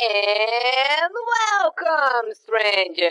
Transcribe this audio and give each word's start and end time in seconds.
And 0.00 1.12
welcome, 1.26 2.32
stranger! 2.32 3.10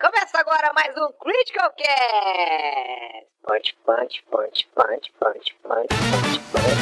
Começa 0.00 0.40
agora 0.40 0.72
mais 0.74 0.96
um 0.96 1.12
Critical 1.12 1.70
Cast! 1.78 3.28
Punch, 3.46 3.76
punch, 3.86 4.24
punch, 4.28 4.68
punch, 4.74 5.12
punch, 5.20 5.54
punch, 5.62 5.94
punch, 6.02 6.40
punch, 6.50 6.80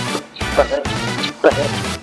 punch, 0.57 0.73
punch, 0.73 1.33
punch. 1.43 2.01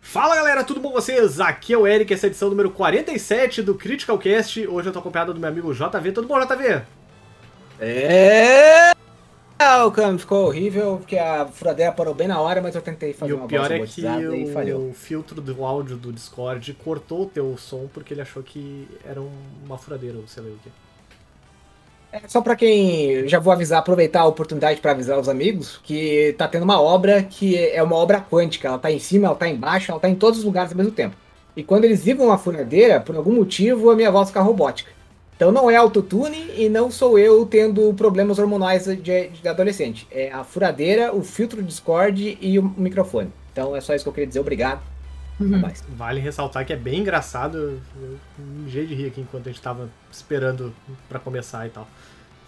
Fala 0.00 0.34
galera, 0.34 0.64
tudo 0.64 0.80
bom 0.80 0.88
com 0.88 0.94
vocês? 0.94 1.38
Aqui 1.38 1.74
é 1.74 1.78
o 1.78 1.86
Eric, 1.86 2.12
essa 2.12 2.26
é 2.26 2.28
a 2.28 2.30
edição 2.30 2.50
número 2.50 2.72
47 2.72 3.62
do 3.62 3.76
Critical 3.76 4.18
Cast. 4.18 4.66
Hoje 4.66 4.88
eu 4.88 4.92
tô 4.92 4.98
acompanhado 4.98 5.32
do 5.32 5.38
meu 5.38 5.48
amigo 5.48 5.72
JV. 5.72 6.10
Tudo 6.10 6.26
bom, 6.26 6.40
JV? 6.40 6.82
É. 7.78 8.95
O 9.86 9.90
câmbio 9.90 10.18
ficou 10.18 10.46
horrível, 10.46 10.98
porque 10.98 11.16
a 11.16 11.46
furadeira 11.46 11.90
parou 11.92 12.12
bem 12.14 12.28
na 12.28 12.38
hora, 12.40 12.60
mas 12.60 12.74
eu 12.74 12.82
tentei 12.82 13.12
fazer 13.14 13.32
e 13.32 13.34
uma 13.34 13.44
o 13.46 13.48
pior 13.48 13.68
voz 13.68 13.72
é 13.72 13.86
que 13.86 14.00
e 14.02 14.52
falhou. 14.52 14.90
o 14.90 14.92
filtro 14.92 15.40
do 15.40 15.64
áudio 15.64 15.96
do 15.96 16.12
Discord 16.12 16.72
cortou 16.74 17.22
o 17.22 17.26
teu 17.26 17.56
som 17.56 17.86
porque 17.92 18.12
ele 18.12 18.20
achou 18.20 18.42
que 18.42 18.86
era 19.04 19.20
um- 19.20 19.30
uma 19.64 19.78
furadeira, 19.78 20.18
ou 20.18 20.26
sei 20.28 20.42
lá 20.42 20.50
o 20.50 20.58
que. 20.58 20.70
É, 22.12 22.28
só 22.28 22.40
pra 22.40 22.54
quem. 22.54 23.26
Já 23.28 23.38
vou 23.38 23.52
avisar, 23.52 23.78
aproveitar 23.78 24.20
a 24.20 24.26
oportunidade 24.26 24.80
pra 24.80 24.92
avisar 24.92 25.18
os 25.18 25.28
amigos 25.28 25.80
que 25.82 26.34
tá 26.38 26.46
tendo 26.46 26.62
uma 26.62 26.80
obra 26.80 27.22
que 27.22 27.56
é 27.58 27.82
uma 27.82 27.96
obra 27.96 28.20
quântica. 28.20 28.68
Ela 28.68 28.78
tá 28.78 28.90
em 28.90 28.98
cima, 28.98 29.26
ela 29.28 29.36
tá 29.36 29.48
embaixo, 29.48 29.90
ela 29.90 30.00
tá 30.00 30.08
em 30.08 30.14
todos 30.14 30.38
os 30.40 30.44
lugares 30.44 30.72
ao 30.72 30.76
mesmo 30.78 30.92
tempo. 30.92 31.16
E 31.56 31.62
quando 31.62 31.84
eles 31.84 32.04
ligam 32.04 32.30
a 32.30 32.38
furadeira, 32.38 33.00
por 33.00 33.16
algum 33.16 33.32
motivo 33.32 33.90
a 33.90 33.96
minha 33.96 34.10
voz 34.10 34.28
fica 34.28 34.40
robótica. 34.42 34.90
Então 35.36 35.52
não 35.52 35.70
é 35.70 35.76
autotune 35.76 36.50
e 36.56 36.68
não 36.68 36.90
sou 36.90 37.18
eu 37.18 37.44
tendo 37.44 37.92
problemas 37.92 38.38
hormonais 38.38 38.86
de, 38.86 39.28
de 39.28 39.48
adolescente. 39.48 40.08
É 40.10 40.32
a 40.32 40.42
furadeira, 40.42 41.14
o 41.14 41.22
filtro 41.22 41.60
do 41.60 41.68
Discord 41.68 42.38
e 42.40 42.58
o 42.58 42.62
microfone. 42.62 43.30
Então 43.52 43.76
é 43.76 43.80
só 43.80 43.94
isso 43.94 44.04
que 44.04 44.08
eu 44.08 44.14
queria 44.14 44.26
dizer. 44.26 44.40
Obrigado. 44.40 44.80
Até 45.38 45.56
mais. 45.58 45.84
Vale 45.90 46.20
ressaltar 46.20 46.64
que 46.64 46.72
é 46.72 46.76
bem 46.76 47.00
engraçado. 47.00 47.78
Eu, 48.00 48.18
me 48.38 48.66
enjoei 48.66 48.86
de 48.86 48.94
rir 48.94 49.06
aqui 49.08 49.20
enquanto 49.20 49.48
a 49.48 49.52
gente 49.52 49.60
tava 49.60 49.90
esperando 50.10 50.74
pra 51.06 51.18
começar 51.18 51.66
e 51.66 51.70
tal. 51.70 51.86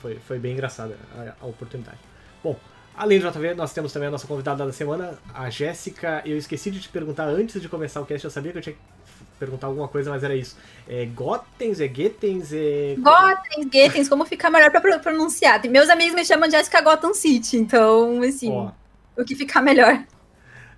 Foi, 0.01 0.15
foi 0.27 0.39
bem 0.39 0.55
engraçada 0.55 0.97
a, 1.15 1.45
a 1.45 1.47
oportunidade. 1.47 1.99
Bom, 2.43 2.57
além 2.97 3.21
do 3.21 3.31
JV, 3.31 3.55
nós 3.55 3.75
temos 3.75 3.93
também 3.93 4.09
a 4.09 4.11
nossa 4.11 4.27
convidada 4.27 4.65
da 4.65 4.73
semana, 4.73 5.19
a 5.35 5.51
Jéssica. 5.51 6.23
Eu 6.25 6.39
esqueci 6.39 6.71
de 6.71 6.81
te 6.81 6.89
perguntar 6.89 7.27
antes 7.27 7.61
de 7.61 7.69
começar 7.69 8.01
o 8.01 8.07
cast, 8.07 8.25
eu 8.25 8.31
sabia 8.31 8.53
que 8.53 8.59
eu 8.59 8.63
tinha 8.63 8.75
que 8.75 8.98
perguntar 9.39 9.67
alguma 9.69 9.89
coisa, 9.89 10.11
mas 10.11 10.23
era 10.25 10.35
isso. 10.35 10.57
É 10.89 11.05
Gotens, 11.07 11.81
é 11.81 11.89
Getens, 11.89 12.53
é. 12.53 12.95
Gotham, 12.99 13.65
Gothens, 13.65 14.09
como 14.09 14.25
ficar 14.25 14.51
melhor 14.51 14.71
pra 14.71 14.81
pro- 14.81 14.99
pronunciar? 15.01 15.61
Meus 15.69 15.89
amigos 15.89 16.15
me 16.15 16.25
chamam 16.25 16.49
de 16.49 16.57
Jessica 16.57 16.81
Gotham 16.81 17.15
City, 17.15 17.57
então, 17.57 18.21
assim, 18.23 18.51
Ó, 18.51 18.71
o 19.17 19.25
que 19.25 19.35
ficar 19.35 19.63
melhor. 19.63 20.03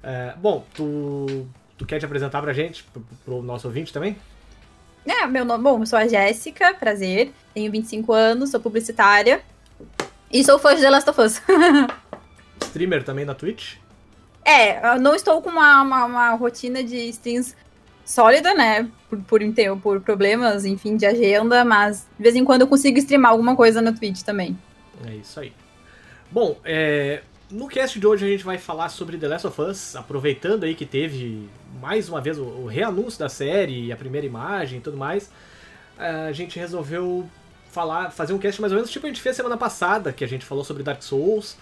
é, 0.03 0.35
bom, 0.37 0.65
tu, 0.75 1.47
tu 1.79 1.85
quer 1.87 1.99
te 1.99 2.05
apresentar 2.05 2.41
pra 2.43 2.53
gente, 2.53 2.85
pro, 2.85 3.03
pro 3.25 3.43
nosso 3.43 3.67
ouvinte 3.67 3.93
também? 3.93 4.17
É, 5.07 5.27
meu 5.27 5.45
nome, 5.45 5.65
bom, 5.65 5.81
eu 5.81 5.87
sou 5.87 5.99
a 5.99 6.07
Jéssica, 6.07 6.75
prazer, 6.75 7.33
tenho 7.55 7.73
25 7.73 8.13
anos, 8.13 8.51
sou 8.51 8.61
publicitária 8.61 9.41
e 10.31 10.45
sou 10.45 10.59
fã 10.59 10.75
de 10.75 10.83
The 10.83 10.91
Last 10.91 11.09
of 11.11 11.21
Us. 11.21 11.43
Streamer 12.63 13.03
também 13.03 13.25
na 13.25 13.35
Twitch? 13.35 13.77
é, 14.45 14.95
eu 14.95 15.01
não 15.01 15.15
estou 15.15 15.41
com 15.43 15.51
uma, 15.51 15.83
uma, 15.83 16.05
uma 16.05 16.31
rotina 16.33 16.83
de 16.83 16.97
streams 17.11 17.55
sólida, 18.11 18.53
né, 18.55 18.89
por, 19.09 19.21
por, 19.21 19.41
por 19.81 20.01
problemas, 20.01 20.65
enfim, 20.65 20.97
de 20.97 21.07
agenda, 21.07 21.65
mas 21.65 22.09
de 22.19 22.23
vez 22.23 22.35
em 22.35 22.45
quando 22.45 22.63
eu 22.63 22.67
consigo 22.67 22.99
streamar 22.99 23.31
alguma 23.31 23.55
coisa 23.55 23.81
na 23.81 23.93
Twitch 23.93 24.23
também. 24.23 24.59
É 25.07 25.15
isso 25.15 25.39
aí. 25.39 25.53
Bom, 26.29 26.59
é, 26.65 27.23
no 27.49 27.69
cast 27.69 28.01
de 28.01 28.07
hoje 28.07 28.27
a 28.27 28.29
gente 28.29 28.45
vai 28.45 28.59
falar 28.59 28.89
sobre 28.89 29.17
The 29.17 29.29
Last 29.29 29.47
of 29.47 29.63
Us, 29.63 29.95
aproveitando 29.95 30.65
aí 30.65 30.75
que 30.75 30.85
teve 30.85 31.49
mais 31.81 32.09
uma 32.09 32.21
vez 32.21 32.37
o, 32.37 32.43
o 32.43 32.67
reanúncio 32.67 33.21
da 33.21 33.29
série, 33.29 33.93
a 33.93 33.97
primeira 33.97 34.27
imagem 34.27 34.79
e 34.79 34.83
tudo 34.83 34.97
mais. 34.97 35.31
A 35.97 36.33
gente 36.33 36.59
resolveu 36.59 37.29
falar, 37.71 38.11
fazer 38.11 38.33
um 38.33 38.39
cast 38.39 38.61
mais 38.61 38.73
ou 38.73 38.77
menos 38.77 38.91
tipo 38.91 39.07
a 39.07 39.09
gente 39.09 39.21
fez 39.21 39.37
semana 39.37 39.57
passada, 39.57 40.13
que 40.13 40.25
a 40.25 40.27
gente 40.27 40.45
falou 40.45 40.65
sobre 40.65 40.83
Dark 40.83 41.03
Souls, 41.03 41.57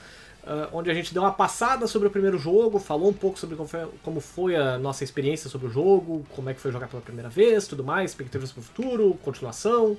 ah, 0.47 0.69
onde 0.73 0.91
a 0.91 0.95
gente 0.95 1.13
deu 1.13 1.23
uma 1.23 1.33
passada 1.33 1.87
sobre 1.87 2.09
o 2.09 2.11
primeiro 2.11 2.39
jogo, 2.39 2.79
falou 2.79 3.11
um 3.11 3.13
pouco 3.13 3.39
sobre 3.39 3.57
como 3.57 3.69
foi, 3.69 3.87
como 4.03 4.21
foi 4.21 4.57
a 4.57 4.79
nossa 4.79 5.05
experiência 5.05 5.51
sobre 5.51 5.67
o 5.67 5.71
jogo, 5.71 6.25
como 6.35 6.49
é 6.49 6.55
que 6.55 6.61
foi 6.61 6.73
jogar 6.73 6.89
pela 6.89 7.03
primeira 7.03 7.29
vez, 7.29 7.67
tudo 7.67 7.85
mais, 7.85 8.13
expectativas 8.13 8.53
para 8.53 8.61
o 8.61 8.63
futuro, 8.63 9.19
continuação, 9.23 9.97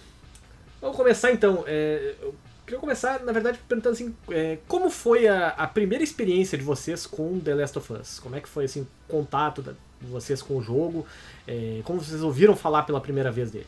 vamos 0.81 0.97
começar 0.97 1.31
então. 1.33 1.63
É, 1.67 2.15
eu 2.21 2.35
queria 2.65 2.81
começar, 2.81 3.23
na 3.23 3.31
verdade, 3.33 3.59
perguntando 3.69 3.93
assim, 3.95 4.15
é, 4.31 4.59
como 4.67 4.91
foi 4.91 5.29
a, 5.29 5.51
a 5.51 5.67
primeira 5.69 6.03
experiência 6.03 6.59
de 6.59 6.65
vocês 6.65 7.07
com 7.07 7.39
The 7.39 7.55
Last 7.55 7.79
of 7.79 7.93
Us? 7.93 8.19
Como 8.19 8.35
é 8.35 8.41
que 8.41 8.49
foi 8.49 8.65
assim, 8.65 8.81
o 8.81 8.87
contato 9.09 9.63
da- 9.63 9.73
de 10.01 10.07
vocês 10.09 10.43
com 10.43 10.57
o 10.57 10.63
jogo? 10.63 11.07
É, 11.47 11.81
como 11.85 12.01
vocês 12.03 12.21
ouviram 12.23 12.57
falar 12.57 12.83
pela 12.83 13.01
primeira 13.01 13.31
vez 13.31 13.51
dele? 13.53 13.67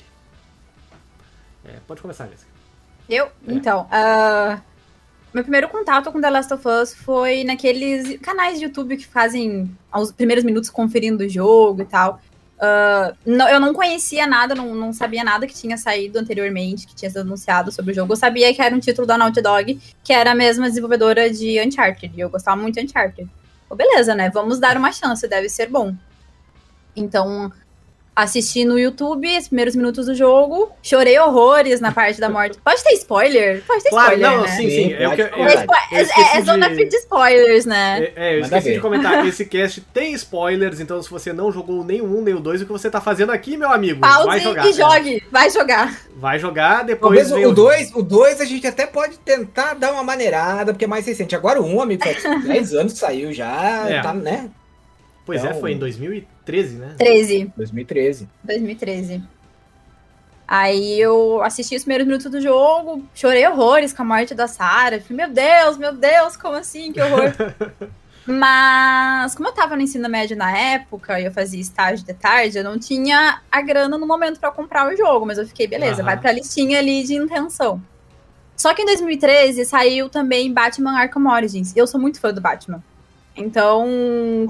É, 1.64 1.76
pode 1.86 2.00
começar, 2.02 2.26
Jéssica. 2.26 2.50
Eu? 3.08 3.28
Então, 3.46 3.86
ah, 3.90 4.60
meu 5.32 5.42
primeiro 5.42 5.68
contato 5.68 6.10
com 6.12 6.20
The 6.20 6.30
Last 6.30 6.52
of 6.52 6.66
Us 6.68 6.94
foi 6.94 7.44
naqueles 7.44 8.18
canais 8.20 8.58
de 8.58 8.64
YouTube 8.64 8.96
que 8.96 9.06
fazem 9.06 9.70
os 9.94 10.10
primeiros 10.12 10.44
minutos 10.44 10.68
conferindo 10.68 11.24
o 11.24 11.28
jogo 11.28 11.82
e 11.82 11.84
tal. 11.86 12.20
Ah, 12.60 13.14
não- 13.24 13.48
eu 13.48 13.60
não 13.60 13.72
conhecia 13.72 14.26
nada, 14.26 14.54
não, 14.54 14.74
não 14.74 14.92
sabia 14.92 15.22
nada 15.22 15.46
que 15.46 15.54
tinha 15.54 15.76
saído 15.76 16.18
anteriormente, 16.18 16.86
que 16.86 16.94
tinha 16.94 17.08
sido 17.08 17.20
anunciado 17.20 17.70
sobre 17.70 17.92
o 17.92 17.94
jogo. 17.94 18.12
Eu 18.12 18.16
sabia 18.16 18.52
que 18.52 18.60
era 18.60 18.74
um 18.74 18.80
título 18.80 19.06
da 19.06 19.16
Naughty 19.16 19.40
Dog, 19.40 19.80
que 20.02 20.12
era 20.12 20.32
a 20.32 20.34
mesma 20.34 20.68
desenvolvedora 20.68 21.30
de 21.30 21.60
Uncharted. 21.60 22.12
E 22.16 22.20
eu 22.20 22.28
gostava 22.30 22.60
muito 22.60 22.74
de 22.74 22.84
Uncharted. 22.86 23.28
Oh, 23.70 23.76
beleza, 23.76 24.14
né? 24.14 24.30
Vamos 24.30 24.58
dar 24.58 24.76
uma 24.76 24.90
chance, 24.92 25.26
deve 25.28 25.48
ser 25.48 25.68
bom. 25.68 25.94
Então, 26.96 27.52
assisti 28.22 28.64
no 28.64 28.78
YouTube 28.78 29.26
os 29.38 29.46
primeiros 29.48 29.76
minutos 29.76 30.06
do 30.06 30.14
jogo, 30.14 30.70
chorei 30.82 31.18
horrores 31.18 31.80
na 31.80 31.92
parte 31.92 32.20
da 32.20 32.28
morte. 32.28 32.58
Pode 32.64 32.82
ter 32.82 32.92
spoiler? 32.94 33.62
Pode 33.66 33.82
ter 33.84 33.90
Claro, 33.90 34.14
spoiler, 34.14 34.30
não, 34.36 34.42
né? 34.42 34.48
sim, 34.48 34.68
sim. 34.70 34.92
É, 34.92 35.04
eu- 35.06 35.12
É, 35.12 35.20
eu 35.20 35.44
é- 35.46 36.38
é 36.38 36.42
zona 36.42 36.68
de- 36.68 36.74
free 36.74 36.88
de 36.88 36.96
spoilers, 36.96 37.64
né? 37.64 38.00
É, 38.00 38.12
é, 38.16 38.36
eu 38.36 38.40
Manda 38.42 38.46
esqueci 38.58 38.68
ver. 38.70 38.74
de 38.74 38.80
comentar, 38.80 39.24
esse 39.26 39.44
cast 39.44 39.80
tem 39.92 40.12
spoilers, 40.14 40.80
então 40.80 41.00
se 41.02 41.08
você 41.10 41.32
não 41.32 41.52
jogou 41.52 41.84
nem 41.84 42.00
o 42.00 42.18
1 42.18 42.22
nem 42.22 42.34
o 42.34 42.40
2, 42.40 42.62
o 42.62 42.66
que 42.66 42.72
você 42.72 42.90
tá 42.90 43.00
fazendo 43.00 43.30
aqui, 43.30 43.56
meu 43.56 43.70
amigo? 43.70 44.00
vai 44.00 44.10
Pause 44.10 44.40
jogar. 44.40 44.66
e 44.66 44.72
jogue. 44.72 45.22
Vai 45.30 45.50
jogar. 45.50 45.98
Vai 46.16 46.38
jogar, 46.38 46.84
depois 46.84 47.28
Talvez 47.28 47.46
o 47.46 47.52
2 47.54 47.92
o 47.94 48.02
dois 48.02 48.40
a 48.40 48.44
gente 48.44 48.66
até 48.66 48.86
pode 48.86 49.18
tentar 49.20 49.74
dar 49.74 49.92
uma 49.92 50.02
maneirada, 50.02 50.72
porque 50.72 50.84
é 50.84 50.88
mais 50.88 51.06
recente. 51.06 51.36
Agora 51.36 51.60
o 51.60 51.64
1, 51.64 51.76
um, 51.76 51.80
amigo, 51.82 52.02
faz 52.02 52.22
10 52.44 52.74
anos 52.74 52.92
que 52.94 52.98
saiu 52.98 53.32
já, 53.32 53.84
É. 53.88 54.00
tá, 54.02 54.12
né? 54.12 54.50
Pois 55.24 55.44
é, 55.44 55.48
Então- 55.48 55.60
foi 55.60 55.72
em 55.72 55.78
2013, 55.78 56.26
né? 56.52 56.94
13. 56.98 57.52
2013. 57.56 58.28
2013. 58.44 59.22
Aí 60.46 60.98
eu 60.98 61.42
assisti 61.42 61.76
os 61.76 61.82
primeiros 61.82 62.06
minutos 62.06 62.30
do 62.30 62.40
jogo, 62.40 63.04
chorei 63.14 63.46
horrores 63.46 63.92
com 63.92 64.02
a 64.02 64.04
morte 64.04 64.34
da 64.34 64.48
Sarah. 64.48 64.98
Falei, 65.00 65.26
meu 65.26 65.34
Deus, 65.34 65.76
meu 65.76 65.94
Deus, 65.94 66.36
como 66.36 66.56
assim? 66.56 66.90
Que 66.90 67.02
horror. 67.02 67.34
Mas, 68.30 69.34
como 69.34 69.48
eu 69.48 69.52
tava 69.52 69.74
no 69.74 69.80
ensino 69.80 70.06
médio 70.06 70.36
na 70.36 70.54
época 70.54 71.18
e 71.18 71.24
eu 71.24 71.32
fazia 71.32 71.60
estágio 71.60 72.04
de 72.04 72.12
tarde, 72.12 72.58
eu 72.58 72.64
não 72.64 72.78
tinha 72.78 73.40
a 73.50 73.62
grana 73.62 73.96
no 73.96 74.06
momento 74.06 74.38
para 74.38 74.50
comprar 74.50 74.86
o 74.86 74.94
jogo, 74.94 75.24
mas 75.24 75.38
eu 75.38 75.46
fiquei, 75.46 75.66
beleza, 75.66 76.02
Aham. 76.02 76.04
vai 76.04 76.20
pra 76.20 76.32
listinha 76.32 76.78
ali 76.78 77.02
de 77.04 77.14
intenção. 77.14 77.82
Só 78.54 78.74
que 78.74 78.82
em 78.82 78.84
2013 78.84 79.64
saiu 79.64 80.10
também 80.10 80.52
Batman 80.52 80.98
Arkham 80.98 81.26
Origins. 81.26 81.74
E 81.74 81.78
eu 81.78 81.86
sou 81.86 81.98
muito 81.98 82.20
fã 82.20 82.34
do 82.34 82.40
Batman. 82.40 82.82
Então, 83.38 83.86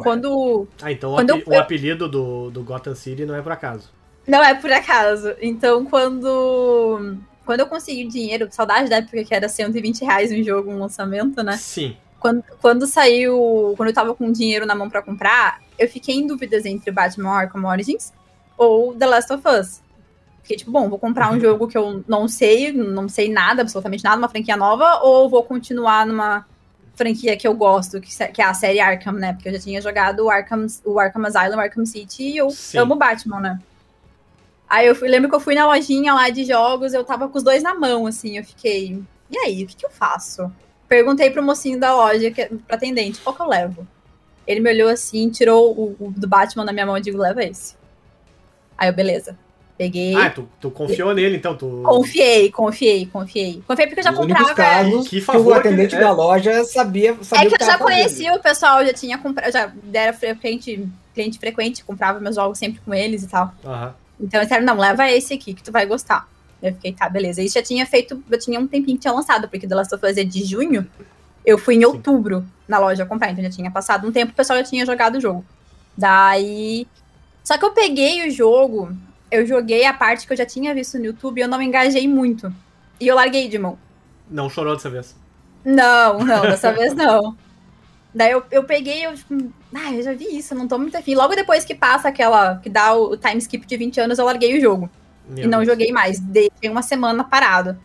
quando. 0.03 0.67
Ah, 0.83 0.91
então 0.93 1.13
o, 1.13 1.15
Quando 1.17 1.31
ape- 1.33 1.45
eu- 1.47 1.53
o 1.53 1.59
apelido 1.59 2.09
do, 2.09 2.51
do 2.51 2.63
Gotham 2.63 2.95
City 2.95 3.25
não 3.25 3.35
é 3.35 3.43
por 3.43 3.53
acaso. 3.53 3.91
Não 4.27 4.43
é 4.43 4.55
por 4.55 4.71
acaso. 4.73 5.35
Então, 5.41 5.85
quando. 5.85 7.17
Quando 7.45 7.61
eu 7.61 7.67
consegui 7.67 8.05
o 8.05 8.09
dinheiro, 8.09 8.47
saudade 8.51 8.91
da 8.91 8.97
época 8.97 9.25
que 9.25 9.35
era 9.35 9.49
120 9.49 10.03
reais 10.05 10.31
um 10.31 10.43
jogo, 10.43 10.71
um 10.71 10.79
lançamento, 10.79 11.43
né? 11.43 11.57
Sim. 11.57 11.97
Quando, 12.21 12.43
quando 12.61 12.87
saiu. 12.87 13.75
Quando 13.77 13.89
eu 13.89 13.95
tava 13.95 14.15
com 14.15 14.31
dinheiro 14.31 14.67
na 14.67 14.75
mão 14.75 14.91
pra 14.91 15.01
comprar, 15.03 15.61
eu 15.79 15.89
fiquei 15.89 16.17
em 16.17 16.27
dúvidas 16.27 16.67
entre 16.67 16.91
Batman 16.91 17.31
Arkham 17.31 17.65
Origins 17.65 18.13
ou 18.57 18.95
The 18.95 19.07
Last 19.07 19.33
of 19.33 19.43
Us. 19.49 19.81
Fiquei 20.43 20.57
tipo, 20.59 20.71
bom, 20.71 20.89
vou 20.89 20.99
comprar 20.99 21.31
um 21.33 21.39
jogo 21.41 21.69
que 21.69 21.77
eu 21.79 22.03
não 22.09 22.27
sei, 22.29 22.73
não 22.73 23.09
sei 23.09 23.31
nada, 23.31 23.63
absolutamente 23.63 24.03
nada, 24.05 24.17
uma 24.19 24.29
franquia 24.29 24.57
nova, 24.57 25.01
ou 25.03 25.29
vou 25.29 25.43
continuar 25.43 26.07
numa 26.07 26.45
franquia 26.99 27.37
que 27.37 27.47
eu 27.47 27.55
gosto, 27.55 28.01
que, 28.01 28.11
que 28.33 28.43
é 28.43 28.45
a 28.45 28.53
série 28.53 28.81
Arkham, 28.81 29.13
né? 29.13 29.33
Porque 29.33 29.49
eu 29.49 29.53
já 29.53 29.59
tinha 29.61 29.81
jogado 29.81 30.25
o 30.25 30.31
Arkham, 30.31 30.67
o 30.85 30.99
Arkham 30.99 31.25
Asylum, 31.25 31.61
Arkham 31.61 31.87
City, 31.87 32.25
e 32.25 32.37
eu 32.37 32.51
Sim. 32.51 32.79
amo 32.79 32.97
Batman, 32.97 33.41
né? 33.41 33.61
Aí 34.69 34.87
eu 34.87 34.95
fui, 34.95 35.09
lembro 35.09 35.31
que 35.31 35.35
eu 35.35 35.41
fui 35.41 35.55
na 35.55 35.65
lojinha 35.67 36.13
lá 36.13 36.29
de 36.29 36.45
jogos, 36.45 36.93
eu 36.93 37.05
tava 37.05 37.29
com 37.29 37.39
os 37.39 37.45
dois 37.45 37.63
na 37.63 37.75
mão, 37.75 38.07
assim, 38.07 38.37
eu 38.37 38.45
fiquei, 38.45 39.03
e 39.31 39.39
aí, 39.39 39.65
o 39.65 39.67
que, 39.67 39.77
que 39.77 39.87
eu 39.87 39.91
faço? 39.91 40.53
Perguntei 40.87 41.31
pro 41.31 41.43
mocinho 41.43 41.79
da 41.79 41.95
loja, 41.95 42.31
que, 42.31 42.47
pro 42.47 42.77
atendente, 42.77 43.21
qual 43.21 43.35
que 43.35 43.41
eu 43.41 43.47
levo? 43.47 43.87
Ele 44.47 44.61
me 44.61 44.71
olhou 44.71 44.91
assim, 44.91 45.31
tirou 45.31 45.73
o, 45.73 45.97
o 46.01 46.11
do 46.11 46.27
Batman 46.27 46.65
da 46.65 46.73
minha 46.73 46.87
mão 46.87 46.99
e 46.99 47.01
digo, 47.01 47.19
leva 47.19 47.45
esse. 47.45 47.77
Aí 48.77 48.89
eu, 48.89 48.95
beleza. 48.95 49.39
Peguei. 49.79 50.13
Ah, 50.17 50.29
tu, 50.29 50.49
tu 50.61 50.73
confiou 50.73 51.15
nele, 51.15 51.37
então. 51.37 51.57
Tu... 51.57 51.83
Confiei, 51.85 52.51
confiei, 52.51 53.07
confiei. 53.07 53.63
Confiei 53.65 53.87
porque 53.87 54.01
eu 54.01 54.05
já 54.05 54.11
Os 54.11 54.19
comprava. 54.19 54.53
casos 54.53 55.05
Que 55.05 55.21
que, 55.21 55.21
favor 55.21 55.53
o 55.53 55.55
atendente 55.55 55.95
que 55.95 56.03
da 56.03 56.11
loja 56.11 56.65
sabia, 56.65 57.17
sabia 57.23 57.47
É 57.47 57.49
que 57.49 57.63
eu 57.63 57.67
já 57.67 57.79
conhecia 57.79 58.35
o 58.35 58.41
pessoal, 58.41 58.85
já 58.85 58.93
tinha 58.93 59.17
comprado, 59.17 59.53
já 59.53 59.73
era 59.95 60.13
frequente, 60.13 60.85
cliente 61.15 61.39
frequente, 61.39 61.85
comprava 61.85 62.19
meus 62.19 62.35
jogos 62.35 62.59
sempre 62.59 62.81
com 62.85 62.93
eles 62.93 63.23
e 63.23 63.29
tal. 63.29 63.55
Aham. 63.65 63.95
Então 64.21 64.41
eles 64.41 64.49
disseram, 64.49 64.67
não, 64.67 64.77
leva 64.77 65.09
esse 65.09 65.33
aqui 65.33 65.55
que 65.55 65.63
tu 65.63 65.71
vai 65.71 65.87
gostar. 65.87 66.29
Eu 66.61 66.73
fiquei, 66.73 66.93
tá, 66.93 67.09
beleza. 67.09 67.41
Isso 67.41 67.55
já 67.55 67.63
tinha 67.63 67.87
feito, 67.87 68.21
eu 68.29 68.39
tinha 68.41 68.59
um 68.59 68.67
tempinho 68.67 68.97
que 68.97 69.03
tinha 69.03 69.15
lançado, 69.15 69.49
porque 69.49 69.69
The 69.69 69.77
Last 69.77 69.95
of 69.95 70.05
Us 70.05 70.17
é 70.17 70.25
de 70.25 70.45
junho. 70.45 70.85
Eu 71.47 71.57
fui 71.57 71.77
em 71.77 71.79
Sim. 71.79 71.85
outubro 71.85 72.45
na 72.67 72.81
loja 72.81 73.07
comprar, 73.07 73.31
então 73.31 73.45
já 73.45 73.51
tinha 73.51 73.71
passado 73.71 74.09
um 74.09 74.11
tempo, 74.11 74.33
o 74.33 74.35
pessoal 74.35 74.59
já 74.59 74.65
tinha 74.65 74.85
jogado 74.85 75.19
o 75.19 75.21
jogo. 75.21 75.45
Daí. 75.97 76.85
Só 77.45 77.57
que 77.57 77.65
eu 77.65 77.71
peguei 77.71 78.27
o 78.27 78.31
jogo, 78.31 78.93
eu 79.31 79.47
joguei 79.47 79.85
a 79.85 79.93
parte 79.93 80.27
que 80.27 80.33
eu 80.33 80.37
já 80.37 80.47
tinha 80.47 80.75
visto 80.75 80.99
no 80.99 81.07
YouTube 81.07 81.39
e 81.39 81.43
eu 81.43 81.49
não 81.49 81.59
me 81.59 81.65
engajei 81.65 82.07
muito. 82.09 82.53
E 83.01 83.07
eu 83.07 83.15
larguei 83.15 83.49
de 83.49 83.59
mão. 83.59 83.79
Não 84.31 84.49
chorou 84.51 84.75
dessa 84.75 84.91
vez. 84.91 85.15
Não, 85.65 86.19
não, 86.21 86.43
dessa 86.49 86.73
vez 86.73 86.95
não. 86.95 87.37
Daí 88.15 88.33
eu, 88.33 88.43
eu 88.51 88.65
peguei, 88.65 89.07
eu 89.07 89.15
tipo, 89.15 89.53
ah, 89.75 89.93
eu 89.93 90.03
já 90.03 90.13
vi 90.15 90.37
isso, 90.37 90.55
eu 90.55 90.59
não 90.59 90.67
tô 90.67 90.79
muito 90.79 90.97
afim. 90.97 91.15
Logo 91.15 91.35
depois 91.35 91.65
que 91.65 91.75
passa 91.75 92.09
aquela, 92.09 92.57
que 92.57 92.69
dá 92.69 92.95
o, 92.95 93.13
o 93.13 93.17
time 93.17 93.39
skip 93.39 93.67
de 93.67 93.77
20 93.77 94.01
anos, 94.01 94.19
eu 94.19 94.25
larguei 94.25 94.57
o 94.59 94.61
jogo. 94.61 94.91
Meu 95.29 95.45
e 95.45 95.47
não 95.47 95.59
Deus. 95.59 95.69
joguei 95.69 95.93
mais. 95.93 96.19
Deixei 96.19 96.71
uma 96.71 96.83
semana 96.83 97.23
parado. 97.23 97.79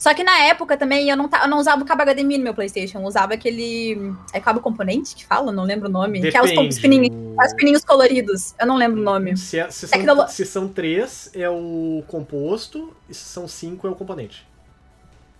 Só 0.00 0.14
que 0.14 0.24
na 0.24 0.44
época 0.44 0.78
também 0.78 1.10
eu 1.10 1.16
não, 1.16 1.28
eu 1.42 1.46
não 1.46 1.58
usava 1.58 1.82
o 1.82 1.84
cabo 1.84 2.00
HDMI 2.02 2.38
no 2.38 2.44
meu 2.44 2.54
Playstation, 2.54 3.00
eu 3.00 3.04
usava 3.04 3.34
aquele. 3.34 4.14
É 4.32 4.40
cabo 4.40 4.58
componente 4.60 5.14
que 5.14 5.26
fala? 5.26 5.52
Não 5.52 5.62
lembro 5.62 5.90
o 5.90 5.92
nome. 5.92 6.22
que 6.22 6.34
é 6.34 6.40
os, 6.42 6.50
os, 6.50 6.78
pininhos, 6.78 7.10
os 7.46 7.52
pininhos 7.52 7.84
coloridos. 7.84 8.54
Eu 8.58 8.66
não 8.66 8.76
lembro 8.76 8.98
o 8.98 9.04
nome. 9.04 9.36
Se, 9.36 9.58
é- 9.58 9.70
se, 9.70 9.86
são, 9.86 9.98
Tecnolo- 9.98 10.26
se 10.28 10.46
são 10.46 10.66
três, 10.68 11.30
é 11.34 11.50
o 11.50 12.02
composto, 12.08 12.96
e 13.10 13.14
se 13.14 13.24
são 13.24 13.46
cinco, 13.46 13.86
é 13.86 13.90
o 13.90 13.94
componente. 13.94 14.48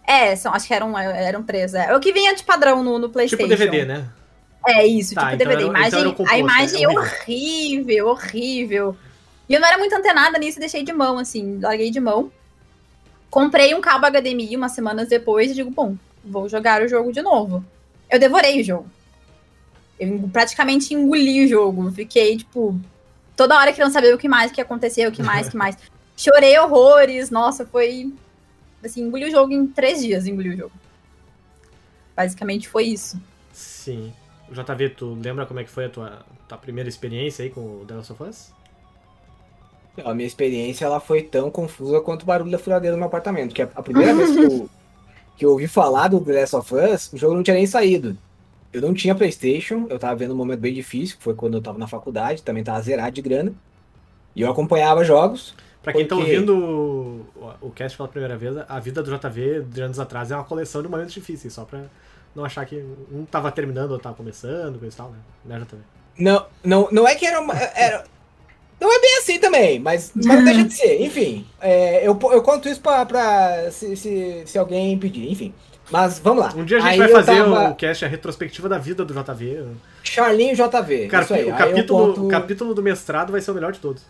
É, 0.07 0.37
são, 0.37 0.53
acho 0.53 0.67
que 0.67 0.75
eram, 0.75 0.97
eram 0.99 1.43
três. 1.43 1.73
É. 1.73 1.97
O 1.97 2.01
que 2.01 2.13
vinha 2.13 2.35
de 2.35 2.45
padrão 2.45 2.85
no, 2.85 2.99
no 2.99 3.09
Playstation. 3.09 3.49
Tipo 3.49 3.57
DVD, 3.59 3.87
né? 3.87 4.09
É 4.67 4.87
isso, 4.87 5.15
Tá, 5.15 5.31
tipo 5.31 5.35
então 5.37 5.49
DVD. 5.49 5.63
era- 5.63 5.71
imagem, 5.71 5.89
então 5.89 6.01
era 6.01 6.09
o 6.11 6.13
composto, 6.15 6.35
a 6.35 6.39
imagem 6.39 6.81
é 6.81 6.85
é 6.85 6.89
horrível. 6.89 7.07
horrível, 8.09 8.09
horrível. 8.09 8.97
E 9.49 9.55
eu 9.55 9.61
não 9.61 9.67
era 9.67 9.79
muito 9.79 9.95
antenada 9.95 10.39
nisso 10.39 10.59
e 10.59 10.61
deixei 10.61 10.83
de 10.85 10.93
mão, 10.93 11.19
assim, 11.19 11.59
larguei 11.61 11.91
de 11.91 11.99
mão. 11.99 12.31
Comprei 13.31 13.75
um 13.75 13.81
cabo 13.81 14.07
HDMI 14.07 14.57
umas 14.57 14.73
semanas 14.73 15.09
depois 15.09 15.51
e 15.51 15.55
digo, 15.55 15.71
bom, 15.71 15.97
vou 16.25 16.49
jogar 16.49 16.83
o 16.83 16.89
jogo 16.89 17.13
de 17.13 17.23
novo. 17.23 17.65
Eu 18.11 18.19
devorei 18.19 18.61
o 18.61 18.65
jogo. 18.65 18.91
Eu 19.99 20.29
praticamente 20.33 20.93
engoli 20.93 21.45
o 21.45 21.49
jogo. 21.49 21.93
Fiquei, 21.93 22.37
tipo, 22.37 22.79
toda 23.37 23.57
hora 23.57 23.73
querendo 23.73 23.93
saber 23.93 24.13
o 24.13 24.19
que 24.19 24.29
mais 24.29 24.51
que 24.51 24.61
ia 24.61 24.65
acontecer, 24.65 25.07
o 25.07 25.13
que 25.13 25.23
mais, 25.23 25.47
o 25.47 25.51
que 25.53 25.57
mais. 25.57 25.77
Chorei 26.17 26.59
horrores, 26.59 27.31
nossa, 27.31 27.65
foi. 27.65 28.13
Assim, 28.83 29.03
engoli 29.03 29.27
o 29.27 29.31
jogo 29.31 29.53
em 29.53 29.67
três 29.67 30.01
dias, 30.01 30.27
engoli 30.27 30.51
o 30.51 30.57
jogo. 30.57 30.73
Basicamente 32.17 32.69
foi 32.69 32.85
isso. 32.85 33.21
Sim. 33.53 34.13
JV, 34.51 34.91
tu 34.91 35.15
lembra 35.15 35.47
como 35.47 35.61
é 35.61 35.65
que 35.65 35.71
foi 35.71 35.85
a 35.85 35.89
tua, 35.89 36.27
tua 36.49 36.59
primeira 36.59 36.89
experiência 36.89 37.45
aí 37.45 37.51
com 37.51 37.61
o 37.61 37.85
The 37.87 37.95
Last 37.95 38.13
of 38.13 38.23
Us? 38.25 38.53
A 40.05 40.15
minha 40.15 40.27
experiência 40.27 40.85
ela 40.85 41.01
foi 41.01 41.23
tão 41.23 41.51
confusa 41.51 42.01
quanto 42.01 42.23
o 42.23 42.27
barulho 42.27 42.51
da 42.51 42.59
furadeira 42.59 42.95
no 42.97 43.01
meu 43.01 43.09
apartamento. 43.09 43.55
Que 43.55 43.63
a 43.63 43.67
primeira 43.83 44.15
vez 44.15 44.31
que 44.31 44.43
eu, 44.43 44.71
que 45.37 45.45
eu 45.47 45.51
ouvi 45.51 45.67
falar 45.69 46.09
do 46.09 46.21
The 46.21 46.41
Last 46.41 46.57
of 46.57 46.75
Us, 46.75 47.13
o 47.13 47.17
jogo 47.19 47.35
não 47.35 47.43
tinha 47.43 47.57
nem 47.57 47.67
saído. 47.67 48.17
Eu 48.73 48.81
não 48.81 48.95
tinha 48.95 49.15
Playstation, 49.15 49.87
eu 49.91 49.99
tava 49.99 50.15
vendo 50.15 50.33
um 50.33 50.37
momento 50.37 50.61
bem 50.61 50.73
difícil, 50.73 51.17
que 51.17 51.23
foi 51.25 51.35
quando 51.35 51.55
eu 51.57 51.61
tava 51.61 51.77
na 51.77 51.89
faculdade, 51.89 52.43
também 52.43 52.63
tava 52.63 52.81
zerado 52.81 53.11
de 53.11 53.21
grana. 53.21 53.53
E 54.35 54.43
eu 54.43 54.51
acompanhava 54.51 55.03
jogos. 55.05 55.55
Pra 55.83 55.93
quem 55.93 56.07
tá 56.07 56.15
Porque- 56.15 56.31
ouvindo 56.35 56.55
o, 56.57 57.27
o 57.63 57.71
cast 57.71 57.97
pela 57.97 58.09
primeira 58.09 58.37
vez, 58.37 58.55
a 58.69 58.79
vida 58.79 59.03
do 59.03 59.11
JV 59.11 59.63
de 59.63 59.81
anos 59.83 59.99
atrás 59.99 60.31
é 60.31 60.37
uma 60.37 60.45
coleção 60.45 60.83
de 60.83 60.89
momentos 60.89 61.13
difíceis, 61.13 61.53
só 61.53 61.65
pra 61.65 61.83
não 62.35 62.45
achar 62.45 62.65
que 62.65 62.77
um 63.11 63.25
tava 63.25 63.51
terminando 63.51 63.91
ou 63.91 63.99
tava 63.99 64.15
começando, 64.15 64.79
coisa 64.79 64.95
e 64.95 64.97
tal, 64.97 65.11
né? 65.11 65.19
Né, 65.45 65.65
JV? 65.65 65.79
Não, 66.19 66.47
não, 66.63 66.89
não 66.93 67.09
é 67.09 67.15
que 67.17 67.27
era, 67.27 67.41
uma, 67.41 67.55
era. 67.57 68.05
Não 68.81 68.91
é 68.93 68.99
bem 69.01 69.19
assim 69.19 69.39
também, 69.39 69.79
mas, 69.79 70.11
mas 70.15 70.25
não 70.27 70.45
deixa 70.45 70.65
de 70.65 70.73
ser. 70.75 71.03
Enfim, 71.03 71.47
é, 71.61 71.99
eu, 72.07 72.19
eu 72.33 72.43
conto 72.43 72.69
isso 72.69 72.81
pra, 72.81 73.05
pra 73.05 73.71
se, 73.71 73.95
se, 73.97 74.43
se 74.47 74.59
alguém 74.59 74.99
pedir, 74.99 75.31
enfim. 75.31 75.53
Mas 75.91 76.19
vamos 76.21 76.45
lá. 76.45 76.53
Um 76.57 76.65
dia 76.65 76.79
a 76.79 76.81
gente 76.81 76.93
Aí 76.93 76.99
vai 76.99 77.09
fazer 77.09 77.37
tava- 77.43 77.71
o 77.71 77.75
cast, 77.75 78.05
a 78.05 78.09
retrospectiva 78.09 78.69
da 78.69 78.79
vida 78.79 79.05
do 79.05 79.13
JV. 79.13 79.65
Charlinho 80.05 80.55
JV. 80.55 81.09
Cara, 81.09 81.25
isso 81.25 81.35
aí. 81.35 81.45
o, 81.45 81.53
Aí 81.53 81.59
capítulo, 81.59 82.07
conto- 82.09 82.27
o 82.27 82.29
capítulo 82.29 82.75
do 82.75 82.83
mestrado 82.83 83.33
vai 83.33 83.41
ser 83.41 83.51
o 83.51 83.55
melhor 83.55 83.73
de 83.73 83.81
todos. 83.81 84.03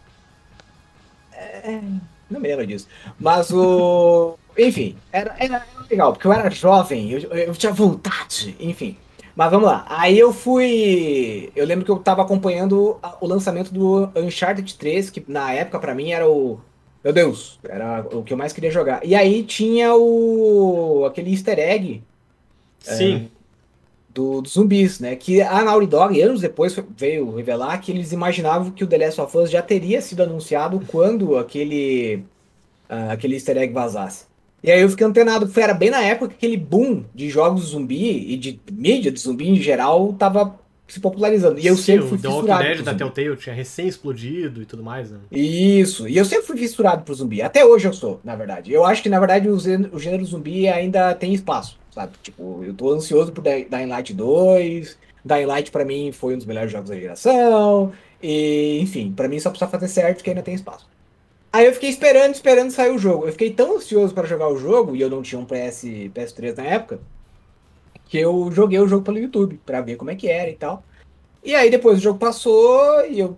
Não 2.30 2.38
me 2.40 2.49
lembro 2.49 2.66
disso. 2.66 2.87
Mas 3.18 3.50
o. 3.50 4.38
Enfim, 4.59 4.97
era, 5.12 5.35
era 5.38 5.64
legal, 5.90 6.12
porque 6.12 6.26
eu 6.26 6.33
era 6.33 6.50
jovem, 6.50 7.11
eu, 7.12 7.21
eu 7.33 7.54
tinha 7.54 7.73
vontade, 7.73 8.54
enfim. 8.61 8.97
Mas 9.40 9.50
vamos 9.50 9.70
lá. 9.70 9.87
Aí 9.88 10.18
eu 10.18 10.35
fui. 10.35 11.50
Eu 11.56 11.64
lembro 11.64 11.82
que 11.82 11.90
eu 11.90 11.97
tava 11.97 12.20
acompanhando 12.20 13.00
o 13.23 13.26
lançamento 13.26 13.73
do 13.73 14.11
Uncharted 14.14 14.75
3, 14.75 15.09
que 15.09 15.25
na 15.26 15.50
época 15.50 15.78
pra 15.78 15.94
mim 15.94 16.11
era 16.11 16.28
o. 16.28 16.61
Meu 17.02 17.11
Deus, 17.11 17.59
era 17.66 18.06
o 18.12 18.23
que 18.23 18.35
eu 18.35 18.37
mais 18.37 18.52
queria 18.52 18.70
jogar. 18.70 19.00
E 19.02 19.14
aí 19.14 19.42
tinha 19.42 19.94
o. 19.94 21.06
aquele 21.06 21.30
easter 21.30 21.59
egg 21.59 22.02
Sim. 22.80 23.30
do, 24.11 24.42
dos 24.42 24.52
zumbis, 24.52 25.00
né? 25.00 25.16
Que 25.16 25.40
a 25.40 25.64
Naughty 25.64 25.87
Dog, 25.87 26.20
anos 26.20 26.42
depois, 26.42 26.78
veio 26.94 27.35
revelar 27.35 27.78
que 27.78 27.92
eles 27.92 28.12
imaginavam 28.12 28.70
que 28.70 28.85
o 28.85 28.87
The 28.87 28.99
Last 28.99 29.23
of 29.23 29.38
Us 29.38 29.50
já 29.50 29.62
teria 29.62 30.02
sido 30.02 30.23
anunciado 30.23 30.82
quando 30.87 31.38
aquele, 31.38 32.25
ah, 32.90 33.12
aquele 33.12 33.37
easter 33.37 33.56
egg 33.56 33.73
vazasse. 33.73 34.26
E 34.62 34.71
aí 34.71 34.81
eu 34.83 34.88
fiquei 34.90 35.07
antenado, 35.07 35.47
porque 35.47 35.61
era 35.61 35.73
bem 35.75 35.90
na 35.90 36.02
época 36.02 36.29
que 36.29 36.35
aquele 36.35 36.57
boom 36.57 37.05
de 37.14 37.31
jogos 37.31 37.67
zumbi 37.71 38.33
e 38.33 38.37
de 38.37 38.61
mídia 38.71 39.11
de 39.11 39.19
zumbi 39.19 39.49
em 39.49 39.57
geral 39.57 40.12
tava 40.14 40.59
se 40.87 40.99
popularizando. 41.00 41.59
E 41.59 41.67
eu 41.67 41.76
Sim, 41.76 41.83
sempre 41.83 42.09
fui 42.09 42.19
o 42.19 42.21
fissurado 42.21 42.62
Dead 42.64 42.83
da. 42.83 42.95
Telltale 42.95 43.37
tinha 43.37 43.55
recém 43.55 43.87
explodido 43.87 44.61
e 44.61 44.67
tudo 44.67 44.83
mais, 44.83 45.11
né? 45.11 45.19
Isso, 45.31 46.09
e 46.09 46.17
eu 46.17 46.25
sempre 46.25 46.47
fui 46.47 46.57
fissurado 46.57 47.05
pro 47.05 47.14
zumbi. 47.14 47.40
Até 47.40 47.64
hoje 47.64 47.87
eu 47.87 47.93
sou, 47.93 48.21
na 48.25 48.35
verdade. 48.35 48.73
Eu 48.73 48.85
acho 48.85 49.02
que, 49.02 49.09
na 49.09 49.19
verdade, 49.19 49.49
o 49.49 49.59
gê- 49.59 49.88
o 49.93 49.99
gênero 49.99 50.25
zumbi 50.25 50.69
ainda 50.69 51.14
tem 51.14 51.33
espaço, 51.33 51.79
sabe? 51.95 52.12
Tipo, 52.23 52.62
eu 52.64 52.75
tô 52.75 52.90
ansioso 52.90 53.31
por 53.33 53.43
Dying 53.43 53.87
Light 53.87 54.12
2. 54.12 54.99
Dying 55.25 55.47
Light, 55.47 55.71
pra 55.71 55.85
mim, 55.85 56.11
foi 56.12 56.35
um 56.35 56.38
dos 56.38 56.47
melhores 56.47 56.73
jogos 56.73 56.90
da 56.90 56.97
geração. 56.97 57.93
E, 58.23 58.79
enfim, 58.81 59.12
pra 59.12 59.29
mim 59.29 59.38
só 59.38 59.49
precisa 59.50 59.71
fazer 59.71 59.88
certo 59.88 60.25
que 60.25 60.31
ainda 60.31 60.43
tem 60.43 60.55
espaço. 60.55 60.87
Aí 61.52 61.66
eu 61.66 61.73
fiquei 61.73 61.90
esperando, 61.90 62.35
esperando 62.35 62.71
sair 62.71 62.90
o 62.90 62.99
jogo. 62.99 63.26
Eu 63.26 63.33
fiquei 63.33 63.52
tão 63.52 63.76
ansioso 63.76 64.14
para 64.14 64.26
jogar 64.26 64.49
o 64.49 64.57
jogo, 64.57 64.95
e 64.95 65.00
eu 65.00 65.11
não 65.11 65.23
tinha 65.23 65.40
um 65.40 65.45
PS, 65.45 65.83
PS3 66.14 66.57
na 66.57 66.64
época, 66.64 67.00
que 68.07 68.19
eu 68.19 68.50
joguei 68.52 68.78
o 68.78 68.87
jogo 68.88 69.04
pelo 69.04 69.19
YouTube, 69.19 69.61
pra 69.66 69.80
ver 69.80 69.97
como 69.97 70.11
é 70.11 70.16
que 70.16 70.28
era 70.28 70.50
e 70.50 70.54
tal. 70.54 70.85
E 71.42 71.54
aí 71.54 71.71
depois 71.71 71.99
o 71.99 72.02
jogo 72.02 72.19
passou, 72.19 73.04
e 73.07 73.19
eu 73.19 73.37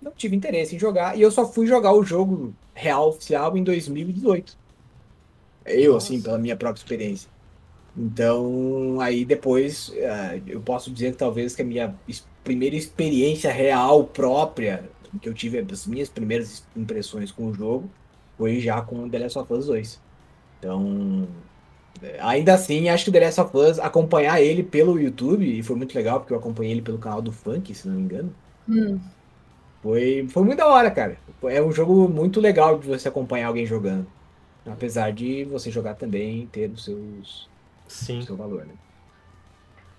não 0.00 0.12
tive 0.12 0.36
interesse 0.36 0.76
em 0.76 0.78
jogar. 0.78 1.18
E 1.18 1.22
eu 1.22 1.30
só 1.30 1.46
fui 1.46 1.66
jogar 1.66 1.92
o 1.92 2.04
jogo 2.04 2.54
real 2.74 3.08
oficial 3.08 3.56
em 3.56 3.64
2018. 3.64 4.56
Eu, 5.66 5.94
Nossa. 5.94 6.06
assim, 6.06 6.22
pela 6.22 6.38
minha 6.38 6.56
própria 6.56 6.80
experiência. 6.80 7.28
Então, 7.96 9.00
aí 9.00 9.24
depois, 9.24 9.92
eh, 9.96 10.40
eu 10.46 10.60
posso 10.60 10.90
dizer 10.90 11.12
que 11.12 11.18
talvez 11.18 11.56
que 11.56 11.62
a 11.62 11.64
minha 11.64 11.94
primeira 12.44 12.76
experiência 12.76 13.50
real 13.50 14.04
própria, 14.04 14.88
que 15.20 15.28
eu 15.28 15.34
tive 15.34 15.58
as 15.60 15.86
minhas 15.86 16.08
primeiras 16.08 16.66
impressões 16.76 17.30
com 17.32 17.46
o 17.48 17.54
jogo, 17.54 17.90
foi 18.36 18.60
já 18.60 18.82
com 18.82 19.08
The 19.08 19.18
Last 19.20 19.38
of 19.38 19.52
Us 19.52 19.66
2. 19.66 20.02
Então, 20.58 21.28
eh, 22.02 22.18
ainda 22.20 22.54
assim, 22.54 22.88
acho 22.88 23.04
que 23.04 23.10
o 23.10 23.12
The 23.12 23.20
Last 23.20 23.40
of 23.40 23.56
Us, 23.56 23.78
acompanhar 23.78 24.40
ele 24.42 24.62
pelo 24.64 24.98
YouTube, 25.00 25.44
e 25.58 25.62
foi 25.62 25.76
muito 25.76 25.94
legal, 25.94 26.20
porque 26.20 26.32
eu 26.34 26.38
acompanhei 26.38 26.72
ele 26.72 26.82
pelo 26.82 26.98
canal 26.98 27.22
do 27.22 27.32
Funk, 27.32 27.74
se 27.74 27.88
não 27.88 27.96
me 27.96 28.02
engano, 28.02 28.36
Hum. 28.68 29.00
foi, 29.82 30.26
foi 30.28 30.42
muito 30.44 30.58
da 30.58 30.66
hora, 30.68 30.90
cara. 30.90 31.18
É 31.44 31.62
um 31.62 31.72
jogo 31.72 32.08
muito 32.08 32.40
legal 32.40 32.78
de 32.78 32.86
você 32.88 33.08
acompanhar 33.08 33.48
alguém 33.48 33.66
jogando. 33.66 34.06
Apesar 34.66 35.12
de 35.12 35.44
você 35.44 35.70
jogar 35.70 35.94
também 35.96 36.46
ter 36.48 36.70
os 36.70 36.84
seus, 36.84 37.50
Sim. 37.88 38.18
o 38.18 38.22
seu 38.22 38.36
valor, 38.36 38.66
né? 38.66 38.74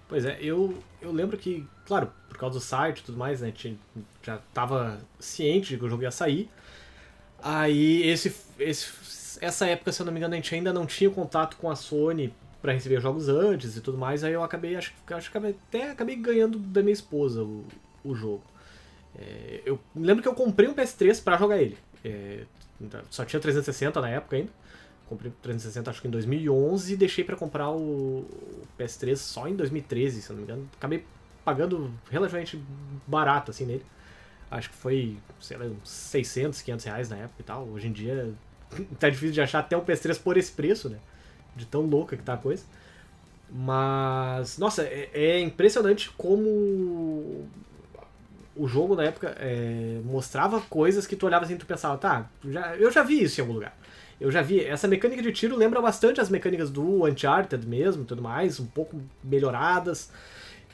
Pois 0.09 0.25
é, 0.25 0.39
eu, 0.41 0.75
eu 1.01 1.11
lembro 1.11 1.37
que, 1.37 1.65
claro, 1.85 2.11
por 2.29 2.37
causa 2.37 2.59
do 2.59 2.61
site 2.65 2.99
e 2.99 3.03
tudo 3.03 3.17
mais, 3.17 3.41
né, 3.41 3.51
tinha- 3.51 3.77
já 4.23 4.39
tava 4.53 4.99
ciente 5.19 5.69
de 5.69 5.77
que 5.77 5.85
o 5.85 5.89
jogo 5.89 6.03
ia 6.03 6.11
sair. 6.11 6.49
Aí, 7.41 8.03
esse, 8.07 8.35
esse, 8.59 8.89
essa 9.41 9.67
época, 9.67 9.91
se 9.91 10.01
eu 10.01 10.05
não 10.05 10.13
me 10.13 10.19
engano, 10.19 10.33
a 10.33 10.37
gente 10.37 10.53
ainda 10.55 10.73
não 10.73 10.85
tinha 10.85 11.09
contato 11.09 11.57
com 11.57 11.69
a 11.71 11.75
Sony 11.75 12.33
pra 12.61 12.73
receber 12.73 13.01
jogos 13.01 13.29
antes 13.29 13.77
e 13.77 13.81
tudo 13.81 13.97
mais, 13.97 14.23
aí 14.23 14.33
eu 14.33 14.43
acabei, 14.43 14.75
acho, 14.75 14.93
acho 15.11 15.31
que 15.31 15.37
até 15.37 15.91
acabei 15.91 16.15
ganhando 16.17 16.59
da 16.59 16.81
minha 16.81 16.93
esposa 16.93 17.43
o, 17.43 17.65
o 18.03 18.15
jogo. 18.15 18.43
É, 19.17 19.61
eu 19.65 19.79
lembro 19.95 20.23
que 20.23 20.27
eu 20.29 20.35
comprei 20.35 20.69
um 20.69 20.73
PS3 20.73 21.21
pra 21.21 21.37
jogar 21.37 21.59
ele. 21.59 21.77
É, 22.03 22.43
só 23.09 23.25
tinha 23.25 23.39
360 23.39 24.01
na 24.01 24.09
época 24.09 24.37
ainda. 24.37 24.51
Comprei 25.09 25.31
o 25.31 25.33
360 25.41 25.89
acho 25.89 26.01
que 26.01 26.07
em 26.07 26.11
2011 26.11 26.93
e 26.93 26.95
deixei 26.95 27.23
pra 27.23 27.35
comprar 27.35 27.71
o, 27.71 28.19
o 28.19 28.67
PS3 28.77 29.15
só 29.15 29.47
em 29.47 29.55
2013, 29.55 30.21
se 30.21 30.29
eu 30.29 30.35
não 30.35 30.43
me 30.43 30.49
engano. 30.49 30.69
Acabei 30.77 31.03
pagando 31.43 31.91
relativamente 32.11 32.63
barato 33.07 33.49
assim 33.49 33.65
nele. 33.65 33.83
Acho 34.51 34.69
que 34.69 34.75
foi, 34.75 35.17
sei 35.41 35.57
lá, 35.57 35.65
uns 35.65 35.89
600, 35.89 36.61
500 36.61 36.85
reais 36.85 37.09
na 37.09 37.17
época 37.17 37.35
e 37.39 37.43
tal. 37.43 37.67
Hoje 37.67 37.87
em 37.87 37.91
dia 37.91 38.31
tá 38.99 39.09
difícil 39.09 39.33
de 39.33 39.41
achar 39.41 39.59
até 39.59 39.75
o 39.75 39.81
PS3 39.81 40.21
por 40.21 40.37
esse 40.37 40.51
preço, 40.51 40.89
né? 40.89 40.99
De 41.55 41.65
tão 41.65 41.81
louca 41.81 42.15
que 42.15 42.23
tá 42.23 42.35
a 42.35 42.37
coisa. 42.37 42.63
Mas, 43.51 44.59
nossa, 44.59 44.83
é, 44.83 45.09
é 45.11 45.39
impressionante 45.39 46.11
como 46.11 47.47
o 48.55 48.67
jogo 48.67 48.95
na 48.95 49.03
época 49.03 49.35
é, 49.39 49.99
mostrava 50.03 50.61
coisas 50.61 51.07
que 51.07 51.15
tu 51.15 51.25
olhava 51.25 51.45
assim 51.45 51.55
e 51.55 51.57
tu 51.57 51.65
pensava, 51.65 51.97
tá, 51.97 52.29
já, 52.45 52.75
eu 52.75 52.91
já 52.91 53.01
vi 53.01 53.23
isso 53.23 53.39
em 53.39 53.41
algum 53.41 53.53
lugar. 53.53 53.75
Eu 54.19 54.31
já 54.31 54.41
vi. 54.41 54.63
Essa 54.63 54.87
mecânica 54.87 55.21
de 55.21 55.31
tiro 55.31 55.55
lembra 55.55 55.81
bastante 55.81 56.19
as 56.19 56.29
mecânicas 56.29 56.69
do 56.69 57.05
Uncharted 57.05 57.65
mesmo 57.65 58.03
tudo 58.05 58.21
mais, 58.21 58.59
um 58.59 58.65
pouco 58.65 59.01
melhoradas 59.23 60.11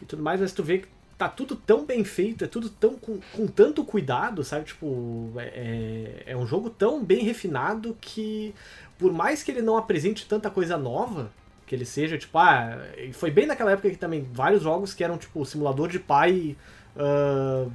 e 0.01 0.05
tudo 0.05 0.23
mais, 0.23 0.41
mas 0.41 0.51
tu 0.51 0.63
vê 0.63 0.79
que 0.79 0.87
tá 1.17 1.29
tudo 1.29 1.55
tão 1.55 1.85
bem 1.85 2.03
feito, 2.03 2.43
é 2.43 2.47
tudo 2.47 2.69
tão 2.69 2.95
com, 2.95 3.19
com 3.33 3.47
tanto 3.47 3.83
cuidado, 3.85 4.43
sabe? 4.43 4.65
Tipo, 4.65 5.31
é, 5.37 6.23
é 6.25 6.37
um 6.37 6.45
jogo 6.45 6.69
tão 6.69 7.03
bem 7.03 7.23
refinado 7.23 7.97
que, 8.01 8.53
por 8.97 9.13
mais 9.13 9.41
que 9.41 9.51
ele 9.51 9.61
não 9.61 9.77
apresente 9.77 10.27
tanta 10.27 10.49
coisa 10.49 10.77
nova, 10.77 11.31
que 11.65 11.73
ele 11.73 11.85
seja, 11.85 12.17
tipo, 12.17 12.37
ah, 12.37 12.77
foi 13.13 13.31
bem 13.31 13.45
naquela 13.45 13.71
época 13.71 13.89
que 13.89 13.97
também 13.97 14.27
vários 14.33 14.61
jogos 14.61 14.93
que 14.93 15.03
eram, 15.03 15.17
tipo, 15.17 15.45
simulador 15.45 15.87
de 15.87 15.99
pai. 15.99 16.55
ah, 16.97 17.67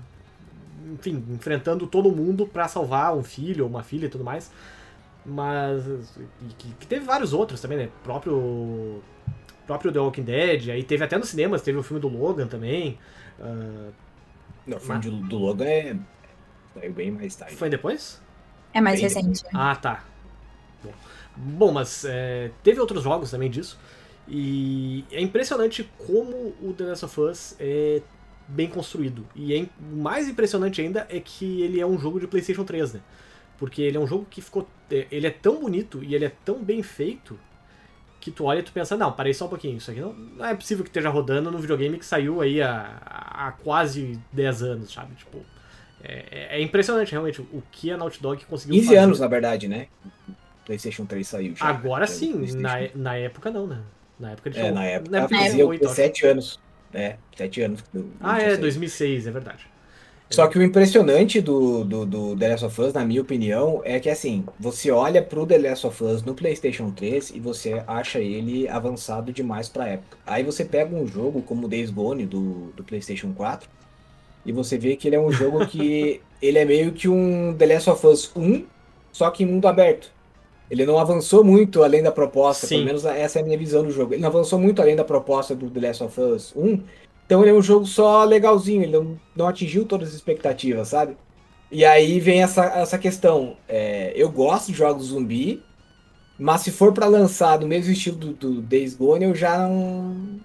enfim, 0.95 1.23
enfrentando 1.31 1.87
todo 1.87 2.11
mundo 2.11 2.47
pra 2.47 2.67
salvar 2.67 3.15
um 3.15 3.23
filho 3.23 3.65
ou 3.65 3.71
uma 3.71 3.83
filha 3.83 4.07
e 4.07 4.09
tudo 4.09 4.25
mais. 4.25 4.51
Mas. 5.31 5.85
Que, 6.59 6.73
que 6.75 6.87
teve 6.87 7.05
vários 7.05 7.33
outros 7.33 7.61
também, 7.61 7.79
né? 7.79 7.89
Próprio. 8.03 9.01
Próprio 9.67 9.93
The 9.93 10.01
Walking 10.01 10.23
Dead, 10.25 10.69
aí 10.71 10.83
teve 10.83 11.05
até 11.05 11.17
nos 11.17 11.29
cinemas, 11.29 11.63
teve 11.63 11.79
o 11.79 11.83
filme 11.83 12.01
do 12.01 12.09
Logan 12.09 12.49
também. 12.49 12.99
ah, 13.41 13.91
Não, 14.67 14.79
o 14.79 14.81
filme 14.81 15.01
de- 15.01 15.11
do 15.11 15.39
Logan 15.39 15.65
é. 15.65 15.97
Saiu 16.75 16.93
bem 16.93 17.11
mais 17.13 17.35
tarde. 17.37 17.55
foi 17.55 17.69
depois? 17.71 18.21
É 18.73 18.81
mais 18.81 19.01
Bem 19.01 19.09
recente. 19.09 19.43
Ah, 19.55 19.77
tá. 19.77 20.05
Bom, 20.83 20.93
Bom, 21.37 21.73
mas 21.73 22.05
é, 22.05 22.51
teve 22.65 22.81
outros 22.81 23.03
jogos 23.05 23.31
também 23.31 23.49
disso. 23.51 23.79
E 24.27 25.05
é 25.11 25.21
impressionante 25.21 25.89
como 26.07 26.55
o 26.61 26.73
The 26.77 26.85
Last 26.85 27.05
of 27.05 27.21
Us 27.21 27.57
é 27.61 28.03
bem 28.49 28.69
construído. 28.69 29.25
E 29.37 29.55
é, 29.55 29.67
mais 29.93 30.29
impressionante 30.29 30.81
ainda 30.81 31.07
é 31.11 31.19
que 31.21 31.63
ele 31.63 31.81
é 31.81 31.87
um 31.87 31.99
jogo 31.99 32.19
de 32.21 32.27
PlayStation 32.27 32.65
3, 32.65 32.95
né? 32.95 33.01
Porque 33.61 33.81
ele 33.83 33.97
é 33.97 34.01
um 34.01 34.07
jogo 34.09 34.27
que 34.29 34.41
ficou. 34.41 34.67
é, 34.91 35.07
Ele 35.13 35.27
é 35.29 35.31
tão 35.31 35.61
bonito 35.61 36.03
e 36.03 36.15
ele 36.17 36.25
é 36.25 36.33
tão 36.45 36.61
bem 36.65 36.83
feito 36.83 37.39
que 38.21 38.31
tu 38.33 38.45
olha 38.47 38.59
e 38.59 38.63
tu 38.63 38.73
pensa, 38.73 38.97
não, 38.97 39.13
parei 39.13 39.33
só 39.33 39.47
um 39.47 39.49
pouquinho, 39.49 39.77
isso 39.79 39.91
aqui 39.91 40.01
não, 40.01 40.13
não 40.13 40.45
é 40.45 40.55
possível 40.55 40.83
que 40.85 40.91
esteja 40.91 41.09
rodando 41.09 41.51
no 41.51 41.59
videogame 41.59 41.99
que 41.99 42.05
saiu 42.05 42.41
aí 42.43 42.61
há, 42.61 42.99
há 43.07 43.53
quase 43.53 44.19
10 44.33 44.63
anos, 44.63 44.93
sabe? 44.93 45.15
Tipo, 45.15 45.39
é, 46.03 46.25
é- 46.31 46.59
é 46.59 46.61
impressionante 46.63 47.13
realmente 47.13 47.41
o 47.41 47.63
que 47.73 47.91
a 47.91 47.97
Naughty 47.97 48.21
Dog 48.21 48.45
conseguiu 48.47 48.75
15 48.75 48.87
fazer. 48.89 48.99
anos, 48.99 49.21
na 49.21 49.27
verdade, 49.27 49.69
né? 49.69 49.87
PlayStation 50.67 51.07
3 51.07 51.27
saiu. 51.27 51.55
já. 51.57 51.67
Agora 51.67 52.07
Já 52.07 52.13
sim, 52.13 52.35
na, 52.57 52.75
na 52.95 53.15
época 53.17 53.51
não, 53.51 53.67
né? 53.67 53.81
Na 54.19 54.33
época 54.33 54.51
de 54.51 54.59
É, 54.59 54.71
na 54.71 54.85
época 54.85 55.11
na 55.13 55.19
época 55.25 55.37
fazia 55.39 55.65
2008, 55.65 55.87
acho. 55.87 55.95
7 55.95 56.27
anos. 56.27 56.61
É, 56.93 57.17
7 57.37 57.63
anos. 57.63 57.83
do- 57.93 58.03
do 58.03 58.13
Ah, 58.21 58.33
é, 58.33 58.35
PlayStation. 58.57 58.61
2006, 58.61 59.27
é 59.27 59.31
verdade. 59.31 59.67
Só 60.31 60.47
que 60.47 60.57
o 60.57 60.63
impressionante 60.63 61.41
do, 61.41 61.83
do, 61.83 62.07
do 62.07 62.37
The 62.37 62.49
Last 62.51 62.65
of 62.65 62.81
Us, 62.81 62.93
na 62.93 63.05
minha 63.05 63.21
opinião, 63.21 63.83
é 63.85 63.99
que 63.99 64.09
assim, 64.09 64.45
você 64.61 64.89
olha 64.89 65.21
pro 65.21 65.45
The 65.45 65.59
Last 65.59 65.85
of 65.89 66.05
Us 66.05 66.23
no 66.23 66.35
PlayStation 66.35 66.93
3 66.93 67.31
e 67.31 67.41
você 67.41 67.83
acha 67.85 68.21
ele 68.21 68.69
avançado 68.69 69.33
demais 69.33 69.69
pra 69.69 69.89
época. 69.89 70.17
Aí 70.25 70.45
você 70.45 70.65
pega 70.65 70.95
um 70.95 71.05
jogo 71.05 71.43
como 71.43 71.67
Days 71.67 71.91
Gone 71.91 72.27
do, 72.27 72.73
do 72.77 72.85
PlayStation 72.85 73.33
4 73.33 73.69
e 74.47 74.53
você 74.53 74.79
vê 74.79 74.95
que 74.95 75.09
ele 75.09 75.17
é 75.17 75.21
um 75.21 75.33
jogo 75.33 75.67
que 75.67 76.21
ele 76.41 76.59
é 76.59 76.65
meio 76.65 76.93
que 76.93 77.09
um 77.09 77.53
The 77.59 77.67
Last 77.67 77.91
of 77.91 78.07
Us 78.07 78.31
1, 78.37 78.65
só 79.11 79.31
que 79.31 79.43
em 79.43 79.47
mundo 79.47 79.67
aberto. 79.67 80.13
Ele 80.71 80.87
não 80.87 80.97
avançou 80.97 81.43
muito 81.43 81.83
além 81.83 82.05
da 82.05 82.13
proposta, 82.13 82.69
Sim. 82.69 82.77
pelo 82.77 82.87
menos 82.87 83.05
essa 83.05 83.41
é 83.41 83.43
a 83.43 83.45
minha 83.45 83.59
visão 83.59 83.83
do 83.83 83.91
jogo. 83.91 84.15
Ele 84.15 84.23
não 84.23 84.29
avançou 84.29 84.61
muito 84.61 84.81
além 84.81 84.95
da 84.95 85.03
proposta 85.03 85.57
do 85.57 85.69
The 85.69 85.89
Last 85.89 86.05
of 86.05 86.21
Us 86.21 86.53
1, 86.55 86.81
então 87.31 87.43
ele 87.43 87.51
é 87.53 87.55
um 87.55 87.63
jogo 87.63 87.87
só 87.87 88.25
legalzinho, 88.25 88.83
ele 88.83 88.91
não, 88.91 89.17
não 89.37 89.47
atingiu 89.47 89.85
todas 89.85 90.09
as 90.09 90.17
expectativas, 90.17 90.89
sabe? 90.89 91.17
E 91.71 91.85
aí 91.85 92.19
vem 92.19 92.43
essa, 92.43 92.65
essa 92.65 92.99
questão. 92.99 93.57
é, 93.69 94.13
eu 94.17 94.29
gosto 94.29 94.73
de 94.73 94.79
jogos 94.79 95.07
zumbi, 95.07 95.63
mas 96.37 96.63
se 96.63 96.73
for 96.73 96.93
pra 96.93 97.07
lançar 97.07 97.57
do 97.59 97.69
mesmo 97.69 97.93
estilo 97.93 98.17
do, 98.17 98.33
do 98.33 98.61
Days 98.61 98.97
Gone, 98.97 99.27
eu 99.27 99.33
já 99.33 99.57
não. 99.59 100.41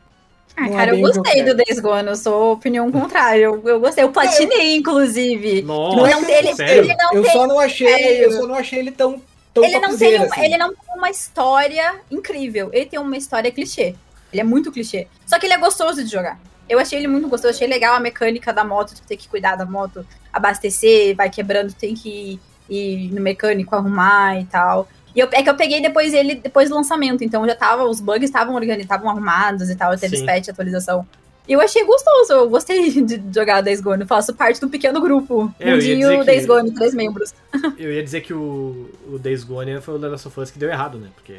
Ah, 0.55 0.61
Não 0.61 0.67
é 0.67 0.75
cara, 0.75 0.95
eu 0.95 1.01
gostei 1.01 1.41
do 1.41 1.55
Days 1.55 1.79
Gone, 1.79 2.07
eu 2.07 2.15
sou 2.15 2.53
opinião 2.53 2.91
contrária. 2.91 3.45
Eu, 3.45 3.59
eu 3.67 3.79
gostei, 3.79 4.03
eu 4.03 4.11
platinei, 4.11 4.75
inclusive. 4.75 5.63
Nossa, 5.63 6.07
Não, 6.07 6.29
ele, 6.29 6.53
sério? 6.53 6.83
ele 6.83 6.95
não 6.95 7.13
eu 7.13 7.23
tem, 7.23 7.31
só 7.31 7.47
não 7.47 7.59
achei, 7.59 7.87
sério. 7.87 8.23
eu 8.25 8.31
só 8.31 8.45
não 8.45 8.53
achei 8.53 8.77
ele 8.77 8.91
tão, 8.91 9.19
tão 9.51 9.63
ele 9.63 9.79
não 9.79 9.97
tem, 9.97 10.17
uma, 10.17 10.25
assim. 10.27 10.45
ele 10.45 10.57
não 10.57 10.69
tem 10.69 10.95
uma 10.95 11.09
história 11.09 11.95
incrível. 12.11 12.69
Ele 12.71 12.85
tem 12.85 12.99
uma 12.99 13.17
história 13.17 13.51
clichê. 13.51 13.95
Ele 14.31 14.41
é 14.41 14.43
muito 14.43 14.71
clichê. 14.71 15.07
Só 15.25 15.39
que 15.39 15.47
ele 15.47 15.53
é 15.55 15.57
gostoso 15.57 16.03
de 16.03 16.11
jogar. 16.11 16.39
Eu 16.67 16.79
achei 16.79 17.00
ele 17.00 17.07
muito 17.07 17.27
gostoso, 17.27 17.53
achei 17.53 17.67
legal 17.67 17.95
a 17.95 18.00
mecânica 18.00 18.51
da 18.51 18.63
moto, 18.63 18.93
de 18.95 19.01
ter 19.03 19.17
que 19.17 19.27
cuidar 19.29 19.55
da 19.55 19.65
moto, 19.65 20.05
abastecer, 20.34 21.15
vai 21.15 21.29
quebrando, 21.29 21.74
tem 21.74 21.93
que 21.93 22.39
ir 22.69 23.12
no 23.13 23.22
mecânico 23.22 23.75
arrumar 23.75 24.39
e 24.39 24.45
tal. 24.45 24.88
E 25.15 25.19
eu, 25.19 25.29
é 25.31 25.41
que 25.43 25.50
eu 25.50 25.55
peguei 25.55 25.81
depois 25.81 26.13
ele 26.13 26.36
depois 26.36 26.69
do 26.69 26.75
lançamento, 26.75 27.24
então 27.24 27.45
já 27.48 27.55
tava, 27.55 27.84
os 27.86 28.01
bugs 28.01 28.24
estavam 28.24 28.53
organizados, 28.55 28.84
estavam 28.86 29.10
arrumados 29.10 29.69
e 29.69 29.75
tal, 29.75 29.95
teve 29.98 30.17
Sim. 30.17 30.25
patch, 30.25 30.50
atualização. 30.50 31.07
E 31.48 31.53
eu 31.53 31.62
achei 31.62 31.86
gostoso, 31.86 32.34
eu 32.34 32.50
gostei 32.50 32.89
de 33.01 33.22
jogar 33.34 33.62
Days 33.62 33.79
Gone, 33.79 34.01
eu 34.01 34.07
faço 34.07 34.34
parte 34.34 34.60
do 34.60 34.67
pequeno 34.67 35.00
grupo. 35.00 35.53
Eu 35.60 35.67
ia 35.67 35.77
dizer 35.77 35.95
Mundinho 35.95 36.19
que- 36.19 36.25
Days 36.25 36.45
Gone, 36.48 36.72
três 36.74 36.93
membros. 36.95 37.34
Eu 37.77 37.93
ia 37.93 38.03
dizer 38.03 38.22
que 38.22 38.34
o, 38.34 38.89
o 39.07 39.19
Days 39.19 39.43
Gone 39.43 39.79
foi 39.79 39.95
o 39.95 40.00
The 40.00 40.07
Last 40.07 40.27
of 40.27 40.39
Us 40.39 40.50
que 40.51 40.57
deu 40.57 40.69
errado, 40.69 40.98
né? 40.98 41.10
Porque 41.13 41.34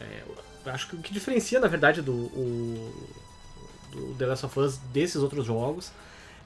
é, 0.00 0.04
eu 0.66 0.72
acho 0.72 0.88
que 0.88 0.96
o 0.96 0.98
que 0.98 1.12
diferencia, 1.12 1.60
na 1.60 1.68
verdade, 1.68 2.02
do, 2.02 2.12
o, 2.12 2.92
The 4.18 4.26
Last 4.26 4.46
of 4.46 4.60
Us 4.60 4.78
desses 4.92 5.16
outros 5.22 5.44
jogos 5.46 5.90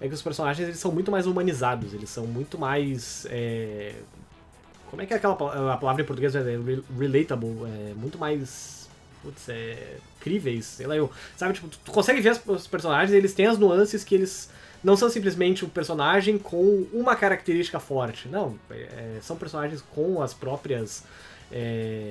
é 0.01 0.07
que 0.09 0.15
os 0.15 0.23
personagens 0.23 0.69
eles 0.69 0.79
são 0.81 0.93
muito 0.93 1.11
mais 1.11 1.27
humanizados, 1.27 1.93
eles 1.93 2.09
são 2.11 2.27
muito 2.27 2.57
mais. 2.59 3.27
é, 3.31 3.95
como 4.91 5.03
é 5.03 5.07
que 5.07 5.13
é 5.13 5.17
aquela 5.17 5.35
a 5.35 5.77
palavra 5.77 6.03
em 6.03 6.05
português? 6.07 6.35
É 6.35 6.41
re- 6.41 6.83
relatable, 6.99 7.57
é 7.91 7.95
muito 7.95 8.17
mais. 8.19 8.89
Putz, 9.23 9.49
é. 9.49 9.97
críveis, 10.21 10.65
sei 10.65 10.87
lá, 10.87 10.97
eu. 10.97 11.11
Sabe, 11.37 11.53
tipo, 11.55 11.69
tu, 11.69 11.91
consegue 11.91 12.21
ver 12.21 12.41
os 12.47 12.67
personagens, 12.67 13.13
eles 13.13 13.35
têm 13.35 13.47
as 13.47 13.59
nuances 13.59 14.05
que 14.05 14.15
eles 14.15 14.49
não 14.83 14.97
são 14.97 15.11
simplesmente 15.11 15.65
um 15.65 15.69
personagem 15.69 16.39
com 16.39 16.87
uma 16.93 17.17
característica 17.17 17.81
forte. 17.81 18.29
Não, 18.29 18.57
é, 18.71 19.19
são 19.21 19.37
personagens 19.37 19.83
com 19.95 20.23
as 20.23 20.33
próprias. 20.33 21.03
é, 21.51 22.11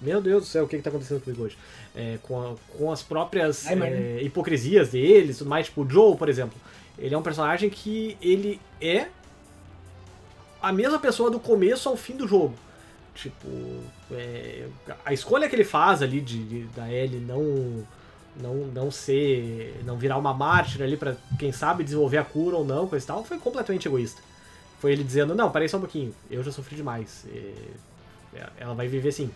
Meu 0.00 0.20
Deus 0.20 0.42
do 0.42 0.48
céu, 0.48 0.64
o 0.64 0.68
que, 0.68 0.76
que 0.76 0.82
tá 0.82 0.90
acontecendo 0.90 1.20
comigo 1.22 1.44
hoje? 1.44 1.56
É, 2.00 2.16
com, 2.22 2.40
a- 2.40 2.54
com 2.78 2.92
as 2.92 3.02
próprias 3.02 3.66
é, 3.92 4.22
hipocrisias 4.22 4.90
deles, 4.90 5.38
tudo 5.38 5.50
mais. 5.50 5.66
Tipo, 5.66 5.82
o 5.82 5.90
Joe, 5.90 6.16
por 6.16 6.28
exemplo. 6.28 6.56
Ele 6.96 7.12
é 7.14 7.18
um 7.18 7.22
personagem 7.22 7.68
que 7.68 8.16
ele 8.22 8.60
é 8.80 9.08
a 10.60 10.72
mesma 10.72 10.98
pessoa 10.98 11.30
do 11.30 11.38
começo 11.40 11.88
ao 11.88 11.96
fim 11.96 12.16
do 12.16 12.26
jogo. 12.26 12.54
Tipo, 13.14 13.48
é, 14.12 14.66
a 15.04 15.12
escolha 15.12 15.48
que 15.48 15.56
ele 15.56 15.64
faz 15.64 16.02
ali 16.02 16.20
de, 16.20 16.42
de, 16.44 16.64
da 16.68 16.88
Ellie 16.92 17.20
não 17.20 17.84
não 18.40 18.54
não 18.72 18.90
ser 18.92 19.80
não 19.84 19.96
virar 19.96 20.16
uma 20.18 20.32
mártir 20.32 20.80
ali 20.82 20.96
para 20.96 21.16
quem 21.36 21.50
sabe 21.50 21.82
desenvolver 21.82 22.18
a 22.18 22.24
cura 22.24 22.56
ou 22.56 22.64
não, 22.64 22.86
coisa 22.86 23.04
e 23.04 23.08
tal, 23.08 23.24
foi 23.24 23.38
completamente 23.38 23.88
egoísta. 23.88 24.22
Foi 24.78 24.92
ele 24.92 25.02
dizendo: 25.02 25.34
"Não, 25.34 25.50
parei 25.50 25.66
só 25.68 25.78
um 25.78 25.80
pouquinho. 25.80 26.14
Eu 26.30 26.44
já 26.44 26.52
sofri 26.52 26.76
demais. 26.76 27.24
É, 27.34 27.54
ela 28.58 28.74
vai 28.74 28.86
viver 28.86 29.08
assim. 29.08 29.30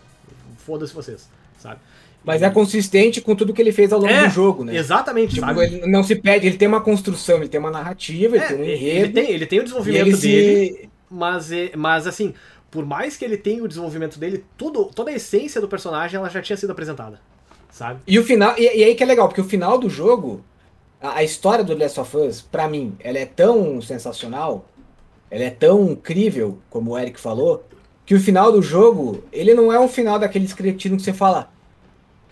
Foda-se 0.59 0.93
vocês", 0.93 1.27
sabe? 1.59 1.81
Mas 2.23 2.41
é 2.41 2.49
consistente 2.49 3.21
com 3.21 3.35
tudo 3.35 3.53
que 3.53 3.61
ele 3.61 3.71
fez 3.73 3.91
ao 3.91 3.99
longo 3.99 4.13
É, 4.13 4.23
do 4.25 4.29
jogo, 4.29 4.63
né? 4.63 4.75
Exatamente, 4.75 5.35
Tipo, 5.35 5.61
ele 5.61 5.85
não 5.87 6.03
se 6.03 6.15
pede, 6.15 6.47
ele 6.47 6.57
tem 6.57 6.67
uma 6.67 6.81
construção, 6.81 7.37
ele 7.37 7.49
tem 7.49 7.59
uma 7.59 7.71
narrativa, 7.71 8.35
ele 8.35 8.45
É, 8.45 8.47
tem 8.47 8.57
um 8.57 8.63
ele, 8.63 8.73
enredo. 8.75 9.13
tem, 9.13 9.31
ele 9.31 9.45
tem 9.45 9.59
o 9.59 9.63
desenvolvimento 9.63 10.07
ele 10.07 10.17
dele, 10.17 10.73
se. 10.77 10.89
mas, 11.09 11.51
é- 11.51 11.75
mas 11.75 12.07
assim, 12.07 12.33
por 12.71 12.85
mais 12.85 13.17
que 13.17 13.25
ele 13.25 13.37
tenha 13.37 13.63
o 13.63 13.67
desenvolvimento 13.67 14.19
dele, 14.19 14.45
tudo, 14.57 14.85
toda 14.93 15.11
a 15.11 15.13
essência 15.15 15.59
do 15.61 15.67
personagem 15.67 16.17
ela 16.17 16.29
já 16.29 16.41
tinha 16.41 16.57
sido 16.57 16.71
apresentada, 16.71 17.21
sabe? 17.69 18.01
E 18.07 18.19
o 18.19 18.23
final. 18.23 18.57
E, 18.57 18.63
e 18.63 18.83
aí 18.83 18.95
que 18.95 19.03
é 19.03 19.05
legal, 19.05 19.27
porque 19.27 19.41
o 19.41 19.45
final 19.45 19.77
do 19.77 19.89
jogo, 19.89 20.43
a, 21.01 21.17
a 21.19 21.23
história 21.23 21.63
do 21.63 21.77
Last 21.77 21.99
of 21.99 22.17
Us, 22.17 22.41
pra 22.41 22.67
mim, 22.69 22.95
ela 22.99 23.19
é 23.19 23.25
tão 23.27 23.81
sensacional, 23.81 24.69
ela 25.31 25.45
é 25.45 25.51
tão 25.51 25.91
incrível, 25.91 26.59
como 26.69 26.93
o 26.93 26.99
Eric 26.99 27.19
falou, 27.19 27.65
que 28.05 28.15
o 28.15 28.21
final 28.21 28.51
do 28.51 28.61
jogo, 28.63 29.23
ele 29.33 29.55
não 29.55 29.73
é 29.73 29.79
um 29.79 29.89
final 29.89 30.19
daqueles 30.19 30.53
cretinos 30.53 31.03
que 31.03 31.05
você 31.11 31.13
fala. 31.17 31.52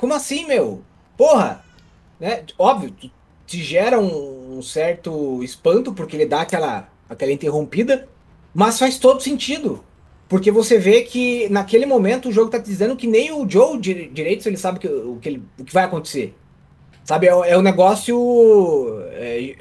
Como 0.01 0.15
assim, 0.15 0.47
meu? 0.47 0.81
Porra! 1.15 1.63
Né? 2.19 2.43
Óbvio, 2.57 2.89
te- 2.89 3.13
gera 3.63 3.99
um, 3.99 4.57
um 4.57 4.61
certo 4.63 5.43
espanto, 5.43 5.93
porque 5.93 6.15
ele 6.15 6.25
dá 6.25 6.41
aquela, 6.41 6.89
aquela 7.07 7.31
interrompida, 7.31 8.09
mas 8.51 8.79
faz 8.79 8.97
todo 8.97 9.21
sentido. 9.21 9.83
Porque 10.27 10.49
você 10.49 10.79
vê 10.79 11.03
que 11.03 11.47
naquele 11.49 11.85
momento 11.85 12.29
o 12.29 12.31
jogo 12.31 12.49
tá 12.49 12.59
te 12.59 12.65
dizendo 12.65 12.95
que 12.95 13.05
nem 13.05 13.31
o 13.31 13.47
Joe 13.47 13.77
dire- 13.79 14.07
direito 14.09 14.47
ele 14.47 14.57
sabe 14.57 14.79
que, 14.79 14.87
o, 14.87 15.17
que 15.21 15.29
ele- 15.29 15.43
o 15.59 15.63
que 15.63 15.73
vai 15.73 15.83
acontecer. 15.83 16.33
Sabe, 17.03 17.27
é, 17.27 17.29
é 17.31 17.55
um 17.57 17.61
negócio. 17.61 18.17
é, 19.11 19.55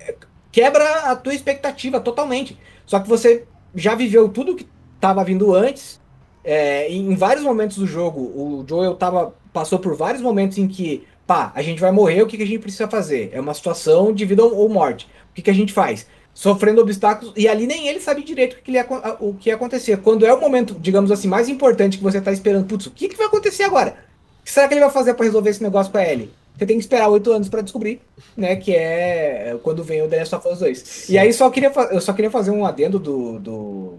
é, 0.00 0.16
quebra 0.50 1.10
a 1.12 1.14
tua 1.16 1.34
expectativa 1.34 2.00
totalmente. 2.00 2.58
Só 2.84 2.98
que 2.98 3.08
você 3.08 3.46
já 3.76 3.94
viveu 3.94 4.28
tudo 4.28 4.56
que 4.56 4.66
tava 5.00 5.22
vindo 5.22 5.54
antes. 5.54 6.00
É, 6.44 6.90
em 6.92 7.14
vários 7.14 7.42
momentos 7.42 7.78
do 7.78 7.86
jogo, 7.86 8.20
o 8.20 8.64
Joel 8.68 8.94
tava, 8.94 9.34
passou 9.52 9.78
por 9.78 9.96
vários 9.96 10.22
momentos 10.22 10.58
em 10.58 10.68
que, 10.68 11.04
pá, 11.26 11.50
a 11.54 11.62
gente 11.62 11.80
vai 11.80 11.90
morrer, 11.90 12.22
o 12.22 12.26
que, 12.26 12.36
que 12.36 12.42
a 12.42 12.46
gente 12.46 12.60
precisa 12.60 12.86
fazer? 12.86 13.30
É 13.32 13.40
uma 13.40 13.54
situação 13.54 14.12
de 14.12 14.24
vida 14.24 14.44
ou 14.44 14.68
morte. 14.68 15.08
O 15.30 15.34
que, 15.34 15.42
que 15.42 15.50
a 15.50 15.54
gente 15.54 15.72
faz? 15.72 16.06
Sofrendo 16.34 16.80
obstáculos, 16.80 17.32
e 17.36 17.48
ali 17.48 17.66
nem 17.66 17.88
ele 17.88 18.00
sabe 18.00 18.22
direito 18.22 18.54
o 18.54 18.62
que, 18.62 18.72
ia, 18.72 18.86
o 19.20 19.34
que 19.34 19.48
ia 19.48 19.54
acontecer. 19.54 19.96
Quando 19.98 20.26
é 20.26 20.34
o 20.34 20.40
momento, 20.40 20.76
digamos 20.78 21.10
assim, 21.10 21.28
mais 21.28 21.48
importante 21.48 21.96
que 21.96 22.04
você 22.04 22.20
tá 22.20 22.32
esperando, 22.32 22.66
putz, 22.66 22.86
o 22.86 22.90
que, 22.90 23.08
que 23.08 23.16
vai 23.16 23.26
acontecer 23.26 23.62
agora? 23.62 23.96
O 24.40 24.44
que 24.44 24.50
será 24.50 24.68
que 24.68 24.74
ele 24.74 24.80
vai 24.80 24.90
fazer 24.90 25.14
para 25.14 25.24
resolver 25.24 25.50
esse 25.50 25.62
negócio 25.62 25.90
com 25.90 25.98
a 25.98 26.04
Ellie? 26.06 26.30
Você 26.56 26.66
tem 26.66 26.76
que 26.76 26.82
esperar 26.82 27.08
oito 27.08 27.32
anos 27.32 27.48
para 27.48 27.62
descobrir, 27.62 28.00
né? 28.36 28.54
Que 28.54 28.74
é 28.76 29.58
quando 29.62 29.82
vem 29.82 30.02
o 30.02 30.08
The 30.08 30.18
Last 30.18 30.34
of 30.36 30.48
Us 30.48 30.58
2. 30.60 31.08
E 31.08 31.18
aí 31.18 31.32
só 31.32 31.50
queria, 31.50 31.72
eu 31.90 32.00
só 32.00 32.12
queria 32.12 32.30
fazer 32.30 32.52
um 32.52 32.64
adendo 32.64 32.98
do, 32.98 33.40
do, 33.40 33.98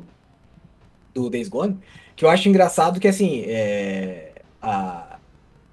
do 1.14 1.30
Days 1.30 1.50
Gone, 1.50 1.78
que 2.16 2.24
eu 2.26 2.30
acho 2.30 2.48
engraçado 2.50 3.00
que 3.00 3.08
assim, 3.08 3.44
é, 3.48 4.32
a, 4.62 5.18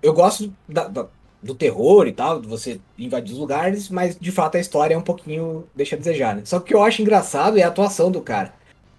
eu 0.02 0.12
gosto 0.12 0.52
da- 0.68 0.88
da- 0.88 1.06
do 1.42 1.54
terror 1.54 2.06
e 2.06 2.12
tal, 2.12 2.40
de 2.40 2.46
você 2.46 2.80
invadir 2.98 3.32
os 3.32 3.38
lugares, 3.38 3.88
mas 3.88 4.16
de 4.18 4.30
fato 4.30 4.56
a 4.56 4.60
história 4.60 4.94
é 4.94 4.98
um 4.98 5.02
pouquinho 5.02 5.66
deixa 5.74 5.96
a 5.96 5.98
desejar, 5.98 6.36
né? 6.36 6.42
Só 6.44 6.58
que 6.58 6.64
o 6.64 6.66
que 6.68 6.74
eu 6.74 6.82
acho 6.84 7.02
engraçado 7.02 7.58
é 7.58 7.62
a 7.62 7.68
atuação 7.68 8.10
do 8.10 8.20
cara. 8.20 8.52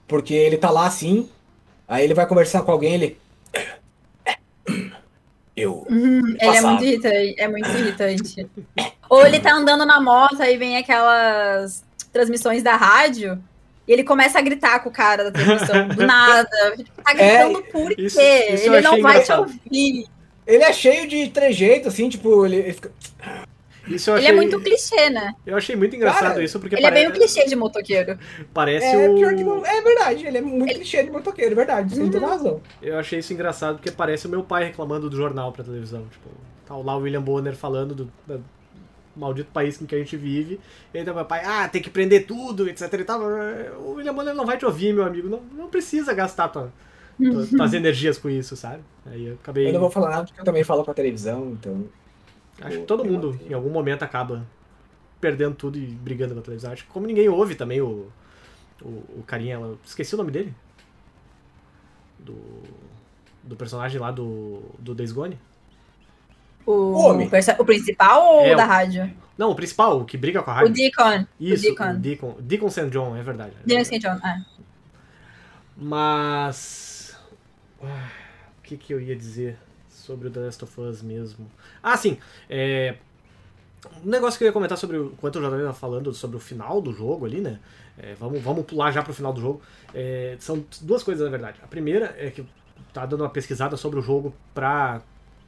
Porque 0.08 0.34
ele 0.34 0.58
tá 0.58 0.70
lá 0.70 0.86
assim, 0.86 1.30
aí 1.88 2.04
ele 2.04 2.14
vai 2.14 2.28
conversar 2.28 2.62
com 2.64 2.72
alguém, 2.72 2.94
ele. 2.96 3.18
Eu. 5.56 5.86
Uhum, 5.90 6.36
ele 6.42 6.58
é 6.58 6.62
muito 6.62 6.84
irritante. 6.84 7.36
É 7.38 7.48
muito 7.48 7.70
irritante. 7.70 8.50
Ou 9.08 9.26
ele 9.26 9.40
tá 9.40 9.54
andando 9.54 9.86
na 9.86 10.02
moto, 10.02 10.42
aí 10.42 10.58
vem 10.58 10.78
aquelas 10.78 11.84
transmissões 12.12 12.64
da 12.64 12.75
rádio. 12.75 13.42
E 13.87 13.91
ele 13.91 14.03
começa 14.03 14.39
a 14.39 14.41
gritar 14.41 14.79
com 14.79 14.89
o 14.89 14.93
cara 14.93 15.25
da 15.25 15.31
transmissão, 15.31 15.87
do 15.89 16.05
nada. 16.07 16.48
Tá 17.03 17.13
gritando 17.13 17.61
por 17.63 17.93
quê? 17.96 18.01
isso- 18.03 18.19
ele 18.19 18.81
não 18.81 18.91
achei 18.91 19.01
vai 19.01 19.13
te 19.13 19.24
engraçado. 19.24 19.39
ouvir. 19.39 20.05
Ele 20.46 20.63
é 20.63 20.74
cheio 20.74 21.07
de 21.07 21.29
trejeito, 21.29 21.87
assim, 21.87 22.07
tipo, 22.09 22.46
ele, 22.46 22.57
ele 22.57 22.74
fica. 22.74 22.91
Isso 23.85 24.09
eu 24.11 24.15
Ele 24.15 24.25
achei, 24.27 24.33
é 24.33 24.35
muito 24.37 24.59
clichê, 24.61 25.09
né? 25.09 25.33
eu 25.46 25.57
achei 25.57 25.75
muito 25.75 25.93
engraçado 25.93 26.29
Cara, 26.29 26.43
isso, 26.43 26.57
porque 26.57 26.75
Ele 26.75 26.85
é 26.85 26.89
pare- 26.89 27.01
bem 27.01 27.09
o 27.09 27.13
clichê 27.13 27.46
de 27.46 27.53
motoqueiro. 27.53 28.17
parece 28.53 28.85
É, 28.85 29.09
o... 29.09 29.15
pior 29.15 29.35
que 29.35 29.43
não. 29.43 29.65
É 29.65 29.81
verdade, 29.81 30.25
ele 30.25 30.37
é 30.37 30.41
muito 30.41 30.74
clichê 30.74 31.03
de 31.03 31.11
motoqueiro, 31.11 31.51
é 31.51 31.55
verdade, 31.55 31.93
você 31.93 32.00
tem 32.01 32.09
toda 32.09 32.27
razão. 32.27 32.61
Eu 32.81 32.98
achei 32.98 33.19
isso 33.19 33.33
engraçado 33.33 33.75
porque 33.75 33.91
parece 33.91 34.25
o 34.25 34.29
meu 34.29 34.41
pai 34.41 34.63
reclamando 34.65 35.09
do 35.09 35.17
jornal 35.17 35.51
pra 35.51 35.65
televisão. 35.65 36.07
Tipo, 36.09 36.29
tá 36.65 36.77
lá 36.77 36.96
o 36.96 37.01
William 37.01 37.22
Bonner 37.22 37.57
falando 37.57 37.93
do, 37.93 38.05
do 38.25 38.43
maldito 39.16 39.52
país 39.52 39.82
em 39.82 39.86
que 39.86 39.96
a 39.96 39.98
gente 40.00 40.18
vive. 40.18 40.60
E 40.94 41.04
tá 41.04 41.14
meu 41.14 41.26
pai, 41.26 41.44
ah, 41.46 41.68
tem 41.70 41.82
que 41.82 41.90
prender 41.90 42.26
tudo, 42.26 42.68
etc 42.70 42.92
e 42.94 43.04
tal. 43.04 43.22
O 43.80 43.94
William 43.96 44.14
Bonner 44.14 44.34
não 44.36 44.46
vai 44.46 44.58
te 44.58 44.66
ouvir, 44.66 44.94
meu 44.94 45.06
amigo. 45.06 45.30
Não, 45.30 45.42
não 45.54 45.70
precisa 45.70 46.14
gastar 46.14 46.50
tua, 46.50 46.72
tua- 47.30 47.48
tuas 47.56 47.74
energias 47.74 48.18
com 48.18 48.30
isso, 48.30 48.56
sabe? 48.56 48.84
Aí 49.06 49.28
eu 49.28 49.36
acabei. 49.36 49.68
Eu 49.70 49.74
não 49.74 49.80
vou 49.82 49.92
falar 49.92 50.10
nada 50.10 50.26
porque 50.26 50.40
eu 50.42 50.46
também 50.46 50.64
falo 50.64 50.84
com 50.84 50.92
a 50.92 50.94
televisão, 50.94 51.52
então. 51.52 51.86
Acho 52.62 52.80
que 52.80 52.86
todo 52.86 53.06
mundo, 53.06 53.40
em 53.50 53.54
algum 53.54 53.70
momento, 53.70 54.04
acaba 54.04 54.46
perdendo 55.22 55.56
tudo 55.56 55.78
e 55.78 55.86
brigando 55.88 56.34
com 56.34 56.40
a 56.42 56.44
televisão. 56.44 56.72
Acho 56.72 56.86
que 56.86 56.90
como 56.92 57.08
ninguém 57.08 57.30
ouve 57.30 57.56
também 57.56 57.82
o, 57.82 58.08
o, 58.82 58.88
o 59.20 59.24
carinha, 59.28 59.56
eu 59.56 59.80
esqueci 59.86 60.16
o 60.16 60.18
nome 60.18 60.32
dele. 60.32 60.54
Do, 62.20 62.36
do 63.44 63.56
personagem 63.56 64.00
lá 64.00 64.12
do, 64.12 64.62
do 64.80 64.96
Days 64.96 65.12
Gone. 65.12 65.38
O, 66.66 66.94
Homem. 66.94 67.28
o 67.28 67.66
principal 67.66 68.24
ou 68.36 68.42
É, 68.46 68.54
o 68.54 68.58
da 68.58 68.66
o- 68.66 68.68
rádio? 68.68 69.12
Não, 69.38 69.50
o 69.52 69.56
principal, 69.56 70.00
o 70.00 70.06
que 70.06 70.16
briga 70.16 70.42
com 70.44 70.52
a 70.52 70.54
O 70.54 70.58
rádio. 70.58 70.74
Deacon. 70.74 71.26
Isso, 71.40 71.64
o 71.66 71.76
Deacon. 71.76 71.90
o 71.92 71.98
Deacon. 71.98 72.36
Deacon 72.40 72.70
St. 72.70 72.90
John, 72.90 73.16
é 73.16 73.24
verdade. 73.24 73.54
Deacon 73.66 73.84
St. 73.84 74.00
John. 74.00 74.20
É. 74.28 74.42
Mas. 75.76 77.18
ah, 77.84 78.10
O 78.60 78.62
que, 78.64 78.78
que 78.78 78.94
eu 78.94 79.02
ia 79.02 79.16
dizer 79.16 79.58
sobre 79.90 80.28
o 80.28 80.32
The 80.32 80.40
Last 80.40 80.64
of 80.64 80.80
Us 80.82 81.02
mesmo? 81.02 81.50
Ah, 81.82 81.98
sim. 81.98 82.18
É, 82.50 82.96
um 84.06 84.10
negócio 84.10 84.38
que 84.38 84.44
eu 84.44 84.48
ia 84.48 84.54
comentar 84.54 84.78
sobre. 84.78 84.98
o- 84.98 85.08
Enquanto 85.14 85.36
eu 85.38 85.42
já 85.42 85.50
estava 85.50 85.74
falando 85.74 86.14
sobre 86.14 86.38
o 86.38 86.40
final 86.40 86.82
do 86.82 86.94
jogo 86.94 87.26
ali, 87.26 87.42
né? 87.42 87.60
É, 87.98 88.14
vamos, 88.16 88.42
vamos 88.42 88.66
pular 88.66 88.92
já 88.92 89.02
pro 89.04 89.14
final 89.14 89.34
do 89.34 89.42
jogo. 89.42 89.62
É, 89.94 90.36
são 90.40 90.64
duas 90.82 91.04
coisas, 91.04 91.24
na 91.24 91.30
verdade. 91.32 91.60
A 91.64 91.68
primeira 91.68 92.16
é 92.18 92.32
que 92.32 92.46
tava 92.94 93.08
dando 93.08 93.22
uma 93.22 93.30
pesquisada 93.30 93.76
sobre 93.78 94.00
o 94.00 94.02
jogo 94.02 94.34
pra 94.54 95.02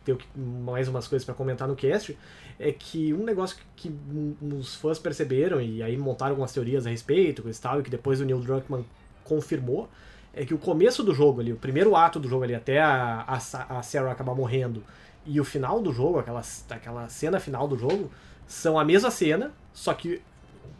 ter 0.05 0.17
mais 0.35 0.87
umas 0.87 1.07
coisas 1.07 1.25
pra 1.25 1.33
comentar 1.33 1.67
no 1.67 1.75
cast. 1.75 2.17
É 2.57 2.71
que 2.71 3.13
um 3.13 3.23
negócio 3.23 3.57
que, 3.75 3.93
os 4.41 4.75
fãs 4.75 4.97
perceberam 4.97 5.59
e 5.59 5.83
aí 5.83 5.97
montaram 5.97 6.31
algumas 6.31 6.53
teorias 6.53 6.87
a 6.87 6.89
respeito, 6.89 7.43
e 7.49 7.53
tal, 7.53 7.79
e 7.81 7.83
que 7.83 7.89
depois 7.89 8.21
o 8.21 8.25
Neil 8.25 8.39
Druckmann 8.39 8.85
confirmou, 9.23 9.89
é 10.33 10.45
que 10.45 10.53
o 10.53 10.57
começo 10.57 11.03
do 11.03 11.13
jogo 11.13 11.41
ali, 11.41 11.51
o 11.51 11.57
primeiro 11.57 11.95
ato 11.95 12.19
do 12.19 12.27
jogo 12.29 12.43
ali, 12.43 12.55
até 12.55 12.79
a, 12.79 13.23
a, 13.27 13.39
Sa- 13.39 13.65
a 13.67 13.81
Sarah 13.81 14.11
acabar 14.11 14.35
morrendo, 14.35 14.83
e 15.25 15.39
o 15.39 15.43
final 15.43 15.81
do 15.81 15.91
jogo, 15.91 16.19
aquela, 16.19 16.41
aquela 16.69 17.09
cena 17.09 17.39
final 17.39 17.67
do 17.67 17.77
jogo, 17.77 18.11
são 18.47 18.77
a 18.77 18.85
mesma 18.85 19.09
cena, 19.09 19.51
só 19.73 19.93
que 19.93 20.21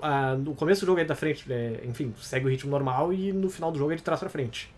ah, 0.02 0.36
no 0.36 0.54
começo 0.54 0.82
do 0.82 0.86
jogo 0.88 1.00
é 1.00 1.06
da 1.06 1.16
frente, 1.16 1.52
é, 1.52 1.82
enfim, 1.86 2.14
segue 2.22 2.46
o 2.46 2.50
ritmo 2.50 2.70
normal 2.70 3.12
e 3.12 3.34
no 3.34 3.50
final 3.50 3.72
do 3.72 3.80
jogo 3.80 3.96
de 3.96 4.04
trás 4.04 4.20
pra 4.20 4.30
frente. 4.30 4.72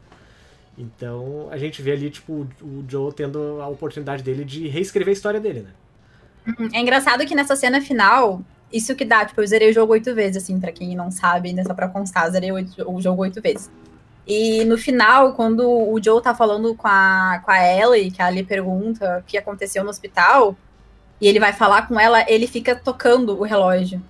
Então 0.78 1.48
a 1.50 1.58
gente 1.58 1.82
vê 1.82 1.94
ali, 1.94 2.10
tipo, 2.10 2.48
o 2.62 2.86
Joe 2.88 3.12
tendo 3.12 3.60
a 3.62 3.68
oportunidade 3.68 4.22
dele 4.22 4.46
de 4.46 4.68
reescrever 4.68 5.12
a 5.12 5.14
história 5.14 5.40
dele, 5.40 5.62
né? 5.62 6.70
É 6.74 6.80
engraçado 6.80 7.26
que 7.26 7.36
nessa 7.36 7.56
cena 7.56 7.82
final, 7.82 8.42
isso 8.72 8.96
que 8.96 9.04
dá, 9.04 9.26
tipo, 9.26 9.42
eu 9.42 9.48
zerei 9.48 9.70
o 9.70 9.74
jogo 9.74 9.94
oito 9.94 10.14
vezes, 10.14 10.44
assim, 10.44 10.60
pra 10.60 10.72
quem 10.72 10.96
não 10.96 11.12
sabe, 11.12 11.52
né, 11.52 11.64
só 11.64 11.74
pra 11.74 11.90
constar, 11.90 12.30
zerei 12.32 12.52
o 12.52 13.02
jogo 13.02 13.24
oito 13.24 13.42
vezes. 13.42 13.70
E 14.26 14.64
no 14.66 14.78
final, 14.78 15.34
quando 15.34 15.68
o 15.68 16.02
Joe 16.04 16.22
tá 16.22 16.36
falando 16.36 16.76
com 16.76 16.88
a, 16.88 17.42
com 17.44 17.52
a 17.52 17.60
Ellie, 17.60 18.12
que 18.12 18.22
a 18.22 18.30
Ellie 18.30 18.44
pergunta 18.44 19.20
o 19.20 19.24
que 19.24 19.38
aconteceu 19.38 19.84
no 19.84 19.90
hospital, 19.90 20.56
e 21.20 21.28
ele 21.28 21.40
vai 21.40 21.54
falar 21.54 21.88
com 21.88 22.00
ela, 22.00 22.26
ele 22.30 22.46
fica 22.46 22.76
tocando 22.76 23.40
o 23.40 23.44
relógio. 23.44 24.02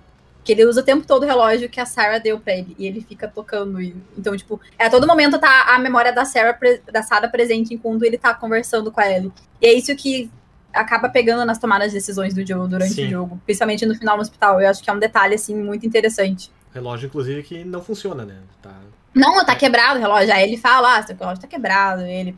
Que 0.48 0.52
ele 0.52 0.64
usa 0.64 0.80
o 0.80 0.82
tempo 0.82 1.06
todo 1.06 1.24
o 1.24 1.26
relógio 1.26 1.68
que 1.68 1.78
a 1.78 1.84
Sarah 1.84 2.16
deu 2.16 2.40
pra 2.40 2.54
ele, 2.54 2.74
e 2.78 2.86
ele 2.86 3.02
fica 3.06 3.28
tocando. 3.28 3.82
E, 3.82 3.94
então, 4.16 4.34
tipo, 4.34 4.58
é, 4.78 4.86
a 4.86 4.90
todo 4.90 5.06
momento 5.06 5.38
tá 5.38 5.74
a 5.74 5.78
memória 5.78 6.10
da 6.10 6.24
Sarah, 6.24 6.54
pre- 6.54 6.80
da 6.90 7.02
Sarah 7.02 7.28
presente 7.28 7.74
enquanto 7.74 8.02
ele 8.02 8.16
tá 8.16 8.32
conversando 8.32 8.90
com 8.90 8.98
a 8.98 9.12
Ellie. 9.12 9.30
E 9.60 9.66
é 9.66 9.74
isso 9.74 9.94
que 9.94 10.30
acaba 10.72 11.10
pegando 11.10 11.44
nas 11.44 11.58
tomadas 11.58 11.88
de 11.88 11.98
decisões 11.98 12.32
do 12.32 12.46
Joe 12.46 12.66
durante 12.66 12.94
Sim. 12.94 13.08
o 13.08 13.10
jogo, 13.10 13.40
principalmente 13.44 13.84
no 13.84 13.94
final 13.94 14.16
no 14.16 14.22
hospital. 14.22 14.58
Eu 14.58 14.70
acho 14.70 14.82
que 14.82 14.88
é 14.88 14.92
um 14.94 14.98
detalhe 14.98 15.34
assim 15.34 15.54
muito 15.54 15.86
interessante. 15.86 16.50
Relógio, 16.72 17.08
inclusive, 17.08 17.42
que 17.42 17.62
não 17.62 17.82
funciona, 17.82 18.24
né? 18.24 18.36
Tá. 18.62 18.74
Não, 19.14 19.44
tá 19.44 19.54
quebrado 19.54 19.98
o 19.98 20.00
relógio. 20.00 20.32
Aí 20.32 20.44
ele 20.44 20.56
fala, 20.56 20.96
ah, 20.96 21.02
seu 21.02 21.14
relógio 21.14 21.42
tá 21.42 21.46
quebrado. 21.46 22.06
E 22.06 22.10
ele. 22.10 22.34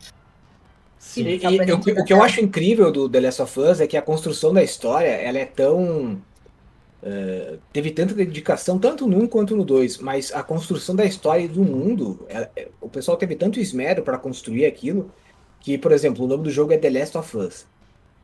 Sim. 0.99 1.27
E, 1.27 1.41
e 1.45 1.71
o, 1.71 1.77
o 1.77 2.03
que 2.03 2.11
eu 2.11 2.21
acho 2.21 2.41
incrível 2.41 2.91
do 2.91 3.07
The 3.07 3.21
Last 3.21 3.41
of 3.41 3.57
Us 3.57 3.79
é 3.79 3.87
que 3.87 3.95
a 3.95 4.01
construção 4.01 4.53
da 4.53 4.61
história 4.61 5.07
ela 5.07 5.37
é 5.37 5.45
tão 5.45 6.21
uh, 7.03 7.59
teve 7.71 7.91
tanta 7.91 8.13
dedicação, 8.13 8.79
tanto 8.79 9.07
no 9.07 9.17
1 9.23 9.27
quanto 9.27 9.55
no 9.55 9.63
2, 9.63 9.99
mas 9.99 10.31
a 10.33 10.43
construção 10.43 10.95
da 10.95 11.05
história 11.05 11.43
e 11.43 11.47
do 11.47 11.63
mundo, 11.63 12.25
é, 12.29 12.49
é, 12.55 12.67
o 12.79 12.89
pessoal 12.89 13.17
teve 13.17 13.35
tanto 13.35 13.59
esmero 13.59 14.03
para 14.03 14.17
construir 14.17 14.65
aquilo, 14.65 15.11
que, 15.59 15.77
por 15.77 15.91
exemplo, 15.91 16.25
o 16.25 16.27
nome 16.27 16.43
do 16.43 16.49
jogo 16.49 16.73
é 16.73 16.77
The 16.77 16.89
Last 16.89 17.17
of 17.17 17.37
Us. 17.37 17.65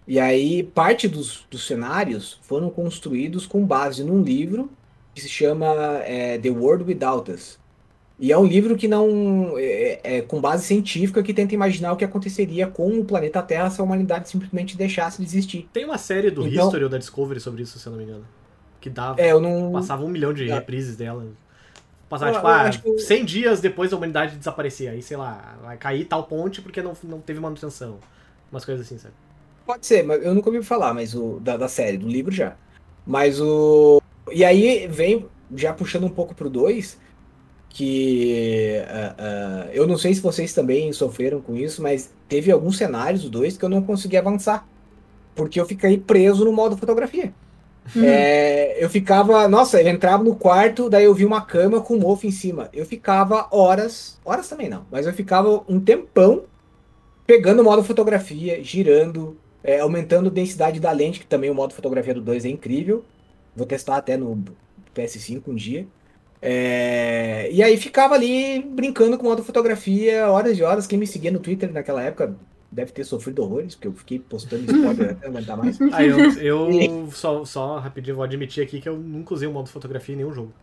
E 0.08 0.20
aí, 0.20 0.64
parte 0.64 1.08
dos, 1.08 1.46
dos 1.52 1.68
cenários 1.68 2.40
foram 2.42 2.70
construídos 2.70 3.46
com 3.46 3.66
base 3.66 4.04
num 4.04 4.22
livro 4.22 4.70
que 5.14 5.22
se 5.22 5.30
chama 5.30 5.68
é, 6.06 6.38
The 6.38 6.50
World 6.50 6.86
Without 6.86 7.32
Us. 7.32 7.60
E 8.20 8.32
é 8.32 8.38
um 8.38 8.46
livro 8.46 8.76
que 8.76 8.88
não. 8.88 9.56
É, 9.58 10.00
é, 10.04 10.22
com 10.22 10.42
base 10.42 10.66
científica 10.66 11.22
que 11.22 11.34
tenta 11.34 11.54
imaginar 11.54 11.94
o 11.94 11.96
que 11.96 12.06
aconteceria 12.06 12.66
com 12.66 13.00
o 13.00 13.06
planeta 13.06 13.42
Terra 13.44 13.70
se 13.70 13.80
a 13.80 13.84
humanidade 13.84 14.28
simplesmente 14.28 14.76
deixasse 14.76 15.22
de 15.22 15.28
existir. 15.28 15.70
Tem 15.72 15.86
uma 15.86 16.00
série 16.00 16.32
do 16.32 16.48
então, 16.48 16.66
History 16.66 16.84
ou 16.84 16.90
da 16.90 16.98
Discovery 16.98 17.40
sobre 17.40 17.62
isso, 17.62 17.78
se 17.78 17.86
eu 17.86 17.92
não 17.92 18.00
me 18.00 18.06
engano. 18.06 18.26
Que 18.88 18.94
dava. 18.94 19.22
É, 19.22 19.32
eu 19.34 19.42
não... 19.42 19.74
Passava 19.74 20.06
um 20.06 20.08
milhão 20.08 20.34
de 20.34 20.50
é. 20.50 20.54
reprises 20.54 20.96
dela. 20.96 21.28
Passava, 22.08 22.32
tipo, 22.32 22.48
ah, 22.48 22.70
que... 22.70 23.00
100 23.00 23.26
dias 23.26 23.60
depois 23.60 23.92
da 23.92 23.98
humanidade 23.98 24.38
desaparecer. 24.38 24.90
Aí, 24.90 25.02
sei 25.02 25.18
lá, 25.18 25.58
vai 25.62 25.76
cair 25.76 26.06
tal 26.06 26.24
ponte 26.24 26.62
porque 26.62 26.82
não, 26.82 26.94
não 27.04 27.20
teve 27.20 27.40
manutenção. 27.40 28.00
Umas 28.50 28.64
coisas 28.64 28.86
assim, 28.86 28.98
sabe? 28.98 29.14
Pode 29.66 29.86
ser, 29.86 30.04
mas 30.04 30.24
eu 30.24 30.34
nunca 30.34 30.50
ouvi 30.50 30.64
falar, 30.64 30.94
mas 30.94 31.14
o 31.14 31.42
da, 31.42 31.58
da 31.58 31.68
série, 31.68 31.98
do 31.98 32.08
livro 32.08 32.34
já. 32.34 32.56
Mas 33.06 33.42
o. 33.42 34.02
E 34.32 34.46
aí 34.46 34.88
vem, 34.88 35.26
já 35.54 35.74
puxando 35.74 36.06
um 36.06 36.10
pouco 36.10 36.34
pro 36.34 36.50
2, 36.50 36.98
que 37.68 38.82
uh, 38.86 39.68
uh, 39.68 39.70
eu 39.74 39.86
não 39.86 39.98
sei 39.98 40.14
se 40.14 40.22
vocês 40.22 40.54
também 40.54 40.94
sofreram 40.94 41.42
com 41.42 41.58
isso, 41.58 41.82
mas 41.82 42.10
teve 42.30 42.50
alguns 42.50 42.78
cenários 42.78 43.24
do 43.24 43.30
2 43.30 43.58
que 43.58 43.66
eu 43.66 43.70
não 43.70 43.84
consegui 43.84 44.16
avançar. 44.16 44.66
Porque 45.36 45.60
eu 45.60 45.66
fiquei 45.66 45.98
preso 45.98 46.46
no 46.46 46.54
modo 46.54 46.78
fotografia. 46.78 47.34
Hum. 47.96 48.04
É, 48.04 48.84
eu 48.84 48.90
ficava, 48.90 49.48
nossa, 49.48 49.82
eu 49.82 49.88
entrava 49.88 50.24
no 50.24 50.36
quarto, 50.36 50.90
daí 50.90 51.06
eu 51.06 51.14
vi 51.14 51.26
uma 51.26 51.42
cama 51.42 51.82
com 51.82 51.96
um 51.96 52.00
mofo 52.00 52.28
em 52.28 52.32
cima. 52.32 52.70
Eu 52.74 52.86
ficava 52.86 53.48
horas, 53.52 54.20
horas 54.26 54.48
também 54.48 54.70
não, 54.70 54.86
mas 54.92 55.06
eu 55.06 55.14
ficava 55.14 55.64
um 55.68 55.80
tempão 55.80 56.44
pegando 57.26 57.62
o 57.62 57.64
modo 57.64 57.84
fotografia, 57.84 58.64
girando, 58.64 59.38
é, 59.64 59.80
aumentando 59.80 60.30
a 60.30 60.32
densidade 60.32 60.80
da 60.80 60.92
lente, 60.92 61.20
que 61.20 61.28
também 61.28 61.50
o 61.50 61.56
modo 61.56 61.74
fotografia 61.74 62.14
do 62.14 62.22
2 62.22 62.46
é 62.46 62.50
incrível. 62.50 63.04
Vou 63.56 63.66
testar 63.66 63.98
até 63.98 64.16
no 64.16 64.44
PS5 64.96 65.42
um 65.48 65.56
dia. 65.56 65.88
É, 66.42 67.50
e 67.52 67.64
aí 67.64 67.76
ficava 67.78 68.14
ali 68.14 68.62
brincando 68.62 69.18
com 69.18 69.26
o 69.26 69.30
modo 69.30 69.44
fotografia 69.44 70.30
horas 70.30 70.58
e 70.58 70.64
horas. 70.64 70.88
Quem 70.88 71.00
me 71.00 71.08
seguia 71.08 71.32
no 71.32 71.40
Twitter 71.40 71.72
naquela 71.72 72.02
época 72.02 72.36
deve 72.78 72.92
ter 72.92 73.04
sofrido 73.04 73.42
horrores, 73.42 73.74
porque 73.74 73.88
eu 73.88 73.94
fiquei 73.94 74.20
postando 74.20 74.64
spoiler 74.72 75.12
até 75.12 75.28
não 75.28 75.38
aguentar 75.38 75.58
mais. 75.58 75.80
Ah, 75.92 76.06
eu, 76.06 76.70
eu 76.70 77.10
só, 77.12 77.44
só 77.44 77.80
rapidinho 77.80 78.16
vou 78.16 78.24
admitir 78.24 78.64
aqui 78.64 78.80
que 78.80 78.88
eu 78.88 78.96
nunca 78.96 79.34
usei 79.34 79.48
o 79.48 79.52
modo 79.52 79.68
fotografia 79.68 80.14
em 80.14 80.18
nenhum 80.20 80.32
jogo. 80.32 80.54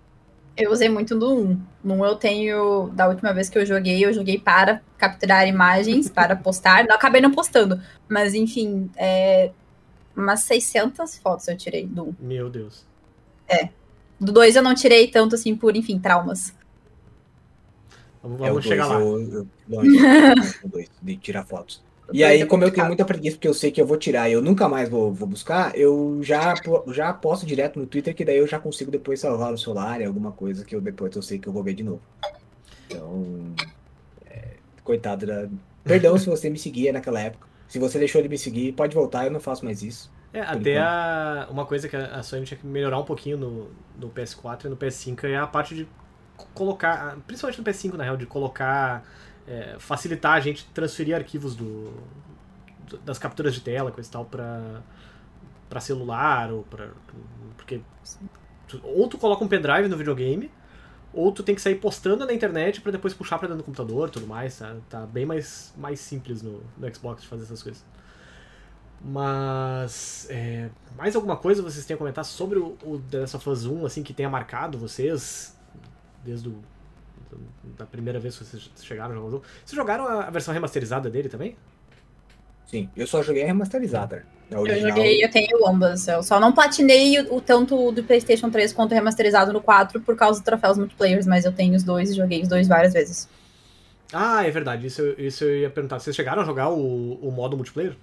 Eu 0.56 0.70
usei 0.70 0.88
muito 0.88 1.16
no 1.16 1.34
1. 1.34 1.60
No 1.82 1.94
1 1.94 2.04
eu 2.04 2.14
tenho. 2.14 2.88
Da 2.90 3.08
última 3.08 3.32
vez 3.32 3.48
que 3.48 3.58
eu 3.58 3.66
joguei, 3.66 4.04
eu 4.04 4.12
joguei 4.12 4.38
para 4.38 4.80
capturar 4.96 5.48
imagens, 5.48 6.08
para 6.08 6.36
postar. 6.36 6.86
Não, 6.86 6.94
acabei 6.94 7.20
não 7.20 7.32
postando. 7.32 7.82
Mas, 8.08 8.34
enfim, 8.34 8.88
é, 8.96 9.50
umas 10.16 10.44
600 10.44 11.18
fotos 11.18 11.48
eu 11.48 11.56
tirei 11.56 11.84
do 11.84 12.04
1. 12.04 12.14
Meu 12.20 12.48
Deus. 12.48 12.86
É. 13.48 13.70
Do 14.20 14.30
2 14.30 14.54
eu 14.54 14.62
não 14.62 14.76
tirei 14.76 15.08
tanto 15.08 15.34
assim 15.34 15.56
por, 15.56 15.74
enfim, 15.74 15.98
traumas. 15.98 16.54
Vamos, 18.22 18.38
vamos 18.38 18.64
é, 18.64 18.68
chegar 18.68 18.86
lá. 18.86 19.00
Eu, 19.00 19.48
eu, 19.68 19.82
eu, 19.82 20.86
de 21.02 21.16
tirar 21.16 21.44
fotos. 21.44 21.82
E 22.12 22.22
aí, 22.22 22.44
como 22.44 22.64
eu 22.64 22.70
tenho 22.70 22.86
muita 22.86 23.04
preguiça, 23.04 23.36
porque 23.36 23.48
eu 23.48 23.54
sei 23.54 23.70
que 23.70 23.80
eu 23.80 23.86
vou 23.86 23.96
tirar 23.96 24.28
e 24.28 24.32
eu 24.34 24.42
nunca 24.42 24.68
mais 24.68 24.88
vou, 24.88 25.12
vou 25.12 25.28
buscar, 25.28 25.76
eu 25.76 26.18
já, 26.22 26.54
já 26.88 27.12
posto 27.12 27.46
direto 27.46 27.78
no 27.78 27.86
Twitter, 27.86 28.14
que 28.14 28.24
daí 28.24 28.38
eu 28.38 28.46
já 28.46 28.58
consigo 28.58 28.90
depois 28.90 29.20
salvar 29.20 29.50
no 29.50 29.58
celular, 29.58 30.00
é 30.00 30.04
alguma 30.04 30.32
coisa 30.32 30.64
que 30.64 30.74
eu 30.74 30.80
depois 30.80 31.14
eu 31.16 31.22
sei 31.22 31.38
que 31.38 31.48
eu 31.48 31.52
vou 31.52 31.62
ver 31.62 31.74
de 31.74 31.82
novo. 31.82 32.02
Então, 32.86 33.54
é, 34.30 34.56
coitado 34.82 35.26
da... 35.26 35.48
Perdão 35.82 36.16
se 36.18 36.26
você 36.26 36.50
me 36.50 36.58
seguia 36.58 36.92
naquela 36.92 37.20
época. 37.20 37.48
Se 37.68 37.78
você 37.78 37.98
deixou 37.98 38.22
de 38.22 38.28
me 38.28 38.38
seguir, 38.38 38.72
pode 38.72 38.94
voltar, 38.94 39.24
eu 39.24 39.30
não 39.30 39.40
faço 39.40 39.64
mais 39.64 39.82
isso. 39.82 40.12
É, 40.32 40.40
até 40.40 40.78
a, 40.78 41.46
uma 41.50 41.64
coisa 41.64 41.88
que 41.88 41.96
a 41.96 42.22
Sony 42.22 42.44
tinha 42.44 42.58
que 42.58 42.66
melhorar 42.66 42.98
um 42.98 43.04
pouquinho 43.04 43.36
no, 43.36 43.70
no 43.96 44.10
PS4 44.10 44.64
e 44.64 44.68
no 44.68 44.76
PS5 44.76 45.24
é 45.24 45.36
a 45.36 45.46
parte 45.46 45.74
de 45.74 45.88
colocar, 46.52 47.16
principalmente 47.26 47.58
no 47.58 47.64
PS5, 47.64 47.94
na 47.94 48.04
real, 48.04 48.16
de 48.16 48.26
colocar 48.26 49.04
é, 49.46 49.76
facilitar 49.78 50.32
a 50.32 50.40
gente 50.40 50.64
transferir 50.66 51.14
arquivos 51.14 51.54
do, 51.54 51.92
das 53.04 53.18
capturas 53.18 53.54
de 53.54 53.60
tela, 53.60 53.90
coisa 53.90 54.08
e 54.08 54.12
tal, 54.12 54.24
pra, 54.24 54.82
pra 55.68 55.80
celular, 55.80 56.52
ou 56.52 56.62
pra. 56.64 56.90
Porque. 57.56 57.80
Ou 58.82 59.08
tu 59.08 59.18
coloca 59.18 59.44
um 59.44 59.48
pendrive 59.48 59.88
no 59.88 59.96
videogame, 59.96 60.50
ou 61.12 61.30
tu 61.30 61.42
tem 61.42 61.54
que 61.54 61.60
sair 61.60 61.76
postando 61.76 62.26
na 62.26 62.32
internet 62.32 62.80
para 62.80 62.92
depois 62.92 63.14
puxar 63.14 63.38
pra 63.38 63.46
dentro 63.46 63.62
do 63.62 63.66
computador 63.66 64.10
tudo 64.10 64.26
mais, 64.26 64.58
tá, 64.58 64.76
tá 64.88 65.06
bem 65.06 65.24
mais, 65.24 65.72
mais 65.76 66.00
simples 66.00 66.42
no, 66.42 66.62
no 66.76 66.94
Xbox 66.94 67.22
de 67.22 67.28
fazer 67.28 67.44
essas 67.44 67.62
coisas. 67.62 67.84
Mas. 69.00 70.26
É, 70.30 70.70
mais 70.96 71.14
alguma 71.14 71.36
coisa 71.36 71.62
vocês 71.62 71.84
têm 71.84 71.94
a 71.94 71.98
comentar 71.98 72.24
sobre 72.24 72.58
o, 72.58 72.76
o 72.82 72.98
The 73.10 73.20
Last 73.20 73.36
of 73.36 73.50
Us 73.50 73.66
1, 73.66 73.86
assim, 73.86 74.02
que 74.02 74.14
tenha 74.14 74.30
marcado 74.30 74.78
vocês? 74.78 75.54
Desde 76.24 76.48
o 76.48 76.62
da 77.78 77.86
primeira 77.86 78.18
vez 78.18 78.36
que 78.36 78.44
vocês 78.44 78.70
chegaram 78.82 79.12
a 79.12 79.14
jogar 79.14 79.26
o 79.26 79.30
jogo. 79.30 79.44
Vocês 79.64 79.76
jogaram 79.76 80.06
a 80.06 80.30
versão 80.30 80.52
remasterizada 80.54 81.10
dele 81.10 81.28
também? 81.28 81.56
Sim, 82.66 82.88
eu 82.96 83.06
só 83.06 83.22
joguei 83.22 83.42
a 83.42 83.46
remasterizada. 83.46 84.26
A 84.50 84.54
eu 84.54 84.80
joguei, 84.80 85.24
eu 85.24 85.30
tenho 85.30 85.66
ambas. 85.66 86.06
Eu 86.08 86.22
só 86.22 86.38
não 86.38 86.52
platinei 86.52 87.20
o, 87.20 87.36
o, 87.36 87.40
tanto 87.40 87.92
do 87.92 88.02
PlayStation 88.02 88.50
3 88.50 88.72
quanto 88.72 88.92
o 88.92 88.94
remasterizado 88.94 89.52
no 89.52 89.60
4 89.60 90.00
por 90.00 90.16
causa 90.16 90.38
dos 90.38 90.44
troféus 90.44 90.76
multiplayers, 90.76 91.26
mas 91.26 91.44
eu 91.44 91.52
tenho 91.52 91.74
os 91.74 91.82
dois 91.82 92.10
e 92.10 92.14
joguei 92.14 92.42
os 92.42 92.48
dois 92.48 92.68
várias 92.68 92.92
vezes. 92.92 93.28
Ah, 94.12 94.46
é 94.46 94.50
verdade. 94.50 94.86
Isso, 94.86 95.02
isso 95.18 95.44
eu 95.44 95.60
ia 95.60 95.70
perguntar. 95.70 95.98
Vocês 95.98 96.14
chegaram 96.14 96.42
a 96.42 96.44
jogar 96.44 96.68
o, 96.70 97.14
o 97.14 97.30
modo 97.30 97.56
multiplayer? 97.56 97.96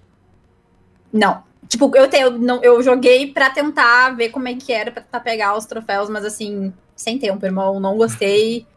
Não. 1.12 1.44
Tipo, 1.68 1.96
eu, 1.96 2.10
tenho, 2.10 2.32
não, 2.32 2.62
eu 2.64 2.82
joguei 2.82 3.32
pra 3.32 3.50
tentar 3.50 4.12
ver 4.16 4.30
como 4.30 4.48
é 4.48 4.56
que 4.56 4.74
era 4.74 4.92
pra 4.92 5.20
pegar 5.20 5.56
os 5.56 5.66
troféus, 5.66 6.10
mas 6.10 6.26
assim, 6.26 6.74
sem 6.96 7.18
tempo, 7.18 7.46
irmão. 7.46 7.80
Não 7.80 7.98
gostei. 7.98 8.66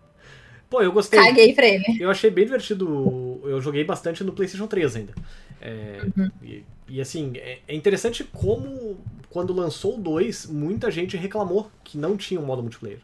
Pô, 0.75 0.83
eu 0.83 0.91
gostei. 0.91 1.21
Caguei 1.21 1.55
pra 1.55 1.69
ele. 1.69 1.85
Eu 2.01 2.11
achei 2.11 2.29
bem 2.31 2.47
divertido. 2.47 3.41
Eu 3.45 3.61
joguei 3.61 3.85
bastante 3.85 4.25
no 4.25 4.33
PlayStation 4.33 4.67
3 4.67 4.97
ainda. 4.97 5.15
É, 5.61 6.01
uhum. 6.17 6.29
e, 6.43 6.65
e, 6.89 7.01
assim, 7.01 7.31
é, 7.37 7.61
é, 7.69 7.77
interessante 7.77 8.25
como, 8.25 8.99
quando 9.31 9.53
lançou 9.53 9.95
o 9.95 10.01
2, 10.01 10.47
muita 10.47 10.91
gente 10.91 11.17
reclamou 11.17 11.71
que 11.85 11.97
não 11.97 12.17
tinha 12.17 12.41
um 12.41 12.45
modo 12.45 12.61
multiplayer. 12.61 12.99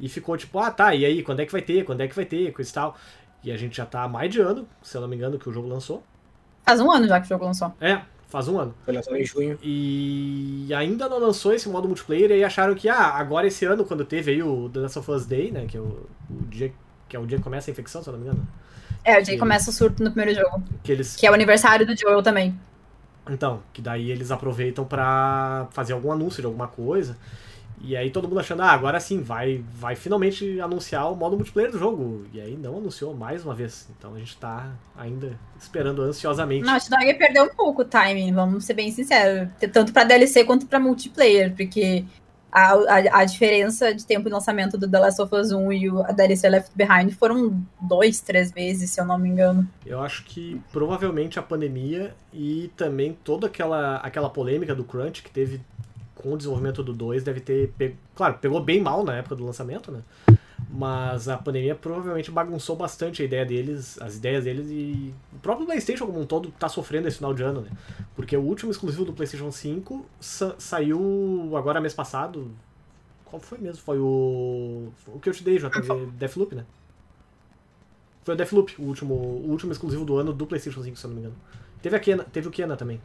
E 0.00 0.08
ficou 0.08 0.36
tipo, 0.36 0.58
ah 0.58 0.68
tá, 0.68 0.96
e 0.96 1.04
aí, 1.04 1.22
quando 1.22 1.38
é 1.38 1.46
que 1.46 1.52
vai 1.52 1.62
ter? 1.62 1.84
Quando 1.84 2.00
é 2.00 2.08
que 2.08 2.16
vai 2.16 2.24
ter? 2.24 2.52
Coisa 2.52 2.68
e 2.68 2.74
tal. 2.74 2.98
E 3.44 3.52
a 3.52 3.56
gente 3.56 3.76
já 3.76 3.86
tá 3.86 4.02
há 4.02 4.08
mais 4.08 4.28
de 4.28 4.40
ano, 4.40 4.66
se 4.82 4.96
eu 4.96 5.00
não 5.00 5.06
me 5.06 5.14
engano, 5.14 5.38
que 5.38 5.48
o 5.48 5.52
jogo 5.52 5.68
lançou. 5.68 6.02
Faz 6.64 6.80
um 6.80 6.90
ano 6.90 7.06
já 7.06 7.20
que 7.20 7.26
o 7.26 7.28
jogo 7.28 7.44
lançou. 7.44 7.72
É, 7.80 8.00
faz 8.26 8.48
um 8.48 8.58
ano. 8.58 8.74
Foi 8.84 8.92
lançado 8.92 9.16
em 9.16 9.24
junho. 9.24 9.56
E 9.62 10.74
ainda 10.74 11.08
não 11.08 11.20
lançou 11.20 11.54
esse 11.54 11.68
modo 11.68 11.86
multiplayer 11.86 12.32
e 12.32 12.42
acharam 12.42 12.74
que, 12.74 12.88
ah, 12.88 13.10
agora 13.14 13.46
esse 13.46 13.64
ano, 13.64 13.84
quando 13.84 14.04
teve 14.04 14.32
aí 14.32 14.42
o 14.42 14.68
The 14.68 14.80
Last 14.80 14.98
of 14.98 15.08
Us 15.12 15.24
Day, 15.24 15.52
né, 15.52 15.66
que 15.68 15.76
é 15.76 15.80
o, 15.80 16.08
o 16.28 16.46
dia 16.50 16.72
que 17.08 17.16
é 17.16 17.18
o 17.18 17.26
dia 17.26 17.38
que 17.38 17.44
começa 17.44 17.70
a 17.70 17.72
infecção, 17.72 18.02
se 18.02 18.08
eu 18.08 18.12
não 18.12 18.20
me 18.20 18.26
engano. 18.26 18.46
É, 19.04 19.18
o 19.18 19.22
dia 19.22 19.34
que 19.34 19.38
começa 19.38 19.70
o 19.70 19.72
surto 19.72 20.02
no 20.02 20.10
primeiro 20.10 20.40
jogo. 20.40 20.64
Que, 20.82 20.92
eles... 20.92 21.14
que 21.16 21.26
é 21.26 21.30
o 21.30 21.34
aniversário 21.34 21.86
do 21.86 21.96
Joel 21.96 22.22
também. 22.22 22.58
Então, 23.30 23.62
que 23.72 23.80
daí 23.80 24.10
eles 24.10 24.30
aproveitam 24.30 24.84
para 24.84 25.68
fazer 25.70 25.92
algum 25.92 26.12
anúncio 26.12 26.40
de 26.40 26.46
alguma 26.46 26.68
coisa. 26.68 27.16
E 27.80 27.96
aí 27.96 28.10
todo 28.10 28.26
mundo 28.26 28.40
achando, 28.40 28.62
ah, 28.62 28.70
agora 28.70 28.98
sim, 28.98 29.22
vai, 29.22 29.62
vai 29.74 29.94
finalmente 29.94 30.60
anunciar 30.60 31.12
o 31.12 31.14
modo 31.14 31.36
multiplayer 31.36 31.70
do 31.70 31.78
jogo. 31.78 32.26
E 32.32 32.40
aí 32.40 32.56
não 32.56 32.78
anunciou 32.78 33.14
mais 33.14 33.44
uma 33.44 33.54
vez. 33.54 33.88
Então 33.96 34.14
a 34.14 34.18
gente 34.18 34.36
tá 34.38 34.72
ainda 34.96 35.38
esperando 35.58 36.02
ansiosamente. 36.02 36.64
Não, 36.64 36.72
Naughty 36.72 36.90
Dog 36.90 37.14
perdeu 37.14 37.44
um 37.44 37.54
pouco 37.54 37.82
o 37.82 37.84
timing, 37.84 38.32
vamos 38.32 38.64
ser 38.64 38.74
bem 38.74 38.90
sinceros. 38.90 39.48
Tanto 39.72 39.92
pra 39.92 40.04
DLC 40.04 40.44
quanto 40.44 40.66
pra 40.66 40.80
multiplayer, 40.80 41.54
porque 41.54 42.04
a, 42.56 42.72
a, 42.72 43.20
a, 43.20 43.24
diferença 43.26 43.94
de 43.94 44.06
tempo 44.06 44.30
de 44.30 44.32
lançamento 44.32 44.78
do 44.78 44.88
The 44.88 44.98
Last 44.98 45.20
of 45.20 45.34
Us 45.34 45.52
1 45.52 45.72
e 45.72 45.90
o, 45.90 46.02
DLC 46.04 46.48
Left 46.48 46.72
Behind 46.74 47.12
foram 47.12 47.62
dois, 47.78 48.20
três 48.20 48.50
vezes, 48.50 48.90
se 48.92 48.98
eu 48.98 49.04
não 49.04 49.18
me 49.18 49.28
engano. 49.28 49.68
Eu 49.84 50.00
acho 50.00 50.24
que 50.24 50.58
provavelmente 50.72 51.38
a 51.38 51.42
pandemia 51.42 52.14
e 52.32 52.70
também 52.74 53.14
toda 53.22 53.46
aquela, 53.46 53.96
aquela 53.96 54.30
polêmica 54.30 54.74
do 54.74 54.84
Crunch 54.84 55.22
que 55.22 55.30
teve 55.30 55.60
com 56.14 56.32
o 56.32 56.36
desenvolvimento 56.38 56.82
do 56.82 56.94
2 56.94 57.22
deve 57.22 57.40
ter. 57.40 57.74
Claro, 58.14 58.38
pegou 58.40 58.58
bem 58.62 58.80
mal 58.80 59.04
na 59.04 59.16
época 59.16 59.36
do 59.36 59.44
lançamento, 59.44 59.92
né? 59.92 60.00
Mas 60.68 61.28
a 61.28 61.38
pandemia 61.38 61.74
provavelmente 61.74 62.30
bagunçou 62.30 62.74
bastante 62.74 63.22
a 63.22 63.24
ideia 63.24 63.46
deles, 63.46 64.00
as 64.00 64.16
ideias 64.16 64.44
deles 64.44 64.66
e 64.68 65.14
o 65.32 65.38
próprio 65.38 65.64
PlayStation 65.64 66.06
como 66.06 66.20
um 66.20 66.26
todo 66.26 66.50
tá 66.50 66.68
sofrendo 66.68 67.06
esse 67.06 67.18
final 67.18 67.32
de 67.32 67.42
ano, 67.42 67.60
né? 67.60 67.70
Porque 68.16 68.36
o 68.36 68.42
último 68.42 68.72
exclusivo 68.72 69.04
do 69.04 69.12
PlayStation 69.12 69.50
5 69.52 70.04
sa 70.18 70.56
saiu 70.58 71.52
agora 71.56 71.80
mês 71.80 71.94
passado. 71.94 72.50
Qual 73.24 73.40
foi 73.40 73.58
mesmo? 73.58 73.82
Foi 73.82 73.98
o 73.98 74.88
o 75.06 75.20
que 75.20 75.28
eu 75.28 75.32
te 75.32 75.44
dei, 75.44 75.58
JV 75.58 76.06
Deathloop, 76.18 76.56
né? 76.56 76.64
Foi 78.24 78.34
o 78.34 78.36
Deathloop, 78.36 78.74
o 78.80 78.84
último, 78.84 79.14
o 79.14 79.50
último 79.50 79.70
exclusivo 79.70 80.04
do 80.04 80.16
ano 80.16 80.32
do 80.32 80.46
PlayStation 80.48 80.82
5, 80.82 80.96
se 80.96 81.04
eu 81.04 81.08
não 81.10 81.14
me 81.14 81.20
engano. 81.20 81.36
Teve 81.80 81.94
a 81.94 82.00
Kena, 82.00 82.24
teve 82.24 82.48
o 82.48 82.50
Kena 82.50 82.76
também. 82.76 83.00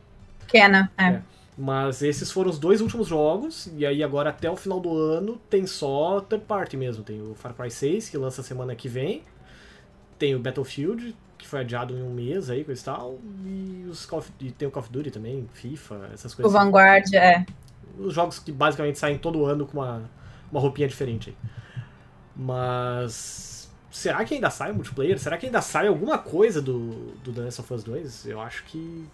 Kena, 0.47 0.91
é. 0.97 1.05
é. 1.05 1.21
Mas 1.57 2.01
esses 2.01 2.31
foram 2.31 2.49
os 2.49 2.57
dois 2.57 2.81
últimos 2.81 3.07
jogos, 3.07 3.69
e 3.75 3.85
aí 3.85 4.01
agora 4.03 4.29
até 4.29 4.49
o 4.49 4.55
final 4.55 4.79
do 4.79 4.95
ano 4.97 5.39
tem 5.49 5.67
só 5.67 6.21
third 6.21 6.45
party 6.45 6.77
mesmo. 6.77 7.03
Tem 7.03 7.21
o 7.21 7.35
Far 7.35 7.53
Cry 7.53 7.69
6, 7.69 8.09
que 8.09 8.17
lança 8.17 8.41
semana 8.41 8.75
que 8.75 8.87
vem, 8.87 9.23
tem 10.17 10.33
o 10.33 10.39
Battlefield, 10.39 11.15
que 11.37 11.47
foi 11.47 11.61
adiado 11.61 11.97
em 11.97 12.01
um 12.01 12.13
mês 12.13 12.49
aí, 12.49 12.63
coisa 12.63 12.81
e 12.81 12.85
tal, 12.85 13.19
e, 13.45 13.85
os 13.89 14.05
Call 14.05 14.19
of, 14.19 14.31
e 14.39 14.51
tem 14.51 14.67
o 14.67 14.71
Call 14.71 14.83
of 14.83 14.91
Duty 14.91 15.11
também, 15.11 15.49
FIFA, 15.53 16.11
essas 16.13 16.33
O 16.33 16.37
coisas. 16.37 16.53
Vanguard, 16.53 17.13
é. 17.13 17.45
Os 17.97 18.13
jogos 18.13 18.39
que 18.39 18.51
basicamente 18.51 18.97
saem 18.97 19.17
todo 19.17 19.45
ano 19.45 19.65
com 19.65 19.79
uma, 19.79 20.09
uma 20.51 20.61
roupinha 20.61 20.87
diferente 20.87 21.31
aí. 21.31 21.51
Mas. 22.35 23.69
Será 23.91 24.23
que 24.23 24.35
ainda 24.35 24.49
sai 24.49 24.71
o 24.71 24.75
multiplayer? 24.75 25.19
Será 25.19 25.37
que 25.37 25.45
ainda 25.45 25.61
sai 25.61 25.87
alguma 25.87 26.17
coisa 26.17 26.61
do, 26.61 27.13
do 27.15 27.33
The 27.33 27.41
Last 27.41 27.61
of 27.61 27.73
Us 27.73 27.83
2? 27.83 28.25
Eu 28.27 28.39
acho 28.39 28.63
que. 28.65 29.05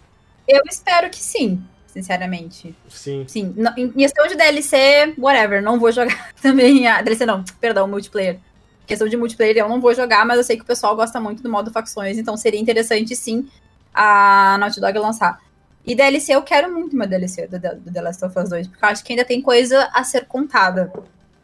Eu 0.46 0.62
espero 0.66 1.10
que 1.10 1.16
sim, 1.16 1.62
sinceramente. 1.88 2.74
Sim. 2.88 3.24
Sim, 3.26 3.52
não- 3.56 3.72
em 3.76 3.90
questão 3.90 4.26
de 4.28 4.36
DLC, 4.36 5.14
whatever, 5.18 5.60
não 5.62 5.78
vou 5.80 5.90
jogar 5.90 6.32
também 6.40 6.86
a 6.86 7.02
DLC 7.02 7.26
não, 7.26 7.42
perdão, 7.60 7.88
multiplayer. 7.88 8.38
Questão 8.86 9.08
de 9.08 9.16
multiplayer 9.16 9.56
eu 9.58 9.68
não 9.68 9.80
vou 9.80 9.94
jogar, 9.94 10.24
mas 10.24 10.38
eu 10.38 10.44
sei 10.44 10.56
que 10.56 10.62
o 10.62 10.66
pessoal 10.66 10.94
gosta 10.96 11.20
muito 11.20 11.42
do 11.42 11.50
modo 11.50 11.70
facções, 11.70 12.16
então 12.16 12.36
seria 12.36 12.58
interessante 12.60 13.14
sim 13.16 13.46
a 13.92 14.56
Naughty 14.58 14.80
Dog 14.80 14.98
lançar. 14.98 15.40
E 15.86 15.94
DLC 15.94 16.34
eu 16.34 16.42
quero 16.42 16.72
muito 16.72 16.94
uma 16.94 17.06
DLC 17.06 17.46
do, 17.46 17.58
do 17.58 17.92
The 17.92 18.00
Last 18.00 18.24
of 18.24 18.38
Us 18.38 18.48
2, 18.50 18.68
porque 18.68 18.84
eu 18.84 18.88
acho 18.88 19.04
que 19.04 19.12
ainda 19.12 19.24
tem 19.24 19.40
coisa 19.42 19.88
a 19.92 20.04
ser 20.04 20.26
contada. 20.26 20.92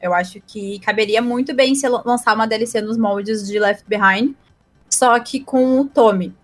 Eu 0.01 0.13
acho 0.13 0.39
que 0.47 0.79
caberia 0.81 1.23
muito 1.23 1.55
bem 1.55 1.75
se 1.75 1.89
lan- 1.89 2.03
lançar 2.05 2.35
uma 2.35 2.47
DLC 2.47 2.81
nos 2.83 2.97
moldes 2.99 3.47
de 3.47 3.59
Left 3.59 3.85
Behind, 3.89 4.35
só 4.91 5.19
que 5.19 5.41
com 5.41 5.81
o 5.81 5.85
Tommy. 5.87 6.35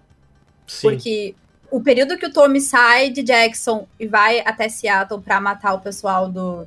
Sim. 0.67 0.89
Porque 0.91 1.35
o 1.71 1.81
período 1.81 2.17
que 2.19 2.27
o 2.27 2.33
Tommy 2.33 2.61
sai 2.61 3.11
de 3.11 3.23
Jackson 3.23 3.87
e 3.99 4.07
vai 4.07 4.41
até 4.41 4.69
Seattle 4.69 5.21
pra 5.21 5.41
matar 5.41 5.75
o 5.75 5.81
pessoal 5.81 6.29
do, 6.29 6.67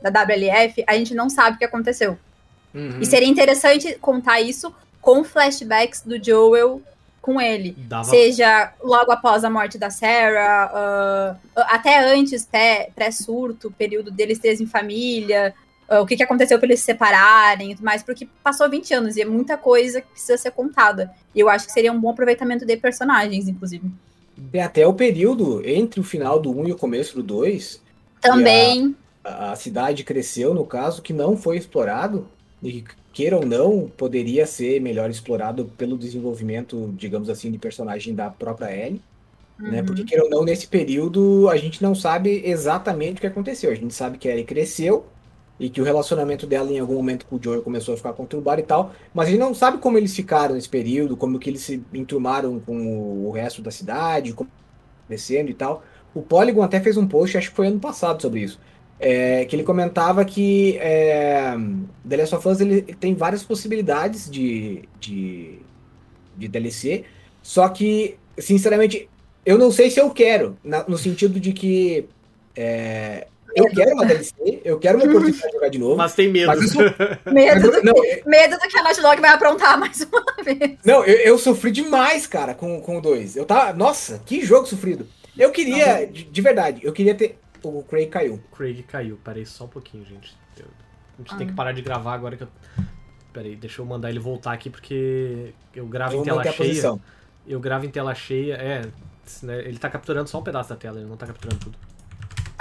da 0.00 0.10
WLF, 0.22 0.84
a 0.86 0.94
gente 0.96 1.14
não 1.14 1.28
sabe 1.30 1.56
o 1.56 1.58
que 1.58 1.64
aconteceu. 1.64 2.18
Uhum. 2.74 2.98
E 3.00 3.06
seria 3.06 3.28
interessante 3.28 3.96
contar 4.00 4.40
isso 4.40 4.74
com 5.00 5.22
flashbacks 5.24 6.02
do 6.02 6.22
Joel 6.22 6.82
com 7.20 7.40
ele. 7.40 7.74
Dava. 7.78 8.04
Seja 8.04 8.72
logo 8.82 9.10
após 9.10 9.44
a 9.44 9.50
morte 9.50 9.78
da 9.78 9.88
Sarah, 9.90 10.70
ah, 10.74 11.36
até 11.68 11.98
antes, 12.12 12.44
pré- 12.44 12.90
pré-surto, 12.94 13.70
período 13.70 14.10
deles 14.10 14.38
três 14.38 14.60
em 14.60 14.66
família, 14.66 15.54
ah, 15.88 16.00
o 16.00 16.06
que, 16.06 16.16
que 16.16 16.22
aconteceu 16.22 16.58
pra 16.58 16.66
eles 16.66 16.80
se 16.80 16.86
separarem 16.86 17.70
e 17.70 17.74
tudo 17.76 17.84
mais, 17.84 18.02
porque 18.02 18.28
passou 18.42 18.68
20 18.68 18.92
anos 18.94 19.16
e 19.16 19.22
é 19.22 19.24
muita 19.24 19.56
coisa 19.56 20.00
que 20.00 20.08
precisa 20.08 20.36
ser 20.36 20.50
contada. 20.50 21.10
E 21.34 21.40
eu 21.40 21.48
acho 21.48 21.66
que 21.66 21.72
seria 21.72 21.92
um 21.92 21.98
bom 22.00 22.10
aproveitamento 22.10 22.66
de 22.66 22.76
personagens, 22.76 23.48
inclusive. 23.48 23.90
Até 24.62 24.86
o 24.86 24.94
período 24.94 25.66
entre 25.66 26.00
o 26.00 26.04
final 26.04 26.40
do 26.40 26.50
1 26.50 26.68
e 26.68 26.72
o 26.72 26.76
começo 26.76 27.16
do 27.16 27.22
2, 27.22 27.80
Também. 28.20 28.94
a 29.24 29.52
a 29.52 29.56
cidade 29.56 30.04
cresceu, 30.04 30.52
no 30.52 30.66
caso, 30.66 31.00
que 31.00 31.12
não 31.12 31.36
foi 31.36 31.56
explorado, 31.56 32.28
e 32.62 32.84
queira 33.12 33.36
ou 33.36 33.46
não, 33.46 33.90
poderia 33.96 34.46
ser 34.46 34.80
melhor 34.80 35.08
explorado 35.08 35.66
pelo 35.78 35.96
desenvolvimento, 35.96 36.92
digamos 36.96 37.30
assim, 37.30 37.50
de 37.50 37.56
personagem 37.58 38.14
da 38.14 38.28
própria 38.28 38.70
Ellie, 38.70 39.00
né? 39.58 39.80
Uhum. 39.80 39.86
Porque 39.86 40.04
queira 40.04 40.24
ou 40.24 40.30
não, 40.30 40.44
nesse 40.44 40.66
período 40.66 41.48
a 41.48 41.56
gente 41.56 41.82
não 41.82 41.94
sabe 41.94 42.42
exatamente 42.44 43.18
o 43.18 43.20
que 43.20 43.26
aconteceu. 43.26 43.70
A 43.70 43.74
gente 43.74 43.94
sabe 43.94 44.18
que 44.18 44.28
a 44.28 44.32
Ellie 44.32 44.44
cresceu 44.44 45.06
e 45.58 45.70
que 45.70 45.80
o 45.80 45.84
relacionamento 45.84 46.46
dela 46.46 46.70
em 46.72 46.78
algum 46.80 46.94
momento 46.94 47.26
com 47.26 47.36
o 47.36 47.40
Joel 47.42 47.62
começou 47.62 47.94
a 47.94 47.96
ficar 47.96 48.12
conturbado 48.12 48.60
e 48.60 48.64
tal, 48.64 48.92
mas 49.12 49.28
a 49.28 49.30
gente 49.30 49.40
não 49.40 49.54
sabe 49.54 49.78
como 49.78 49.96
eles 49.98 50.14
ficaram 50.14 50.54
nesse 50.54 50.68
período, 50.68 51.16
como 51.16 51.38
que 51.38 51.48
eles 51.50 51.62
se 51.62 51.82
enturmaram 51.92 52.58
com 52.60 53.28
o- 53.28 53.30
resto 53.32 53.62
da 53.62 53.70
cidade, 53.70 54.32
como 54.34 54.50
crescendo 55.08 55.50
e 55.50 55.54
tal. 55.54 55.84
O 56.14 56.22
Polygon 56.22 56.62
até 56.62 56.80
fez 56.80 56.96
um 56.96 57.06
post, 57.06 57.36
acho 57.38 57.50
que 57.50 57.56
foi 57.56 57.66
ano 57.68 57.80
passado, 57.80 58.20
sobre 58.22 58.40
isso. 58.42 58.60
É, 58.98 59.44
que 59.46 59.56
ele 59.56 59.64
comentava 59.64 60.24
que 60.24 60.78
é, 60.78 61.54
The 62.08 62.16
Last 62.16 62.34
of 62.36 62.48
Us 62.48 62.60
ele 62.60 62.82
tem 62.82 63.14
várias 63.14 63.42
possibilidades 63.44 64.30
de, 64.30 64.88
de, 65.00 65.58
de 66.36 66.48
DLC, 66.48 67.04
só 67.42 67.68
que, 67.68 68.18
sinceramente, 68.38 69.10
eu 69.44 69.58
não 69.58 69.70
sei 69.70 69.90
se 69.90 70.00
eu 70.00 70.10
quero, 70.10 70.58
na- 70.64 70.84
no 70.88 70.96
sentido 70.98 71.40
de 71.40 71.52
que 71.52 72.08
é, 72.56 73.28
eu 73.54 73.66
quero 73.70 73.92
uma 73.92 74.04
DLC, 74.06 74.34
eu 74.64 74.78
quero 74.78 74.98
uma 74.98 75.06
oportunidade 75.06 75.46
de 75.46 75.52
jogar 75.54 75.68
de 75.68 75.78
novo. 75.78 75.96
Mas 75.96 76.14
tem 76.14 76.28
medo. 76.30 76.46
Mas 76.48 76.62
isso- 76.62 76.78
Medo 77.32 77.70
do, 77.70 77.82
Não, 77.82 77.94
medo 78.26 78.56
do 78.58 78.68
que 78.68 78.78
a 78.78 78.82
Naughty 78.82 79.00
Dog 79.02 79.20
vai 79.20 79.30
aprontar 79.30 79.78
mais 79.78 80.00
uma 80.02 80.24
vez. 80.42 80.78
Não, 80.84 81.04
eu, 81.04 81.16
eu 81.20 81.38
sofri 81.38 81.70
demais, 81.70 82.26
cara, 82.26 82.54
com, 82.54 82.80
com 82.80 82.98
o 82.98 83.00
2. 83.00 83.36
Eu 83.36 83.44
tava. 83.44 83.72
Nossa, 83.72 84.20
que 84.26 84.44
jogo 84.44 84.66
sofrido. 84.66 85.06
Eu 85.36 85.50
queria, 85.50 86.06
de, 86.06 86.24
de 86.24 86.40
verdade, 86.42 86.80
eu 86.84 86.92
queria 86.92 87.14
ter. 87.14 87.38
O 87.62 87.82
Craig 87.82 88.08
caiu. 88.08 88.40
Craig 88.56 88.82
caiu. 88.82 89.18
Peraí 89.24 89.46
só 89.46 89.64
um 89.64 89.68
pouquinho, 89.68 90.04
gente. 90.04 90.36
Eu- 90.58 90.66
a 91.18 91.22
gente 91.22 91.34
Ah. 91.34 91.38
tem 91.38 91.46
que 91.46 91.52
parar 91.54 91.72
de 91.72 91.80
gravar 91.82 92.14
agora 92.14 92.36
que 92.36 92.42
eu. 92.44 92.48
Peraí, 93.32 93.56
deixa 93.56 93.80
eu 93.82 93.86
mandar 93.86 94.10
ele 94.10 94.20
voltar 94.20 94.52
aqui 94.52 94.70
porque 94.70 95.52
eu 95.74 95.86
gravo 95.86 96.14
Eu 96.14 96.20
em 96.20 96.24
tela 96.24 96.42
cheia. 96.44 96.54
posição. 96.56 97.00
Eu 97.46 97.58
gravo 97.58 97.84
em 97.84 97.88
tela 97.90 98.14
cheia. 98.14 98.54
É, 98.54 98.82
né, 99.42 99.58
ele 99.60 99.78
tá 99.78 99.88
capturando 99.90 100.28
só 100.28 100.38
um 100.38 100.42
pedaço 100.42 100.68
da 100.68 100.76
tela, 100.76 100.98
ele 101.00 101.08
não 101.08 101.16
tá 101.16 101.26
capturando 101.26 101.58
tudo. 101.58 101.76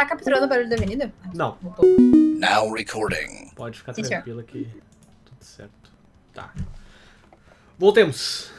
Tá 0.04 0.10
capturando 0.10 0.46
o 0.46 0.50
barulho 0.50 0.68
da 0.68 0.76
avenida? 0.76 1.13
Não, 1.34 1.58
Voltou. 1.62 1.86
Now 2.38 2.74
recording. 2.74 3.52
pode 3.56 3.78
ficar 3.78 3.94
Sim, 3.94 4.04
senhor. 4.04 4.22
tranquilo 4.22 4.44
que 4.44 4.68
tudo 5.24 5.38
certo. 5.39 5.92
Tá. 6.34 6.54
Voltemos. 7.80 8.52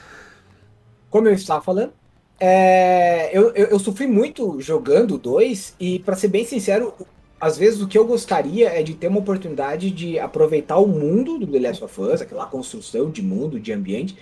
Como 1.11 1.29
eu 1.29 1.35
estava 1.35 1.63
falando, 1.63 1.93
é, 2.41 3.29
eu, 3.37 3.51
eu, 3.55 3.67
eu 3.67 3.79
sofri 3.79 4.07
muito 4.07 4.59
jogando 4.63 5.17
o 5.17 5.19
2 5.19 5.77
e, 5.79 5.99
pra 5.99 6.17
ser 6.17 6.29
bem 6.29 6.47
sincero, 6.47 6.95
às 7.39 7.59
vezes 7.59 7.83
o 7.83 7.87
que 7.87 7.99
eu 7.99 8.07
gostaria 8.07 8.71
é 8.71 8.83
de 8.83 8.95
ter 8.95 9.09
uma 9.09 9.19
oportunidade 9.21 9.91
de 9.91 10.19
aproveitar 10.19 10.79
o 10.79 10.87
mundo 10.89 11.39
do 11.39 11.47
The 11.47 11.59
Last 11.59 11.85
of 11.85 12.01
Us, 12.01 12.23
aquela 12.23 12.47
construção 12.47 13.11
de 13.11 13.21
mundo, 13.23 13.61
de 13.61 13.71
ambiente, 13.71 14.17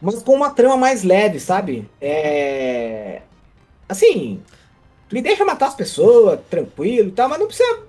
mas 0.00 0.22
com 0.22 0.32
uma 0.34 0.48
trama 0.48 0.78
mais 0.78 1.02
leve, 1.02 1.38
sabe? 1.38 1.86
É, 2.00 3.20
assim, 3.86 4.40
me 5.12 5.20
deixa 5.20 5.44
matar 5.44 5.66
as 5.68 5.74
pessoas, 5.74 6.40
tranquilo 6.48 7.08
e 7.08 7.12
tal, 7.12 7.28
mas 7.28 7.38
não 7.38 7.46
precisa 7.46 7.80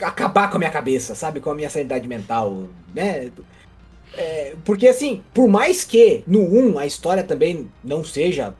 acabar 0.00 0.50
com 0.50 0.56
a 0.56 0.58
minha 0.58 0.70
cabeça, 0.70 1.14
sabe? 1.14 1.40
Com 1.40 1.50
a 1.50 1.54
minha 1.54 1.70
sanidade 1.70 2.06
mental, 2.06 2.68
né? 2.94 3.30
É, 4.14 4.54
porque 4.64 4.86
assim, 4.86 5.22
por 5.32 5.48
mais 5.48 5.84
que 5.84 6.22
no 6.26 6.40
1 6.40 6.78
a 6.78 6.86
história 6.86 7.24
também 7.24 7.68
não 7.82 8.04
seja 8.04 8.54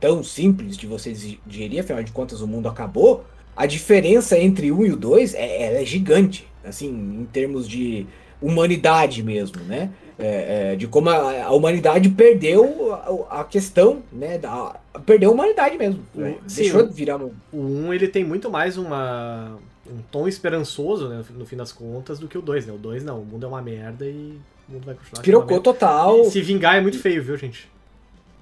tão 0.00 0.24
simples 0.24 0.76
de 0.76 0.86
você 0.86 1.12
digerir, 1.46 1.80
afinal 1.80 2.02
de 2.02 2.10
contas 2.12 2.40
o 2.40 2.46
mundo 2.46 2.68
acabou, 2.68 3.24
a 3.56 3.66
diferença 3.66 4.38
entre 4.38 4.70
o 4.72 4.80
1 4.80 4.86
e 4.86 4.92
o 4.92 4.96
2 4.96 5.34
é, 5.34 5.80
é 5.80 5.84
gigante, 5.84 6.48
assim, 6.64 6.88
em 6.88 7.24
termos 7.32 7.68
de 7.68 8.06
humanidade 8.40 9.22
mesmo, 9.22 9.62
né? 9.64 9.90
É, 10.20 10.72
é, 10.72 10.76
de 10.76 10.88
como 10.88 11.08
a, 11.10 11.44
a 11.44 11.52
humanidade 11.52 12.08
perdeu 12.08 12.92
a, 13.30 13.40
a 13.40 13.44
questão, 13.44 14.02
né? 14.12 14.36
Da, 14.36 14.74
perdeu 15.06 15.30
a 15.30 15.32
humanidade 15.32 15.78
mesmo. 15.78 16.00
O- 16.12 16.20
né? 16.20 16.34
Deixou 16.52 16.80
o- 16.80 16.88
de 16.88 16.92
virar 16.92 17.18
um. 17.18 17.30
O 17.52 17.60
1 17.60 17.94
ele 17.94 18.08
tem 18.08 18.24
muito 18.24 18.50
mais 18.50 18.76
uma, 18.76 19.56
um 19.86 20.02
tom 20.10 20.26
esperançoso, 20.26 21.08
né, 21.08 21.22
no 21.36 21.46
fim 21.46 21.56
das 21.56 21.70
contas, 21.70 22.18
do 22.18 22.26
que 22.26 22.36
o 22.36 22.42
2, 22.42 22.66
né? 22.66 22.72
O 22.72 22.78
2 22.78 23.04
não, 23.04 23.20
o 23.20 23.24
mundo 23.24 23.46
é 23.46 23.48
uma 23.48 23.62
merda 23.62 24.04
e 24.06 24.36
o 24.68 24.72
mundo 24.72 24.86
vai 24.86 24.96
continuar 24.96 25.22
Pirocou 25.22 25.60
total. 25.60 26.24
Se 26.24 26.42
vingar 26.42 26.74
é 26.76 26.80
muito 26.80 26.98
feio, 26.98 27.22
viu, 27.22 27.36
gente? 27.36 27.68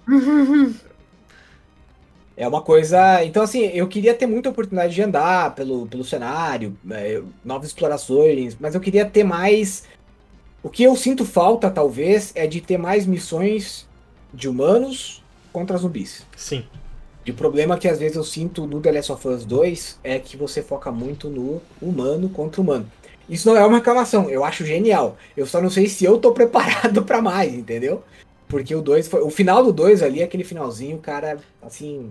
É 2.39 2.47
uma 2.47 2.61
coisa. 2.61 3.25
Então, 3.25 3.43
assim, 3.43 3.63
eu 3.69 3.89
queria 3.89 4.13
ter 4.13 4.27
muita 4.27 4.51
oportunidade 4.51 4.95
de 4.95 5.01
andar 5.01 5.55
pelo, 5.55 5.87
pelo 5.87 6.05
cenário, 6.05 6.77
é, 6.91 7.23
novas 7.43 7.69
explorações, 7.69 8.55
mas 8.61 8.75
eu 8.75 8.81
queria 8.81 9.07
ter 9.07 9.25
mais. 9.25 9.85
O 10.67 10.69
que 10.69 10.83
eu 10.83 10.97
sinto 10.97 11.25
falta, 11.25 11.71
talvez, 11.71 12.33
é 12.35 12.45
de 12.45 12.61
ter 12.61 12.77
mais 12.77 13.07
missões 13.07 13.87
de 14.35 14.49
humanos 14.49 15.23
contra 15.53 15.77
zumbis. 15.77 16.27
Sim. 16.37 16.65
E 17.25 17.31
o 17.31 17.35
problema 17.35 17.79
que 17.79 17.87
às 17.87 18.01
vezes 18.01 18.17
eu 18.17 18.25
sinto 18.25 18.67
no 18.67 18.81
The 18.81 18.91
Last 18.91 19.13
of 19.13 19.29
Us 19.29 19.45
2 19.45 20.01
é 20.03 20.19
que 20.19 20.37
você 20.37 20.65
foca 20.65 20.91
muito 20.91 21.29
no 21.29 21.63
humano 21.81 22.29
contra 22.29 22.61
humano. 22.61 22.91
Isso 23.31 23.49
não 23.49 23.57
é 23.57 23.65
uma 23.65 23.77
reclamação, 23.79 24.29
eu 24.29 24.45
acho 24.45 24.67
genial. 24.67 25.17
Eu 25.37 25.47
só 25.47 25.63
não 25.63 25.71
sei 25.71 25.87
se 25.87 26.05
eu 26.05 26.19
tô 26.19 26.33
preparado 26.35 27.05
pra 27.05 27.23
mais, 27.23 27.55
entendeu? 27.55 28.03
Porque 28.49 28.75
o 28.75 28.83
2 28.83 29.07
foi. 29.07 29.21
O 29.23 29.31
final 29.31 29.63
do 29.63 29.73
2 29.73 30.03
ali, 30.03 30.21
aquele 30.21 30.43
finalzinho, 30.43 30.99
cara, 30.99 31.39
assim. 31.63 32.11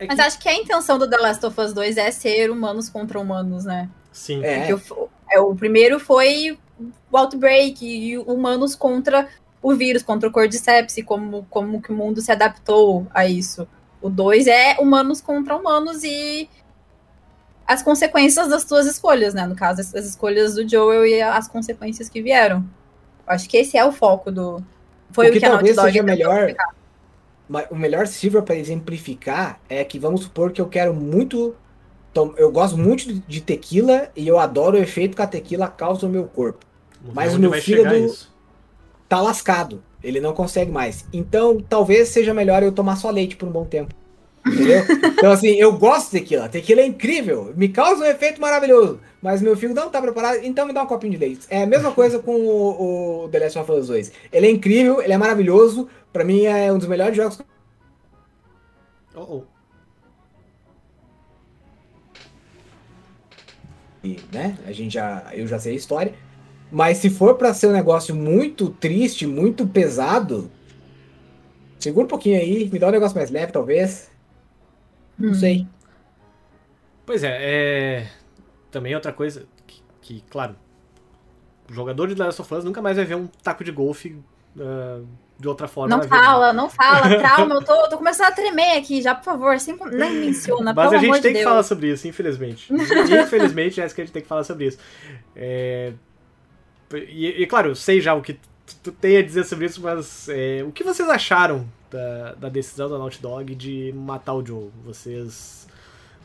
É 0.00 0.06
Mas 0.08 0.16
que- 0.16 0.22
acho 0.22 0.38
que 0.40 0.48
a 0.48 0.54
intenção 0.56 0.98
do 0.98 1.08
The 1.08 1.16
Last 1.18 1.46
of 1.46 1.60
Us 1.60 1.72
2 1.72 1.96
é 1.96 2.10
ser 2.10 2.50
humanos 2.50 2.88
contra 2.88 3.20
humanos, 3.20 3.64
né? 3.64 3.88
Sim. 4.12 4.44
É. 4.44 4.66
Porque 4.66 4.92
o, 4.92 5.08
é, 5.30 5.38
o 5.38 5.54
primeiro 5.54 6.00
foi 6.00 6.58
o 7.10 7.16
Outbreak 7.16 7.84
e 7.84 8.18
humanos 8.18 8.74
contra 8.74 9.28
o 9.62 9.74
vírus, 9.74 10.02
contra 10.02 10.28
o 10.28 10.32
Cordyceps, 10.32 10.96
e 10.98 11.02
como, 11.02 11.46
como 11.48 11.80
que 11.80 11.92
o 11.92 11.96
mundo 11.96 12.20
se 12.20 12.30
adaptou 12.30 13.06
a 13.14 13.26
isso. 13.26 13.66
O 14.02 14.10
2 14.10 14.46
é 14.46 14.76
humanos 14.78 15.20
contra 15.20 15.56
humanos 15.56 16.04
e 16.04 16.48
as 17.66 17.82
consequências 17.82 18.48
das 18.48 18.62
suas 18.64 18.86
escolhas, 18.86 19.32
né? 19.32 19.46
No 19.46 19.54
caso, 19.56 19.80
as 19.80 19.94
as 19.94 20.04
escolhas 20.04 20.54
do 20.54 20.68
Joel 20.68 21.06
e 21.06 21.22
as 21.22 21.48
consequências 21.48 22.08
que 22.10 22.20
vieram. 22.20 22.62
Acho 23.26 23.48
que 23.48 23.56
esse 23.56 23.78
é 23.78 23.84
o 23.84 23.90
foco 23.92 24.30
do. 24.30 24.62
Foi 25.12 25.26
O 25.26 25.28
o 25.30 25.32
que 25.32 25.40
que, 25.40 25.46
a 25.46 25.50
Naughty 25.50 25.74
talvez 25.74 25.92
seja 25.94 26.02
melhor- 26.02 26.54
o 27.70 27.76
melhor 27.76 28.06
sirva 28.06 28.42
para 28.42 28.56
exemplificar 28.56 29.58
é 29.68 29.82
que 29.84 29.98
vamos 29.98 30.22
supor 30.24 30.50
que 30.52 30.60
eu 30.60 30.68
quero 30.68 30.92
muito 30.92 31.54
tom- 32.14 32.32
eu 32.38 32.50
gosto 32.50 32.78
muito 32.78 33.12
de- 33.26 33.40
tequila 33.40 34.08
e 34.16 34.26
eu 34.26 34.38
adoro 34.38 34.78
o 34.78 34.80
efeito 34.80 35.14
que 35.16 35.22
a 35.22 35.26
tequila 35.26 35.68
causa 35.68 36.06
no 36.06 36.12
meu 36.12 36.24
corpo. 36.24 36.64
Mas 37.12 37.32
ver 37.32 37.36
o 37.38 37.40
meu 37.40 37.50
fígado-. 37.52 38.14
Tá 39.08 39.20
lascado. 39.20 39.82
Ele 40.02 40.20
não 40.20 40.32
consegue 40.32 40.70
mais. 40.70 41.04
Então, 41.12 41.60
talvez 41.60 42.08
seja 42.08 42.32
melhor 42.32 42.62
eu 42.62 42.72
tomar 42.72 42.96
só 42.96 43.10
leite 43.10 43.36
por 43.36 43.48
um 43.48 43.52
bom 43.52 43.64
tempo. 43.64 43.94
Entendeu? 44.46 44.84
Então, 45.24 45.32
assim, 45.32 45.48
eu 45.56 45.72
gosto 45.78 46.10
de 46.12 46.20
tequila. 46.20 46.48
Tequila 46.50 46.82
é 46.82 46.86
incrível. 46.86 47.52
Me 47.56 47.68
causa 47.68 48.04
um 48.04 48.06
efeito 48.06 48.40
maravilhoso. 48.40 49.00
Mas 49.22 49.40
meu 49.40 49.56
fígado 49.56 49.80
não 49.80 49.88
tá 49.88 50.02
preparado, 50.02 50.40
então 50.42 50.66
me 50.66 50.72
dá 50.74 50.82
um 50.82 50.86
copinho 50.86 51.12
de 51.12 51.18
leite. 51.18 51.46
É 51.48 51.62
a 51.62 51.66
mesma 51.66 51.92
coisa 51.92 52.18
com 52.18 52.34
o, 52.36 53.24
o 53.24 53.28
The 53.30 53.38
Last 53.38 53.58
of 53.58 53.72
Us 53.72 53.86
2. 53.88 54.12
Ele 54.30 54.46
é 54.46 54.50
incrível, 54.50 55.00
ele 55.00 55.14
é 55.14 55.16
maravilhoso. 55.16 55.88
Pra 56.12 56.24
mim 56.24 56.44
é 56.44 56.70
um 56.70 56.76
dos 56.78 56.86
melhores 56.86 57.16
jogos 57.16 57.38
Oh, 59.16 59.20
oh. 59.20 59.42
Né? 64.32 64.56
A 64.66 64.72
gente 64.72 64.94
já, 64.94 65.30
eu 65.32 65.46
já 65.46 65.58
sei 65.58 65.72
a 65.72 65.76
história. 65.76 66.14
Mas 66.70 66.98
se 66.98 67.08
for 67.10 67.36
pra 67.36 67.54
ser 67.54 67.68
um 67.68 67.72
negócio 67.72 68.14
muito 68.14 68.70
triste, 68.70 69.26
muito 69.26 69.66
pesado, 69.66 70.50
segura 71.78 72.06
um 72.06 72.08
pouquinho 72.08 72.38
aí, 72.40 72.68
me 72.70 72.78
dá 72.78 72.88
um 72.88 72.92
negócio 72.92 73.16
mais 73.16 73.30
leve, 73.30 73.52
talvez. 73.52 74.10
Não 75.18 75.30
Hum. 75.30 75.34
sei. 75.34 75.66
Pois 77.06 77.22
é, 77.22 77.38
é. 77.40 78.08
Também 78.70 78.94
outra 78.94 79.12
coisa 79.12 79.46
que, 79.66 79.82
que, 80.00 80.24
claro, 80.28 80.56
o 81.70 81.72
jogador 81.72 82.08
de 82.08 82.14
The 82.16 82.24
Last 82.24 82.40
of 82.42 82.54
Us 82.54 82.64
nunca 82.64 82.82
mais 82.82 82.96
vai 82.96 83.04
ver 83.06 83.14
um 83.16 83.26
taco 83.26 83.62
de 83.62 83.70
golfe 83.70 84.16
ah, 84.58 85.00
de 85.44 85.48
outra 85.48 85.68
forma. 85.68 85.94
Não 85.94 86.02
fala, 86.08 86.54
não 86.54 86.70
fala. 86.70 87.18
Trauma, 87.18 87.54
eu 87.56 87.62
tô, 87.62 87.86
tô 87.90 87.98
começando 87.98 88.28
a 88.28 88.32
tremer 88.32 88.78
aqui 88.78 89.02
já, 89.02 89.14
por 89.14 89.24
favor. 89.24 89.60
Sempre, 89.60 89.94
não 89.94 90.10
menciona, 90.10 90.72
Mas 90.72 90.90
a 90.94 90.96
gente 90.96 91.20
tem 91.20 91.34
que 91.34 91.44
falar 91.44 91.62
sobre 91.62 91.90
isso, 91.92 92.08
infelizmente. 92.08 92.72
infelizmente, 92.72 93.76
Jéssica, 93.76 94.00
a 94.00 94.04
gente 94.06 94.12
tem 94.14 94.22
que 94.22 94.28
falar 94.28 94.42
sobre 94.42 94.68
isso. 94.68 94.78
É, 95.36 95.92
E, 96.94 97.42
e, 97.42 97.46
claro, 97.46 97.68
eu 97.68 97.74
sei 97.74 98.00
já 98.00 98.14
o 98.14 98.22
que 98.22 98.32
tu- 98.34 98.40
tu 98.84 98.92
tem 98.92 99.18
a 99.18 99.22
dizer 99.22 99.44
sobre 99.44 99.66
isso, 99.66 99.82
mas 99.82 100.28
é, 100.30 100.64
o 100.66 100.72
que 100.72 100.82
vocês 100.82 101.06
acharam 101.10 101.66
da, 101.90 102.32
da 102.34 102.48
decisão 102.48 102.88
da 102.88 102.96
Naughty 102.96 103.20
Dog 103.20 103.54
de 103.54 103.92
matar 103.94 104.32
o 104.32 104.44
Joe? 104.46 104.70
Vocês 104.82 105.66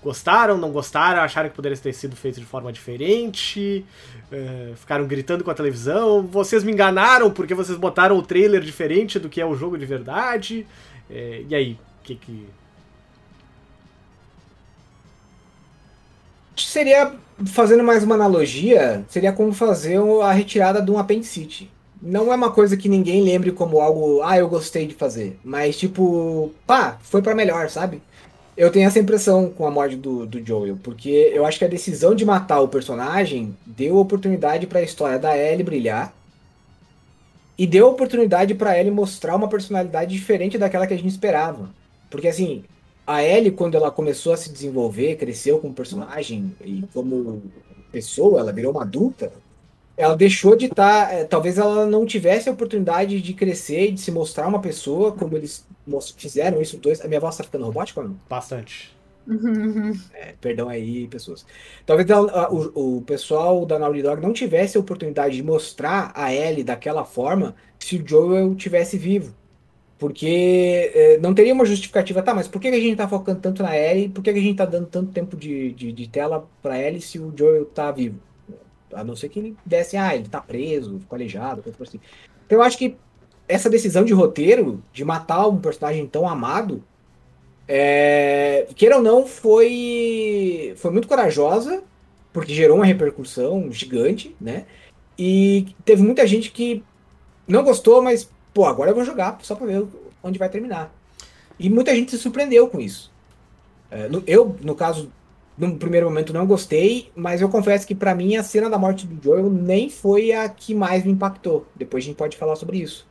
gostaram, 0.04 0.58
não 0.58 0.72
gostaram? 0.72 1.22
Acharam 1.22 1.50
que 1.50 1.56
poderia 1.56 1.78
ter 1.78 1.94
sido 1.94 2.16
feito 2.16 2.40
de 2.40 2.46
forma 2.46 2.72
diferente? 2.72 3.86
É, 4.32 4.74
ficaram 4.76 5.06
gritando 5.06 5.44
com 5.44 5.52
a 5.52 5.56
televisão? 5.56 6.24
Vocês 6.24 6.64
me 6.64 6.72
enganaram 6.72 7.32
porque 7.32 7.54
vocês 7.54 7.78
botaram 7.78 8.18
o 8.18 8.24
trailer 8.24 8.62
diferente 8.62 9.20
do 9.20 9.30
que 9.30 9.42
é 9.42 9.46
o 9.46 9.56
jogo 9.56 9.78
de 9.78 9.86
verdade? 9.86 10.66
É, 11.10 11.44
e 11.48 11.56
aí, 11.56 11.74
o 11.74 12.04
que 12.04 12.16
que... 12.16 12.48
Seria, 16.56 17.14
fazendo 17.48 17.84
mais 17.84 18.04
uma 18.04 18.16
analogia, 18.16 19.04
seria 19.08 19.32
como 19.32 19.54
fazer 19.54 19.98
a 20.22 20.32
retirada 20.32 20.82
de 20.82 20.92
um 20.92 21.00
apendicite. 21.00 21.72
Não 22.02 22.32
é 22.32 22.36
uma 22.36 22.52
coisa 22.52 22.78
que 22.78 22.88
ninguém 22.88 23.24
lembre 23.24 23.52
como 23.52 23.80
algo, 23.80 24.22
ah, 24.24 24.38
eu 24.38 24.48
gostei 24.48 24.86
de 24.86 24.94
fazer. 24.94 25.40
Mas, 25.44 25.78
tipo, 25.78 26.52
pá, 26.68 26.98
foi 27.02 27.22
pra 27.22 27.36
melhor, 27.36 27.70
sabe? 27.70 28.02
Eu 28.60 28.70
tenho 28.70 28.86
essa 28.86 29.00
impressão 29.00 29.50
com 29.50 29.66
a 29.66 29.72
morte 29.72 29.96
do, 29.96 30.26
do 30.26 30.46
Joel, 30.46 30.78
porque 30.84 31.32
eu 31.34 31.46
acho 31.46 31.58
que 31.58 31.64
a 31.64 31.70
decisão 31.70 32.14
de 32.14 32.26
matar 32.26 32.60
o 32.60 32.68
personagem 32.68 33.56
deu 33.66 33.96
oportunidade 33.96 34.68
pra 34.68 34.82
história 34.82 35.18
da 35.18 35.38
Ellie 35.38 35.64
brilhar. 35.64 36.14
E 37.58 37.66
deu 37.66 37.88
oportunidade 37.88 38.54
pra 38.54 38.78
Ellie 38.78 38.92
mostrar 38.92 39.38
uma 39.38 39.48
personalidade 39.48 40.14
diferente 40.14 40.58
daquela 40.58 40.86
que 40.86 40.94
a 40.94 40.98
gente 40.98 41.08
esperava. 41.08 41.70
Porque, 42.10 42.28
assim, 42.28 42.66
a 43.08 43.24
Ellie, 43.24 43.50
quando 43.50 43.76
ela 43.76 43.90
começou 43.90 44.34
a 44.34 44.38
se 44.38 44.52
desenvolver, 44.52 45.16
cresceu 45.16 45.60
como 45.60 45.74
personagem 45.74 46.54
e 46.60 46.84
como 46.94 47.42
pessoa, 47.94 48.42
ela 48.42 48.52
virou 48.52 48.74
uma 48.74 48.82
adulta, 48.82 49.32
ela 50.00 50.16
deixou 50.16 50.56
de 50.56 50.66
estar. 50.68 51.28
talvez 51.28 51.58
ela 51.58 51.86
não 51.86 52.06
tivesse 52.06 52.50
a 52.50 52.52
oportunidade 52.54 53.22
de 53.22 53.34
crescer 53.34 53.90
e 53.90 53.92
de 53.94 54.02
se 54.02 54.12
mostrar 54.12 54.48
uma 54.48 54.62
pessoa, 54.62 55.12
como 55.16 55.36
eles 55.38 55.68
fizeram 56.18 56.62
isso 56.62 56.78
dois. 56.80 57.02
A 57.02 57.08
minha 57.08 57.20
voz 57.20 57.38
tá 57.38 57.44
ficando 57.44 57.66
robótica 57.66 58.02
ou 58.02 58.08
não? 58.10 58.22
Bastante. 58.30 58.98
Uhum. 59.28 59.94
É, 60.12 60.34
perdão 60.34 60.68
aí, 60.70 61.08
pessoas. 61.08 61.46
Talvez 61.86 62.10
a- 62.10 62.16
a- 62.18 62.52
o, 62.52 62.98
o 62.98 63.02
pessoal 63.04 63.66
da 63.66 63.78
Naughty 63.78 64.02
Dog 64.02 64.22
não 64.22 64.34
tivesse 64.34 64.76
a 64.78 64.80
oportunidade 64.80 65.36
de 65.36 65.44
mostrar 65.44 66.12
a 66.16 66.34
Ellie 66.34 66.64
daquela 66.64 67.06
forma 67.06 67.56
se 67.78 67.98
o 67.98 68.08
Joel 68.08 68.56
tivesse 68.56 68.98
vivo. 68.98 69.36
Porque 69.98 70.92
é, 70.96 71.18
não 71.20 71.34
teria 71.36 71.54
uma 71.54 71.66
justificativa, 71.66 72.24
tá, 72.24 72.34
mas 72.34 72.48
por 72.48 72.62
que 72.62 72.70
que 72.72 72.78
a 72.78 72.80
gente 72.82 72.98
tá 72.98 73.08
focando 73.10 73.42
tanto 73.42 73.64
na 73.64 73.78
Ellie? 73.78 74.10
Por 74.10 74.24
que 74.24 74.34
que 74.34 74.40
a 74.40 74.42
gente 74.42 74.58
tá 74.58 74.66
dando 74.66 74.88
tanto 74.88 75.12
tempo 75.14 75.38
de, 75.38 75.74
de, 75.74 75.94
de 75.94 76.08
tela 76.10 76.50
pra 76.62 76.80
Ellie 76.82 77.02
se 77.02 77.20
o 77.20 77.34
Joel 77.38 77.66
tá 77.68 77.92
vivo? 77.92 78.22
A 78.94 79.04
não 79.04 79.16
ser 79.16 79.30
que 79.30 79.40
ele 79.40 79.58
desse, 79.66 79.98
ah, 79.98 80.16
ele 80.16 80.28
tá 80.28 80.42
preso, 80.42 81.00
ficou 81.00 81.16
aleijado, 81.16 81.62
coisa 81.62 81.78
assim. 81.84 82.00
Então 82.46 82.58
eu 82.58 82.64
acho 82.64 82.78
que 82.78 82.98
essa 83.48 83.70
decisão 83.70 84.04
de 84.04 84.14
roteiro, 84.14 84.84
de 84.94 85.04
matar 85.04 85.48
um 85.48 85.58
personagem 85.58 86.06
tão 86.08 86.28
amado, 86.28 86.84
é, 87.68 88.68
queira 88.76 88.98
ou 88.98 89.04
não, 89.04 89.26
foi, 89.26 90.74
foi 90.78 90.92
muito 90.92 91.08
corajosa, 91.08 91.84
porque 92.32 92.54
gerou 92.54 92.78
uma 92.78 92.86
repercussão 92.86 93.72
gigante, 93.72 94.36
né? 94.40 94.66
E 95.18 95.76
teve 95.84 96.02
muita 96.02 96.26
gente 96.26 96.52
que 96.52 96.84
não 97.48 97.64
gostou, 97.64 98.02
mas, 98.02 98.30
pô, 98.54 98.66
agora 98.66 98.92
eu 98.92 98.96
vou 98.96 99.04
jogar 99.04 99.38
só 99.42 99.56
pra 99.56 99.68
ver 99.68 99.86
onde 100.24 100.40
vai 100.40 100.50
terminar. 100.50 100.94
E 101.60 101.70
muita 101.70 101.94
gente 101.94 102.12
se 102.12 102.18
surpreendeu 102.18 102.68
com 102.68 102.80
isso. 102.80 103.12
É, 103.92 104.10
eu, 104.26 104.56
no 104.62 104.76
caso, 104.76 105.12
no 105.60 105.78
primeiro 105.78 106.08
momento 106.08 106.34
não 106.34 106.48
gostei, 106.48 107.12
mas 107.14 107.42
eu 107.42 107.50
confesso 107.50 107.86
que 107.86 107.94
pra 107.94 108.16
mim 108.16 108.38
a 108.38 108.44
cena 108.44 108.70
da 108.70 108.78
morte 108.78 109.06
do 109.06 109.22
Joel 109.22 109.50
nem 109.50 109.90
foi 109.90 110.32
a 110.32 110.48
que 110.48 110.74
mais 110.74 111.04
me 111.04 111.12
impactou. 111.12 111.68
Depois 111.76 112.04
a 112.04 112.08
gente 112.08 112.16
pode 112.16 112.38
falar 112.38 112.56
sobre 112.56 112.78
isso. 112.78 113.08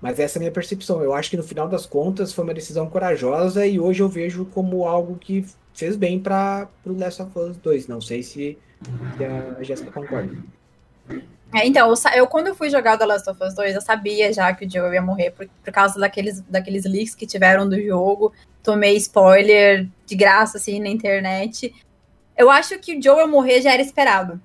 Mas 0.00 0.18
essa 0.18 0.36
é 0.36 0.40
a 0.40 0.42
minha 0.42 0.50
percepção. 0.50 1.00
Eu 1.00 1.14
acho 1.14 1.30
que 1.30 1.36
no 1.36 1.44
final 1.44 1.68
das 1.68 1.86
contas 1.86 2.32
foi 2.32 2.42
uma 2.42 2.52
decisão 2.52 2.88
corajosa 2.88 3.64
e 3.64 3.78
hoje 3.78 4.02
eu 4.02 4.08
vejo 4.08 4.44
como 4.46 4.84
algo 4.84 5.16
que 5.16 5.46
fez 5.72 5.94
bem 5.94 6.18
para 6.18 6.68
o 6.84 6.92
Last 6.92 7.22
of 7.22 7.38
Us 7.38 7.56
2. 7.58 7.86
Não 7.86 8.00
sei 8.00 8.20
se, 8.24 8.58
se 9.16 9.24
a 9.24 9.62
Jéssica 9.62 9.92
concorda. 9.92 10.36
É, 11.54 11.66
então, 11.66 11.88
eu, 11.88 11.94
eu 12.16 12.26
quando 12.26 12.48
eu 12.48 12.54
fui 12.54 12.68
jogar 12.68 12.96
The 12.96 13.06
Last 13.06 13.30
of 13.30 13.44
Us 13.44 13.54
2, 13.54 13.74
eu 13.76 13.80
sabia 13.80 14.32
já 14.32 14.52
que 14.52 14.66
o 14.66 14.70
Joel 14.70 14.94
ia 14.94 15.02
morrer 15.02 15.30
por, 15.30 15.46
por 15.46 15.72
causa 15.72 16.00
daqueles, 16.00 16.40
daqueles 16.40 16.84
leaks 16.84 17.14
que 17.14 17.26
tiveram 17.26 17.68
do 17.68 17.80
jogo. 17.80 18.32
Tomei 18.60 18.96
spoiler 18.96 19.86
de 20.04 20.16
graça, 20.16 20.56
assim, 20.56 20.80
na 20.80 20.88
internet. 20.88 21.72
Eu 22.36 22.50
acho 22.50 22.78
que 22.78 22.96
o 22.96 23.02
Joel 23.02 23.28
morrer 23.28 23.60
já 23.60 23.72
era 23.72 23.82
esperado. 23.82 24.40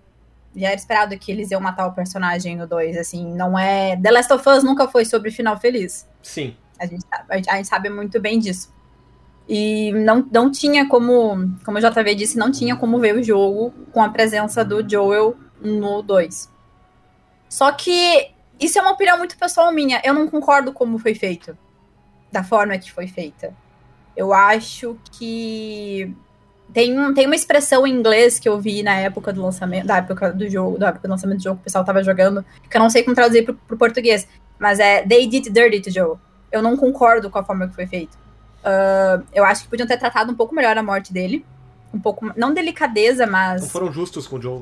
Já 0.55 0.67
era 0.67 0.75
esperado 0.75 1.17
que 1.17 1.31
eles 1.31 1.51
iam 1.51 1.61
matar 1.61 1.87
o 1.87 1.93
personagem 1.93 2.55
no 2.55 2.67
2, 2.67 2.97
assim, 2.97 3.33
não 3.33 3.57
é... 3.57 3.95
The 3.97 4.11
Last 4.11 4.33
of 4.33 4.49
Us 4.49 4.63
nunca 4.63 4.87
foi 4.87 5.05
sobre 5.05 5.31
final 5.31 5.57
feliz. 5.59 6.07
Sim. 6.21 6.55
A 6.79 6.85
gente, 6.85 7.05
a 7.29 7.55
gente 7.55 7.67
sabe 7.67 7.89
muito 7.89 8.19
bem 8.19 8.39
disso. 8.39 8.73
E 9.47 9.91
não, 9.93 10.27
não 10.31 10.51
tinha 10.51 10.87
como, 10.87 11.55
como 11.63 11.77
o 11.77 11.81
JV 11.81 12.15
disse, 12.15 12.37
não 12.37 12.51
tinha 12.51 12.75
como 12.75 12.99
ver 12.99 13.15
o 13.15 13.23
jogo 13.23 13.71
com 13.91 14.03
a 14.03 14.09
presença 14.09 14.63
do 14.65 14.87
Joel 14.87 15.37
no 15.61 16.01
2. 16.01 16.51
Só 17.47 17.71
que 17.71 18.31
isso 18.59 18.77
é 18.77 18.81
uma 18.81 18.91
opinião 18.91 19.17
muito 19.17 19.37
pessoal 19.37 19.71
minha. 19.71 20.01
Eu 20.03 20.13
não 20.13 20.27
concordo 20.27 20.73
como 20.73 20.99
foi 20.99 21.15
feito. 21.15 21.57
Da 22.31 22.43
forma 22.43 22.77
que 22.77 22.91
foi 22.91 23.07
feita. 23.07 23.55
Eu 24.15 24.33
acho 24.33 24.97
que 25.11 26.13
tem, 26.73 26.97
um, 26.99 27.13
tem 27.13 27.25
uma 27.25 27.35
expressão 27.35 27.85
em 27.87 27.93
inglês 27.93 28.39
que 28.39 28.47
eu 28.47 28.59
vi 28.59 28.83
na 28.83 28.95
época 28.95 29.31
do 29.33 29.41
lançamento, 29.41 29.85
da 29.87 29.97
época 29.97 30.31
do 30.33 30.49
jogo, 30.49 30.77
da 30.77 30.89
época 30.89 31.07
do 31.07 31.11
lançamento 31.11 31.37
do 31.39 31.43
jogo 31.43 31.55
que 31.57 31.61
o 31.61 31.63
pessoal 31.65 31.83
tava 31.85 32.03
jogando, 32.03 32.43
que 32.69 32.75
eu 32.77 32.81
não 32.81 32.89
sei 32.89 33.03
como 33.03 33.15
traduzir 33.15 33.43
pro, 33.43 33.53
pro 33.53 33.77
português, 33.77 34.27
mas 34.59 34.79
é 34.79 35.05
They 35.05 35.27
did 35.27 35.49
dirty 35.51 35.81
to 35.81 35.91
Joe. 35.91 36.17
Eu 36.51 36.61
não 36.61 36.77
concordo 36.77 37.29
com 37.29 37.39
a 37.39 37.43
forma 37.43 37.67
que 37.67 37.75
foi 37.75 37.87
feito. 37.87 38.17
Ah, 38.63 39.21
eu 39.33 39.45
acho 39.45 39.63
que 39.63 39.69
podiam 39.69 39.87
ter 39.87 39.97
tratado 39.97 40.31
um 40.31 40.35
pouco 40.35 40.53
melhor 40.53 40.77
a 40.77 40.83
morte 40.83 41.13
dele. 41.13 41.45
Um 41.93 41.99
pouco, 41.99 42.31
não 42.35 42.53
delicadeza, 42.53 43.25
mas 43.25 43.61
Não 43.61 43.69
foram 43.69 43.91
justos 43.93 44.27
com 44.27 44.35
o 44.35 44.41
Joe. 44.41 44.61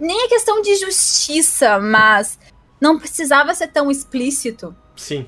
nem 0.00 0.24
é 0.24 0.28
questão 0.28 0.60
de 0.60 0.74
justiça, 0.76 1.78
mas 1.78 2.38
não 2.80 2.98
precisava 2.98 3.54
ser 3.54 3.68
tão 3.68 3.90
explícito. 3.90 4.74
Sim. 4.96 5.26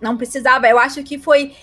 Não 0.00 0.16
precisava. 0.16 0.68
Eu 0.68 0.78
acho 0.78 1.02
que 1.02 1.18
foi. 1.18 1.54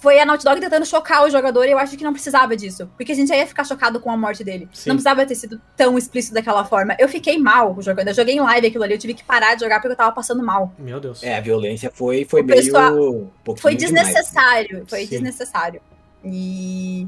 Foi 0.00 0.18
a 0.20 0.24
Naughty 0.24 0.44
Dog 0.44 0.60
tentando 0.60 0.86
chocar 0.86 1.24
o 1.24 1.30
jogador 1.30 1.64
e 1.64 1.72
eu 1.72 1.78
acho 1.78 1.96
que 1.96 2.04
não 2.04 2.12
precisava 2.12 2.56
disso. 2.56 2.88
Porque 2.96 3.10
a 3.10 3.14
gente 3.14 3.28
já 3.28 3.36
ia 3.36 3.46
ficar 3.46 3.64
chocado 3.64 3.98
com 3.98 4.10
a 4.10 4.16
morte 4.16 4.44
dele. 4.44 4.68
Sim. 4.72 4.90
Não 4.90 4.96
precisava 4.96 5.26
ter 5.26 5.34
sido 5.34 5.60
tão 5.76 5.98
explícito 5.98 6.34
daquela 6.34 6.64
forma. 6.64 6.94
Eu 7.00 7.08
fiquei 7.08 7.36
mal 7.36 7.76
jogando. 7.82 8.06
Eu 8.08 8.14
joguei 8.14 8.36
em 8.36 8.40
live 8.40 8.66
aquilo 8.68 8.84
ali. 8.84 8.94
Eu 8.94 8.98
tive 8.98 9.14
que 9.14 9.24
parar 9.24 9.54
de 9.56 9.60
jogar 9.62 9.80
porque 9.80 9.92
eu 9.92 9.96
tava 9.96 10.12
passando 10.12 10.40
mal. 10.44 10.72
Meu 10.78 11.00
Deus. 11.00 11.22
É, 11.22 11.36
a 11.36 11.40
violência 11.40 11.90
foi, 11.92 12.24
foi 12.24 12.42
O 12.42 12.44
meio. 12.44 12.62
pessoal- 12.62 12.92
um 12.94 13.28
pouquinho 13.44 13.62
Foi 13.62 13.74
demais, 13.74 13.92
né? 13.94 14.02
desnecessário. 14.04 14.84
Foi 14.88 15.00
Sim. 15.00 15.08
desnecessário. 15.08 15.80
E. 16.24 17.06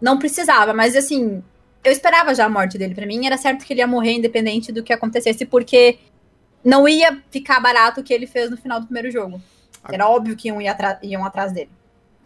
Não 0.00 0.18
precisava, 0.18 0.72
mas 0.72 0.96
assim. 0.96 1.42
Eu 1.82 1.92
esperava 1.92 2.34
já 2.34 2.46
a 2.46 2.48
morte 2.48 2.78
dele. 2.78 2.94
Pra 2.94 3.06
mim 3.06 3.26
era 3.26 3.36
certo 3.36 3.64
que 3.66 3.72
ele 3.74 3.80
ia 3.80 3.86
morrer, 3.86 4.12
independente 4.14 4.72
do 4.72 4.82
que 4.82 4.92
acontecesse, 4.94 5.44
porque 5.44 5.98
não 6.64 6.88
ia 6.88 7.22
ficar 7.30 7.60
barato 7.60 8.00
o 8.00 8.02
que 8.02 8.14
ele 8.14 8.26
fez 8.26 8.50
no 8.50 8.56
final 8.56 8.80
do 8.80 8.86
primeiro 8.86 9.10
jogo. 9.10 9.38
Era 9.92 10.08
óbvio 10.08 10.34
que 10.34 10.48
iam, 10.48 10.62
ir 10.62 10.74
iam 11.02 11.22
atrás 11.26 11.52
dele. 11.52 11.68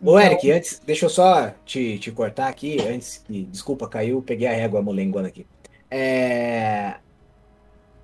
Ô, 0.00 0.18
Eric, 0.18 0.50
antes, 0.50 0.80
deixa 0.84 1.06
eu 1.06 1.10
só 1.10 1.50
te, 1.64 1.98
te 1.98 2.12
cortar 2.12 2.48
aqui, 2.48 2.78
antes 2.80 3.18
que, 3.18 3.44
desculpa, 3.46 3.88
caiu, 3.88 4.22
peguei 4.22 4.46
a 4.46 4.52
régua 4.52 4.80
molengona 4.80 5.28
aqui. 5.28 5.44
É, 5.90 7.00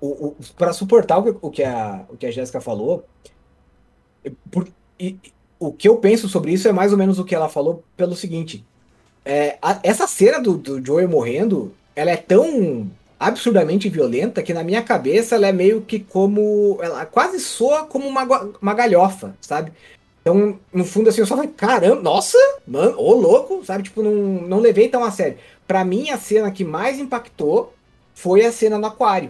o, 0.01 0.27
o, 0.29 0.35
para 0.57 0.73
suportar 0.73 1.17
o 1.19 1.23
que, 1.23 1.39
o 1.41 1.49
que 1.51 1.63
a, 1.63 2.05
o 2.09 2.17
que 2.17 2.25
a 2.25 2.31
Jéssica 2.31 2.59
falou, 2.61 3.05
por- 4.51 4.67
e- 4.99 5.17
o 5.59 5.71
que 5.71 5.87
eu 5.87 5.97
penso 5.97 6.27
sobre 6.27 6.51
isso 6.51 6.67
é 6.67 6.71
mais 6.71 6.91
ou 6.91 6.97
menos 6.97 7.17
o 7.19 7.25
que 7.25 7.33
ela 7.33 7.47
falou 7.49 7.83
pelo 7.95 8.15
seguinte, 8.15 8.65
é, 9.25 9.57
a- 9.61 9.79
essa 9.83 10.07
cena 10.07 10.39
do, 10.41 10.57
do 10.57 10.85
Joel 10.85 11.09
morrendo, 11.09 11.73
ela 11.95 12.11
é 12.11 12.17
tão 12.17 12.89
absurdamente 13.19 13.89
violenta 13.89 14.43
que 14.43 14.53
na 14.53 14.63
minha 14.63 14.83
cabeça 14.83 15.35
ela 15.35 15.47
é 15.47 15.53
meio 15.53 15.81
que 15.81 15.99
como, 15.99 16.79
ela 16.81 17.05
quase 17.05 17.39
soa 17.39 17.85
como 17.85 18.07
uma, 18.07 18.23
uma 18.61 18.73
galhofa, 18.73 19.35
sabe? 19.41 19.71
Então, 20.27 20.57
no 20.73 20.83
fundo, 20.83 21.07
assim, 21.07 21.21
eu 21.21 21.27
só 21.27 21.35
falei, 21.35 21.51
caramba, 21.55 22.01
nossa, 22.01 22.35
mano, 22.67 22.97
ô 22.99 23.13
louco, 23.13 23.63
sabe? 23.63 23.83
Tipo, 23.83 24.01
não, 24.01 24.11
não 24.11 24.59
levei 24.59 24.89
tão 24.89 25.03
a 25.03 25.11
sério. 25.11 25.37
Pra 25.67 25.85
mim, 25.85 26.09
a 26.09 26.17
cena 26.17 26.49
que 26.49 26.63
mais 26.63 26.97
impactou 26.97 27.71
foi 28.15 28.43
a 28.43 28.51
cena 28.51 28.79
no 28.79 28.87
aquário. 28.87 29.29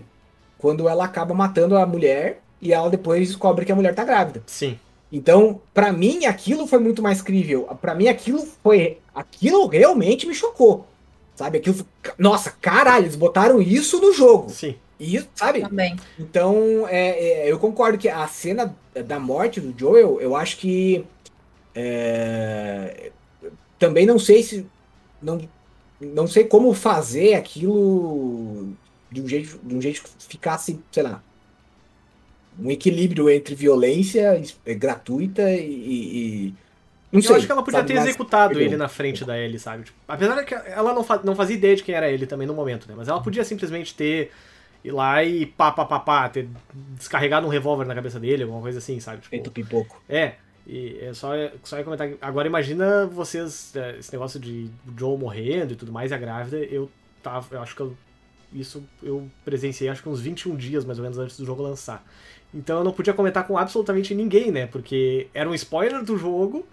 Quando 0.58 0.88
ela 0.88 1.04
acaba 1.04 1.34
matando 1.34 1.78
a 1.78 1.86
mulher 1.86 2.42
e 2.62 2.72
ela 2.72 2.90
depois 2.90 3.28
descobre 3.28 3.66
que 3.66 3.74
a 3.74 3.76
mulher 3.76 3.94
tá 3.94 4.06
grávida. 4.06 4.42
Sim. 4.48 4.80
Então, 5.12 5.60
pra 5.74 5.92
mim, 5.92 6.26
aquilo 6.28 6.66
foi 6.66 6.80
muito 6.80 7.02
mais 7.04 7.22
crível. 7.22 7.64
Pra 7.82 7.94
mim, 7.94 8.08
aquilo 8.08 8.48
foi. 8.64 9.00
Aquilo 9.14 9.68
realmente 9.68 10.26
me 10.26 10.34
chocou. 10.34 10.88
Sabe? 11.36 11.58
Aquilo. 11.58 11.76
foi- 11.76 11.86
Nossa, 12.18 12.52
caralho, 12.62 13.04
eles 13.04 13.18
botaram 13.18 13.62
isso 13.62 14.00
no 14.00 14.14
jogo. 14.14 14.50
Sim. 14.50 14.78
E, 15.00 15.22
sabe? 15.36 15.62
Também. 15.62 15.96
Então, 16.18 16.88
é, 16.88 17.48
é, 17.48 17.52
eu 17.52 17.60
concordo 17.60 17.98
que 17.98 18.08
a 18.08 18.28
cena 18.28 18.76
da 19.06 19.20
morte 19.20 19.60
do 19.60 19.78
Joel, 19.78 20.20
eu 20.22 20.36
acho 20.36 20.58
que. 20.58 21.06
é, 21.74 23.12
também 23.78 24.06
não 24.06 24.18
sei 24.20 24.44
se. 24.44 24.66
Não, 25.22 25.40
não 26.00 26.28
sei 26.28 26.46
como 26.46 26.74
fazer 26.74 27.36
aquilo 27.36 28.74
de 29.12 29.22
um 29.22 29.28
jeito, 29.28 29.60
de 29.64 29.76
um 29.76 29.82
jeito 29.82 30.04
que 30.04 30.10
ficasse, 30.20 30.80
sei 30.92 31.04
lá. 31.04 31.22
Um 32.58 32.72
equilíbrio 32.72 33.30
entre 33.30 33.54
violência 33.54 34.42
gratuita 34.78 35.52
e. 35.52 36.48
e- 36.48 36.54
não 37.12 37.20
eu 37.20 37.22
sei. 37.22 37.36
acho 37.38 37.46
que 37.46 37.52
ela 37.52 37.64
podia 37.64 37.80
sabe? 37.80 37.94
ter 37.94 38.00
executado 38.00 38.60
ele 38.60 38.76
na 38.76 38.90
frente 38.90 39.24
da 39.24 39.38
Ellie, 39.38 39.60
sabe? 39.60 39.84
Tipo, 39.84 39.98
apesar 40.08 40.36
de 40.36 40.46
que 40.46 40.54
ela 40.54 40.94
não, 40.94 41.04
fa- 41.04 41.22
não 41.24 41.36
fazia 41.36 41.56
ideia 41.56 41.76
de 41.76 41.84
quem 41.84 41.96
era 41.96 42.10
ele 42.10 42.26
também 42.26 42.48
no 42.48 42.54
momento, 42.54 42.88
né? 42.88 42.94
Mas 42.98 43.08
ela 43.08 43.22
podia 43.22 43.44
simplesmente 43.44 43.94
ter 43.96 44.32
ir 44.86 44.92
lá 44.92 45.24
e 45.24 45.46
pá, 45.48 45.72
pá, 45.72 45.84
pá, 45.84 46.00
pá, 46.00 46.30
ter 46.30 46.48
descarregado 46.96 47.48
um 47.48 47.50
revólver 47.50 47.86
na 47.86 47.96
cabeça 47.96 48.20
dele, 48.20 48.44
alguma 48.44 48.62
coisa 48.62 48.78
assim, 48.78 49.00
sabe? 49.00 49.18
Tipo, 49.18 49.30
Feito 49.30 49.52
pipoco. 49.52 50.02
É, 50.08 50.36
e 50.68 51.00
é 51.02 51.14
só, 51.14 51.32
só 51.64 51.78
ia 51.78 51.84
comentar. 51.84 52.10
Agora 52.22 52.48
imagina 52.48 53.08
vocês, 53.08 53.76
é, 53.76 53.98
esse 53.98 54.14
negócio 54.14 54.40
de 54.40 54.70
Joe 54.96 55.18
morrendo 55.18 55.74
e 55.74 55.76
tudo 55.76 55.92
mais, 55.92 56.12
e 56.12 56.14
a 56.14 56.18
grávida, 56.18 56.58
eu 56.58 56.90
tava. 57.24 57.56
Eu 57.56 57.62
acho 57.62 57.76
que 57.76 57.82
eu, 57.82 57.98
isso 58.54 58.84
eu 59.02 59.28
presenciei 59.44 59.90
acho 59.90 60.04
que 60.04 60.10
uns 60.10 60.22
21 60.22 60.56
dias 60.56 60.86
mais 60.86 61.00
ou 61.00 61.04
menos 61.04 61.18
antes 61.18 61.38
do 61.38 61.46
jogo 61.46 61.64
lançar. 61.64 62.06
Então 62.54 62.78
eu 62.78 62.84
não 62.84 62.94
podia 62.94 63.14
comentar 63.14 63.46
com 63.48 63.58
absolutamente 63.58 64.14
ninguém, 64.14 64.52
né? 64.52 64.68
Porque 64.68 65.28
era 65.34 65.50
um 65.50 65.54
spoiler 65.56 66.04
do 66.04 66.16
jogo, 66.16 66.66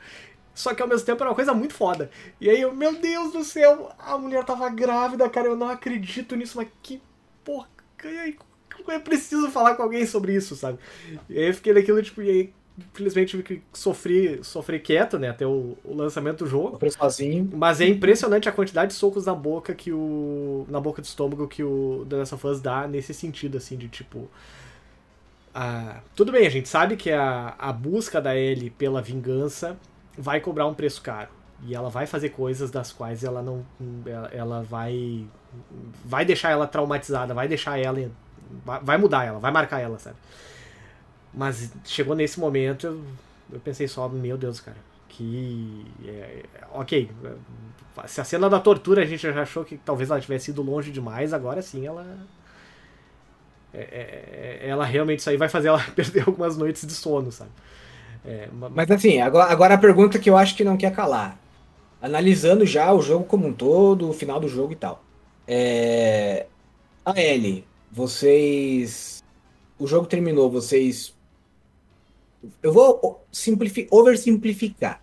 só 0.55 0.75
que 0.75 0.83
ao 0.83 0.89
mesmo 0.89 1.07
tempo 1.07 1.23
era 1.23 1.31
uma 1.31 1.35
coisa 1.35 1.55
muito 1.55 1.73
foda. 1.73 2.11
E 2.39 2.51
aí 2.51 2.61
eu, 2.61 2.75
meu 2.75 2.95
Deus 3.01 3.33
do 3.33 3.43
céu, 3.43 3.91
a 3.99 4.19
mulher 4.19 4.45
tava 4.45 4.69
grávida, 4.69 5.29
cara, 5.31 5.49
eu 5.49 5.57
não 5.57 5.69
acredito 5.69 6.37
nisso, 6.37 6.59
mas 6.59 6.69
que 6.83 7.01
porca. 7.43 7.72
Eu 8.89 9.01
preciso 9.01 9.51
falar 9.51 9.75
com 9.75 9.83
alguém 9.83 10.05
sobre 10.07 10.35
isso, 10.35 10.57
sabe? 10.57 10.79
E 11.29 11.39
aí 11.39 11.49
eu 11.49 11.55
fiquei 11.55 11.73
naquilo, 11.73 12.03
tipo, 12.03 12.23
e 12.23 12.31
aí 12.31 12.53
infelizmente 12.79 13.31
tive 13.31 13.43
que 13.43 13.63
sofrer, 13.73 14.43
sofrer 14.45 14.81
quieto, 14.81 15.19
né, 15.19 15.29
até 15.29 15.47
o, 15.47 15.77
o 15.85 15.95
lançamento 15.95 16.45
do 16.45 16.51
jogo. 16.51 16.79
Sozinho. 16.91 17.51
Mas 17.53 17.81
é 17.81 17.87
impressionante 17.87 18.49
a 18.49 18.53
quantidade 18.53 18.93
de 18.93 18.99
socos 18.99 19.27
na 19.27 19.35
boca 19.35 19.75
que 19.75 19.93
o. 19.93 20.67
na 20.69 20.81
boca 20.81 21.03
do 21.03 21.05
estômago 21.05 21.47
que 21.47 21.63
o 21.63 22.07
The 22.09 22.17
Last 22.17 22.35
of 22.35 22.47
Us 22.47 22.61
dá 22.61 22.87
nesse 22.89 23.13
sentido, 23.13 23.59
assim, 23.59 23.77
de 23.77 23.89
tipo. 23.89 24.29
ah, 25.55 26.01
tudo 26.17 26.33
bem, 26.33 26.47
a 26.47 26.51
gente 26.51 26.69
sabe 26.69 26.97
que 26.97 27.11
a, 27.11 27.55
a 27.59 27.73
busca 27.73 28.21
da 28.21 28.37
Ellie 28.37 28.71
pela 28.71 29.03
vingança 29.03 29.79
vai 30.17 30.41
cobrar 30.41 30.67
um 30.67 30.75
preço 30.75 31.03
caro. 31.03 31.29
E 31.65 31.75
ela 31.75 31.89
vai 31.89 32.07
fazer 32.07 32.31
coisas 32.31 32.71
das 32.71 32.93
quais 32.93 33.23
ela 33.23 33.43
não. 33.43 33.65
Ela, 34.33 34.63
vai. 34.63 35.25
Vai 36.05 36.25
deixar 36.25 36.51
ela 36.51 36.67
traumatizada, 36.67 37.33
vai 37.35 37.47
deixar 37.47 37.79
ela. 37.79 38.11
Vai, 38.83 38.99
mudar 38.99 39.25
ela, 39.25 39.39
vai 39.39 39.51
marcar 39.51 39.81
ela, 39.81 39.99
sabe? 39.99 40.17
Mas 41.33 41.73
chegou 41.85 42.15
nesse 42.15 42.39
momento, 42.39 42.87
eu, 42.87 43.03
eu 43.53 43.61
pensei 43.61 43.89
só, 43.89 44.09
meu 44.09 44.37
Deus, 44.37 44.61
cara, 44.61 44.77
que. 45.09 45.87
é, 46.05 46.43
ok, 46.73 47.11
se 48.07 48.21
a 48.21 48.25
cena 48.25 48.51
da 48.51 48.61
tortura 48.61 49.03
a 49.03 49.07
gente 49.07 49.21
já 49.21 49.41
achou 49.43 49.65
que 49.65 49.79
talvez 49.79 50.11
ela 50.11 50.21
tivesse 50.21 50.51
ido 50.51 50.63
longe 50.63 50.91
demais, 50.91 51.33
agora 51.33 51.63
sim 51.63 51.87
ela. 51.87 52.05
é- 53.73 53.79
é- 53.81 54.59
é- 54.67 54.69
ela 54.69 54.85
realmente 54.85 55.21
isso 55.21 55.31
aí 55.31 55.37
vai 55.37 55.49
fazer 55.49 55.69
ela 55.69 55.79
perder 55.97 56.25
algumas 56.27 56.57
noites 56.57 56.87
de 56.87 56.93
sono, 56.93 57.33
sabe? 57.33 57.51
É, 58.25 58.49
ma- 58.53 58.69
Mas 58.69 58.91
assim, 58.91 59.21
agora, 59.21 59.51
agora 59.51 59.75
a 59.75 59.79
pergunta 59.79 60.19
que 60.19 60.29
eu 60.31 60.37
acho 60.37 60.55
que 60.57 60.65
não 60.65 60.77
quer 60.77 60.93
calar. 60.95 61.39
Analisando 62.03 62.67
já 62.67 62.93
o 62.93 63.01
jogo 63.01 63.25
como 63.25 63.47
um 63.47 63.53
todo, 63.53 64.11
o 64.11 64.13
final 64.13 64.41
do 64.41 64.49
jogo 64.49 64.73
e 64.73 64.77
tal. 64.77 65.05
É... 65.47 66.47
A 67.05 67.21
Ellie, 67.21 67.65
vocês. 67.91 69.23
O 69.79 69.87
jogo 69.87 70.07
terminou, 70.07 70.51
vocês. 70.51 71.15
Eu 72.61 72.73
vou 72.73 73.25
simplifi... 73.31 73.87
oversimplificar. 73.91 75.01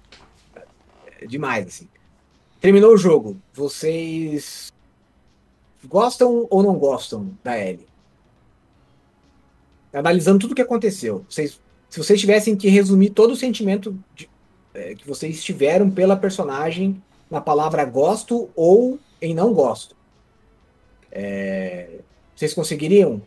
É 1.22 1.26
Demais, 1.26 1.68
assim. 1.68 1.88
Terminou 2.60 2.94
o 2.94 2.98
jogo. 2.98 3.38
Vocês. 3.54 4.74
Gostam 5.86 6.46
ou 6.50 6.62
não 6.62 6.76
gostam 6.76 7.32
da 7.42 7.58
Ellie? 7.58 7.88
Analisando 9.94 10.40
tudo 10.40 10.52
o 10.52 10.56
que 10.56 10.62
aconteceu. 10.62 11.26
Vocês 11.30 11.60
se 11.90 11.98
vocês 11.98 12.20
tivessem 12.20 12.56
que 12.56 12.70
resumir 12.70 13.10
todo 13.10 13.32
o 13.32 13.36
sentimento 13.36 13.98
de- 14.14 14.29
é, 14.80 14.96
que 14.96 15.08
vocês 15.08 15.44
tiveram 15.44 15.90
pela 15.90 16.16
personagem 16.16 17.02
na 17.30 17.42
palavra 17.42 17.84
gosto 17.86 18.50
ou 18.56 18.98
em 19.22 19.34
não 19.34 19.54
gosto, 19.54 19.96
é, 21.12 21.88
vocês 22.36 22.54
conseguiriam? 22.54 23.22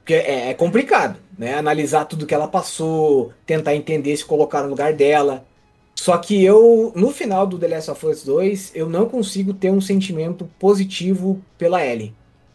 Porque 0.00 0.14
é, 0.14 0.50
é 0.50 0.54
complicado, 0.54 1.18
né? 1.38 1.54
Analisar 1.54 2.04
tudo 2.04 2.26
que 2.26 2.34
ela 2.34 2.48
passou, 2.48 3.32
tentar 3.46 3.74
entender 3.74 4.14
se 4.16 4.24
colocar 4.24 4.62
no 4.62 4.68
lugar 4.68 4.92
dela. 4.92 5.46
Só 5.94 6.18
que 6.18 6.42
eu, 6.44 6.92
no 6.94 7.10
final 7.10 7.46
do 7.46 7.58
The 7.58 7.68
Last 7.68 7.90
of 7.90 8.06
Us 8.06 8.24
2, 8.24 8.72
eu 8.74 8.88
não 8.90 9.08
consigo 9.08 9.54
ter 9.54 9.70
um 9.70 9.80
sentimento 9.80 10.50
positivo 10.58 11.40
pela 11.56 11.84
Ellie. 11.84 12.12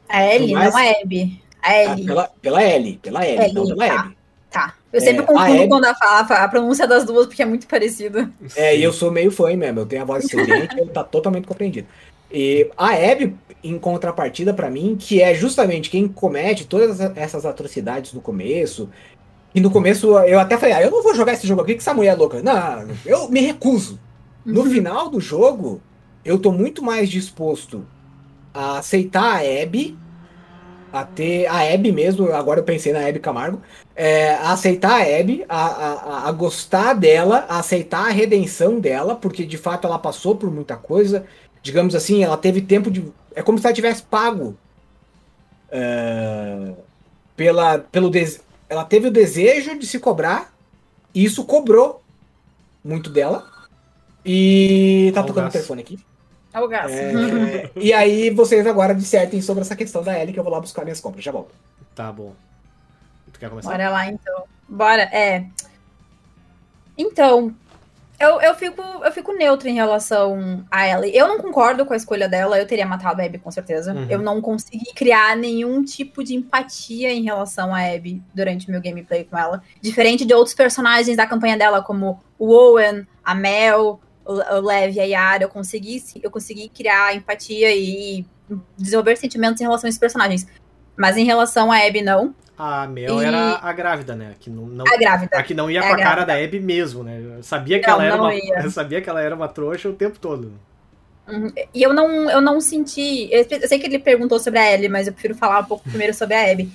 A 0.08 0.24
Ellie, 0.36 0.54
Mas- 0.54 0.74
não 0.74 0.80
a 0.82 0.92
Abby. 1.02 1.42
A 1.62 1.70
Ah, 1.70 1.84
Ellie. 1.94 2.06
Pela, 2.06 2.28
pela 2.42 2.64
Ellie, 2.64 2.98
pela 2.98 3.26
Ellie, 3.26 3.42
Ellie, 3.46 3.54
não 3.54 3.66
pela 3.66 3.88
tá. 3.88 4.00
Abby. 4.00 4.18
Tá. 4.52 4.74
Eu 4.92 5.02
sempre 5.02 5.24
É, 5.24 5.26
confundo 5.26 5.40
a 5.40 5.56
Abby- 5.56 5.68
quando 5.70 5.86
a, 5.86 5.92
a, 6.02 6.44
a 6.44 6.48
pronúncia 6.48 6.88
das 6.88 7.04
duas, 7.06 7.28
porque 7.28 7.44
é 7.44 7.46
muito 7.46 7.68
parecida. 7.68 8.30
É, 8.56 8.76
e 8.76 8.84
eu 8.84 8.92
sou 8.92 9.12
meio 9.12 9.32
fã 9.32 9.56
mesmo, 9.56 9.82
eu 9.82 9.86
tenho 9.86 10.02
a 10.02 10.06
voz 10.06 10.26
excelente, 10.26 10.76
ele 10.80 10.90
tá 10.90 11.04
totalmente 11.04 11.48
compreendido. 11.48 11.88
E 12.32 12.70
a 12.78 12.88
Abby, 12.94 13.36
em 13.64 13.78
contrapartida 13.78 14.54
pra 14.54 14.70
mim, 14.70 14.96
que 15.00 15.22
é 15.22 15.34
justamente 15.34 15.90
quem 15.90 16.08
comete 16.08 16.66
todas 16.66 17.00
essas 17.00 17.46
atrocidades 17.46 18.14
no 18.14 18.22
começo, 18.22 18.90
e 19.54 19.60
no 19.60 19.72
começo 19.72 20.18
eu 20.20 20.40
até 20.40 20.58
falei, 20.58 20.76
ah, 20.76 20.82
eu 20.82 20.92
não 20.92 21.04
vou 21.04 21.16
jogar 21.16 21.34
esse 21.34 21.48
jogo 21.48 21.62
aqui 21.62 21.74
que 21.74 21.80
essa 21.82 21.94
mulher 21.94 22.14
é 22.14 22.16
louca. 22.16 22.42
Não, 22.42 22.88
eu 23.06 23.30
me 23.30 23.42
recuso. 23.42 24.00
No 24.46 24.64
final 24.66 25.10
do 25.10 25.20
jogo, 25.20 25.82
eu 26.24 26.40
tô 26.40 26.52
muito 26.52 26.84
mais 26.84 27.10
disposto 27.10 27.86
a 28.54 28.80
aceitar 28.80 29.38
a 29.44 29.64
Abby, 29.64 29.98
a 30.92 31.04
ter 31.06 31.46
a 31.48 31.62
Abby 31.74 31.92
mesmo, 31.92 32.32
agora 32.32 32.60
eu 32.60 32.64
pensei 32.64 32.92
na 32.94 33.08
Abby 33.08 33.20
Camargo, 33.20 33.62
é, 33.96 34.34
a 34.36 34.52
aceitar 34.54 35.02
a 35.02 35.20
Abby, 35.20 35.46
a, 35.48 35.66
a, 35.66 36.30
a- 36.30 36.32
gostar 36.32 36.94
dela, 36.94 37.46
a 37.50 37.60
aceitar 37.60 38.08
a 38.08 38.12
redenção 38.12 38.80
dela, 38.80 39.16
porque 39.16 39.46
de 39.46 39.58
fato 39.58 39.86
ela 39.88 40.00
passou 40.00 40.36
por 40.36 40.52
muita 40.52 40.76
coisa. 40.78 41.26
Digamos 41.62 41.96
assim, 41.96 42.24
ela 42.24 42.38
teve 42.38 42.62
tempo 42.62 42.90
de. 42.92 43.12
É 43.36 43.42
como 43.44 43.58
se 43.60 43.66
ela 43.66 43.74
tivesse 43.76 44.04
pago 44.04 44.58
é, 45.72 46.74
pela, 47.36 47.80
pelo 47.80 48.10
des... 48.10 48.42
Ela 48.70 48.86
teve 48.86 49.08
o 49.08 49.12
desejo 49.12 49.78
de 49.78 49.86
se 49.88 50.00
cobrar, 50.00 50.54
e 51.14 51.24
isso 51.24 51.46
cobrou 51.46 52.02
muito 52.84 53.10
dela. 53.10 53.50
E 54.26 55.12
tá 55.14 55.24
tocando 55.24 55.48
o 55.48 55.52
telefone 55.52 55.82
aqui. 55.82 56.00
É 56.54 56.60
o 56.60 56.68
gás. 56.68 56.91
É, 56.91 57.70
e 57.76 57.93
aí 57.93 58.30
vocês 58.30 58.66
agora 58.66 58.95
dissertem 58.95 59.41
sobre 59.41 59.62
essa 59.62 59.76
questão 59.76 60.02
da 60.02 60.18
Ellie, 60.20 60.34
que 60.34 60.39
eu 60.39 60.43
vou 60.43 60.52
lá 60.52 60.60
buscar 60.60 60.84
minhas 60.84 61.00
compras. 61.00 61.24
Já 61.24 61.32
volto. 61.32 61.54
Tá 61.93 62.12
bom. 62.12 62.34
Tu 63.32 63.39
quer 63.39 63.50
começar? 63.50 63.70
Bora 63.70 63.89
lá, 63.89 64.08
então. 64.08 64.43
Bora, 64.68 65.04
é. 65.04 65.45
Então, 66.97 67.54
Eu, 68.20 68.41
eu, 68.41 68.54
fico, 68.54 68.82
eu 68.82 69.12
fico 69.14 69.32
neutra 69.32 69.70
em 69.70 69.76
relação 69.76 70.66
a 70.70 70.86
Ellie. 70.86 71.16
Eu 71.16 71.26
não 71.26 71.38
concordo 71.39 71.86
com 71.86 71.93
a 71.93 71.95
escolha 71.95 72.28
dela, 72.28 72.60
eu 72.60 72.68
teria 72.68 72.86
matado 72.86 73.22
a 73.22 73.26
Abby 73.26 73.38
com 73.38 73.50
certeza. 73.50 73.93
Uhum. 73.93 74.08
Eu 74.10 74.20
não 74.20 74.41
consegui 74.41 74.93
criar 74.93 75.38
nenhum 75.38 75.82
tipo 75.86 76.22
de 76.22 76.36
empatia 76.36 77.14
em 77.14 77.24
relação 77.24 77.74
a 77.74 77.80
Abby 77.80 78.22
durante 78.34 78.68
o 78.68 78.72
meu 78.72 78.82
gameplay 78.82 79.24
com 79.24 79.38
ela. 79.38 79.64
Diferente 79.82 80.26
de 80.26 80.34
outros 80.34 80.54
personagens 80.54 81.16
da 81.16 81.26
campanha 81.26 81.58
dela, 81.58 81.82
como 81.82 82.22
o 82.38 82.52
Owen, 82.52 83.08
a 83.24 83.34
Mel, 83.34 84.02
o 84.34 84.58
o 84.58 84.62
Lev 84.62 84.96
e 84.96 85.00
a 85.00 85.04
Yara, 85.04 85.44
eu 85.44 85.50
consegui, 85.50 86.02
eu 86.22 86.30
consegui 86.30 86.70
criar 86.70 87.16
empatia 87.16 87.76
e 87.76 88.26
desenvolver 88.78 89.16
sentimentos 89.18 89.60
em 89.62 89.64
relação 89.64 89.88
a 89.88 89.90
esses 89.90 90.00
personagens. 90.00 90.46
Mas 90.96 91.18
em 91.18 91.24
relação 91.26 91.72
a 91.72 91.78
Abby, 91.86 92.02
não. 92.02 92.36
A 92.58 92.86
Mel 92.88 93.22
E- 93.22 93.26
era 93.26 93.58
a 93.62 93.72
grávida, 93.72 94.16
né? 94.16 94.36
Que 94.40 94.50
não, 94.50 94.66
não, 94.66 94.86
A 94.86 94.98
grávida. 94.98 95.38
a 95.38 95.42
que 95.44 95.54
não 95.54 95.72
ia 95.72 95.80
É 95.80 95.88
com 95.88 95.94
a 95.94 95.96
a 95.96 96.02
cara 96.02 96.26
da 96.26 96.34
Abby 96.36 96.60
mesmo, 96.60 97.04
né? 97.04 97.38
Eu 97.38 97.42
sabia 97.44 97.80
que 97.80 97.88
Não, 97.88 97.94
ela 97.94 98.06
era 98.06 98.16
uma. 98.22 98.34
Eu 98.66 98.70
sabia 98.70 99.02
que 99.02 99.10
ela 99.10 99.22
era 99.22 99.34
uma 99.34 99.48
trouxa 99.48 99.88
o 99.90 99.94
tempo 99.94 100.20
todo. 100.20 100.52
E 101.74 101.84
eu 101.84 101.94
não, 101.94 102.30
eu 102.30 102.42
não 102.42 102.60
senti. 102.60 103.30
Eu 103.32 103.46
sei 103.68 103.78
que 103.80 103.86
ele 103.86 104.00
perguntou 104.00 104.40
sobre 104.40 104.60
a 104.60 104.74
Ellie, 104.74 104.90
mas 104.90 105.06
eu 105.06 105.14
prefiro 105.14 105.36
falar 105.36 105.60
um 105.60 105.66
pouco 105.66 105.88
primeiro 105.88 106.12
sobre 106.14 106.36
a 106.36 106.52
Abby. 106.52 106.72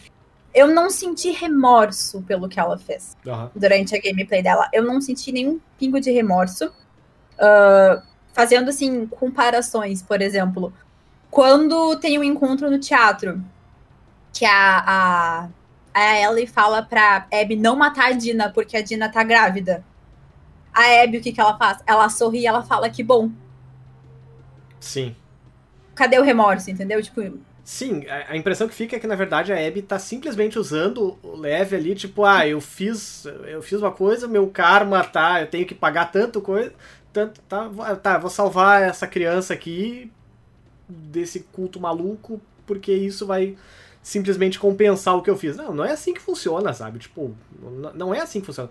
Eu 0.55 0.69
não 0.69 0.89
senti 0.89 1.31
remorso 1.33 2.23
pelo 2.23 2.49
que 2.49 2.61
ela 2.61 2.79
fez 2.79 3.17
Aham. 3.27 3.51
durante 3.55 3.97
a 3.97 4.01
gameplay 4.01 4.43
dela. 4.45 4.69
Eu 4.73 4.85
não 4.85 5.01
senti 5.01 5.33
nenhum 5.33 5.59
pingo 5.77 6.01
de 6.01 6.13
remorso. 6.13 6.71
Ah, 7.39 8.03
fazendo, 8.33 8.69
assim, 8.69 9.07
comparações, 9.07 10.03
por 10.03 10.21
exemplo. 10.21 10.73
Quando 11.31 11.97
tem 11.97 12.19
um 12.19 12.25
encontro 12.25 12.71
no 12.71 12.79
teatro, 12.79 13.43
que 14.33 14.45
a, 14.45 14.85
a, 14.87 15.49
a 15.95 16.21
Ellie 16.21 16.47
fala 16.47 16.83
pra 16.83 17.27
Abby 17.33 17.57
não 17.57 17.77
matar 17.77 18.09
a 18.09 18.13
Dina, 18.13 18.51
porque 18.51 18.77
a 18.77 18.83
Dina 18.83 19.09
tá 19.09 19.23
grávida. 19.23 19.85
A 20.73 21.03
Abby, 21.03 21.19
o 21.19 21.21
que, 21.21 21.33
que 21.33 21.41
ela 21.41 21.57
faz? 21.57 21.79
Ela 21.87 22.09
sorri 22.09 22.41
e 22.41 22.47
ela 22.47 22.63
fala 22.63 22.91
que 22.91 23.03
bom. 23.03 23.31
Sim. 24.81 25.15
Cadê 25.95 26.19
o 26.19 26.23
remorso, 26.23 26.71
entendeu? 26.71 27.01
Tipo, 27.01 27.21
Sim, 27.65 28.05
a, 28.07 28.33
a 28.33 28.37
impressão 28.37 28.69
que 28.69 28.75
fica 28.75 28.97
é 28.97 28.99
que, 28.99 29.07
na 29.07 29.15
verdade, 29.15 29.53
a 29.53 29.67
Abby 29.67 29.81
tá 29.81 29.99
simplesmente 29.99 30.59
usando 30.59 31.19
o 31.23 31.35
leve 31.35 31.75
ali, 31.75 31.95
tipo, 31.95 32.25
ah, 32.25 32.47
eu 32.47 32.61
fiz. 32.61 33.25
Eu 33.47 33.63
fiz 33.63 33.81
uma 33.81 33.91
coisa, 33.91 34.29
meu 34.29 34.49
karma 34.49 35.03
tá, 35.03 35.41
eu 35.41 35.47
tenho 35.47 35.67
que 35.67 35.75
pagar 35.75 36.13
tanto 36.13 36.43
coisa. 36.43 36.75
Tanto, 37.15 37.41
tá, 37.43 37.69
vou- 37.69 37.97
tá, 37.97 38.19
vou 38.19 38.31
salvar 38.31 38.83
essa 38.83 39.07
criança 39.07 39.55
aqui 39.55 40.13
desse 40.89 41.41
culto 41.41 41.81
maluco, 41.81 42.41
porque 42.67 42.93
isso 42.93 43.27
vai 43.27 43.57
simplesmente 44.03 44.59
compensar 44.59 45.17
o 45.17 45.23
que 45.23 45.31
eu 45.31 45.37
fiz. 45.37 45.57
Não, 45.57 45.75
não 45.75 45.85
é 45.85 45.93
assim 45.93 46.15
que 46.15 46.21
funciona, 46.21 46.75
sabe? 46.75 46.99
Tipo, 46.99 47.35
não 47.95 48.15
é 48.15 48.21
assim 48.21 48.41
que 48.41 48.47
funciona. 48.47 48.71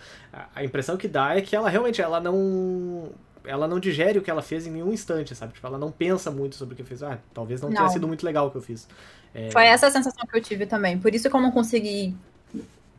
A, 0.55 0.63
impressão 0.63 0.97
que 0.97 1.07
dá 1.07 1.35
é 1.37 1.41
que 1.41 1.55
ela 1.55 1.69
realmente 1.69 2.01
ela 2.01 2.19
não 2.21 3.11
ela 3.45 3.67
não 3.67 3.79
digere 3.79 4.19
o 4.19 4.21
que 4.21 4.31
ela 4.31 4.41
fez 4.41 4.67
em 4.67 4.71
nenhum 4.71 4.93
instante, 4.93 5.35
sabe? 5.35 5.53
Tipo, 5.53 5.67
ela 5.67 5.77
não 5.77 5.91
pensa 5.91 6.31
muito 6.31 6.55
sobre 6.55 6.75
o 6.75 6.77
que 6.77 6.83
fez. 6.83 7.03
Ah, 7.03 7.19
talvez 7.33 7.61
não, 7.61 7.73
tenha 7.73 7.81
Não. 7.83 7.89
sido 7.89 8.07
muito 8.07 8.25
legal 8.25 8.47
o 8.47 8.51
que 8.51 8.57
eu 8.57 8.61
fiz. 8.61 8.87
É, 9.33 9.51
foi 9.51 9.65
essa 9.65 9.87
a 9.87 9.91
sensação 9.91 10.25
que 10.27 10.37
eu 10.37 10.41
tive 10.41 10.65
também. 10.65 10.99
Por 10.99 11.13
isso 11.13 11.29
que 11.29 11.35
eu 11.35 11.41
não 11.41 11.51
consegui 11.51 12.15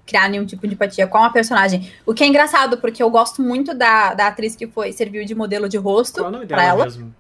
criar 0.07 0.29
nenhum 0.29 0.45
tipo 0.45 0.67
de 0.67 0.75
empatia 0.75 1.07
com 1.07 1.19
a 1.19 1.31
personagem. 1.31 1.93
O 2.05 2.13
que 2.13 2.25
é 2.25 2.27
engraçado, 2.27 2.79
porque 2.79 3.03
eu 3.03 3.11
gosto 3.11 3.43
muito 3.43 3.75
da, 3.75 4.15
da 4.15 4.27
atriz 4.29 4.55
que 4.55 4.67
foi 4.67 4.93
serviu 4.93 5.25
de 5.25 5.35
modelo 5.35 5.69
de 5.69 5.77
rosto 5.77 6.21
Qual 6.21 6.43
é 6.43 6.47
pra 6.47 6.65
ela. 6.65 6.85
mesmo? 6.85 7.15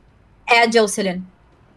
É 0.48 0.62
a 0.62 0.70
Jocelyn. 0.70 1.22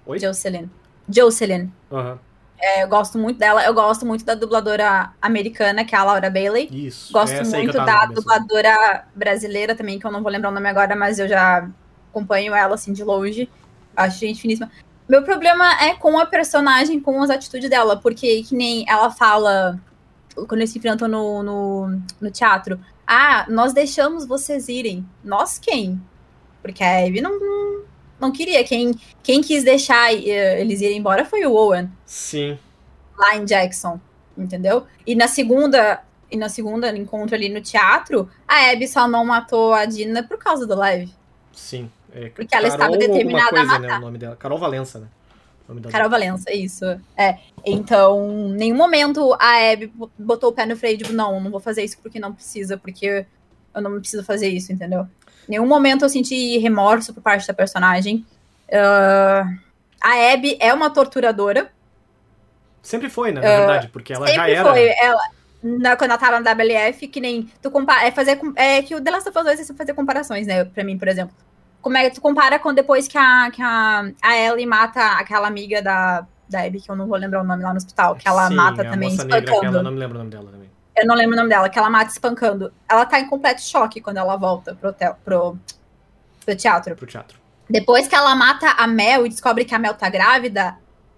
Oi? 0.05 0.19
Jocelyn. 0.19 0.69
Jocelyn. 1.09 1.69
Aham. 1.91 2.19
É, 2.59 2.83
eu 2.83 2.87
gosto 2.87 3.19
muito 3.19 3.37
dela. 3.37 3.63
Eu 3.63 3.73
gosto 3.73 4.05
muito 4.05 4.25
da 4.25 4.33
dubladora 4.33 5.11
americana, 5.21 5.85
que 5.85 5.93
é 5.93 5.97
a 5.97 6.03
Laura 6.03 6.29
Bailey. 6.29 6.67
Isso. 6.71 7.13
Gosto 7.13 7.33
eu 7.33 7.45
muito 7.45 7.73
da 7.73 8.07
dubladora 8.07 9.05
brasileira 9.13 9.75
também, 9.75 9.99
que 9.99 10.05
eu 10.05 10.11
não 10.11 10.23
vou 10.23 10.31
lembrar 10.31 10.49
o 10.49 10.53
nome 10.53 10.67
agora, 10.67 10.95
mas 10.95 11.19
eu 11.19 11.27
já 11.27 11.69
acompanho 12.09 12.55
ela 12.55 12.73
assim 12.73 12.93
de 12.93 13.03
longe. 13.03 13.47
Acho 13.95 14.19
gente 14.19 14.41
finíssima. 14.41 14.71
Meu 15.07 15.23
problema 15.23 15.83
é 15.83 15.93
com 15.93 16.17
a 16.19 16.25
personagem, 16.25 16.99
com 16.99 17.21
as 17.21 17.29
atitudes 17.29 17.69
dela, 17.69 17.95
porque 17.97 18.43
que 18.43 18.55
nem 18.55 18.83
ela 18.89 19.09
fala 19.09 19.79
quando 20.45 20.61
eles 20.61 20.69
se 20.69 20.77
enfrentam 20.77 21.07
no, 21.07 21.43
no, 21.43 22.01
no 22.19 22.31
teatro. 22.31 22.79
Ah, 23.05 23.45
nós 23.49 23.73
deixamos 23.73 24.25
vocês 24.25 24.67
irem. 24.67 25.07
Nós 25.23 25.57
quem? 25.57 26.01
Porque 26.61 26.83
a 26.83 27.05
Abby 27.05 27.21
não, 27.21 27.85
não, 28.19 28.31
queria. 28.31 28.63
Quem, 28.63 28.93
quem 29.23 29.41
quis 29.41 29.63
deixar 29.63 30.13
eh, 30.13 30.59
eles 30.59 30.81
irem 30.81 30.97
embora 30.97 31.23
foi 31.23 31.45
o 31.45 31.53
Owen 31.53 31.89
Sim. 32.05 32.57
lá 33.17 33.35
em 33.35 33.45
Jackson, 33.45 33.99
entendeu? 34.37 34.85
E 35.05 35.15
na 35.15 35.27
segunda, 35.27 36.03
e 36.29 36.35
na 36.35 36.49
segunda 36.49 36.95
encontro 36.95 37.35
ali 37.35 37.47
no 37.47 37.61
teatro, 37.61 38.29
a 38.47 38.71
Abby 38.71 38.87
só 38.87 39.07
não 39.07 39.25
matou 39.25 39.73
a 39.73 39.85
Dina 39.85 40.23
por 40.23 40.37
causa 40.37 40.67
do 40.67 40.75
live. 40.75 41.13
Sim. 41.53 41.89
É, 42.13 42.29
Porque 42.29 42.55
ela 42.55 42.67
estava 42.67 42.97
determinada 42.97 43.47
a 43.47 43.49
coisa, 43.49 43.79
né, 43.79 43.87
matar. 43.87 43.97
o 43.99 44.01
nome 44.01 44.17
dela. 44.17 44.35
Carol 44.35 44.57
Valença, 44.57 44.99
né? 44.99 45.07
Carol 45.91 46.09
Valença, 46.09 46.51
isso. 46.53 46.85
É. 47.17 47.37
Então, 47.65 48.49
em 48.49 48.53
nenhum 48.53 48.77
momento 48.77 49.33
a 49.39 49.71
Abby 49.71 49.91
botou 50.17 50.49
o 50.49 50.53
pé 50.53 50.65
no 50.65 50.77
freio, 50.77 50.97
tipo, 50.97 51.13
não, 51.13 51.39
não 51.39 51.51
vou 51.51 51.59
fazer 51.59 51.83
isso 51.83 51.97
porque 52.01 52.19
não 52.19 52.33
precisa, 52.33 52.77
porque 52.77 53.25
eu 53.75 53.81
não 53.81 53.99
preciso 53.99 54.23
fazer 54.23 54.47
isso, 54.47 54.71
entendeu? 54.71 55.01
Em 55.47 55.51
nenhum 55.51 55.67
momento 55.67 56.05
eu 56.05 56.09
senti 56.09 56.57
remorso 56.57 57.13
por 57.13 57.21
parte 57.21 57.47
da 57.47 57.53
personagem. 57.53 58.25
Ah, 58.71 59.45
a 60.01 60.33
Abby 60.33 60.57
é 60.59 60.73
uma 60.73 60.89
torturadora. 60.89 61.71
Sempre 62.81 63.09
foi, 63.09 63.31
né? 63.31 63.41
Na 63.41 63.47
verdade, 63.47 63.87
porque 63.89 64.13
ela 64.13 64.27
já 64.27 64.49
era. 64.49 64.69
foi. 64.69 64.87
Ela, 64.89 65.21
na, 65.61 65.95
quando 65.97 66.11
ela 66.11 66.19
tava 66.19 66.39
na 66.39 66.51
WF, 66.51 67.07
que 67.07 67.19
nem 67.19 67.49
tu 67.61 67.69
compara. 67.69 68.07
É 68.07 68.11
fazer. 68.11 68.39
É 68.55 68.81
que 68.81 68.95
o 68.95 69.01
The 69.01 69.11
Last 69.11 69.29
of 69.29 69.37
Us 69.37 69.43
2 69.43 69.69
é 69.69 69.73
fazer 69.73 69.93
comparações, 69.93 70.47
né? 70.47 70.63
Pra 70.63 70.83
mim, 70.83 70.97
por 70.97 71.07
exemplo. 71.07 71.35
Como 71.81 71.97
é 71.97 72.09
que 72.09 72.15
tu 72.15 72.21
compara 72.21 72.59
com 72.59 72.73
depois 72.73 73.07
que 73.07 73.17
a, 73.17 73.49
que 73.51 73.61
a, 73.61 74.11
a 74.21 74.37
Ellie 74.37 74.65
mata 74.65 75.13
aquela 75.13 75.47
amiga 75.47 75.81
da, 75.81 76.25
da 76.49 76.63
Abby, 76.63 76.81
que 76.81 76.89
eu 76.89 76.95
não 76.95 77.07
vou 77.07 77.17
lembrar 77.17 77.41
o 77.41 77.43
nome 77.43 77.63
lá 77.63 77.71
no 77.71 77.77
hospital, 77.77 78.15
que 78.15 78.27
ela 78.27 78.47
Sim, 78.47 78.55
mata 78.55 78.83
também 78.83 79.09
espancando. 79.09 79.77
eu 79.77 79.83
não 79.83 79.91
me 79.91 79.99
lembro 79.99 80.15
o 80.15 80.19
nome 80.19 80.31
dela 80.31 80.51
também. 80.51 80.69
Eu 80.95 81.05
não 81.05 81.15
lembro 81.15 81.33
o 81.33 81.37
nome 81.37 81.49
dela, 81.49 81.69
que 81.69 81.77
ela 81.77 81.89
mata 81.89 82.11
espancando. 82.11 82.73
Ela 82.89 83.05
tá 83.05 83.19
em 83.19 83.27
completo 83.27 83.61
choque 83.61 84.01
quando 84.01 84.17
ela 84.17 84.35
volta 84.35 84.73
pro, 84.75 84.89
hotel, 84.89 85.15
pro, 85.23 85.57
pro 86.43 86.55
teatro. 86.55 86.95
Pro 86.95 87.05
teatro. 87.05 87.37
Depois 87.69 88.07
que 88.07 88.15
ela 88.15 88.33
mata 88.35 88.71
a 88.71 88.87
Mel 88.87 89.25
e 89.25 89.29
descobre 89.29 89.63
que 89.63 89.75
a 89.75 89.79
Mel 89.79 89.93
tá 89.93 90.09
grávida, 90.09 90.77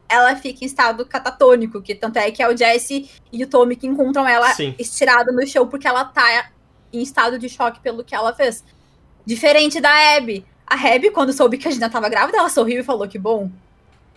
ela 0.09 0.35
fica 0.35 0.63
em 0.63 0.67
estado 0.67 1.05
catatônico, 1.05 1.81
que 1.81 1.93
tanto 1.93 2.17
é 2.17 2.31
que 2.31 2.41
é 2.41 2.49
o 2.49 2.57
Jesse 2.57 3.09
e 3.31 3.43
o 3.43 3.47
Tommy 3.47 3.75
que 3.75 3.87
encontram 3.87 4.27
ela 4.27 4.51
Sim. 4.53 4.75
estirada 4.77 5.31
no 5.31 5.45
chão 5.45 5.67
porque 5.67 5.87
ela 5.87 6.03
tá 6.03 6.49
em 6.91 7.01
estado 7.01 7.37
de 7.37 7.47
choque 7.47 7.79
pelo 7.79 8.03
que 8.03 8.15
ela 8.15 8.33
fez. 8.33 8.65
Diferente 9.29 9.79
da 9.79 9.91
Abby. 10.17 10.43
A 10.65 10.73
Abby, 10.73 11.11
quando 11.11 11.31
soube 11.31 11.59
que 11.59 11.67
a 11.67 11.71
Gina 11.71 11.87
tava 11.87 12.09
grávida, 12.09 12.39
ela 12.39 12.49
sorriu 12.49 12.79
e 12.79 12.83
falou 12.83 13.07
que 13.07 13.19
bom. 13.19 13.51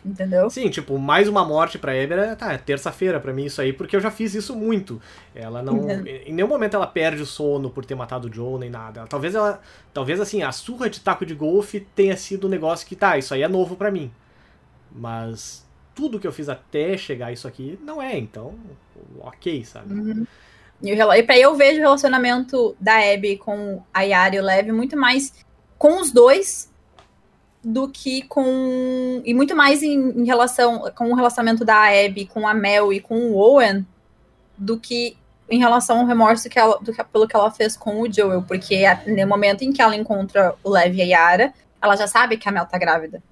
Entendeu? 0.02 0.48
Sim, 0.48 0.70
tipo, 0.70 0.98
mais 0.98 1.28
uma 1.28 1.44
morte 1.44 1.78
pra 1.78 1.94
Eber 1.94 2.18
é, 2.18 2.34
tá, 2.34 2.54
é 2.54 2.56
terça-feira 2.56 3.20
pra 3.20 3.30
mim 3.30 3.44
isso 3.44 3.60
aí, 3.60 3.74
porque 3.74 3.94
eu 3.94 4.00
já 4.00 4.10
fiz 4.10 4.34
isso 4.34 4.56
muito. 4.56 5.02
Ela 5.34 5.62
não. 5.62 5.74
Uhum. 5.74 6.06
Em 6.06 6.32
nenhum 6.32 6.48
momento 6.48 6.74
ela 6.74 6.86
perde 6.86 7.20
o 7.20 7.26
sono 7.26 7.68
por 7.68 7.84
ter 7.84 7.94
matado 7.94 8.26
o 8.26 8.32
Joe 8.32 8.58
nem 8.58 8.70
nada. 8.70 9.00
Ela- 9.00 9.06
talvez 9.08 9.34
ela. 9.34 9.60
Talvez 9.92 10.18
assim, 10.18 10.42
a 10.42 10.50
surra 10.50 10.88
de 10.88 10.98
taco 10.98 11.26
de 11.26 11.34
golfe 11.34 11.80
tenha 11.94 12.16
sido 12.16 12.46
um 12.46 12.50
negócio 12.50 12.86
que, 12.86 12.96
tá, 12.96 13.18
isso 13.18 13.34
aí 13.34 13.42
é 13.42 13.48
novo 13.48 13.76
pra 13.76 13.90
mim. 13.90 14.10
Mas 14.90 15.62
tudo 15.94 16.18
que 16.18 16.26
eu 16.26 16.32
fiz 16.32 16.48
até 16.48 16.96
chegar 16.96 17.26
a 17.26 17.32
isso 17.32 17.46
aqui 17.46 17.78
não 17.84 18.00
é, 18.00 18.18
então. 18.18 18.54
Ok, 19.20 19.62
sabe? 19.66 19.92
Uhum. 19.92 20.26
E, 20.82 20.92
o 20.92 21.12
e 21.14 21.22
pra 21.22 21.38
eu 21.38 21.54
vejo 21.54 21.78
o 21.78 21.82
relacionamento 21.82 22.74
da 22.80 22.96
Abby 23.12 23.36
com 23.36 23.82
a 23.94 24.02
Yara 24.02 24.34
e 24.36 24.40
o 24.40 24.42
Lev 24.42 24.70
muito 24.72 24.96
mais 24.96 25.32
com 25.78 26.00
os 26.00 26.10
dois 26.10 26.70
do 27.62 27.88
que 27.88 28.22
com. 28.22 29.22
E 29.24 29.32
muito 29.32 29.54
mais 29.54 29.82
em, 29.82 29.94
em 30.20 30.24
relação 30.24 30.90
com 30.96 31.10
o 31.10 31.14
relacionamento 31.14 31.64
da 31.64 31.84
Abby 31.84 32.26
com 32.26 32.46
a 32.48 32.52
Mel 32.54 32.92
e 32.92 32.98
com 33.00 33.16
o 33.30 33.34
Owen 33.36 33.86
do 34.58 34.78
que 34.78 35.16
em 35.48 35.58
relação 35.58 36.00
ao 36.00 36.06
remorso 36.06 36.48
que 36.48 36.58
ela, 36.58 36.78
do 36.80 36.92
que, 36.92 37.04
pelo 37.04 37.28
que 37.28 37.36
ela 37.36 37.50
fez 37.50 37.76
com 37.76 38.00
o 38.00 38.12
Joel. 38.12 38.42
Porque 38.42 38.84
a- 38.84 39.00
no 39.06 39.26
momento 39.28 39.62
em 39.62 39.72
que 39.72 39.80
ela 39.82 39.94
encontra 39.94 40.54
o 40.64 40.70
Lev 40.70 40.94
e 40.96 41.02
a 41.02 41.04
Yara, 41.04 41.54
ela 41.80 41.94
já 41.96 42.06
sabe 42.08 42.36
que 42.36 42.48
a 42.48 42.52
Mel 42.52 42.66
tá 42.66 42.78
grávida. 42.78 43.22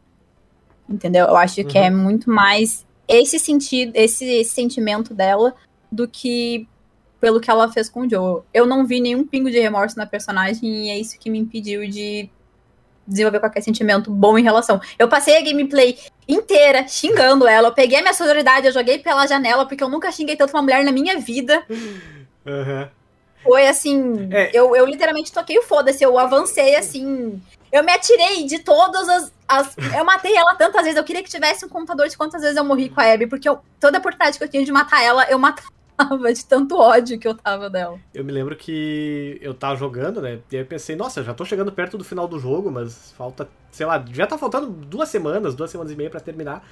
Entendeu? 0.89 1.27
Eu 1.27 1.37
acho 1.37 1.65
que 1.65 1.79
Uhum. 1.79 1.85
é 1.85 1.91
muito 1.91 2.31
mais 2.31 2.85
esse 3.09 3.39
sentido, 3.39 3.93
esse, 3.95 4.25
esse 4.25 4.51
sentimento 4.55 5.13
dela 5.15 5.55
do 5.91 6.07
que 6.07 6.69
pelo 7.21 7.41
que 7.41 7.51
ela 7.51 7.71
fez 7.71 7.89
com 7.89 8.01
o 8.01 8.11
Joel. 8.11 8.45
Eu 8.53 8.67
não 8.67 8.87
vi 8.87 9.01
nenhum 9.01 9.27
pingo 9.27 9.51
de 9.51 9.59
remorso 9.61 9.97
na 9.97 10.07
personagem 10.07 10.87
e 10.87 10.91
é 10.91 10.99
isso 10.99 11.19
que 11.19 11.29
me 11.31 11.39
impediu 11.39 11.87
de 11.89 12.29
desenvolver 13.07 13.41
qualquer 13.41 13.61
sentimento 13.63 14.11
bom 14.11 14.39
em 14.39 14.43
relação. 14.43 14.81
Eu 14.99 15.09
passei 15.09 15.37
a 15.37 15.41
gameplay 15.43 15.99
inteira 16.29 16.87
xingando 16.87 17.47
ela, 17.47 17.69
eu 17.69 17.73
peguei 17.75 17.99
a 17.99 18.03
minha 18.03 18.15
sonoridade, 18.15 18.67
eu 18.67 18.73
joguei 18.73 18.99
pela 19.01 19.27
janela, 19.27 19.67
porque 19.67 19.83
eu 19.83 19.89
nunca 19.89 20.13
xinguei 20.13 20.37
tanto 20.37 20.55
uma 20.55 20.63
mulher 20.63 20.85
na 20.85 20.93
minha 20.93 21.19
vida. 21.19 21.63
Aham. 22.47 22.89
Foi 23.43 23.67
assim, 23.67 24.29
É. 24.31 24.51
eu, 24.53 24.77
eu 24.77 24.85
literalmente 24.85 25.33
toquei 25.33 25.59
o 25.59 25.63
foda-se, 25.63 26.05
eu 26.05 26.19
avancei 26.19 26.77
assim. 26.77 27.41
Eu 27.73 27.83
me 27.83 27.91
atirei 27.91 28.45
de 28.45 28.59
todas 28.59 29.09
as, 29.09 29.33
as- 29.49 29.77
Eu 29.97 30.05
matei 30.05 30.37
ela 30.37 30.55
tantas 30.55 30.83
vezes, 30.83 30.97
eu 30.97 31.05
queria 31.05 31.23
que 31.23 31.31
tivesse 31.31 31.65
um 31.65 31.69
contador 31.69 32.07
de 32.07 32.17
quantas 32.19 32.43
vezes 32.43 32.57
eu 32.57 32.65
morri 32.65 32.91
com 32.91 33.01
a 33.01 33.13
Abby, 33.13 33.27
porque 33.27 33.49
eu- 33.49 33.61
toda 33.81 33.99
oportunidade 33.99 34.37
que 34.37 34.45
eu 34.45 34.49
tinha 34.49 34.65
de 34.65 34.71
matar 34.71 35.03
ela, 35.03 35.25
eu 35.31 35.39
matava 35.39 35.69
de 36.35 36.45
tanto 36.45 36.77
ódio 36.77 37.19
que 37.19 37.27
eu 37.27 37.35
tava 37.35 37.69
dela. 37.69 37.99
Eu 38.15 38.25
me 38.25 38.33
lembro 38.33 38.57
que 38.57 39.39
eu 39.41 39.55
tava 39.55 39.77
jogando, 39.77 40.21
né? 40.21 40.41
E 40.51 40.57
aí 40.57 40.63
eu 40.63 40.67
pensei, 40.67 40.97
nossa, 40.97 41.23
já 41.23 41.35
tô 41.35 41.45
chegando 41.45 41.73
perto 41.73 41.99
do 41.99 42.05
final 42.05 42.27
do 42.27 42.39
jogo, 42.39 42.71
mas 42.71 43.13
falta, 43.17 43.49
sei 43.71 43.87
lá, 43.87 44.05
já 44.13 44.27
tá 44.27 44.37
faltando 44.37 44.69
duas 44.69 45.09
semanas, 45.09 45.55
duas 45.55 45.71
semanas 45.71 45.93
e 45.93 45.97
meia 45.97 46.11
para 46.11 46.21
terminar. 46.21 46.65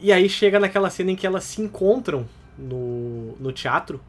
E 0.00 0.12
aí 0.12 0.28
chega 0.28 0.60
naquela 0.60 0.90
cena 0.90 1.10
em 1.10 1.16
que 1.16 1.26
elas 1.26 1.44
se 1.44 1.60
encontram 1.60 2.26
no, 2.56 3.34
no 3.38 3.52
teatro. 3.52 4.00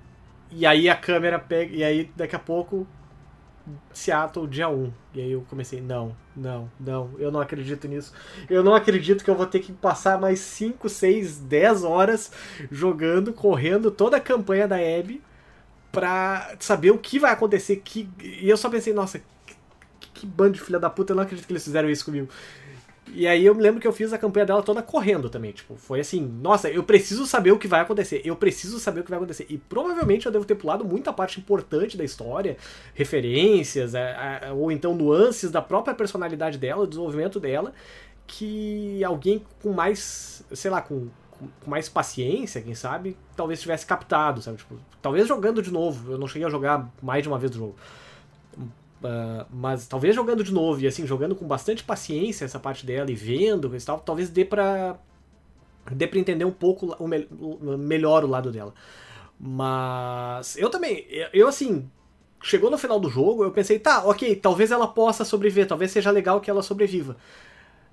E 0.52 0.66
aí 0.66 0.90
a 0.90 0.96
câmera 0.96 1.40
pega. 1.40 1.76
E 1.76 1.84
aí 1.84 2.12
daqui 2.16 2.36
a 2.36 2.40
pouco. 2.40 2.88
Seattle 3.94 4.48
dia 4.48 4.70
1. 4.70 4.92
E 5.14 5.22
aí 5.22 5.32
eu 5.32 5.46
comecei, 5.50 5.82
não, 5.82 6.16
não, 6.36 6.70
não, 6.80 7.12
eu 7.18 7.32
não 7.32 7.40
acredito 7.40 7.88
nisso. 7.88 8.14
Eu 8.50 8.64
não 8.64 8.74
acredito 8.74 9.24
que 9.24 9.30
eu 9.30 9.36
vou 9.36 9.46
ter 9.46 9.60
que 9.60 9.72
passar 9.72 10.20
mais 10.20 10.40
5, 10.40 10.88
6, 10.88 11.40
10 11.40 11.84
horas 11.84 12.32
jogando, 12.72 13.34
correndo 13.34 13.92
toda 13.92 14.18
a 14.18 14.22
campanha 14.22 14.68
da 14.68 14.78
Abby 14.78 15.22
pra 15.92 16.56
saber 16.60 16.92
o 16.92 16.98
que 16.98 17.20
vai 17.20 17.32
acontecer. 17.32 17.78
Que... 17.78 18.10
E 18.20 18.50
eu 18.50 18.58
só 18.58 18.70
pensei, 18.70 18.94
nossa, 18.94 19.22
que, 20.00 20.10
que 20.14 20.26
bando 20.26 20.54
de 20.54 20.62
filha 20.62 20.80
da 20.80 20.90
puta, 20.90 21.14
eu 21.14 21.16
não 21.16 21.24
acredito 21.24 21.46
que 21.46 21.54
eles 21.54 21.64
fizeram 21.64 21.90
isso 21.90 22.06
comigo. 22.06 22.30
E 23.14 23.28
aí 23.28 23.46
eu 23.46 23.56
me 23.56 23.62
lembro 23.62 23.82
que 23.82 23.88
eu 23.88 23.92
fiz 23.92 24.14
a 24.14 24.18
campanha 24.18 24.46
dela 24.46 24.62
toda 24.62 24.82
correndo 24.82 25.30
também. 25.30 25.52
Tipo, 25.52 25.76
foi 25.76 26.00
assim, 26.00 26.22
nossa, 26.22 26.70
eu 26.70 26.84
preciso 26.84 27.26
saber 27.26 27.52
o 27.52 27.58
que 27.58 27.68
vai 27.68 27.82
acontecer. 27.82 28.22
Eu 28.24 28.36
preciso 28.36 28.80
saber 28.80 29.02
o 29.02 29.04
que 29.04 29.10
vai 29.10 29.18
acontecer. 29.18 29.46
E 29.50 29.58
provavelmente 29.58 30.26
eu 30.26 30.32
devo 30.32 30.46
ter 30.46 30.56
pulado 30.56 30.86
muita 30.86 31.12
parte 31.12 31.40
importante 31.40 31.98
da 31.98 32.04
história, 32.04 32.58
referências, 32.94 33.96
a, 33.96 34.50
a, 34.50 34.54
ou 34.54 34.72
então 34.72 34.96
nuances 34.96 35.52
da 35.52 35.62
própria 35.62 35.94
personalidade 35.94 36.58
dela, 36.58 36.86
do 36.86 36.90
desenvolvimento 36.90 37.40
dela, 37.40 37.74
que 38.28 39.04
alguém 39.04 39.44
com 39.62 39.74
mais, 39.74 40.44
sei 40.54 40.70
lá, 40.70 40.82
com, 40.82 41.08
com 41.32 41.70
mais 41.70 41.90
paciência, 41.90 42.62
quem 42.62 42.76
sabe, 42.76 43.18
talvez 43.36 43.60
tivesse 43.60 43.86
captado, 43.86 44.42
sabe? 44.42 44.58
Tipo, 44.58 44.76
talvez 45.02 45.28
jogando 45.28 45.62
de 45.62 45.72
novo. 45.72 46.12
Eu 46.12 46.18
não 46.18 46.28
cheguei 46.28 46.48
a 46.48 46.52
jogar 46.52 46.88
mais 47.02 47.24
de 47.24 47.30
uma 47.30 47.40
vez 47.40 47.52
o 47.56 47.58
jogo. 47.58 47.76
Uh, 49.00 49.46
mas 49.50 49.88
talvez 49.88 50.14
jogando 50.14 50.44
de 50.44 50.52
novo 50.52 50.82
e 50.82 50.88
assim, 50.88 51.08
jogando 51.08 51.34
com 51.34 51.48
bastante 51.48 51.84
paciência 51.86 52.44
essa 52.44 52.60
parte 52.60 52.86
dela 52.86 53.10
e 53.10 53.16
vendo 53.16 53.74
e 53.74 53.80
tal, 53.80 54.00
talvez 54.00 54.30
dê 54.30 54.44
pra, 54.44 54.98
dê 55.90 56.06
pra 56.06 56.20
entender 56.20 56.44
um 56.44 56.52
pouco 56.52 56.96
o, 57.00 57.08
me, 57.08 57.26
o, 57.40 57.78
melhor 57.78 58.26
o 58.26 58.28
lado 58.28 58.52
dela. 58.52 58.74
Mas 59.40 60.58
eu 60.58 60.70
também, 60.70 61.06
eu 61.32 61.48
assim, 61.48 61.90
chegou 62.44 62.70
no 62.70 62.78
final 62.78 63.00
do 63.00 63.10
jogo, 63.10 63.44
eu 63.44 63.52
pensei, 63.52 63.80
tá, 63.80 64.04
ok, 64.04 64.36
talvez 64.36 64.70
ela 64.70 64.88
possa 64.88 65.24
sobreviver, 65.24 65.66
talvez 65.66 65.92
seja 65.92 66.12
legal 66.12 66.42
que 66.42 66.50
ela 66.50 66.62
sobreviva. 66.62 67.16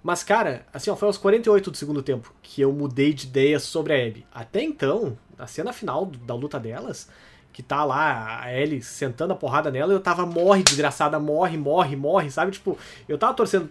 Mas, 0.02 0.22
cara, 0.22 0.66
assim, 0.72 0.90
ó, 0.90 0.96
foi 0.96 1.08
aos 1.08 1.18
48 1.18 1.70
do 1.70 1.76
segundo 1.76 2.02
tempo 2.02 2.32
que 2.42 2.60
eu 2.60 2.72
mudei 2.72 3.12
de 3.12 3.26
ideia 3.26 3.58
sobre 3.58 3.92
a 3.92 4.06
Abby. 4.06 4.26
Até 4.32 4.62
então, 4.62 5.18
a 5.38 5.46
cena 5.46 5.72
final 5.72 6.06
da 6.06 6.34
luta 6.34 6.60
delas, 6.60 7.08
que 7.56 7.62
tá 7.62 7.84
lá, 7.84 8.42
a 8.42 8.52
Ellie 8.52 8.82
sentando 8.82 9.32
a 9.32 9.34
porrada 9.34 9.70
nela, 9.70 9.90
eu 9.90 9.98
tava 9.98 10.26
morre, 10.26 10.62
desgraçada, 10.62 11.18
morre, 11.18 11.56
morre, 11.56 11.96
morre, 11.96 12.30
sabe? 12.30 12.52
Tipo, 12.52 12.76
eu 13.08 13.16
tava 13.16 13.32
torcendo 13.32 13.70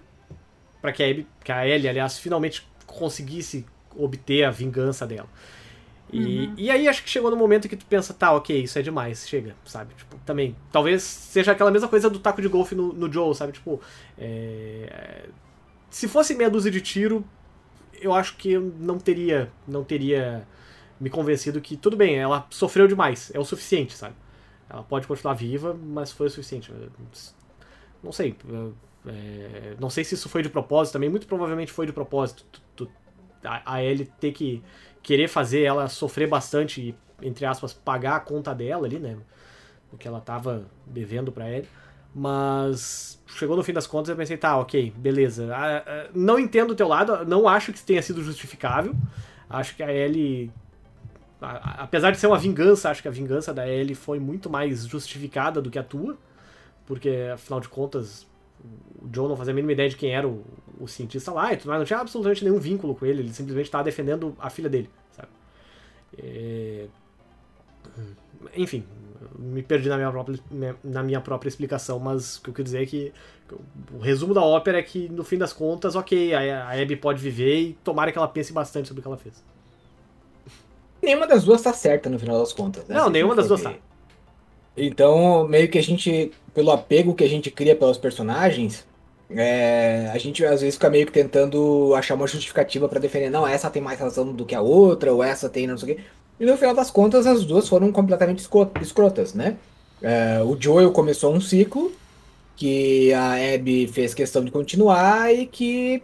para 0.82 0.92
que 0.92 1.04
a 1.04 1.08
Ellie, 1.08 1.28
que 1.44 1.52
a 1.52 1.68
Ellie, 1.68 1.88
aliás, 1.88 2.18
finalmente 2.18 2.68
conseguisse 2.88 3.64
obter 3.96 4.44
a 4.44 4.50
vingança 4.50 5.06
dela. 5.06 5.30
E, 6.12 6.48
uhum. 6.48 6.54
e 6.58 6.72
aí 6.72 6.88
acho 6.88 7.04
que 7.04 7.10
chegou 7.12 7.30
no 7.30 7.38
momento 7.38 7.70
que 7.70 7.76
tu 7.76 7.86
pensa, 7.86 8.12
tá, 8.12 8.32
ok, 8.32 8.64
isso 8.64 8.80
é 8.80 8.82
demais, 8.82 9.30
chega, 9.30 9.56
sabe? 9.64 9.94
Tipo, 9.94 10.18
também, 10.26 10.56
talvez 10.72 11.04
seja 11.04 11.52
aquela 11.52 11.70
mesma 11.70 11.88
coisa 11.88 12.10
do 12.10 12.18
taco 12.18 12.42
de 12.42 12.48
golfe 12.48 12.74
no, 12.74 12.92
no 12.92 13.14
Joe, 13.14 13.36
sabe? 13.36 13.52
Tipo, 13.52 13.80
é... 14.18 15.28
se 15.92 16.08
fosse 16.08 16.34
meia 16.34 16.50
dúzia 16.50 16.72
de 16.72 16.82
tiro, 16.82 17.24
eu 18.02 18.16
acho 18.16 18.36
que 18.36 18.54
eu 18.54 18.74
não 18.80 18.98
teria, 18.98 19.52
não 19.68 19.84
teria 19.84 20.44
me 21.00 21.10
convencido 21.10 21.60
que 21.62 21.76
tudo 21.76 21.98
bem, 21.98 22.18
ela 22.18 22.48
sofreu 22.50 22.88
demais, 22.88 23.32
é 23.34 23.39
o 23.39 23.46
suficiente, 23.46 23.93
sabe? 23.93 24.16
Ela 24.70 24.84
pode 24.84 25.08
continuar 25.08 25.34
viva, 25.34 25.74
mas 25.74 26.12
foi 26.12 26.28
o 26.28 26.30
suficiente. 26.30 26.72
Não 28.04 28.12
sei. 28.12 28.36
É, 29.08 29.76
não 29.80 29.89
sei 29.89 30.04
se 30.04 30.16
isso 30.16 30.28
foi 30.28 30.41
de 30.41 30.50
propósito 30.50 30.93
também, 30.93 31.10
muito 31.10 31.28
provavelmente 31.28 31.72
foi 31.72 31.86
de 31.86 31.93
propósito. 31.93 32.46
Tu, 32.52 32.62
tu, 32.76 32.91
a, 33.43 33.76
a 33.76 33.84
Ellie 33.84 34.06
ter 34.20 34.32
que 34.32 34.64
querer 35.04 35.28
fazer 35.28 35.62
ela 35.62 35.88
sofrer 35.88 36.28
bastante 36.28 36.82
e, 36.82 36.96
entre 37.26 37.46
aspas, 37.46 37.74
pagar 37.74 38.16
a 38.16 38.20
conta 38.20 38.54
dela 38.56 38.88
ali, 38.88 38.98
né? 38.98 39.18
O 39.93 39.98
que 39.98 40.08
ela 40.08 40.20
tava 40.20 40.66
devendo 40.86 41.32
pra 41.32 41.50
Ellie. 41.50 41.70
Mas 42.14 43.22
chegou 43.28 43.56
no 43.56 43.64
fim 43.64 43.74
das 43.74 43.86
contas 43.86 44.10
eu 44.10 44.16
pensei, 44.16 44.38
tá, 44.38 44.58
ok, 44.58 44.93
beleza. 44.98 45.48
não 46.14 46.39
entendo 46.39 46.72
o 46.72 46.76
teu 46.76 46.88
lado, 46.88 47.26
não 47.26 47.48
acho 47.48 47.72
que 47.72 47.84
tenha 47.84 48.02
sido 48.02 48.24
justificável. 48.24 48.96
Acho 49.50 49.76
que 49.76 49.84
a 49.84 49.93
Ellie 49.93 50.52
apesar 51.42 52.12
de 52.12 52.18
ser 52.18 52.28
uma 52.28 52.38
vingança, 52.38 52.90
acho 52.90 53.02
que 53.02 53.08
a 53.08 53.12
vingança 53.12 53.54
da 53.54 53.68
Ellie 53.68 53.96
foi 53.96 54.20
muito 54.20 54.50
mais 54.50 54.86
justificada 54.86 55.62
do 55.62 55.70
que 55.70 55.78
a 55.78 55.84
tua, 55.84 56.18
porque 56.86 57.30
afinal 57.34 57.60
de 57.60 57.68
contas 57.68 58.26
o 59.02 59.08
Joe 59.14 59.28
não 59.28 59.36
fazia 59.36 59.52
a 59.52 59.56
mínima 59.56 59.74
ideia 59.74 59.90
de 59.90 59.96
quem 59.96 60.16
era 60.16 60.28
o, 60.28 60.44
o 60.80 60.88
cientista 60.88 61.32
lá, 61.32 61.54
e 61.54 61.60
não 61.66 61.86
tinha 61.86 62.00
absolutamente 62.00 62.44
nenhum 62.44 62.58
vínculo 62.58 62.96
com 62.96 63.06
ele, 63.06 63.22
ele 63.22 63.34
simplesmente 63.34 63.66
estava 63.66 63.84
defendendo 63.84 64.36
a 64.40 64.50
filha 64.50 64.70
dele, 64.70 64.90
sabe? 65.12 65.30
É... 66.18 66.88
Enfim, 68.56 68.84
me 69.38 69.62
perdi 69.62 69.90
na 69.90 69.98
minha, 69.98 70.12
própria, 70.12 70.40
na 70.84 71.04
minha 71.04 71.22
própria 71.22 71.50
explicação, 71.50 72.00
mas 72.00 72.38
o 72.38 72.42
que 72.42 72.50
eu 72.50 72.54
quero 72.54 72.64
dizer 72.64 72.82
é 72.82 72.86
que 72.86 73.14
o 73.94 74.00
resumo 74.00 74.34
da 74.34 74.42
ópera 74.42 74.80
é 74.80 74.84
que, 74.84 75.10
no 75.10 75.24
fim 75.24 75.38
das 75.38 75.54
contas, 75.54 75.96
ok, 75.96 76.34
a, 76.34 76.70
a 76.70 76.82
Abby 76.82 76.96
pode 76.96 77.22
viver 77.22 77.60
e 77.60 77.74
tomara 77.84 78.12
que 78.12 78.18
ela 78.18 78.28
pense 78.28 78.52
bastante 78.52 78.88
sobre 78.88 79.00
o 79.00 79.04
que 79.04 79.08
ela 79.08 79.18
fez 79.18 79.44
nenhuma 81.06 81.28
das 81.28 81.43
duas 81.43 81.62
tá 81.62 81.72
certa 81.72 82.10
no 82.10 82.20
final 82.20 82.39
das 82.39 82.51
contas. 82.51 82.86
Né? 82.88 82.95
Não, 82.95 83.10
nenhuma 83.10 83.36
das 83.36 83.47
duas 83.47 83.62
tá. 83.62 83.74
Então, 84.76 85.47
meio 85.47 85.70
que 85.70 85.78
a 85.78 85.84
gente, 85.84 86.32
pelo 86.53 86.72
apego 86.72 87.16
que 87.16 87.24
a 87.24 87.30
gente 87.30 87.49
cria 87.49 87.76
pelos 87.76 87.97
personagens, 87.97 88.86
é, 89.30 90.12
a 90.14 90.18
gente 90.18 90.45
às 90.45 90.62
vezes 90.62 90.76
fica 90.76 90.89
meio 90.89 91.06
que 91.06 91.12
tentando 91.12 91.93
achar 91.95 92.16
uma 92.16 92.28
justificativa 92.28 92.88
para 92.89 92.99
defender, 92.99 93.30
não, 93.30 93.47
essa 93.47 93.70
tem 93.70 93.82
mais 93.82 93.99
razão 93.99 94.34
do 94.34 94.45
que 94.45 94.53
a 94.53 94.62
outra, 94.62 95.14
ou 95.14 95.24
essa 95.24 95.49
tem 95.49 95.66
não 95.66 95.78
sei 95.78 95.93
o 95.93 95.95
quê. 95.95 96.03
E 96.39 96.45
no 96.45 96.58
final 96.58 96.76
das 96.76 96.91
contas, 96.91 97.26
as 97.26 97.45
duas 97.45 97.68
foram 97.70 97.91
completamente 97.91 98.45
escrotas, 98.82 99.34
né? 99.34 99.56
É, 100.01 100.41
o 100.43 100.58
Joel 100.60 100.91
começou 100.91 101.34
um 101.34 101.39
ciclo 101.39 101.93
que 102.58 103.14
a 103.14 103.36
Abby 103.56 103.88
fez 103.88 104.14
questão 104.14 104.43
de 104.43 104.51
continuar 104.51 105.34
e 105.34 105.45
que, 105.45 106.03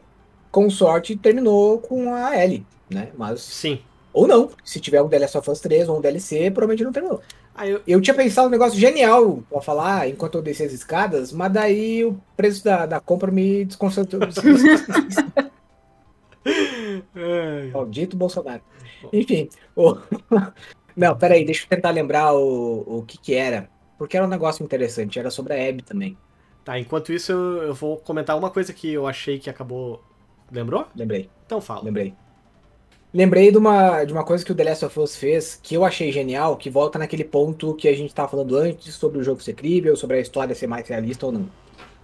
com 0.50 0.70
sorte, 0.70 1.16
terminou 1.16 1.80
com 1.80 2.14
a 2.14 2.42
Ellie, 2.42 2.66
né? 2.90 3.10
Mas 3.18 3.42
Sim. 3.42 3.80
Ou 4.14 4.28
não. 4.28 4.50
Se 4.64 4.80
tiver 4.80 5.02
um 5.02 5.10
The 5.10 5.20
Last 5.20 5.38
of 5.38 5.50
Us 5.50 5.60
3 5.60 5.90
ou 5.90 5.98
um 5.98 6.02
DLC, 6.02 6.52
provavelmente 6.52 6.84
não 6.84 6.92
terminou. 6.92 7.22
Ah, 7.54 7.68
eu... 7.68 7.82
eu 7.88 8.02
tinha 8.02 8.14
pensado 8.14 8.48
um 8.48 8.52
negócio 8.52 8.80
genial 8.80 9.44
pra 9.50 9.62
falar 9.62 10.08
enquanto 10.10 10.36
eu 10.36 10.42
descia 10.42 10.66
as 10.66 10.74
escadas, 10.74 11.32
mas 11.32 11.52
daí 11.52 12.04
o 12.06 12.20
preço 12.36 12.64
da, 12.64 12.86
da 12.86 13.00
compra 13.00 13.32
me 13.32 13.66
desconcertou. 13.66 14.20
Maldito 17.74 18.18
Bolsonaro. 18.18 18.62
Enfim. 19.12 19.50
O... 19.76 19.98
Não, 20.96 21.18
peraí, 21.18 21.46
deixa 21.46 21.64
eu 21.64 21.70
tentar 21.70 21.92
lembrar 21.92 22.34
o, 22.34 23.00
o 23.00 23.04
que 23.04 23.18
que 23.18 23.34
era. 23.34 23.70
Porque 23.98 24.18
era 24.18 24.26
um 24.26 24.30
negócio 24.30 24.64
interessante, 24.64 25.20
era 25.20 25.30
sobre 25.30 25.54
a 25.54 25.70
Abby 25.70 25.84
também. 25.84 26.18
Tá, 26.64 26.78
enquanto 26.80 27.14
isso 27.14 27.32
eu, 27.32 27.64
eu 27.64 27.74
vou 27.74 27.98
comentar 27.98 28.38
uma 28.38 28.50
coisa 28.50 28.74
que 28.74 28.92
eu 28.92 29.08
achei 29.08 29.40
que 29.40 29.50
acabou. 29.50 30.04
Lembrou? 30.52 30.88
Lembrei. 30.96 31.30
Então 31.46 31.62
fala. 31.62 31.84
Lembrei. 31.84 32.14
Lembrei 33.14 33.52
de 33.52 33.58
uma, 33.58 34.06
de 34.06 34.14
uma 34.14 34.24
coisa 34.24 34.44
que 34.44 34.54
o 34.54 34.56
The 34.56 34.64
Last 34.64 34.86
of 34.86 35.00
Us 35.00 35.16
fez, 35.18 35.60
que 35.62 35.76
eu 35.76 35.84
achei 35.84 36.14
genial, 36.14 36.56
que 36.56 36.70
volta 36.70 36.98
naquele 36.98 37.26
ponto 37.26 37.74
que 37.74 37.90
a 37.90 37.94
gente 37.94 38.10
estava 38.10 38.30
falando 38.30 38.56
antes, 38.56 38.96
sobre 38.96 39.20
o 39.20 39.24
jogo 39.24 39.44
ser 39.44 39.54
crível, 39.54 39.98
sobre 39.98 40.18
a 40.18 40.22
história 40.22 40.56
ser 40.56 40.68
mais 40.68 40.88
realista 40.88 41.26
ou 41.26 41.32
não. 41.34 41.50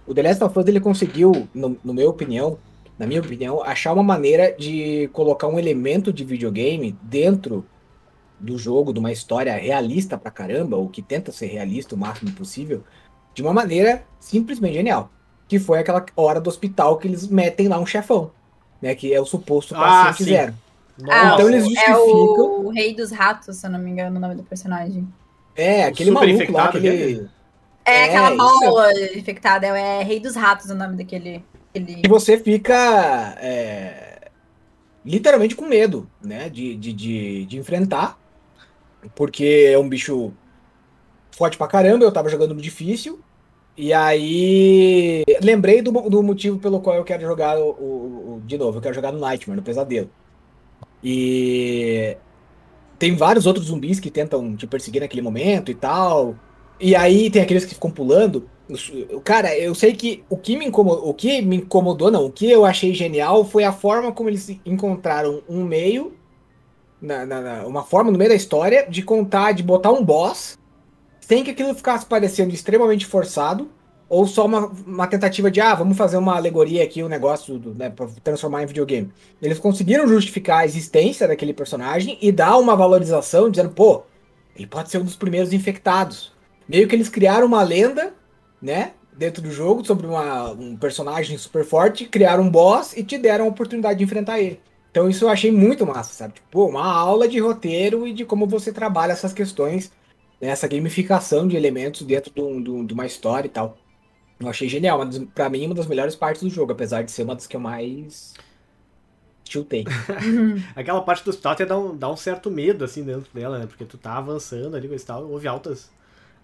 O 0.06 0.12
The 0.12 0.22
Last 0.22 0.44
of 0.44 0.58
Us, 0.58 0.66
ele 0.66 0.80
conseguiu, 0.80 1.48
no, 1.54 1.78
no 1.82 1.94
meu 1.94 2.10
opinião, 2.10 2.58
na 2.98 3.06
minha 3.06 3.20
opinião, 3.20 3.62
achar 3.62 3.94
uma 3.94 4.02
maneira 4.02 4.52
de 4.52 5.08
colocar 5.14 5.48
um 5.48 5.58
elemento 5.58 6.12
de 6.12 6.24
videogame 6.24 6.94
dentro 7.02 7.64
do 8.38 8.58
jogo, 8.58 8.92
de 8.92 8.98
uma 8.98 9.10
história 9.10 9.54
realista 9.54 10.18
pra 10.18 10.30
caramba, 10.30 10.76
ou 10.76 10.90
que 10.90 11.00
tenta 11.00 11.32
ser 11.32 11.46
realista 11.46 11.94
o 11.94 11.98
máximo 11.98 12.32
possível, 12.32 12.84
de 13.32 13.40
uma 13.40 13.54
maneira 13.54 14.04
simplesmente 14.20 14.74
genial. 14.74 15.10
Que 15.48 15.58
foi 15.58 15.78
aquela 15.78 16.04
hora 16.14 16.38
do 16.38 16.48
hospital 16.48 16.98
que 16.98 17.08
eles 17.08 17.26
metem 17.26 17.66
lá 17.66 17.78
um 17.78 17.86
chefão, 17.86 18.30
né? 18.82 18.94
Que 18.94 19.14
é 19.14 19.20
o 19.20 19.24
suposto 19.24 19.74
paciente 19.74 20.22
ah, 20.22 20.36
zero. 20.36 20.54
Ah, 21.06 21.34
então 21.34 21.48
eles 21.48 21.64
justificam. 21.64 21.94
É 21.94 21.98
o 21.98 22.68
Rei 22.70 22.94
dos 22.94 23.10
Ratos, 23.10 23.56
se 23.56 23.66
eu 23.66 23.70
não 23.70 23.78
me 23.78 23.90
engano, 23.90 24.16
o 24.16 24.20
nome 24.20 24.34
do 24.34 24.42
personagem. 24.42 25.06
É, 25.54 25.84
aquele 25.84 26.10
Super 26.10 26.26
maluco 26.26 26.52
lá, 26.52 26.64
aquele. 26.66 27.28
É, 27.84 27.92
é 27.92 28.04
aquela 28.04 28.36
bola 28.36 28.92
isso. 28.92 29.18
infectada, 29.18 29.66
é, 29.66 30.00
é 30.00 30.02
Rei 30.02 30.20
dos 30.20 30.34
Ratos 30.34 30.70
o 30.70 30.74
nome 30.74 30.96
daquele. 30.96 31.44
Aquele... 31.70 32.02
E 32.04 32.08
você 32.08 32.38
fica 32.38 33.36
é, 33.40 34.30
literalmente 35.04 35.54
com 35.54 35.66
medo, 35.66 36.08
né? 36.22 36.48
De, 36.48 36.74
de, 36.74 36.92
de, 36.92 37.46
de, 37.46 37.58
enfrentar. 37.58 38.18
Porque 39.14 39.70
é 39.72 39.78
um 39.78 39.88
bicho 39.88 40.32
forte 41.30 41.56
pra 41.56 41.68
caramba, 41.68 42.04
eu 42.04 42.12
tava 42.12 42.28
jogando 42.28 42.54
no 42.54 42.60
difícil. 42.60 43.20
E 43.76 43.92
aí. 43.92 45.24
Lembrei 45.40 45.80
do, 45.80 45.92
do 45.92 46.22
motivo 46.22 46.58
pelo 46.58 46.80
qual 46.80 46.96
eu 46.96 47.04
quero 47.04 47.22
jogar 47.22 47.56
o, 47.58 47.70
o, 47.70 48.34
o, 48.34 48.42
de 48.44 48.58
novo, 48.58 48.78
eu 48.78 48.82
quero 48.82 48.94
jogar 48.94 49.12
no 49.12 49.20
Nightmare, 49.20 49.56
no 49.56 49.64
pesadelo. 49.64 50.10
E 51.02 52.16
tem 52.98 53.16
vários 53.16 53.46
outros 53.46 53.66
zumbis 53.66 54.00
que 54.00 54.10
tentam 54.10 54.56
te 54.56 54.66
perseguir 54.66 55.00
naquele 55.02 55.22
momento 55.22 55.70
e 55.70 55.74
tal. 55.74 56.36
E 56.80 56.94
aí 56.96 57.30
tem 57.30 57.42
aqueles 57.42 57.64
que 57.64 57.74
ficam 57.74 57.90
pulando. 57.90 58.48
Cara, 59.24 59.56
eu 59.58 59.74
sei 59.74 59.94
que 59.94 60.24
o 60.28 60.36
que 60.36 60.56
me 60.56 60.66
incomodou, 60.66 61.08
o 61.08 61.14
que 61.14 61.40
me 61.42 61.56
incomodou, 61.56 62.10
não, 62.10 62.26
o 62.26 62.32
que 62.32 62.50
eu 62.50 62.64
achei 62.64 62.92
genial 62.94 63.44
foi 63.44 63.64
a 63.64 63.72
forma 63.72 64.12
como 64.12 64.28
eles 64.28 64.48
encontraram 64.66 65.42
um 65.48 65.64
meio, 65.64 66.18
na, 67.00 67.24
na- 67.26 67.40
na- 67.40 67.66
uma 67.66 67.84
forma 67.84 68.10
no 68.10 68.18
meio 68.18 68.30
da 68.30 68.36
história 68.36 68.86
de 68.88 69.02
contar, 69.02 69.52
de 69.52 69.62
botar 69.62 69.92
um 69.92 70.04
boss, 70.04 70.58
sem 71.20 71.44
que 71.44 71.50
aquilo 71.52 71.74
ficasse 71.74 72.06
parecendo 72.06 72.54
extremamente 72.54 73.06
forçado, 73.06 73.70
ou 74.08 74.26
só 74.26 74.46
uma, 74.46 74.66
uma 74.86 75.06
tentativa 75.06 75.50
de, 75.50 75.60
ah, 75.60 75.74
vamos 75.74 75.96
fazer 75.96 76.16
uma 76.16 76.36
alegoria 76.36 76.82
aqui, 76.82 77.02
um 77.02 77.08
negócio, 77.08 77.58
do, 77.58 77.74
né, 77.74 77.90
pra 77.90 78.06
transformar 78.24 78.62
em 78.62 78.66
videogame. 78.66 79.12
Eles 79.42 79.58
conseguiram 79.58 80.08
justificar 80.08 80.60
a 80.60 80.64
existência 80.64 81.28
daquele 81.28 81.52
personagem 81.52 82.16
e 82.20 82.32
dar 82.32 82.56
uma 82.56 82.74
valorização, 82.74 83.50
dizendo, 83.50 83.70
pô, 83.70 84.02
ele 84.56 84.66
pode 84.66 84.90
ser 84.90 84.98
um 84.98 85.04
dos 85.04 85.16
primeiros 85.16 85.52
infectados. 85.52 86.32
Meio 86.68 86.88
que 86.88 86.94
eles 86.94 87.08
criaram 87.08 87.46
uma 87.46 87.62
lenda, 87.62 88.14
né, 88.60 88.92
dentro 89.16 89.42
do 89.42 89.50
jogo, 89.50 89.84
sobre 89.84 90.06
uma- 90.06 90.52
um 90.52 90.76
personagem 90.76 91.36
super 91.36 91.64
forte, 91.64 92.04
criaram 92.06 92.44
um 92.44 92.50
boss 92.50 92.96
e 92.96 93.02
te 93.02 93.18
deram 93.18 93.44
a 93.44 93.48
oportunidade 93.48 93.98
de 93.98 94.04
enfrentar 94.04 94.40
ele. 94.40 94.60
Então 94.90 95.08
isso 95.08 95.24
eu 95.24 95.28
achei 95.28 95.50
muito 95.52 95.84
massa, 95.86 96.14
sabe? 96.14 96.34
Tipo, 96.34 96.64
uma 96.66 96.84
aula 96.84 97.28
de 97.28 97.38
roteiro 97.38 98.06
e 98.06 98.12
de 98.12 98.24
como 98.24 98.46
você 98.46 98.72
trabalha 98.72 99.12
essas 99.12 99.32
questões, 99.32 99.92
né, 100.40 100.48
essa 100.48 100.66
gamificação 100.68 101.46
de 101.46 101.56
elementos 101.56 102.02
dentro 102.02 102.32
de, 102.32 102.62
de 102.62 102.70
um- 102.70 102.86
de 102.86 102.94
uma 102.94 103.06
história 103.06 103.46
e 103.46 103.50
tal. 103.50 103.76
Eu 104.40 104.48
achei 104.48 104.68
genial, 104.68 104.98
uma 104.98 105.06
das- 105.06 105.18
pra 105.34 105.48
mim, 105.50 105.66
uma 105.66 105.74
das 105.74 105.86
melhores 105.86 106.14
partes 106.16 106.42
do 106.42 106.50
jogo, 106.50 106.72
apesar 106.72 107.02
de 107.02 107.10
ser 107.10 107.22
uma 107.24 107.34
das 107.34 107.46
que 107.46 107.56
eu 107.56 107.60
mais 107.60 108.34
tiltei. 109.44 109.84
Aquela 110.76 111.00
parte 111.02 111.24
do 111.24 111.30
hospital 111.30 111.52
até 111.52 111.66
dá 111.66 111.78
um, 111.78 111.96
dá 111.96 112.10
um 112.10 112.16
certo 112.16 112.50
medo, 112.50 112.84
assim, 112.84 113.02
dentro 113.04 113.28
dela, 113.32 113.58
né? 113.58 113.66
Porque 113.66 113.84
tu 113.84 113.96
tá 113.98 114.16
avançando 114.16 114.76
ali 114.76 114.88
com 114.88 114.94
esse 114.94 115.06
tal, 115.06 115.24
houve 115.28 115.48
altas. 115.48 115.90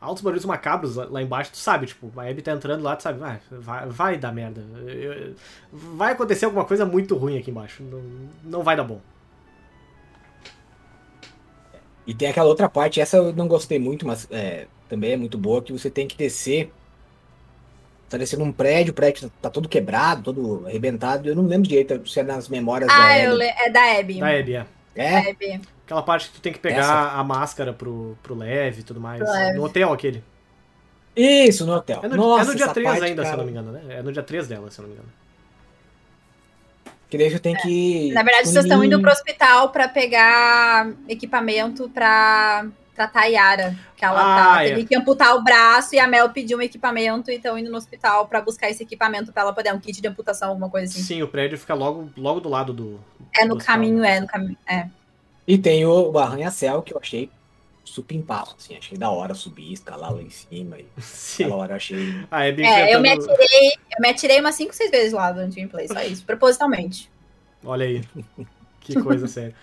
Altos 0.00 0.22
barulhos 0.22 0.44
macabros 0.44 0.96
lá, 0.96 1.22
embaixo, 1.22 1.52
tu 1.52 1.56
sabe, 1.58 1.86
tipo, 1.86 2.12
a 2.20 2.28
Abby 2.28 2.42
tá 2.42 2.52
entrando 2.52 2.82
lá, 2.82 2.94
tu 2.94 3.02
sabe, 3.02 3.18
vai, 3.18 3.40
vai, 3.50 3.86
vai 3.88 4.18
dar 4.18 4.32
merda. 4.32 4.60
Eu- 4.86 5.34
vai 5.72 6.12
acontecer 6.12 6.44
alguma 6.44 6.64
coisa 6.64 6.84
muito 6.84 7.16
ruim 7.16 7.38
aqui 7.38 7.50
embaixo. 7.50 7.82
Não, 7.82 8.02
não 8.44 8.62
vai 8.62 8.76
dar 8.76 8.84
bom. 8.84 9.00
E 12.06 12.14
tem 12.14 12.28
aquela 12.28 12.48
outra 12.48 12.68
parte, 12.68 13.00
essa 13.00 13.16
eu 13.16 13.32
não 13.32 13.48
gostei 13.48 13.78
muito, 13.78 14.06
mas 14.06 14.26
é, 14.30 14.66
também 14.88 15.12
é 15.12 15.16
muito 15.16 15.38
boa, 15.38 15.62
que 15.62 15.72
você 15.72 15.90
tem 15.90 16.06
que 16.06 16.16
descer. 16.16 16.70
Tá 18.08 18.18
descendo 18.18 18.44
um 18.44 18.52
prédio, 18.52 18.92
o 18.92 18.94
prédio 18.94 19.30
tá 19.40 19.50
todo 19.50 19.68
quebrado, 19.68 20.22
todo 20.22 20.66
arrebentado. 20.66 21.28
Eu 21.28 21.34
não 21.34 21.46
lembro 21.46 21.68
direito 21.68 22.06
se 22.08 22.20
é 22.20 22.22
nas 22.22 22.48
memórias 22.48 22.88
da 22.88 22.96
Ah, 22.96 23.18
eu 23.18 23.36
le... 23.36 23.44
é 23.44 23.70
da 23.70 23.98
Abby. 23.98 24.20
Da 24.20 24.28
Abby, 24.28 24.56
é. 24.56 24.66
É? 24.94 25.30
Abby. 25.30 25.60
Aquela 25.84 26.02
parte 26.02 26.28
que 26.28 26.34
tu 26.34 26.40
tem 26.40 26.52
que 26.52 26.58
pegar 26.58 26.80
Essa. 26.80 27.18
a 27.18 27.24
máscara 27.24 27.72
pro, 27.72 28.16
pro 28.22 28.34
leve 28.34 28.80
e 28.80 28.84
tudo 28.84 29.00
mais. 29.00 29.20
Leve. 29.20 29.58
No 29.58 29.64
hotel 29.64 29.92
aquele. 29.92 30.22
Isso, 31.16 31.66
no 31.66 31.74
hotel. 31.74 32.00
É 32.02 32.08
no, 32.08 32.16
Nossa, 32.16 32.42
é 32.42 32.46
no 32.46 32.54
dia 32.54 32.64
essa 32.64 32.74
3 32.74 32.88
parte, 32.88 33.04
ainda, 33.04 33.22
se 33.22 33.28
eu 33.28 33.30
cara, 33.30 33.36
não 33.36 33.44
me 33.44 33.50
engano, 33.50 33.72
né? 33.72 33.98
É 33.98 34.02
no 34.02 34.12
dia 34.12 34.22
3 34.22 34.48
dela, 34.48 34.70
se 34.70 34.78
eu 34.78 34.82
não 34.82 34.88
me 34.90 34.96
engano. 34.96 35.12
Que 37.08 37.18
daí 37.18 37.30
você 37.30 37.38
tem 37.38 37.54
que. 37.54 38.12
Na 38.12 38.22
verdade, 38.22 38.48
vocês 38.48 38.64
estão 38.64 38.82
indo 38.82 39.00
pro 39.00 39.12
hospital 39.12 39.68
pra 39.70 39.86
pegar 39.86 40.90
equipamento 41.08 41.88
pra 42.94 43.06
tratar 43.06 43.20
a 43.20 43.24
Yara. 43.26 43.76
Que 43.96 44.04
ela 44.04 44.20
Ah, 44.20 44.54
tá, 44.56 44.64
é. 44.64 44.68
teve 44.70 44.84
que 44.86 44.96
amputar 44.96 45.36
o 45.36 45.42
braço 45.42 45.94
e 45.94 45.98
a 45.98 46.06
Mel 46.06 46.30
pediu 46.30 46.58
um 46.58 46.62
equipamento 46.62 47.30
e 47.30 47.34
estão 47.36 47.58
indo 47.58 47.70
no 47.70 47.76
hospital 47.76 48.26
pra 48.28 48.40
buscar 48.40 48.70
esse 48.70 48.82
equipamento 48.82 49.32
pra 49.32 49.42
ela 49.42 49.52
poder 49.52 49.72
um 49.74 49.80
kit 49.80 50.00
de 50.00 50.08
amputação, 50.08 50.50
alguma 50.50 50.70
coisa 50.70 50.92
assim. 50.92 51.02
Sim, 51.02 51.22
o 51.22 51.28
prédio 51.28 51.58
fica 51.58 51.74
logo, 51.74 52.08
logo 52.16 52.40
do 52.40 52.48
lado 52.48 52.72
do. 52.72 53.00
É 53.36 53.42
no 53.44 53.50
do 53.50 53.56
hospital. 53.56 53.74
caminho, 53.74 54.04
é 54.04 54.20
no 54.20 54.26
caminho. 54.26 54.56
É. 54.68 54.86
E 55.46 55.58
tem 55.58 55.84
o, 55.84 56.10
o 56.10 56.18
arranha-céu 56.18 56.80
que 56.82 56.94
eu 56.94 56.98
achei 56.98 57.30
super 57.84 58.14
impacto, 58.14 58.56
assim. 58.58 58.76
Achei 58.76 58.96
da 58.96 59.10
hora 59.10 59.34
subir, 59.34 59.72
escalar 59.72 60.12
lá 60.14 60.22
em 60.22 60.30
cima. 60.30 60.78
E 60.78 60.86
Sim. 61.02 61.44
aquela 61.44 61.56
hora 61.60 61.72
eu 61.72 61.76
achei. 61.76 62.14
A 62.30 62.42
Abby 62.48 62.62
É, 62.64 62.94
eu 62.94 63.00
me 63.00 63.10
atirei, 63.10 63.68
eu 63.68 64.00
me 64.00 64.08
atirei 64.08 64.40
umas 64.40 64.54
5, 64.54 64.74
6 64.74 64.90
vezes 64.90 65.12
lá 65.12 65.30
durante 65.32 65.52
o 65.52 65.56
gameplay, 65.56 65.86
só 65.88 66.00
isso, 66.02 66.24
propositalmente. 66.24 67.10
Olha 67.64 67.84
aí. 67.86 68.02
Que 68.80 69.00
coisa 69.02 69.26
séria. 69.28 69.54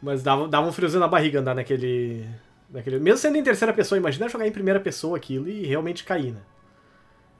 Mas 0.00 0.22
dava, 0.22 0.46
dava 0.46 0.68
um 0.68 0.72
friozinho 0.72 1.00
na 1.00 1.08
barriga 1.08 1.40
andar 1.40 1.54
naquele. 1.54 2.24
Naquele. 2.70 2.98
Mesmo 2.98 3.18
sendo 3.18 3.36
em 3.36 3.42
terceira 3.42 3.72
pessoa, 3.72 3.98
imagina 3.98 4.28
jogar 4.28 4.46
em 4.46 4.52
primeira 4.52 4.80
pessoa 4.80 5.16
aquilo 5.16 5.48
e 5.48 5.64
realmente 5.64 6.04
cair, 6.04 6.32
né? 6.32 6.40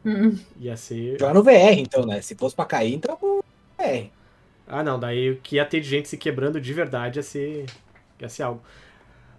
Hum. 0.04 0.38
Ia 0.58 0.76
ser. 0.76 1.18
Jogar 1.18 1.34
no 1.34 1.42
VR, 1.42 1.78
então, 1.78 2.06
né? 2.06 2.20
Se 2.20 2.34
fosse 2.34 2.54
pra 2.54 2.64
cair, 2.64 2.94
então 2.94 3.18
no 3.20 3.44
VR. 3.76 4.10
Ah, 4.66 4.82
não, 4.82 4.98
daí 4.98 5.30
o 5.30 5.36
que 5.36 5.56
ia 5.56 5.64
ter 5.64 5.80
de 5.80 5.88
gente 5.88 6.08
se 6.08 6.16
quebrando 6.16 6.60
de 6.60 6.72
verdade 6.72 7.18
ia 7.18 7.22
ser. 7.22 7.66
ia 8.20 8.28
ser 8.28 8.42
algo. 8.42 8.62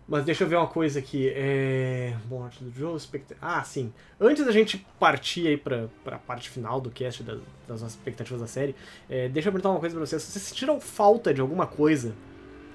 Mas 0.08 0.26
deixa 0.26 0.44
eu 0.44 0.48
ver 0.48 0.56
uma 0.56 0.68
coisa 0.68 0.98
aqui. 0.98 1.32
É. 1.36 2.16
Morte 2.28 2.64
do 2.64 2.72
Joe, 2.72 2.98
expect... 2.98 3.36
Ah, 3.40 3.64
sim. 3.64 3.94
Antes 4.20 4.44
da 4.44 4.52
gente 4.52 4.84
partir 5.00 5.48
aí 5.48 5.56
pra, 5.56 5.88
pra 6.04 6.18
parte 6.18 6.50
final 6.50 6.82
do 6.82 6.90
cast 6.90 7.22
das, 7.22 7.38
das 7.68 7.82
nossas 7.82 7.92
expectativas 7.92 8.42
da 8.42 8.48
série, 8.48 8.76
é, 9.08 9.30
deixa 9.30 9.50
eu 9.50 9.54
perguntar 9.54 9.70
uma 9.70 9.80
coisa 9.80 9.96
pra 9.96 10.04
vocês. 10.04 10.24
Vocês 10.24 10.44
sentiram 10.44 10.82
falta 10.82 11.32
de 11.32 11.40
alguma 11.40 11.68
coisa 11.68 12.16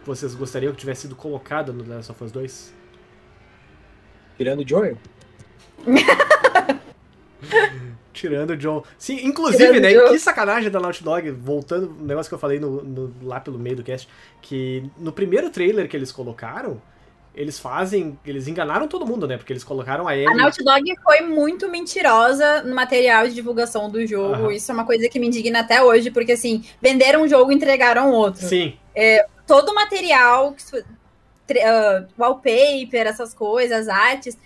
que 0.00 0.06
vocês 0.06 0.32
gostariam 0.32 0.72
que 0.72 0.78
tivesse 0.78 1.02
sido 1.02 1.16
colocada 1.16 1.72
no 1.72 1.82
The 1.82 1.96
Last 1.96 2.12
of 2.12 2.22
Us 2.22 2.30
2? 2.30 2.84
Tirando 4.37 4.61
o 4.61 4.68
Joel. 4.68 4.97
Tirando 8.12 8.51
o 8.51 8.57
John. 8.57 8.82
Sim, 8.97 9.26
inclusive, 9.26 9.80
Tirando 9.80 10.05
né? 10.05 10.09
Que 10.11 10.18
sacanagem 10.18 10.70
da 10.70 10.78
Naughty 10.80 11.03
Dog, 11.03 11.30
voltando 11.32 11.89
no 11.91 12.07
negócio 12.07 12.30
que 12.30 12.35
eu 12.35 12.39
falei 12.39 12.61
no, 12.61 12.82
no- 12.82 13.14
lá 13.22 13.41
pelo 13.41 13.59
meio 13.59 13.76
do 13.76 13.82
cast, 13.82 14.09
que 14.41 14.85
no 14.97 15.12
primeiro 15.12 15.51
trailer 15.51 15.89
que 15.89 15.97
eles 15.97 16.12
colocaram, 16.12 16.80
eles 17.35 17.59
fazem. 17.59 18.16
Eles 18.24 18.47
enganaram 18.47 18.87
todo 18.87 19.05
mundo, 19.05 19.26
né? 19.26 19.37
Porque 19.37 19.53
eles 19.53 19.64
colocaram 19.64 20.07
a 20.07 20.14
Ellie. 20.16 20.28
A 20.28 20.35
Naughty 20.35 20.62
Dog 20.62 20.85
foi 21.03 21.22
muito 21.22 21.68
mentirosa 21.68 22.62
no 22.62 22.74
material 22.74 23.26
de 23.26 23.35
divulgação 23.35 23.91
do 23.91 24.07
jogo. 24.07 24.35
Aham. 24.35 24.53
Isso 24.53 24.70
é 24.70 24.74
uma 24.74 24.87
coisa 24.87 25.09
que 25.09 25.18
me 25.18 25.26
indigna 25.26 25.61
até 25.61 25.82
hoje, 25.82 26.12
porque 26.12 26.32
assim, 26.32 26.64
venderam 26.80 27.22
um 27.22 27.28
jogo 27.28 27.51
e 27.51 27.55
entregaram 27.57 28.12
outro. 28.12 28.47
Sim, 28.47 28.76
Todo 29.47 29.70
o 29.70 29.74
material, 29.74 30.55
ah, 31.64 32.07
wallpaper, 32.18 33.07
essas 33.07 33.34
coisas, 33.34 33.88
artes, 33.88 34.36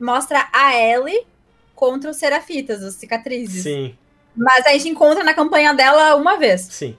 mostra 0.00 0.48
a 0.52 0.74
Ellie 0.76 1.26
contra 1.74 2.10
os 2.10 2.16
Serafitas, 2.16 2.82
os 2.82 2.94
cicatrizes. 2.94 3.62
sim, 3.62 3.94
Mas 4.34 4.66
a 4.66 4.70
gente 4.72 4.88
encontra 4.88 5.22
na 5.24 5.34
campanha 5.34 5.74
dela 5.74 6.14
uma 6.16 6.36
vez. 6.38 6.62
sim. 6.62 6.96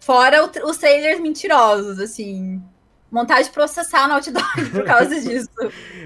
Fora 0.00 0.42
o 0.44 0.50
os 0.70 0.78
trailers 0.78 1.20
mentirosos, 1.20 1.98
assim. 1.98 2.60
Vontade 3.12 3.44
de 3.48 3.50
processar 3.50 4.08
Naughty 4.08 4.30
Dog 4.30 4.70
por 4.72 4.82
causa 4.86 5.20
disso. 5.20 5.50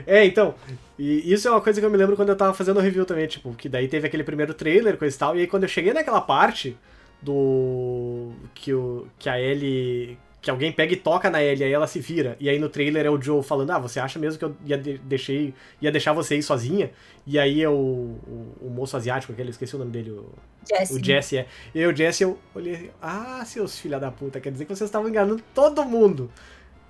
É, 0.05 0.25
então. 0.25 0.55
E 0.99 1.33
isso 1.33 1.47
é 1.47 1.51
uma 1.51 1.61
coisa 1.61 1.81
que 1.81 1.87
eu 1.87 1.91
me 1.91 1.97
lembro 1.97 2.17
quando 2.17 2.29
eu 2.31 2.37
tava 2.37 2.53
fazendo 2.55 2.79
o 2.79 2.81
review 2.81 3.05
também, 3.05 3.27
tipo, 3.27 3.53
que 3.55 3.69
daí 3.69 3.87
teve 3.87 4.07
aquele 4.07 4.25
primeiro 4.25 4.53
trailer, 4.55 4.97
coisa 4.97 5.15
e 5.15 5.19
tal, 5.19 5.37
e 5.37 5.41
aí 5.41 5.47
quando 5.47 5.65
eu 5.65 5.69
cheguei 5.69 5.93
naquela 5.93 6.21
parte 6.21 6.77
do. 7.23 8.33
que, 8.55 8.73
o, 8.75 9.07
que 9.19 9.29
a 9.29 9.41
Ellie. 9.41 10.19
Que 10.45 10.51
alguém 10.51 10.71
pega 10.71 10.93
e 10.93 10.97
toca 10.97 11.31
na 11.31 11.43
Ellie, 11.43 11.65
aí 11.65 11.73
ela 11.73 11.87
se 11.87 11.99
vira, 12.01 12.37
e 12.39 12.51
aí 12.51 12.59
no 12.59 12.69
trailer 12.69 13.07
é 13.07 13.11
o 13.11 13.21
Joe 13.21 13.43
falando, 13.43 13.71
ah, 13.71 13.79
você 13.79 13.99
acha 13.99 14.19
mesmo 14.19 14.39
que 14.39 14.45
eu 14.45 14.55
ia, 14.67 14.77
de- 14.77 14.99
deixei, 14.99 15.55
ia 15.81 15.91
deixar 15.91 16.13
você 16.13 16.37
ir 16.37 16.43
sozinha? 16.43 16.91
E 17.27 17.39
aí 17.39 17.63
é 17.63 17.69
o, 17.69 17.73
o, 17.73 18.57
o 18.61 18.71
moço 18.71 18.95
asiático, 18.95 19.33
aquele, 19.33 19.49
eu 19.49 19.53
esqueci 19.53 19.75
o 19.75 19.79
nome 19.79 19.91
dele, 19.91 20.11
o, 20.11 20.27
Jesse. 20.69 20.93
o 20.95 21.03
Jesse 21.03 21.39
é. 21.39 21.47
E 21.75 21.81
aí 21.81 21.87
o 21.87 21.97
Jesse 21.97 22.25
eu 22.25 22.39
olhei 22.55 22.91
ah, 23.01 23.43
seus 23.47 23.79
filha 23.79 23.99
da 23.99 24.11
puta, 24.11 24.39
quer 24.39 24.53
dizer 24.53 24.67
que 24.67 24.77
vocês 24.77 24.89
estavam 24.89 25.09
enganando 25.09 25.43
todo 25.55 25.83
mundo. 25.85 26.31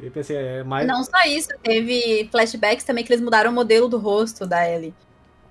E 0.01 0.07
eu 0.07 0.11
pensei, 0.11 0.37
é 0.37 0.65
mais. 0.65 0.85
Não 0.89 1.05
só 1.05 1.25
isso, 1.25 1.49
teve 1.63 2.29
flashbacks 2.33 2.85
também 2.85 3.05
que 3.05 3.13
eles 3.13 3.25
mudaram 3.25 3.53
o 3.53 3.55
modelo 3.55 3.89
do 3.89 3.99
rosto 3.99 4.45
da 4.45 4.69
Ellie. 4.69 4.93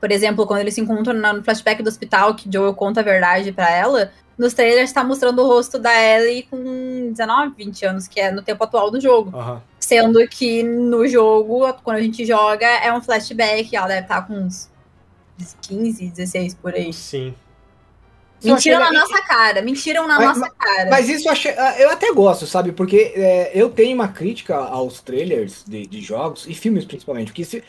Por 0.01 0.11
exemplo, 0.11 0.45
quando 0.45 0.59
eles 0.59 0.73
se 0.73 0.81
encontram 0.81 1.13
no 1.13 1.41
flashback 1.41 1.81
do 1.81 1.87
hospital, 1.87 2.35
que 2.35 2.51
Joel 2.51 2.73
conta 2.73 2.99
a 2.99 3.03
verdade 3.03 3.53
pra 3.53 3.71
ela, 3.71 4.11
nos 4.37 4.53
trailers 4.53 4.91
tá 4.91 5.03
mostrando 5.03 5.41
o 5.41 5.47
rosto 5.47 5.77
da 5.77 5.93
Ellie 5.93 6.43
com 6.43 7.11
19, 7.11 7.55
20 7.55 7.85
anos, 7.85 8.07
que 8.07 8.19
é 8.19 8.31
no 8.31 8.41
tempo 8.41 8.63
atual 8.63 8.89
do 8.89 8.99
jogo. 8.99 9.35
Aham. 9.37 9.61
Sendo 9.79 10.25
que 10.27 10.63
no 10.63 11.07
jogo, 11.07 11.71
quando 11.83 11.97
a 11.97 12.01
gente 12.01 12.25
joga, 12.25 12.65
é 12.65 12.91
um 12.93 13.01
flashback, 13.01 13.75
ela 13.75 13.87
deve 13.87 14.01
estar 14.01 14.25
com 14.25 14.33
uns 14.33 14.69
15, 15.61 16.07
16 16.07 16.53
por 16.55 16.73
aí. 16.73 16.91
Sim. 16.93 17.33
Mentiram 18.43 18.79
na 18.79 18.91
nossa 18.91 19.21
cara, 19.21 19.61
mentiram 19.61 20.05
na 20.07 20.19
Mas- 20.19 20.37
nossa 20.37 20.53
cara. 20.53 20.89
Mas 20.89 21.07
isso 21.07 21.27
eu, 21.27 21.31
achei, 21.31 21.51
ah, 21.57 21.79
eu 21.79 21.89
até 21.91 22.11
gosto, 22.11 22.45
sabe? 22.45 22.73
Porque 22.73 23.13
é, 23.15 23.51
eu 23.53 23.69
tenho 23.69 23.95
uma 23.95 24.09
crítica 24.09 24.55
aos 24.55 24.99
trailers 24.99 25.63
de, 25.65 25.87
de 25.87 26.01
jogos 26.01 26.45
e 26.47 26.53
filmes 26.53 26.83
principalmente. 26.83 27.27
Porque 27.27 27.45
se, 27.45 27.63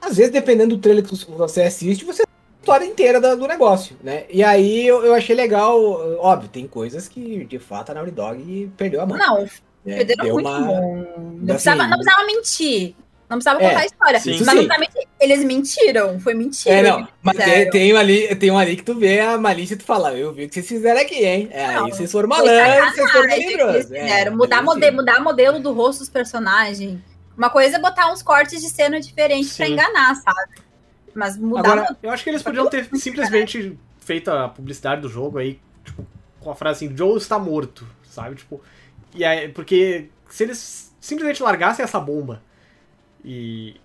às 0.00 0.16
vezes, 0.16 0.30
dependendo 0.32 0.76
do 0.76 0.82
trailer 0.82 1.02
que 1.04 1.14
você 1.30 1.62
assiste, 1.62 2.04
você 2.04 2.24
história 2.68 2.84
inteira 2.84 3.20
da- 3.20 3.34
do 3.34 3.46
negócio, 3.46 3.96
né? 4.02 4.24
E 4.30 4.42
aí 4.44 4.86
eu, 4.86 5.04
eu 5.04 5.14
achei 5.14 5.34
legal, 5.34 5.80
óbvio, 6.20 6.48
tem 6.48 6.66
coisas 6.66 7.08
que 7.08 7.44
de 7.44 7.58
fato 7.58 7.90
a 7.90 7.94
Naughty 7.94 8.10
Dog 8.12 8.70
perdeu 8.76 9.00
a 9.00 9.06
mão. 9.06 9.16
Não, 9.18 9.38
né? 9.84 9.96
perderam 9.96 10.24
Deu 10.24 10.34
muito 10.34 10.48
uma-. 10.48 10.60
Não 10.60 11.00
assim, 11.00 11.46
precisava, 11.46 11.86
não 11.86 11.96
precisava 11.98 12.26
mentir. 12.26 12.94
Não 13.28 13.36
precisava 13.36 13.62
É, 13.62 13.68
contar 13.68 13.80
a 13.80 13.84
história. 13.86 14.20
sim, 14.20 14.30
mas 14.30 14.38
sim. 14.38 14.44
não 14.44 14.52
precisava 14.54 14.80
mentir. 14.80 15.08
Eles 15.20 15.44
mentiram, 15.44 16.18
foi 16.20 16.32
mentira. 16.34 16.74
É, 16.76 16.82
não, 16.82 17.08
mas 17.22 17.36
tem, 17.36 17.70
tem, 17.70 17.92
um 17.94 17.96
ali, 17.98 18.34
tem 18.36 18.50
um 18.50 18.58
ali 18.58 18.74
que 18.76 18.82
tu 18.82 18.94
vê 18.98 19.20
a 19.20 19.36
malícia 19.36 19.74
e 19.74 19.76
tu 19.76 19.84
fala, 19.84 20.14
eu 20.14 20.32
vi 20.32 20.44
o 20.44 20.48
que 20.48 20.54
vocês 20.54 20.66
fizeram 20.68 21.00
aqui, 21.00 21.24
hein? 21.26 21.48
É, 21.52 21.66
Não, 21.74 21.84
aí 21.86 21.92
vocês 21.92 22.10
foram 22.10 22.26
malandros, 22.28 22.94
vocês 22.94 23.10
foram 23.12 23.26
melindrosos. 23.28 23.82
fizeram. 23.82 24.06
É, 24.08 24.30
mudar, 24.30 24.58
aí 24.60 24.64
mode, 24.64 24.84
sim. 24.84 24.90
mudar 24.92 25.20
modelo 25.20 25.60
do 25.60 25.72
rosto 25.72 25.98
dos 26.00 26.08
personagens. 26.08 26.98
Uma 27.36 27.50
coisa 27.50 27.76
é 27.76 27.78
botar 27.80 28.10
uns 28.10 28.22
cortes 28.22 28.60
de 28.62 28.68
cena 28.70 28.98
diferentes 28.98 29.54
pra 29.56 29.66
Sim. 29.66 29.72
enganar, 29.74 30.14
sabe? 30.16 30.67
Mas 31.14 31.36
mudar 31.36 31.60
Agora, 31.60 31.96
Eu 32.02 32.10
acho 32.10 32.22
que 32.24 32.30
eles 32.30 32.42
podiam 32.42 32.68
ter 32.68 32.88
simplesmente 32.96 33.78
feito 33.98 34.30
a 34.30 34.48
publicidade 34.48 35.00
do 35.02 35.08
jogo 35.08 35.38
aí, 35.38 35.60
tipo, 35.84 36.06
com 36.40 36.50
a 36.50 36.54
frase 36.54 36.86
assim, 36.86 36.96
Joe 36.96 37.16
está 37.18 37.38
morto, 37.38 37.86
sabe? 38.04 38.36
Tipo, 38.36 38.60
e 39.14 39.24
aí, 39.24 39.48
porque 39.48 40.08
se 40.28 40.44
eles 40.44 40.94
simplesmente 41.00 41.42
largassem 41.42 41.82
essa 41.82 41.98
bomba 42.00 42.42
e 43.24 43.76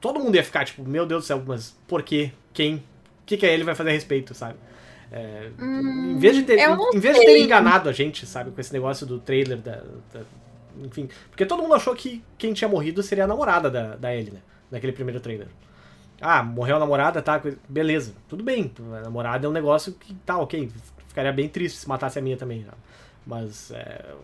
todo 0.00 0.20
mundo 0.20 0.34
ia 0.34 0.44
ficar 0.44 0.64
tipo, 0.64 0.84
meu 0.84 1.06
Deus 1.06 1.24
do 1.24 1.26
céu, 1.26 1.42
mas 1.46 1.76
por 1.86 2.02
quê? 2.02 2.32
Quem? 2.52 2.76
O 2.76 2.80
que, 3.26 3.36
que 3.36 3.46
ele 3.46 3.64
vai 3.64 3.74
fazer 3.74 3.90
a 3.90 3.92
respeito, 3.92 4.34
sabe? 4.34 4.58
É, 5.10 5.50
em 5.58 6.18
vez 6.18 6.34
de 6.36 6.42
ter, 6.42 6.56
não 6.76 6.90
em 6.92 6.98
vez 6.98 7.16
de 7.16 7.24
ter 7.24 7.38
enganado 7.44 7.88
a 7.88 7.92
gente, 7.92 8.26
sabe, 8.26 8.50
com 8.50 8.60
esse 8.60 8.72
negócio 8.72 9.06
do 9.06 9.18
trailer 9.18 9.58
da, 9.58 9.76
da- 10.12 10.22
enfim, 10.82 11.08
porque 11.30 11.46
todo 11.46 11.62
mundo 11.62 11.74
achou 11.74 11.94
que 11.94 12.22
quem 12.36 12.52
tinha 12.52 12.68
morrido 12.68 13.02
seria 13.02 13.24
a 13.24 13.26
namorada 13.26 13.70
da, 13.70 13.94
da 13.96 14.14
Ellie, 14.14 14.32
né? 14.32 14.40
Naquele 14.70 14.92
primeiro 14.92 15.20
trailer. 15.20 15.48
Ah, 16.20 16.42
morreu 16.42 16.76
a 16.76 16.78
namorada, 16.78 17.20
tá? 17.20 17.40
Beleza, 17.68 18.14
tudo 18.28 18.42
bem. 18.42 18.72
A 18.98 19.00
namorada 19.02 19.46
é 19.46 19.48
um 19.48 19.52
negócio 19.52 19.92
que 19.92 20.14
tá 20.14 20.38
ok. 20.38 20.70
Ficaria 21.08 21.32
bem 21.32 21.48
triste 21.48 21.78
se 21.78 21.88
matasse 21.88 22.18
a 22.18 22.22
minha 22.22 22.36
também. 22.36 22.60
né? 22.60 22.70
Mas 23.26 23.70
é, 23.70 24.14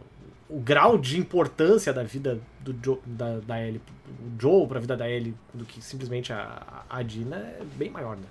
o 0.48 0.58
grau 0.58 0.98
de 0.98 1.18
importância 1.18 1.92
da 1.92 2.02
vida 2.02 2.40
do 2.60 2.74
Joe, 2.82 2.98
da, 3.06 3.38
da 3.40 3.60
Ellie, 3.62 3.80
o 4.08 4.40
Joe 4.40 4.66
pra 4.66 4.80
vida 4.80 4.96
da 4.96 5.08
Ellie, 5.08 5.34
do 5.54 5.64
que 5.64 5.82
simplesmente 5.82 6.32
a, 6.32 6.84
a 6.88 7.02
Dina 7.02 7.36
é 7.36 7.62
bem 7.76 7.90
maior, 7.90 8.16
né? 8.16 8.26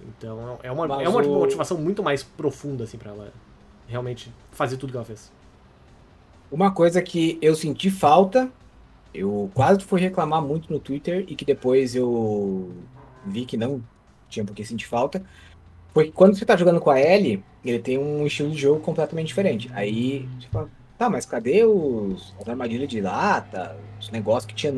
Então 0.00 0.58
é 0.62 0.70
uma, 0.70 0.86
Mas 0.86 1.02
é 1.06 1.08
uma 1.08 1.22
o- 1.22 1.38
motivação 1.40 1.76
muito 1.78 2.02
mais 2.02 2.22
profunda, 2.22 2.84
assim, 2.84 2.96
pra 2.98 3.10
ela 3.10 3.32
realmente 3.88 4.32
fazer 4.52 4.76
tudo 4.76 4.90
que 4.90 4.96
ela 4.96 5.04
fez. 5.06 5.32
Uma 6.50 6.70
coisa 6.72 7.02
que 7.02 7.38
eu 7.42 7.54
senti 7.54 7.90
falta, 7.90 8.50
eu 9.12 9.50
quase 9.54 9.84
fui 9.84 10.00
reclamar 10.00 10.42
muito 10.42 10.72
no 10.72 10.78
Twitter 10.78 11.24
e 11.28 11.34
que 11.34 11.44
depois 11.44 11.94
eu 11.94 12.70
vi 13.26 13.44
que 13.44 13.56
não 13.56 13.82
tinha 14.28 14.44
por 14.44 14.54
que 14.54 14.64
sentir 14.64 14.86
falta, 14.86 15.22
foi 15.92 16.06
que 16.06 16.12
quando 16.12 16.36
você 16.36 16.44
tá 16.44 16.56
jogando 16.56 16.80
com 16.80 16.90
a 16.90 17.00
Ellie, 17.00 17.42
ele 17.64 17.78
tem 17.78 17.98
um 17.98 18.26
estilo 18.26 18.50
de 18.50 18.58
jogo 18.58 18.80
completamente 18.80 19.28
diferente. 19.28 19.70
Aí 19.72 20.28
você 20.38 20.48
fala, 20.48 20.70
tá, 20.96 21.10
mas 21.10 21.26
cadê 21.26 21.64
os, 21.64 22.34
as 22.40 22.48
armadilhas 22.48 22.88
de 22.88 23.00
lata, 23.00 23.76
os 24.00 24.10
negócios 24.10 24.46
que 24.46 24.54
tinha. 24.54 24.72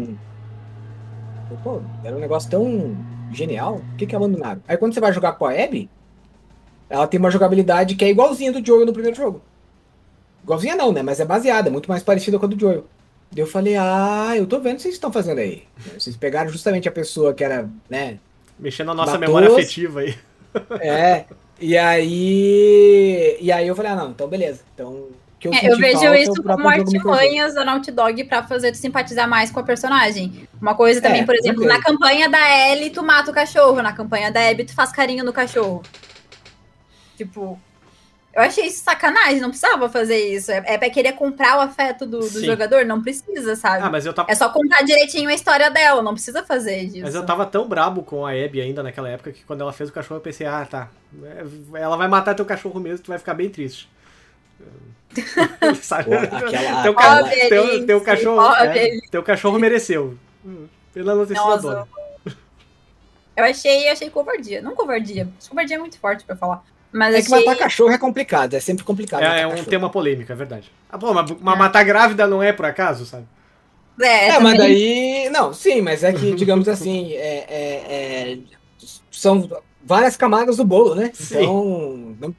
Pô, 1.63 1.83
era 2.05 2.17
um 2.17 2.21
negócio 2.21 2.49
tão 2.49 2.97
genial, 3.33 3.79
por 3.79 3.97
que 3.97 4.07
que 4.07 4.17
abandonaram? 4.17 4.63
Aí 4.69 4.77
quando 4.77 4.95
você 4.95 5.01
vai 5.01 5.13
jogar 5.13 5.33
com 5.33 5.47
a 5.47 5.53
Abby, 5.53 5.91
ela 6.89 7.07
tem 7.07 7.19
uma 7.19 7.31
jogabilidade 7.31 7.97
que 7.97 8.05
é 8.05 8.11
igualzinha 8.11 8.53
do 8.53 8.65
Joel 8.65 8.87
no 8.87 8.93
primeiro 8.93 9.17
jogo. 9.17 9.43
Igualzinha 10.43 10.77
não, 10.77 10.93
né? 10.93 11.03
Mas 11.03 11.21
é 11.21 11.25
baseada, 11.25 11.69
é 11.69 11.73
muito 11.73 11.89
mais 11.89 12.03
parecida 12.03 12.39
com 12.39 12.47
a 12.47 12.49
do 12.49 12.59
Joel. 12.59 12.87
Daí 13.33 13.43
eu 13.43 13.47
falei, 13.47 13.77
ah, 13.77 14.33
eu 14.37 14.47
tô 14.47 14.59
vendo 14.59 14.75
o 14.75 14.77
que 14.77 14.83
vocês 14.83 14.95
estão 14.95 15.13
fazendo 15.13 15.39
aí. 15.39 15.63
Vocês 15.97 16.17
pegaram 16.17 16.51
justamente 16.51 16.89
a 16.89 16.93
pessoa 16.93 17.33
que 17.33 17.45
era, 17.45 17.69
né? 17.89 18.19
Mexendo 18.59 18.89
na 18.89 18.95
nossa 18.95 19.19
memória 19.19 19.49
afetiva 19.49 20.01
aí. 20.01 20.15
É. 20.81 21.27
E 21.61 21.79
aí. 21.79 23.37
E 23.41 23.53
aí 23.53 23.69
eu 23.69 23.77
falei, 23.77 23.93
ah, 23.93 23.95
não, 23.95 24.11
então 24.11 24.27
beleza. 24.27 24.63
Então. 24.75 24.89
o 24.89 25.13
Que 25.39 25.47
eu, 25.47 25.55
É, 25.55 25.71
eu 25.71 25.77
vejo 25.77 26.01
falta, 26.01 26.19
isso 26.19 26.43
como 26.43 26.69
artimanhas 26.69 27.55
da 27.55 27.65
Naughty 27.65 27.93
Dog 27.93 28.25
pra 28.25 28.43
fazer 28.43 28.73
tu 28.73 28.79
simpatizar 28.79 29.29
mais 29.29 29.53
com 29.53 29.61
a 29.61 29.63
personagem. 29.63 30.49
Uma 30.61 30.75
coisa 30.75 31.01
também, 31.01 31.21
É, 31.21 31.25
por 31.25 31.37
exemplo, 31.37 31.65
na 31.65 31.81
campanha 31.81 32.29
da 32.29 32.73
Ellie, 32.73 32.91
tu 32.91 33.05
mata 33.05 33.31
o 33.31 33.35
cachorro. 33.35 33.81
Na 33.81 33.93
campanha 33.93 34.33
da 34.33 34.49
Abby, 34.49 34.65
tu 34.65 34.75
faz 34.75 34.91
carinho 34.91 35.25
no 35.25 35.33
cachorro. 35.33 35.83
Tipo, 37.17 37.61
eu 38.33 38.43
achei 38.43 38.67
isso 38.67 38.85
sacanagem, 38.85 39.41
não 39.41 39.49
precisava 39.51 39.89
fazer 39.89 40.19
isso. 40.35 40.51
É, 40.53 40.63
é 40.67 40.79
pra 40.79 40.89
querer 40.91 41.13
comprar 41.13 41.59
o 41.59 41.61
afeto 41.61 42.07
do, 42.07 42.21
do 42.21 42.45
jogador? 42.45 42.85
Não 42.85 43.03
precisa, 43.03 43.57
sabe? 43.57 43.83
Ah, 43.85 43.91
mas 43.91 44.07
eu 44.07 44.13
tava. 44.13 44.31
É 44.31 44.35
só 44.35 44.49
contar 44.51 44.83
direitinho 44.83 45.29
a 45.29 45.35
história 45.35 45.71
dela, 45.71 46.03
não 46.03 46.13
precisa 46.15 46.43
fazer 46.45 46.87
disso. 46.87 47.03
Mas 47.03 47.15
eu 47.15 47.27
tava 47.27 47.45
tão 47.47 47.67
brabo 47.69 48.03
com 48.03 48.25
a 48.25 48.31
Abby 48.33 48.61
ainda 48.61 48.83
naquela 48.83 49.09
época 49.09 49.33
que 49.33 49.45
quando 49.45 49.63
ela 49.63 49.73
fez 49.73 49.91
o 49.91 49.93
cachorro 49.93 50.19
eu 50.19 50.23
pensei, 50.23 50.47
ah, 50.47 50.67
tá. 50.69 50.89
é, 51.25 51.45
Ela 51.81 51.97
vai 51.97 52.07
matar 52.09 52.35
teu 52.35 52.45
cachorro 52.45 52.79
mesmo, 52.79 53.05
tu 53.05 53.09
vai 53.09 53.19
ficar 53.19 53.35
bem 53.35 53.49
triste. 53.51 53.89
Sabe? 55.83 56.05
Pô, 56.05 56.37
aquela- 56.47 56.83
teu, 56.83 56.95
ca- 56.95 57.25
teu, 57.49 57.87
teu 57.87 58.01
cachorro. 58.01 58.55
é, 58.57 58.99
teu 59.11 59.23
cachorro 59.23 59.59
mereceu. 59.59 60.17
Hum, 60.45 60.67
Pela 60.95 61.15
não 61.15 61.27
ter 61.27 61.35
sido 61.35 61.43
a 61.47 61.51
Nossa. 61.51 61.63
dona. 61.63 61.89
Eu 63.37 63.45
achei, 63.45 63.89
achei 63.89 64.11
covardia. 64.11 64.61
Não 64.63 64.75
covardia. 64.75 65.29
Covardia 65.49 65.77
é 65.77 65.79
muito 65.79 65.99
forte 65.99 66.25
pra 66.25 66.37
falar. 66.37 66.63
Mas 66.93 67.15
É 67.15 67.23
que 67.23 67.33
achei... 67.33 67.45
matar 67.45 67.57
cachorro 67.59 67.93
é 67.93 67.99
complicado, 67.99 68.55
é 68.55 68.61
sempre 68.61 68.85
complicado. 68.85 69.23
É, 69.23 69.43
é 69.43 69.47
um 69.47 69.51
cachorro. 69.51 69.71
tema 69.71 69.91
polêmico, 69.91 70.31
é 70.33 70.35
verdade. 70.35 70.71
Ah, 70.91 70.99
pô, 70.99 71.13
mas, 71.15 71.31
mas 71.41 71.59
matar 71.59 71.85
grávida 71.85 72.27
não 72.27 72.43
é 72.43 72.53
por 72.53 72.65
acaso, 72.67 73.05
sabe? 73.07 73.27
É, 74.01 74.29
É, 74.29 74.41
mas 74.41 74.57
daí. 74.57 75.29
Não, 75.31 75.53
sim, 75.53 75.81
mas 75.83 76.03
é 76.03 76.13
que, 76.13 76.33
digamos 76.35 76.69
assim, 76.69 77.13
é, 77.13 77.45
é- 77.49 78.33
é- 78.33 78.39
são 79.11 79.49
várias 79.85 80.17
camadas 80.17 80.57
do 80.57 80.65
bolo, 80.65 80.95
né? 80.95 81.11
Sim. 81.15 81.35
Então. 81.37 82.17
não- 82.21 82.37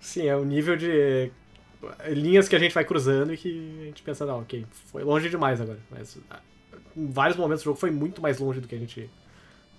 Sim, 0.00 0.26
é 0.26 0.36
o 0.36 0.44
nível 0.44 0.76
de 0.76 1.30
linhas 2.08 2.48
que 2.48 2.56
a 2.56 2.58
gente 2.58 2.74
vai 2.74 2.84
cruzando 2.84 3.32
e 3.32 3.36
que 3.36 3.78
a 3.82 3.84
gente 3.86 4.02
pensa, 4.02 4.26
não, 4.26 4.40
ok, 4.40 4.66
foi 4.90 5.02
longe 5.02 5.28
demais 5.28 5.60
agora. 5.60 5.78
Mas 5.90 6.18
ah, 6.30 6.40
em 6.96 7.10
vários 7.10 7.36
momentos 7.38 7.62
o 7.62 7.64
jogo 7.66 7.78
foi 7.78 7.90
muito 7.90 8.20
mais 8.20 8.38
longe 8.38 8.60
do 8.60 8.68
que 8.68 8.74
a 8.74 8.78
gente 8.78 9.08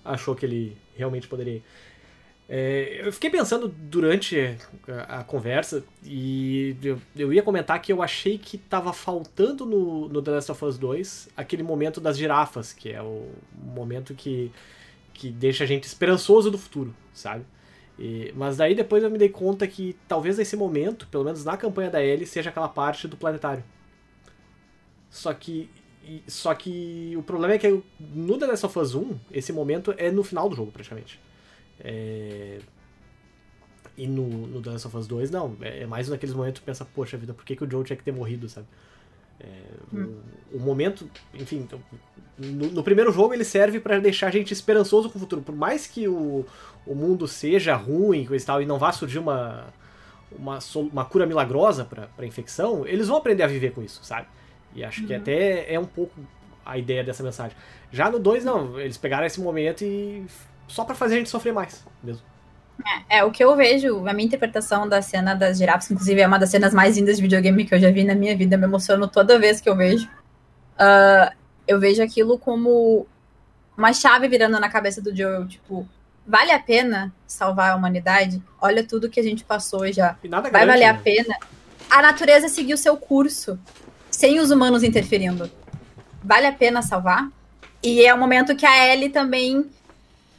achou 0.04 0.34
que 0.34 0.44
ele 0.46 0.76
realmente 0.96 1.28
poderia 1.28 1.54
ir. 1.56 1.64
É, 2.54 3.00
eu 3.06 3.10
fiquei 3.10 3.30
pensando 3.30 3.66
durante 3.66 4.58
a, 4.86 5.20
a 5.20 5.24
conversa 5.24 5.82
e 6.04 6.76
eu, 6.82 7.00
eu 7.16 7.32
ia 7.32 7.42
comentar 7.42 7.80
que 7.80 7.90
eu 7.90 8.02
achei 8.02 8.36
que 8.36 8.58
tava 8.58 8.92
faltando 8.92 9.64
no, 9.64 10.06
no 10.06 10.20
The 10.20 10.32
Last 10.32 10.52
of 10.52 10.62
Us 10.66 10.76
2 10.76 11.30
aquele 11.34 11.62
momento 11.62 11.98
das 11.98 12.18
girafas, 12.18 12.74
que 12.74 12.90
é 12.92 13.00
o 13.00 13.30
momento 13.74 14.14
que, 14.14 14.52
que 15.14 15.30
deixa 15.30 15.64
a 15.64 15.66
gente 15.66 15.84
esperançoso 15.84 16.50
do 16.50 16.58
futuro, 16.58 16.94
sabe? 17.14 17.42
E- 17.98 18.34
mas 18.36 18.58
daí 18.58 18.74
depois 18.74 19.02
eu 19.02 19.10
me 19.10 19.16
dei 19.16 19.30
conta 19.30 19.66
que 19.66 19.96
talvez 20.06 20.38
esse 20.38 20.54
momento, 20.54 21.06
pelo 21.08 21.24
menos 21.24 21.46
na 21.46 21.56
campanha 21.56 21.88
da 21.88 22.02
Ellie, 22.04 22.26
seja 22.26 22.50
aquela 22.50 22.68
parte 22.68 23.08
do 23.08 23.16
planetário. 23.16 23.64
Só 25.10 25.32
que. 25.34 25.68
Só 26.26 26.52
que 26.54 27.14
o 27.16 27.22
problema 27.22 27.54
é 27.54 27.58
que 27.58 27.82
no 28.00 28.36
The 28.36 28.46
Last 28.46 28.66
of 28.66 28.78
Us 28.78 28.94
1, 28.94 29.18
esse 29.30 29.52
momento 29.52 29.94
é 29.96 30.10
no 30.10 30.24
final 30.24 30.48
do 30.48 30.56
jogo, 30.56 30.72
praticamente. 30.72 31.18
É, 31.82 32.60
E 33.96 34.06
no, 34.06 34.26
no 34.46 34.62
The 34.62 34.70
Last 34.70 34.86
of 34.86 34.96
Us 34.96 35.06
2, 35.06 35.30
não. 35.30 35.56
É 35.60 35.82
é 35.82 35.86
mais 35.86 36.08
naqueles 36.08 36.34
momentos 36.34 36.60
que 36.60 36.64
tu 36.64 36.66
pensa, 36.66 36.84
poxa 36.84 37.16
vida, 37.18 37.34
por 37.34 37.44
que, 37.44 37.56
que 37.56 37.64
o 37.64 37.70
Joe 37.70 37.84
tinha 37.84 37.96
que 37.96 38.02
ter 38.04 38.12
morrido, 38.12 38.48
sabe? 38.48 38.66
É, 39.40 39.46
o, 40.52 40.56
o 40.56 40.60
momento, 40.60 41.08
enfim, 41.34 41.56
então, 41.58 41.80
no, 42.38 42.70
no 42.70 42.82
primeiro 42.84 43.10
jogo 43.12 43.34
ele 43.34 43.44
serve 43.44 43.80
pra 43.80 43.98
deixar 43.98 44.28
a 44.28 44.30
gente 44.30 44.52
esperançoso 44.52 45.10
com 45.10 45.18
o 45.18 45.20
futuro. 45.20 45.42
Por 45.42 45.54
mais 45.54 45.86
que 45.86 46.06
o, 46.08 46.46
o 46.86 46.94
mundo 46.94 47.26
seja 47.26 47.74
ruim 47.74 48.26
e 48.30 48.40
tal, 48.40 48.62
e 48.62 48.66
não 48.66 48.78
vá 48.78 48.92
surgir 48.92 49.18
uma, 49.18 49.66
uma, 50.30 50.58
uma 50.92 51.04
cura 51.04 51.26
milagrosa 51.26 51.84
pra, 51.84 52.06
pra 52.06 52.26
infecção, 52.26 52.86
eles 52.86 53.08
vão 53.08 53.16
aprender 53.16 53.42
a 53.42 53.46
viver 53.48 53.72
com 53.72 53.82
isso, 53.82 54.00
sabe? 54.04 54.28
E 54.74 54.82
acho 54.84 55.04
que 55.06 55.12
até 55.12 55.72
é 55.72 55.78
um 55.78 55.84
pouco 55.84 56.14
a 56.64 56.78
ideia 56.78 57.02
dessa 57.04 57.22
mensagem. 57.22 57.56
Já 57.90 58.10
no 58.10 58.18
2, 58.18 58.44
não, 58.44 58.78
eles 58.80 58.96
pegaram 58.96 59.26
esse 59.26 59.40
momento 59.40 59.82
e. 59.84 60.24
só 60.66 60.84
pra 60.84 60.94
fazer 60.94 61.14
a 61.14 61.18
gente 61.18 61.30
sofrer 61.30 61.52
mais 61.52 61.84
mesmo. 62.02 62.22
É, 63.08 63.22
o 63.22 63.30
que 63.30 63.44
eu 63.44 63.54
vejo, 63.54 64.06
a 64.08 64.12
minha 64.12 64.26
interpretação 64.26 64.88
da 64.88 65.00
cena 65.00 65.34
das 65.34 65.58
girafas, 65.58 65.90
inclusive 65.90 66.20
é 66.20 66.26
uma 66.26 66.38
das 66.38 66.50
cenas 66.50 66.74
mais 66.74 66.96
lindas 66.96 67.16
de 67.16 67.22
videogame 67.22 67.64
que 67.64 67.74
eu 67.74 67.78
já 67.78 67.90
vi 67.90 68.02
na 68.02 68.14
minha 68.14 68.36
vida, 68.36 68.56
me 68.56 68.64
emociono 68.64 69.06
toda 69.06 69.38
vez 69.38 69.60
que 69.60 69.68
eu 69.68 69.76
vejo. 69.76 70.08
Ah, 70.78 71.32
eu 71.66 71.78
vejo 71.78 72.02
aquilo 72.02 72.38
como 72.38 73.06
uma 73.76 73.92
chave 73.92 74.28
virando 74.28 74.58
na 74.58 74.68
cabeça 74.68 75.00
do 75.00 75.14
Joel, 75.14 75.46
tipo, 75.46 75.88
vale 76.26 76.50
a 76.50 76.58
pena 76.58 77.12
salvar 77.26 77.72
a 77.72 77.76
humanidade? 77.76 78.42
Olha 78.60 78.84
tudo 78.84 79.08
que 79.08 79.20
a 79.20 79.22
gente 79.22 79.44
passou 79.44 79.90
já. 79.92 80.16
Nada 80.24 80.50
Vai 80.50 80.66
garante, 80.66 80.68
valer 80.68 80.84
a 80.84 80.92
né? 80.92 81.00
pena? 81.02 81.36
A 81.90 82.02
natureza 82.02 82.48
seguiu 82.48 82.76
seu 82.76 82.96
curso, 82.96 83.58
sem 84.10 84.40
os 84.40 84.50
humanos 84.50 84.82
interferindo. 84.82 85.50
Vale 86.22 86.46
a 86.46 86.52
pena 86.52 86.82
salvar? 86.82 87.28
E 87.82 88.04
é 88.04 88.14
o 88.14 88.18
momento 88.18 88.54
que 88.54 88.64
a 88.64 88.92
Ellie 88.92 89.08
também 89.08 89.68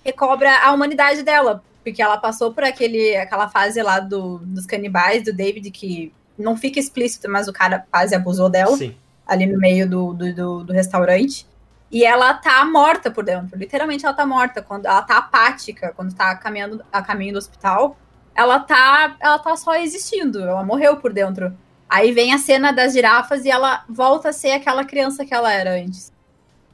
recobra 0.04 0.60
a 0.64 0.72
humanidade 0.72 1.24
dela, 1.24 1.64
porque 1.84 2.02
ela 2.02 2.18
passou 2.18 2.54
por 2.54 2.64
aquele, 2.64 3.16
aquela 3.16 3.50
fase 3.50 3.82
lá 3.82 4.00
do, 4.00 4.40
dos 4.40 4.66
canibais, 4.66 5.24
do 5.24 5.34
David, 5.34 5.70
que 5.72 6.14
não 6.38 6.56
fica 6.58 6.80
explícito, 6.80 7.30
mas 7.30 7.48
o 7.48 7.54
cara 7.54 7.86
quase 7.92 8.16
abusou 8.16 8.50
dela 8.50 8.76
Sim. 8.78 8.96
ali 9.28 9.46
no 9.46 9.60
meio 9.60 9.88
do, 9.90 10.14
do, 10.14 10.34
do- 10.34 10.64
do 10.64 10.74
restaurante. 10.74 11.46
E 11.92 12.04
ela 12.04 12.34
tá 12.34 12.66
morta 12.66 13.12
por 13.12 13.24
dentro. 13.24 13.56
Literalmente 13.58 14.04
ela 14.04 14.16
tá 14.16 14.26
morta. 14.26 14.64
Quando 14.64 14.88
ela 14.88 15.04
tá 15.04 15.18
apática, 15.20 15.94
quando 15.96 16.12
tá 16.16 16.36
caminhando 16.36 16.84
a 16.92 17.04
caminho 17.04 17.34
do 17.34 17.38
hospital, 17.38 17.96
ela 18.34 18.60
tá, 18.60 19.16
ela 19.20 19.38
tá 19.38 19.56
só 19.56 19.76
existindo. 19.76 20.42
Ela 20.42 20.64
morreu 20.64 20.98
por 20.98 21.14
dentro. 21.14 21.56
Aí 21.88 22.12
vem 22.12 22.34
a 22.34 22.40
cena 22.40 22.72
das 22.74 22.94
girafas 22.94 23.46
e 23.46 23.52
ela 23.52 23.84
volta 23.88 24.30
a 24.30 24.34
ser 24.34 24.54
aquela 24.54 24.84
criança 24.84 25.24
que 25.24 25.36
ela 25.36 25.54
era 25.54 25.76
antes. 25.76 26.12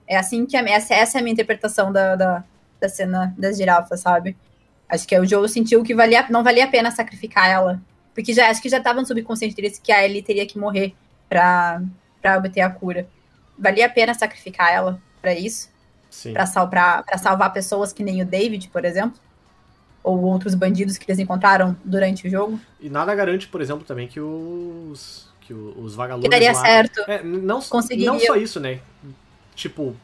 É 0.07 0.15
assim 0.15 0.45
que 0.45 0.55
a, 0.55 0.61
essa, 0.61 0.93
essa 0.93 1.17
é 1.17 1.19
a 1.19 1.21
minha 1.21 1.33
interpretação 1.33 1.91
da, 1.91 2.15
da, 2.15 2.43
da 2.79 2.89
cena 2.89 3.33
das 3.37 3.57
girafas, 3.57 3.99
sabe? 3.99 4.35
Acho 4.87 5.07
que 5.07 5.17
o 5.19 5.25
Joe 5.25 5.47
sentiu 5.47 5.83
que 5.83 5.93
valia, 5.93 6.25
não 6.29 6.43
valia 6.43 6.65
a 6.65 6.67
pena 6.67 6.89
sacrificar 6.91 7.47
ela. 7.47 7.81
Porque 8.13 8.33
já 8.33 8.49
acho 8.49 8.61
que 8.61 8.69
já 8.69 8.79
tava 8.81 8.99
no 8.99 9.07
subconsciente 9.07 9.55
deles 9.55 9.79
que 9.81 9.91
a 9.91 10.03
Ellie 10.03 10.21
teria 10.23 10.45
que 10.45 10.57
morrer 10.57 10.93
pra, 11.29 11.81
pra 12.21 12.37
obter 12.37 12.61
a 12.61 12.69
cura. 12.69 13.07
Valia 13.57 13.85
a 13.85 13.89
pena 13.89 14.13
sacrificar 14.13 14.71
ela 14.73 14.99
pra 15.21 15.33
isso? 15.33 15.69
Sim. 16.09 16.33
Pra, 16.33 16.45
sal, 16.45 16.67
pra, 16.67 17.03
pra 17.03 17.17
salvar 17.17 17.53
pessoas 17.53 17.93
que 17.93 18.01
nem 18.03 18.21
o 18.21 18.25
David, 18.25 18.69
por 18.69 18.83
exemplo? 18.83 19.19
Ou 20.01 20.19
outros 20.23 20.55
bandidos 20.55 20.97
que 20.97 21.05
eles 21.09 21.19
encontraram 21.19 21.77
durante 21.83 22.27
o 22.27 22.31
jogo? 22.31 22.59
E 22.79 22.89
nada 22.89 23.13
garante, 23.13 23.47
por 23.47 23.61
exemplo, 23.61 23.83
também 23.85 24.07
que 24.07 24.19
os. 24.19 25.29
que 25.41 25.53
os 25.53 25.93
vagalumes. 25.93 26.23
Que 26.23 26.31
daria 26.31 26.51
lá- 26.53 26.61
certo. 26.61 27.01
É, 27.07 27.21
não, 27.21 27.39
não 27.41 27.61
só 27.61 28.35
isso, 28.35 28.59
né? 28.59 28.79
Tipo, 29.55 29.95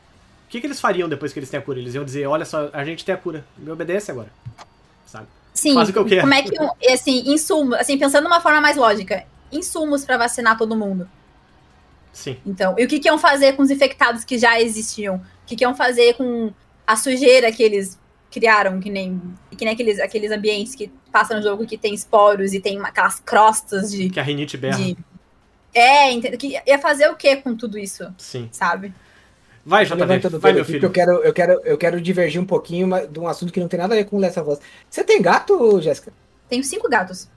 o 0.45 0.47
que, 0.49 0.61
que 0.61 0.67
eles 0.67 0.79
fariam 0.79 1.09
depois 1.09 1.33
que 1.33 1.39
eles 1.39 1.49
têm 1.49 1.59
a 1.59 1.63
cura? 1.63 1.79
Eles 1.79 1.95
iam 1.95 2.05
dizer: 2.05 2.25
olha 2.27 2.45
só, 2.45 2.69
a 2.71 2.83
gente 2.85 3.03
tem 3.03 3.13
a 3.13 3.17
cura, 3.17 3.43
me 3.57 3.69
obedece 3.71 4.11
agora. 4.11 4.29
Sabe? 5.05 5.27
Sim, 5.53 5.73
Faz 5.73 5.89
o 5.89 5.93
que 5.93 5.99
eu 5.99 6.05
quero. 6.05 6.21
como 6.21 6.33
é 6.33 6.41
que, 6.43 6.89
assim, 6.91 7.23
insumo, 7.33 7.75
assim, 7.75 7.97
pensando 7.97 8.23
de 8.23 8.27
uma 8.27 8.41
forma 8.41 8.59
mais 8.59 8.75
lógica, 8.75 9.23
insumos 9.51 10.03
pra 10.05 10.17
vacinar 10.17 10.57
todo 10.57 10.75
mundo. 10.75 11.09
Sim. 12.11 12.37
Então, 12.45 12.75
e 12.77 12.83
o 12.85 12.87
que, 12.87 12.99
que 12.99 13.07
iam 13.07 13.17
fazer 13.17 13.53
com 13.53 13.63
os 13.63 13.69
infectados 13.69 14.23
que 14.23 14.37
já 14.37 14.59
existiam? 14.59 15.15
O 15.15 15.21
que, 15.45 15.55
que 15.55 15.63
iam 15.63 15.75
fazer 15.75 16.13
com 16.15 16.51
a 16.87 16.95
sujeira 16.95 17.51
que 17.51 17.61
eles 17.63 17.99
criaram, 18.31 18.79
que 18.79 18.89
nem, 18.89 19.21
que 19.57 19.63
nem 19.65 19.73
aqueles, 19.73 19.99
aqueles 19.99 20.31
ambientes 20.31 20.75
que 20.75 20.91
passam 21.11 21.37
no 21.37 21.43
jogo 21.43 21.65
que 21.65 21.77
tem 21.77 21.93
esporos 21.93 22.53
e 22.53 22.59
tem 22.59 22.79
aquelas 22.81 23.19
crostas 23.19 23.91
de. 23.91 24.09
Que 24.09 24.19
a 24.19 24.23
rinite 24.23 24.57
berra. 24.57 24.77
de- 24.77 24.97
É, 25.73 26.11
entendeu? 26.11 26.37
Que 26.39 26.61
ia 26.65 26.79
fazer 26.79 27.09
o 27.09 27.15
que 27.15 27.35
com 27.37 27.55
tudo 27.55 27.77
isso, 27.77 28.13
Sim. 28.17 28.47
sabe? 28.51 28.93
Vai, 29.65 29.83
JV, 29.85 29.95
levantando 29.95 30.39
vai, 30.39 30.53
meu 30.53 30.61
aqui, 30.61 30.73
filho. 30.73 30.85
eu 30.85 30.91
quero, 30.91 31.11
eu, 31.23 31.33
quero, 31.33 31.61
eu 31.65 31.77
quero 31.77 31.99
divergir 31.99 32.39
um 32.39 32.45
pouquinho 32.45 32.87
de 33.07 33.19
um 33.19 33.27
assunto 33.27 33.51
que 33.51 33.59
não 33.59 33.67
tem 33.67 33.79
nada 33.79 33.93
a 33.95 33.97
ver 33.97 34.05
com 34.05 34.19
Last 34.19 34.39
of 34.39 34.49
Us. 34.51 34.59
Você 34.89 35.03
tem 35.03 35.21
gato, 35.21 35.81
Jéssica? 35.81 36.13
Tenho 36.47 36.63
cinco 36.63 36.87
gatos. 36.87 37.27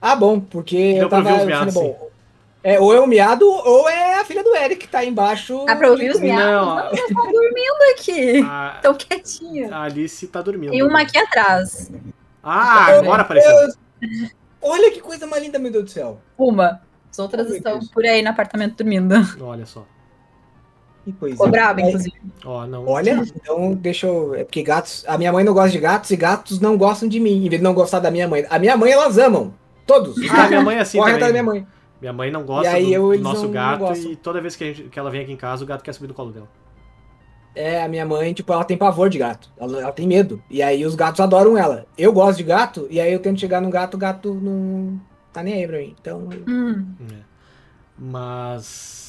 Ah, 0.00 0.16
bom, 0.16 0.40
porque 0.40 0.94
Deu 0.94 1.02
eu 1.04 1.08
pra 1.08 1.18
tava 1.18 1.30
ouvir 1.30 1.40
os 1.42 1.46
miados, 1.46 1.76
achando 1.76 1.84
bom. 1.86 2.10
É, 2.64 2.80
ou 2.80 2.92
é 2.92 2.98
o 3.00 3.06
miado, 3.06 3.46
ou 3.48 3.88
é 3.88 4.18
a 4.18 4.24
filha 4.24 4.42
do 4.42 4.54
Eric 4.56 4.80
que 4.86 4.88
tá 4.88 4.98
aí 4.98 5.08
embaixo. 5.08 5.64
Dá 5.66 5.76
pra 5.76 5.88
ouvir 5.88 6.10
os 6.10 6.18
miados? 6.18 6.44
Não, 6.44 6.66
Não, 6.66 6.78
a, 6.78 6.90
eu 6.90 7.06
tô 7.06 7.22
dormindo 7.22 7.92
aqui. 7.94 8.40
a- 8.44 8.78
Tô 8.82 8.94
quietinha. 8.94 9.72
a 9.72 9.82
Alice 9.84 10.26
tá 10.26 10.42
dormindo. 10.42 10.72
Tem 10.72 10.82
uma 10.82 11.02
aqui 11.02 11.16
atrás. 11.16 11.90
Ah, 12.42 12.86
agora 12.98 13.22
apareceu. 13.22 13.54
Deus! 13.56 13.76
Olha 14.60 14.90
que 14.90 15.00
coisa 15.00 15.26
mais 15.28 15.42
linda, 15.44 15.60
meu 15.60 15.70
Deus 15.70 15.84
do 15.84 15.90
céu. 15.90 16.18
Uma. 16.36 16.80
As 17.10 17.18
outras 17.20 17.48
Oh, 17.48 17.54
estão 17.54 17.78
Deus. 17.78 17.88
por 17.90 18.04
aí 18.04 18.20
no 18.20 18.30
apartamento 18.30 18.76
dormindo. 18.76 19.14
Olha 19.40 19.64
só. 19.64 19.86
Que 21.06 21.12
coisa. 21.12 21.36
Ficou 21.36 21.48
inclusive. 21.88 22.16
Ó, 22.44 22.66
não. 22.66 22.84
Olha, 22.86 23.22
então 23.34 23.72
deixa 23.74 24.06
eu. 24.06 24.34
É 24.34 24.44
porque 24.44 24.62
gatos. 24.62 25.04
A 25.08 25.16
minha 25.16 25.32
mãe 25.32 25.42
não 25.44 25.54
gosta 25.54 25.70
de 25.70 25.78
gatos 25.78 26.10
e 26.10 26.16
gatos 26.16 26.60
não 26.60 26.76
gostam 26.76 27.08
de 27.08 27.18
mim, 27.20 27.46
em 27.46 27.48
vez 27.48 27.60
de 27.60 27.62
não 27.62 27.72
gostar 27.72 28.00
da 28.00 28.10
minha 28.10 28.26
mãe. 28.28 28.44
A 28.50 28.58
minha 28.58 28.76
mãe 28.76 28.90
elas 28.90 29.16
amam. 29.16 29.54
Todos. 29.86 30.16
Ah, 30.30 30.48
minha 30.48 30.60
mãe 30.62 30.76
é 30.76 30.80
assim 30.80 30.98
Corre 30.98 31.12
também. 31.12 31.28
atrás 31.28 31.32
da 31.32 31.42
minha 31.42 31.54
mãe. 31.54 31.66
Minha 32.00 32.12
mãe 32.12 32.30
não 32.30 32.44
gosta 32.44 32.70
E 32.70 32.74
aí 32.74 32.84
do, 32.86 32.92
eu- 32.92 33.16
do 33.16 33.22
nosso 33.22 33.36
não- 33.36 33.44
não 33.44 33.52
gato 33.52 33.78
gostam. 33.78 34.10
e 34.10 34.16
toda 34.16 34.40
vez 34.40 34.56
que, 34.56 34.64
a 34.64 34.66
gente- 34.66 34.82
que 34.90 34.98
ela 34.98 35.10
vem 35.10 35.22
aqui 35.22 35.32
em 35.32 35.36
casa, 35.36 35.62
o 35.62 35.66
gato 35.66 35.82
quer 35.82 35.92
subir 35.94 36.08
no 36.08 36.14
colo 36.14 36.32
dela. 36.32 36.48
É, 37.54 37.82
a 37.82 37.88
minha 37.88 38.04
mãe, 38.04 38.34
tipo, 38.34 38.52
ela 38.52 38.64
tem 38.64 38.76
pavor 38.76 39.08
de 39.08 39.16
gato. 39.18 39.48
Ela, 39.56 39.80
ela 39.80 39.92
tem 39.92 40.06
medo. 40.06 40.42
E 40.50 40.60
aí 40.62 40.84
os 40.84 40.94
gatos 40.96 41.20
adoram 41.20 41.56
ela. 41.56 41.86
Eu 41.96 42.12
gosto 42.12 42.36
de 42.38 42.42
gato, 42.44 42.86
e 42.90 43.00
aí 43.00 43.10
eu 43.12 43.20
tento 43.20 43.40
chegar 43.40 43.62
no 43.62 43.70
gato, 43.70 43.94
o 43.94 43.98
gato 43.98 44.34
não 44.34 45.00
tá 45.32 45.42
nem 45.42 45.54
aí 45.54 45.66
pra 45.66 45.78
mim. 45.78 45.94
Então. 45.98 46.28
Hum. 46.46 46.84
É. 47.12 47.16
Mas 47.98 49.05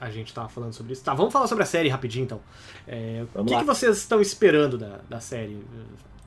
a 0.00 0.10
gente 0.10 0.32
tava 0.32 0.48
falando 0.48 0.72
sobre 0.72 0.94
isso. 0.94 1.04
Tá, 1.04 1.12
vamos 1.12 1.32
falar 1.32 1.46
sobre 1.46 1.62
a 1.62 1.66
série 1.66 1.88
rapidinho 1.88 2.24
então. 2.24 2.40
É, 2.88 3.24
o 3.34 3.44
que, 3.44 3.56
que 3.56 3.64
vocês 3.64 3.98
estão 3.98 4.20
esperando 4.20 4.78
da, 4.78 5.00
da 5.08 5.20
série? 5.20 5.62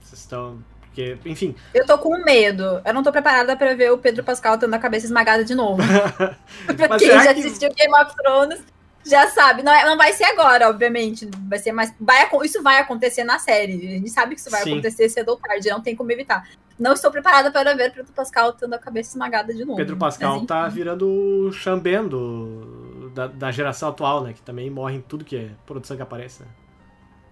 Vocês 0.01 0.21
estão. 0.21 0.59
Porque, 0.85 1.17
enfim, 1.25 1.55
Eu 1.73 1.87
tô 1.87 1.97
com 1.97 2.15
medo. 2.23 2.79
Eu 2.85 2.93
não 2.93 3.01
tô 3.01 3.11
preparada 3.11 3.57
pra 3.57 3.73
ver 3.73 3.91
o 3.91 3.97
Pedro 3.97 4.23
Pascal 4.23 4.59
tendo 4.59 4.75
a 4.75 4.79
cabeça 4.79 5.07
esmagada 5.07 5.43
de 5.43 5.55
novo. 5.55 5.81
Mas 6.89 7.01
quem 7.01 7.09
já 7.09 7.33
que- 7.33 7.39
assistiu 7.39 7.73
Game 7.73 7.93
of 7.99 8.15
Thrones 8.15 8.63
já 9.03 9.27
sabe. 9.29 9.63
Não, 9.63 9.73
é- 9.73 9.85
não 9.85 9.97
vai 9.97 10.13
ser 10.13 10.25
agora, 10.25 10.69
obviamente. 10.69 11.27
Vai 11.49 11.57
ser 11.57 11.71
mais. 11.71 11.91
Vai, 11.99 12.29
isso 12.43 12.61
vai 12.61 12.77
acontecer 12.79 13.23
na 13.23 13.39
série. 13.39 13.73
A 13.87 13.91
gente 13.97 14.11
sabe 14.11 14.35
que 14.35 14.41
isso 14.41 14.51
vai 14.51 14.61
Sim. 14.61 14.73
acontecer 14.73 15.09
cedo 15.09 15.29
ou 15.29 15.37
tarde. 15.37 15.67
Não 15.69 15.81
tem 15.81 15.95
como 15.95 16.11
evitar. 16.11 16.47
Não 16.77 16.93
estou 16.93 17.09
preparada 17.09 17.51
para 17.51 17.75
ver 17.75 17.91
Pedro 17.91 18.13
Pascal 18.13 18.53
tendo 18.53 18.73
a 18.75 18.79
cabeça 18.79 19.11
esmagada 19.11 19.51
de 19.53 19.65
novo. 19.65 19.77
Pedro 19.77 19.97
Pascal 19.97 20.37
Mas, 20.37 20.47
tá 20.47 20.67
virando 20.67 21.07
o 21.07 21.51
Xambém 21.51 22.07
do, 22.07 22.92
da, 23.13 23.27
da 23.27 23.51
geração 23.51 23.89
atual, 23.89 24.23
né? 24.23 24.33
Que 24.33 24.41
também 24.41 24.69
morre 24.69 24.95
em 24.95 25.01
tudo 25.01 25.23
que 25.25 25.35
é 25.35 25.49
produção 25.65 25.95
que 25.95 26.03
aparece. 26.03 26.43
né? 26.43 26.49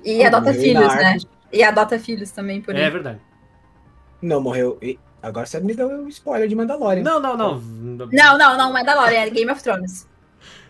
E 0.04 0.24
adota 0.24 0.54
filhos, 0.54 0.96
né? 0.96 1.18
E 1.52 1.64
adota 1.64 2.00
filhos 2.00 2.32
também 2.32 2.62
por 2.62 2.76
aí. 2.76 2.82
É 2.82 2.90
verdade. 2.90 3.20
Não, 4.22 4.40
morreu. 4.42 4.78
E 4.82 4.98
agora 5.22 5.46
você 5.46 5.60
me 5.60 5.74
deu 5.74 5.88
um 5.88 6.08
spoiler 6.08 6.48
de 6.48 6.56
Mandalorian. 6.56 7.04
Não, 7.04 7.20
não, 7.20 7.36
não. 7.38 7.60
Não, 7.60 8.38
não, 8.38 8.58
não, 8.58 8.74
Mandalorian, 8.74 9.20
é 9.22 9.30
Game 9.30 9.52
of 9.52 9.62
Thrones. 9.62 10.08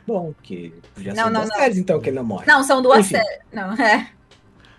Bom, 0.08 0.34
que 0.42 0.74
já 0.98 1.14
Não, 1.14 1.24
são 1.24 1.32
não, 1.32 1.40
duas 1.42 1.50
não. 1.50 1.58
séries, 1.58 1.78
então, 1.78 2.00
que 2.00 2.10
ele 2.10 2.16
não 2.18 2.24
morre. 2.24 2.46
Não, 2.48 2.64
são 2.64 2.82
duas 2.82 3.06
séries. 3.06 3.40
Não, 3.54 3.74
é. 3.74 4.10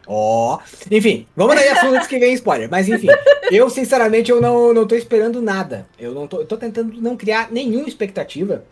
Ó. 0.07 0.59
Enfim, 0.91 1.26
vamos 1.37 1.55
daí 1.55 1.68
assunto 1.68 1.95
antes 1.95 2.09
que 2.09 2.18
vem 2.18 2.35
spoiler. 2.35 2.68
Mas 2.70 2.89
enfim, 2.89 3.07
eu 3.51 3.70
sinceramente 3.70 4.30
eu 4.30 4.41
não, 4.41 4.74
não 4.74 4.87
tô 4.87 4.97
esperando 4.97 5.41
nada. 5.41 5.87
Eu 5.99 6.12
não 6.12 6.26
tô, 6.26 6.41
eu 6.41 6.47
tô 6.47 6.57
tentando 6.57 7.01
não 7.01 7.16
criar 7.16 7.53
nenhuma 7.53 7.87
expectativa. 7.89 8.64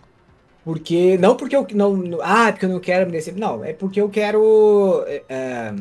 Porque. 0.70 1.18
Não 1.18 1.36
porque 1.36 1.56
eu 1.56 1.66
não. 1.74 1.96
não- 1.96 2.18
ah, 2.22 2.52
porque 2.52 2.64
eu 2.64 2.68
não 2.70 2.78
quero 2.80 3.06
me 3.06 3.12
decepcionar. 3.12 3.50
Não, 3.50 3.64
é 3.64 3.72
porque 3.72 4.00
eu 4.00 4.08
quero. 4.08 5.04
é, 5.08 5.24
é, 5.28 5.74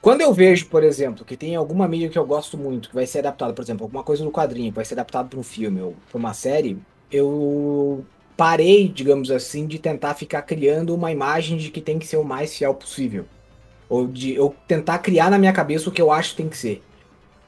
quando 0.00 0.22
eu 0.22 0.32
vejo, 0.32 0.66
por 0.68 0.82
exemplo, 0.82 1.24
que 1.24 1.36
tem 1.36 1.54
alguma 1.56 1.86
mídia 1.86 2.08
que 2.08 2.18
eu 2.18 2.24
gosto 2.26 2.56
muito, 2.56 2.88
que 2.88 2.94
vai 2.94 3.06
ser 3.06 3.18
adaptada, 3.18 3.52
por 3.52 3.62
exemplo, 3.62 3.84
alguma 3.84 4.02
coisa 4.02 4.24
no 4.24 4.32
quadrinho, 4.32 4.70
que 4.70 4.76
vai 4.76 4.84
ser 4.84 4.94
adaptado 4.94 5.28
para 5.28 5.38
um 5.38 5.42
filme 5.42 5.82
ou 5.82 5.94
para 6.10 6.18
uma 6.18 6.32
série, 6.32 6.78
eu 7.10 8.04
parei, 8.36 8.88
digamos 8.88 9.30
assim, 9.30 9.66
de 9.66 9.78
tentar 9.78 10.14
ficar 10.14 10.40
criando 10.42 10.94
uma 10.94 11.12
imagem 11.12 11.58
de 11.58 11.70
que 11.70 11.82
tem 11.82 11.98
que 11.98 12.06
ser 12.06 12.16
o 12.16 12.24
mais 12.24 12.56
fiel 12.56 12.74
possível. 12.74 13.26
Ou 13.88 14.06
de 14.08 14.34
eu 14.34 14.54
tentar 14.68 14.98
criar 15.00 15.30
na 15.30 15.38
minha 15.38 15.52
cabeça 15.52 15.88
o 15.90 15.92
que 15.92 16.02
eu 16.02 16.12
acho 16.12 16.30
que 16.32 16.36
tem 16.38 16.48
que 16.48 16.56
ser. 16.58 16.82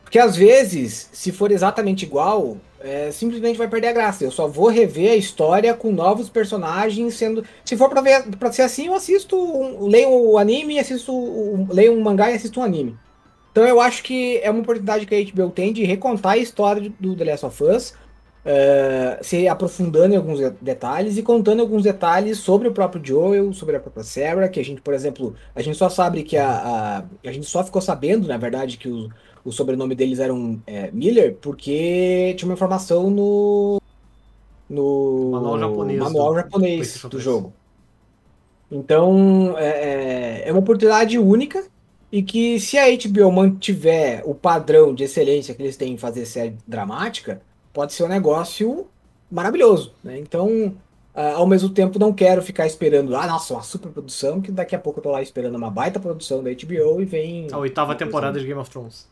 Porque 0.04 0.18
às 0.18 0.36
vezes, 0.36 1.08
se 1.12 1.32
for 1.32 1.50
exatamente 1.52 2.04
igual, 2.04 2.58
é, 2.82 3.10
simplesmente 3.12 3.58
vai 3.58 3.68
perder 3.68 3.88
a 3.88 3.92
graça. 3.92 4.24
Eu 4.24 4.30
só 4.30 4.46
vou 4.48 4.68
rever 4.68 5.12
a 5.12 5.16
história 5.16 5.74
com 5.74 5.92
novos 5.92 6.28
personagens 6.28 7.14
sendo. 7.14 7.44
Se 7.64 7.76
for 7.76 7.88
pra, 7.88 8.00
ver, 8.00 8.36
pra 8.36 8.52
ser 8.52 8.62
assim, 8.62 8.86
eu 8.86 8.94
assisto. 8.94 9.36
Um, 9.36 9.86
leio 9.86 10.10
o 10.10 10.38
anime 10.38 10.74
e 10.74 10.78
assisto. 10.78 11.12
Um, 11.14 11.66
leio 11.70 11.92
um 11.92 12.00
mangá 12.02 12.30
e 12.30 12.34
assisto 12.34 12.60
um 12.60 12.62
anime. 12.64 12.98
Então 13.50 13.66
eu 13.66 13.80
acho 13.80 14.02
que 14.02 14.38
é 14.38 14.50
uma 14.50 14.60
oportunidade 14.60 15.06
que 15.06 15.14
a 15.14 15.24
HBO 15.24 15.50
tem 15.50 15.72
de 15.72 15.84
recontar 15.84 16.32
a 16.32 16.38
história 16.38 16.92
do 16.98 17.14
The 17.14 17.24
Last 17.24 17.46
of 17.46 17.64
Us, 17.64 17.94
eh, 18.44 19.18
se 19.22 19.46
aprofundando 19.46 20.14
em 20.14 20.16
alguns 20.16 20.38
de- 20.40 20.50
detalhes 20.60 21.16
e 21.18 21.22
contando 21.22 21.60
alguns 21.60 21.82
detalhes 21.84 22.38
sobre 22.38 22.66
o 22.68 22.72
próprio 22.72 23.04
Joel, 23.04 23.52
sobre 23.52 23.76
a 23.76 23.80
própria 23.80 24.02
Sarah, 24.04 24.48
que 24.48 24.58
a 24.58 24.64
gente, 24.64 24.80
por 24.80 24.94
exemplo, 24.94 25.34
a 25.54 25.62
gente 25.62 25.76
só 25.76 25.88
sabe 25.90 26.22
que 26.24 26.36
a, 26.36 26.48
a, 27.24 27.28
a 27.28 27.32
gente 27.32 27.46
só 27.46 27.62
ficou 27.64 27.80
sabendo, 27.82 28.26
na 28.26 28.36
verdade, 28.38 28.78
que 28.78 28.88
o, 28.88 29.08
o 29.44 29.52
sobrenome 29.52 29.94
deles 29.94 30.18
eram 30.18 30.60
é, 30.66 30.90
Miller, 30.92 31.36
porque 31.40 32.34
tinha 32.36 32.48
uma 32.48 32.54
informação 32.54 33.10
no 33.10 33.80
no 34.68 35.30
Manual 35.32 35.58
japonês 35.58 35.98
manual 35.98 36.28
do- 36.30 36.36
japonês 36.36 37.02
do 37.02 37.08
3. 37.10 37.22
jogo. 37.22 37.52
Então 38.70 39.54
é, 39.58 40.42
é, 40.44 40.48
é 40.48 40.52
uma 40.52 40.60
oportunidade 40.60 41.18
única 41.18 41.64
e 42.10 42.22
que 42.22 42.58
se 42.60 42.78
a 42.78 42.84
HBO 42.90 43.30
mantiver 43.30 44.22
o 44.28 44.34
padrão 44.34 44.94
de 44.94 45.04
excelência 45.04 45.54
que 45.54 45.62
eles 45.62 45.76
têm 45.76 45.92
em 45.94 45.98
fazer 45.98 46.24
série 46.26 46.56
dramática, 46.66 47.40
pode 47.72 47.92
ser 47.92 48.04
um 48.04 48.08
negócio 48.08 48.86
maravilhoso, 49.30 49.92
né? 50.04 50.18
Então, 50.18 50.74
ao 51.14 51.46
mesmo 51.46 51.70
tempo, 51.70 51.98
não 51.98 52.12
quero 52.12 52.42
ficar 52.42 52.66
esperando, 52.66 53.16
ah, 53.16 53.26
nossa, 53.26 53.54
uma 53.54 53.62
super 53.62 53.90
produção, 53.90 54.42
que 54.42 54.52
daqui 54.52 54.74
a 54.76 54.78
pouco 54.78 54.98
eu 54.98 55.02
tô 55.04 55.10
lá 55.10 55.22
esperando 55.22 55.54
uma 55.56 55.70
baita 55.70 55.98
produção 55.98 56.42
da 56.42 56.50
HBO 56.50 57.00
e 57.00 57.04
vem. 57.06 57.46
A 57.50 57.56
oitava 57.58 57.94
temporada 57.94 58.38
de 58.38 58.46
Game 58.46 58.60
of 58.60 58.70
Thrones. 58.70 59.08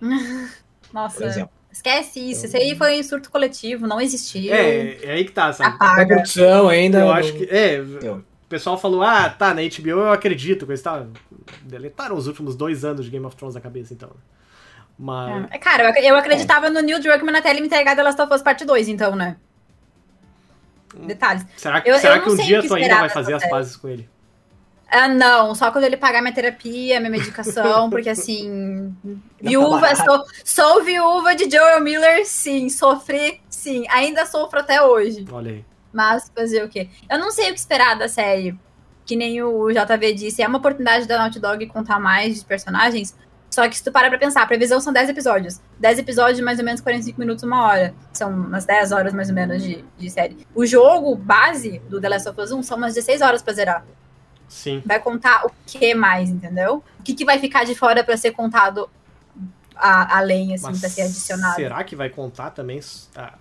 Nossa, 0.92 1.16
Por 1.18 1.26
exemplo. 1.26 1.50
esquece 1.72 2.20
isso. 2.20 2.46
Isso 2.46 2.56
aí 2.56 2.76
foi 2.76 3.00
um 3.00 3.02
surto 3.02 3.30
coletivo, 3.30 3.86
não 3.86 4.00
existiu. 4.00 4.52
É, 4.52 4.96
é 5.04 5.10
aí 5.12 5.24
que 5.24 5.32
tá, 5.32 5.52
sabe? 5.52 5.72
A 5.72 5.74
Apaga. 5.92 6.14
produção 6.14 6.68
ainda. 6.68 6.98
Eu 6.98 7.04
não- 7.06 7.12
acho 7.12 7.32
que. 7.32 7.44
É, 7.44 7.76
Eu- 8.02 8.16
o 8.18 8.48
pessoal 8.48 8.78
falou, 8.78 9.02
ah, 9.02 9.28
tá, 9.28 9.52
na 9.52 9.60
HBO 9.62 9.88
eu 9.90 10.12
acredito, 10.12 10.64
coisa 10.66 10.82
tal. 10.82 11.06
Deletaram 11.62 12.16
os 12.16 12.26
últimos 12.28 12.54
dois 12.54 12.84
anos 12.84 13.04
de 13.04 13.10
Game 13.10 13.24
of 13.26 13.34
Thrones 13.36 13.54
da 13.54 13.60
cabeça, 13.60 13.92
então. 13.92 14.10
Mas. 14.98 15.46
É, 15.50 15.58
Cara, 15.58 15.82
eu 15.84 15.88
ac- 15.90 15.98
eu 16.06 16.16
acreditava 16.16 16.70
no 16.70 16.80
Neil 16.80 17.00
Druckmann 17.00 17.36
até 17.36 17.50
ele 17.50 17.60
me 17.60 17.66
entregar 17.66 17.94
The 17.96 18.02
Last 18.02 18.20
of 18.22 18.32
Us 18.32 18.42
Parte 18.42 18.64
2, 18.64 18.88
então, 18.88 19.14
né? 19.16 19.36
Detalhes. 20.96 21.44
Será, 21.56 21.80
que- 21.80 21.90
eu- 21.90 21.98
será 21.98 22.16
eu 22.16 22.22
que 22.22 22.30
um 22.30 22.36
dia 22.36 22.62
tu 22.66 22.74
ainda 22.74 23.00
vai 23.00 23.08
fazer 23.10 23.34
as 23.34 23.46
pazes 23.50 23.76
com 23.76 23.88
ele? 23.88 24.08
Ah, 24.88 25.08
não, 25.08 25.54
só 25.54 25.70
quando 25.72 25.84
ele 25.84 25.96
pagar 25.96 26.22
minha 26.22 26.32
terapia, 26.34 27.00
minha 27.00 27.10
medicação, 27.10 27.88
porque 27.90 28.08
assim. 28.08 28.94
Viúva, 29.40 29.94
sou, 29.96 30.24
sou 30.44 30.84
viúva 30.84 31.34
de 31.34 31.50
Joel 31.50 31.80
Miller, 31.80 32.24
sim. 32.24 32.68
Sofri, 32.68 33.40
sim. 33.50 33.84
Ainda 33.90 34.24
sofro 34.26 34.60
até 34.60 34.80
hoje. 34.82 35.26
Olha 35.30 35.50
aí. 35.50 35.64
Mas 35.92 36.30
fazer 36.34 36.62
o 36.64 36.68
quê? 36.68 36.88
Eu 37.10 37.18
não 37.18 37.30
sei 37.30 37.50
o 37.50 37.54
que 37.54 37.58
esperar 37.58 37.98
da 37.98 38.08
série. 38.08 38.56
que 39.04 39.16
nem 39.16 39.40
o 39.42 39.70
JV 39.70 40.12
disse, 40.12 40.42
é 40.42 40.48
uma 40.48 40.58
oportunidade 40.58 41.06
da 41.06 41.16
Naughty 41.18 41.38
Dog 41.40 41.66
contar 41.68 41.98
mais 42.00 42.40
de 42.40 42.44
personagens. 42.44 43.16
Só 43.48 43.66
que 43.68 43.76
se 43.76 43.82
tu 43.82 43.90
parar 43.92 44.10
pra 44.10 44.18
pensar, 44.18 44.42
a 44.42 44.46
previsão 44.46 44.80
são 44.80 44.92
10 44.92 45.08
episódios. 45.10 45.60
10 45.78 46.00
episódios 46.00 46.36
de 46.36 46.42
mais 46.42 46.58
ou 46.58 46.64
menos 46.64 46.80
45 46.80 47.18
minutos, 47.18 47.44
uma 47.44 47.64
hora. 47.66 47.94
São 48.12 48.30
umas 48.30 48.66
10 48.66 48.92
horas 48.92 49.14
mais 49.14 49.28
ou 49.28 49.34
menos 49.34 49.62
de, 49.62 49.84
de 49.96 50.10
série. 50.10 50.46
O 50.54 50.66
jogo 50.66 51.14
base 51.14 51.80
do 51.88 52.00
The 52.00 52.08
Last 52.08 52.28
of 52.28 52.40
Us 52.40 52.52
1 52.52 52.62
são 52.64 52.76
umas 52.76 52.94
16 52.94 53.22
horas 53.22 53.42
pra 53.42 53.54
zerar. 53.54 53.86
Sim. 54.48 54.82
Vai 54.86 55.00
contar 55.00 55.44
o 55.46 55.50
que 55.66 55.94
mais, 55.94 56.28
entendeu? 56.30 56.82
O 56.98 57.02
que, 57.02 57.14
que 57.14 57.24
vai 57.24 57.38
ficar 57.38 57.64
de 57.64 57.74
fora 57.74 58.02
pra 58.04 58.16
ser 58.16 58.30
contado 58.32 58.88
a- 59.78 60.16
além, 60.18 60.54
assim, 60.54 60.64
Mas 60.64 60.80
pra 60.80 60.88
ser 60.88 61.02
adicionado. 61.02 61.54
será 61.56 61.84
que 61.84 61.94
vai 61.94 62.08
contar 62.08 62.50
também? 62.50 62.80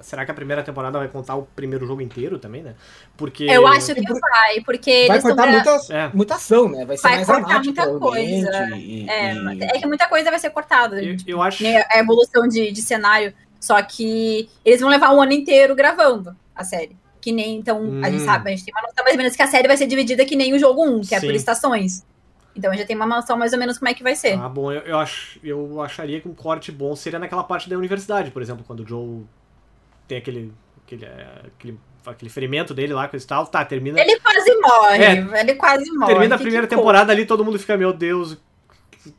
será 0.02 0.26
que 0.26 0.32
a 0.32 0.34
primeira 0.34 0.62
temporada 0.64 0.98
vai 1.00 1.08
contar 1.08 1.36
o 1.36 1.44
primeiro 1.56 1.86
jogo 1.88 2.02
inteiro 2.02 2.38
também, 2.38 2.62
né? 2.62 2.76
Porque. 3.16 3.46
Eu 3.46 3.66
acho 3.68 3.96
que 3.96 4.02
vai, 4.20 4.62
porque 4.66 5.06
Vai 5.08 5.22
cortar 5.22 5.48
muita, 5.48 5.80
É. 5.92 6.10
muita 6.14 6.36
ação, 6.36 6.68
né? 6.68 6.84
Vai 6.86 6.98
ser 6.98 7.04
Vai 7.04 7.16
mais 7.18 7.28
cortar 7.28 7.64
muita 7.64 8.00
coisa. 8.00 8.76
e- 8.76 9.10
É, 9.10 9.34
e- 9.34 9.64
é 9.64 9.80
que 9.80 9.88
muita 9.88 10.08
coisa 10.08 10.30
vai 10.30 10.40
ser 10.40 10.50
cortada. 10.50 11.02
Eu, 11.02 11.16
tipo, 11.16 11.30
eu 11.30 11.42
acho. 11.42 11.64
nem 11.64 11.78
a 11.78 11.98
evolução 12.00 12.48
de, 12.48 12.70
de 12.72 12.82
cenário. 12.82 13.34
Só 13.58 13.82
que 13.82 14.50
eles 14.66 14.82
vão 14.82 14.90
levar 14.90 15.12
um 15.14 15.22
ano 15.22 15.32
inteiro 15.32 15.74
gravando 15.74 16.36
a 16.54 16.64
série. 16.66 16.98
Que 17.26 17.32
nem, 17.32 17.58
então, 17.58 17.82
a 18.04 18.12
gente 18.12 18.22
Hum. 18.22 18.26
sabe, 18.26 18.50
a 18.50 18.56
gente 18.56 18.64
tem 18.66 18.72
uma 18.76 18.84
noção 18.84 19.04
mais 19.04 19.16
ou 19.16 19.18
menos 19.18 19.36
que 19.36 19.42
a 19.42 19.48
série 19.48 19.68
vai 19.68 19.76
ser 19.76 19.88
dividida 19.88 20.24
que 20.26 20.36
nem 20.36 20.54
o 20.54 20.60
jogo 20.60 20.86
1, 20.86 21.02
que 21.02 21.16
é 21.16 21.20
Sim. 21.20 21.26
por 21.26 21.34
estações. 21.34 22.06
Então 22.56 22.70
a 22.70 22.74
gente 22.76 22.84
já 22.84 22.88
tem 22.88 22.96
uma 22.96 23.08
noção 23.08 23.36
mais 23.36 23.52
ou 23.52 23.58
menos 23.58 23.80
como 23.80 23.90
é 23.90 23.96
que 23.96 24.04
vai 24.04 24.16
ser. 24.16 24.38
Ah, 24.40 24.48
bom, 24.48 24.72
eu, 24.72 24.82
eu, 24.82 25.00
acho, 25.00 25.40
eu 25.44 25.82
acharia 25.82 26.22
que 26.22 26.28
um 26.30 26.36
corte 26.36 26.72
bom 26.72 26.96
seria 26.96 27.18
naquela 27.18 27.44
parte 27.44 27.68
da 27.68 27.76
universidade, 27.76 28.30
por 28.30 28.44
exemplo, 28.44 28.64
quando 28.64 28.82
o 28.82 28.88
Joe 28.88 29.26
tem 30.08 30.20
aquele. 30.20 30.54
aquele, 30.86 31.04
é, 31.06 31.28
aquele, 31.48 31.80
aquele 32.06 32.30
ferimento 32.30 32.76
dele 32.76 32.94
lá 32.94 33.08
com 33.08 33.18
esse 33.18 33.26
tal, 33.26 33.48
tá, 33.48 33.66
termina. 33.66 34.00
Ele 34.00 34.20
quase 34.20 34.56
morre, 34.62 35.04
É, 35.04 35.40
ele 35.42 35.56
quase 35.56 35.92
morre. 35.94 36.14
termina 36.14 36.36
a 36.36 36.38
primeira 36.38 36.68
temporada 36.68 37.12
ali, 37.12 37.26
todo 37.26 37.44
mundo 37.44 37.58
fica, 37.58 37.76
meu 37.76 37.92
Deus. 37.92 38.38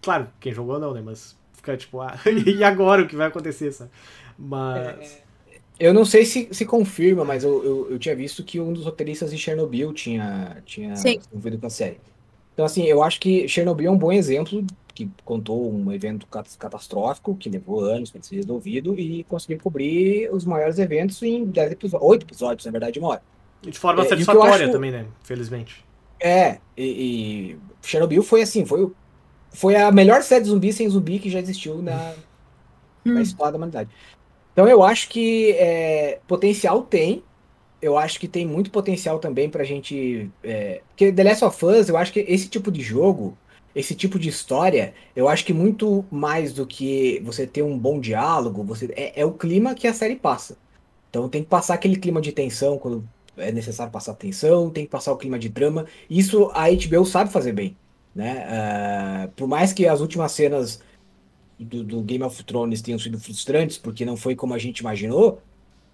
Claro, 0.00 0.28
quem 0.38 0.52
jogou 0.54 0.78
não, 0.78 0.94
né? 0.94 1.02
Mas 1.04 1.36
fica 1.54 1.76
tipo, 1.76 2.00
ah, 2.00 2.14
e 2.46 2.62
agora 2.62 3.02
o 3.02 3.09
que 3.09 3.16
vai 3.16 3.26
acontecer, 3.26 3.72
sabe? 3.72 3.90
Mas. 4.38 5.26
Eu 5.79 5.93
não 5.93 6.05
sei 6.05 6.24
se, 6.24 6.49
se 6.53 6.64
confirma, 6.64 7.24
mas 7.24 7.45
eu, 7.45 7.62
eu, 7.64 7.91
eu 7.93 7.99
tinha 7.99 8.16
visto 8.16 8.43
que 8.43 8.59
um 8.59 8.72
dos 8.72 8.85
roteiristas 8.85 9.31
de 9.31 9.37
Chernobyl 9.39 9.93
tinha, 9.93 10.62
tinha 10.64 10.97
Sim. 10.97 11.20
se 11.20 11.29
envolvido 11.31 11.59
com 11.59 11.66
a 11.66 11.70
série. 11.70 11.99
Então, 12.55 12.64
assim, 12.64 12.85
eu 12.85 13.03
acho 13.03 13.20
que 13.20 13.47
Chernobyl 13.47 13.89
é 13.89 13.91
um 13.91 13.99
bom 13.99 14.11
exemplo 14.11 14.64
que 14.95 15.11
contou 15.27 15.70
um 15.70 15.93
evento 15.93 16.27
cat- 16.29 16.57
catastrófico 16.59 17.37
que 17.37 17.51
levou 17.51 17.81
anos 17.85 18.11
para 18.11 18.22
ser 18.22 18.37
resolvido 18.37 18.99
e 18.99 19.24
conseguiu 19.24 19.59
cobrir 19.62 20.31
os 20.33 20.47
maiores 20.47 20.79
eventos 20.79 21.22
em 21.22 21.45
10 21.45 21.72
episódios, 21.72 22.11
8 22.11 22.22
episódios, 22.24 22.64
na 22.64 22.72
verdade, 22.72 22.99
uma 22.99 23.09
hora. 23.09 23.22
E 23.62 23.70
de 23.70 23.79
forma 23.79 24.03
É, 24.03 24.09
satisfatória 24.09 24.64
acho- 24.64 24.72
também, 24.72 24.91
né? 24.91 25.05
Felizmente. 25.22 25.85
É, 26.18 26.59
e, 26.74 26.85
e 27.53 27.59
Chernobyl 27.83 28.22
foi 28.22 28.41
assim, 28.41 28.64
foi, 28.64 28.85
o- 28.85 28.95
foi 29.51 29.77
a 29.77 29.93
melhor 29.93 30.22
série 30.22 30.45
de 30.45 30.49
zumbi 30.49 30.72
sem 30.72 30.89
zumbi 30.89 31.18
que 31.18 31.29
já 31.29 31.41
existiu 31.41 31.83
na, 31.83 32.14
na 33.05 33.12
Hum. 33.12 33.20
história 33.20 33.53
da 33.53 33.59
humanidade. 33.59 33.91
Então 34.57 34.66
eu 34.66 34.82
acho 34.82 35.11
que 35.11 35.50
é, 35.50 36.18
potencial 36.26 36.80
tem. 36.82 37.22
Eu 37.82 37.98
acho 37.98 38.18
que 38.18 38.26
tem 38.26 38.46
muito 38.46 38.70
potencial 38.70 39.18
também 39.18 39.50
pra 39.50 39.64
gente. 39.64 40.30
É, 40.42 40.80
porque 40.88 41.12
The 41.12 41.24
Last 41.24 41.44
of 41.44 41.66
Us, 41.66 41.90
eu 41.90 41.96
acho 41.98 42.11
que 42.11 42.20
esse 42.20 42.48
tipo 42.48 42.72
de 42.72 42.80
jogo, 42.80 43.36
esse 43.74 43.94
tipo 43.94 44.18
de 44.18 44.30
história, 44.30 44.94
eu 45.14 45.28
acho 45.28 45.44
que 45.44 45.52
muito 45.52 46.07
mais 46.11 46.54
do 46.54 46.66
que 46.66 47.20
você 47.22 47.46
ter 47.46 47.62
um 47.62 47.78
bom 47.78 48.00
diálogo, 48.00 48.64
você 48.64 48.88
é, 48.96 49.20
é 49.20 49.26
o 49.26 49.32
clima 49.34 49.74
que 49.74 49.86
a 49.86 49.92
série 49.92 50.16
passa. 50.16 50.57
Então 51.11 51.28
tem 51.28 51.42
que 51.42 51.50
passar 51.50 51.74
aquele 51.74 51.96
clima 51.96 52.22
de 52.22 52.32
tensão 52.32 52.78
quando 52.78 53.07
é 53.36 53.52
necessário 53.52 53.92
passar 53.92 54.14
tensão, 54.14 54.70
tem 54.70 54.86
que 54.86 54.90
passar 54.90 55.12
o 55.12 55.18
clima 55.18 55.38
de 55.38 55.50
drama. 55.50 55.84
Isso 56.09 56.50
a 56.54 56.70
HBO 56.70 57.04
sabe 57.04 57.30
fazer 57.30 57.52
bem, 57.52 57.76
né? 58.14 58.46
Ah, 58.48 59.28
por 59.36 59.46
mais 59.46 59.74
que 59.74 59.86
as 59.86 60.00
últimas 60.00 60.32
cenas 60.32 60.80
do, 61.59 61.82
do 61.82 62.00
Game 62.02 62.22
of 62.24 62.42
Thrones 62.44 62.82
tenham 62.82 62.98
sido 62.98 63.18
frustrantes, 63.18 63.78
porque 63.78 64.04
não 64.04 64.16
foi 64.16 64.34
como 64.34 64.54
a 64.54 64.59
gente 64.59 64.80
imaginou, 64.80 65.40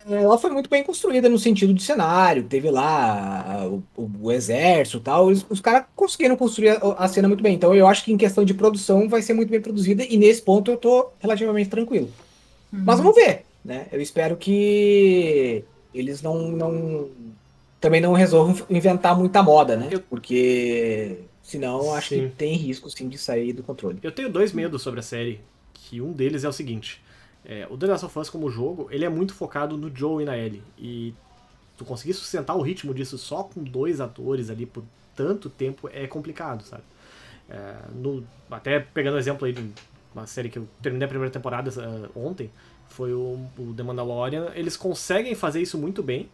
ela 0.08 0.36
foi 0.36 0.50
muito 0.50 0.68
bem 0.68 0.82
construída 0.82 1.28
no 1.28 1.38
sentido 1.38 1.72
de 1.72 1.82
cenário, 1.82 2.42
teve 2.42 2.68
lá 2.70 3.64
o, 3.68 3.82
o- 3.96 4.10
o 4.22 4.32
exército 4.32 4.98
e 4.98 5.00
tal, 5.00 5.30
eles- 5.30 5.46
os 5.48 5.60
caras 5.60 5.84
conseguiram 5.94 6.36
construir 6.36 6.70
a, 6.70 6.78
a 6.98 7.08
cena 7.08 7.28
muito 7.28 7.42
bem. 7.42 7.54
Então 7.54 7.72
eu 7.74 7.86
acho 7.86 8.04
que 8.04 8.12
em 8.12 8.16
questão 8.16 8.44
de 8.44 8.52
produção 8.54 9.08
vai 9.08 9.22
ser 9.22 9.32
muito 9.34 9.50
bem 9.50 9.60
produzida, 9.60 10.02
e 10.04 10.16
nesse 10.16 10.42
ponto 10.42 10.70
eu 10.72 10.76
tô 10.76 11.10
relativamente 11.20 11.70
tranquilo. 11.70 12.10
Mas 12.72 12.98
vamos 12.98 13.14
ver, 13.14 13.44
né? 13.64 13.86
Eu 13.92 14.00
espero 14.00 14.36
que 14.36 15.62
eles 15.94 16.20
não, 16.22 16.48
não 16.50 17.08
também 17.80 18.00
não 18.00 18.12
resolvam 18.12 18.56
inventar 18.70 19.16
muita 19.16 19.42
moda, 19.42 19.76
né? 19.76 19.88
Eu- 19.90 20.00
Porque 20.00 21.18
senão 21.42 21.94
acho 21.94 22.08
Sim. 22.10 22.28
que 22.28 22.34
tem 22.36 22.54
risco 22.54 22.90
sim 22.90 23.08
de 23.08 23.18
sair 23.18 23.52
do 23.52 23.62
controle. 23.62 23.98
Eu 24.02 24.10
tenho 24.12 24.30
dois 24.30 24.52
medos 24.52 24.82
sobre 24.82 25.00
a 25.00 25.02
série, 25.02 25.38
que 25.92 26.00
um 26.00 26.10
deles 26.12 26.42
é 26.42 26.48
o 26.48 26.52
seguinte. 26.52 27.02
é, 27.44 27.66
o 27.68 27.76
The 27.76 27.86
Last 27.86 28.06
of 28.06 28.18
Us 28.18 28.30
como 28.30 28.50
jogo, 28.50 28.88
ele 28.90 29.04
é 29.04 29.08
muito 29.10 29.34
focado 29.34 29.76
no 29.76 29.94
Joe 29.94 30.22
e 30.22 30.26
na 30.26 30.38
Ellie. 30.38 30.62
E 30.78 31.12
tu 31.76 31.84
conseguir 31.84 32.14
sustentar 32.14 32.54
o 32.56 32.62
ritmo 32.62 32.94
disso 32.94 33.18
só 33.18 33.42
com 33.42 33.62
dois 33.62 34.00
atores 34.00 34.48
ali 34.48 34.64
por 34.64 34.82
tanto 35.14 35.50
tempo 35.50 35.90
é 35.92 36.06
complicado, 36.06 36.62
sabe? 36.64 36.82
É, 37.50 37.74
no- 37.94 38.24
até 38.50 38.80
pegando 38.80 39.16
o 39.16 39.18
exemplo 39.18 39.44
aí 39.46 39.52
de 39.52 39.70
uma 40.14 40.26
série 40.26 40.48
que 40.48 40.58
eu 40.58 40.66
terminei 40.80 41.04
a 41.04 41.08
primeira 41.08 41.30
temporada 41.30 41.70
ah, 41.78 42.08
ontem, 42.18 42.50
foi 42.88 43.12
o, 43.12 43.38
o 43.58 43.74
The 43.76 43.82
Mandalorian. 43.82 44.52
Eles 44.54 44.76
conseguem 44.76 45.34
fazer 45.34 45.60
isso 45.60 45.76
muito 45.76 46.02
bem. 46.02 46.28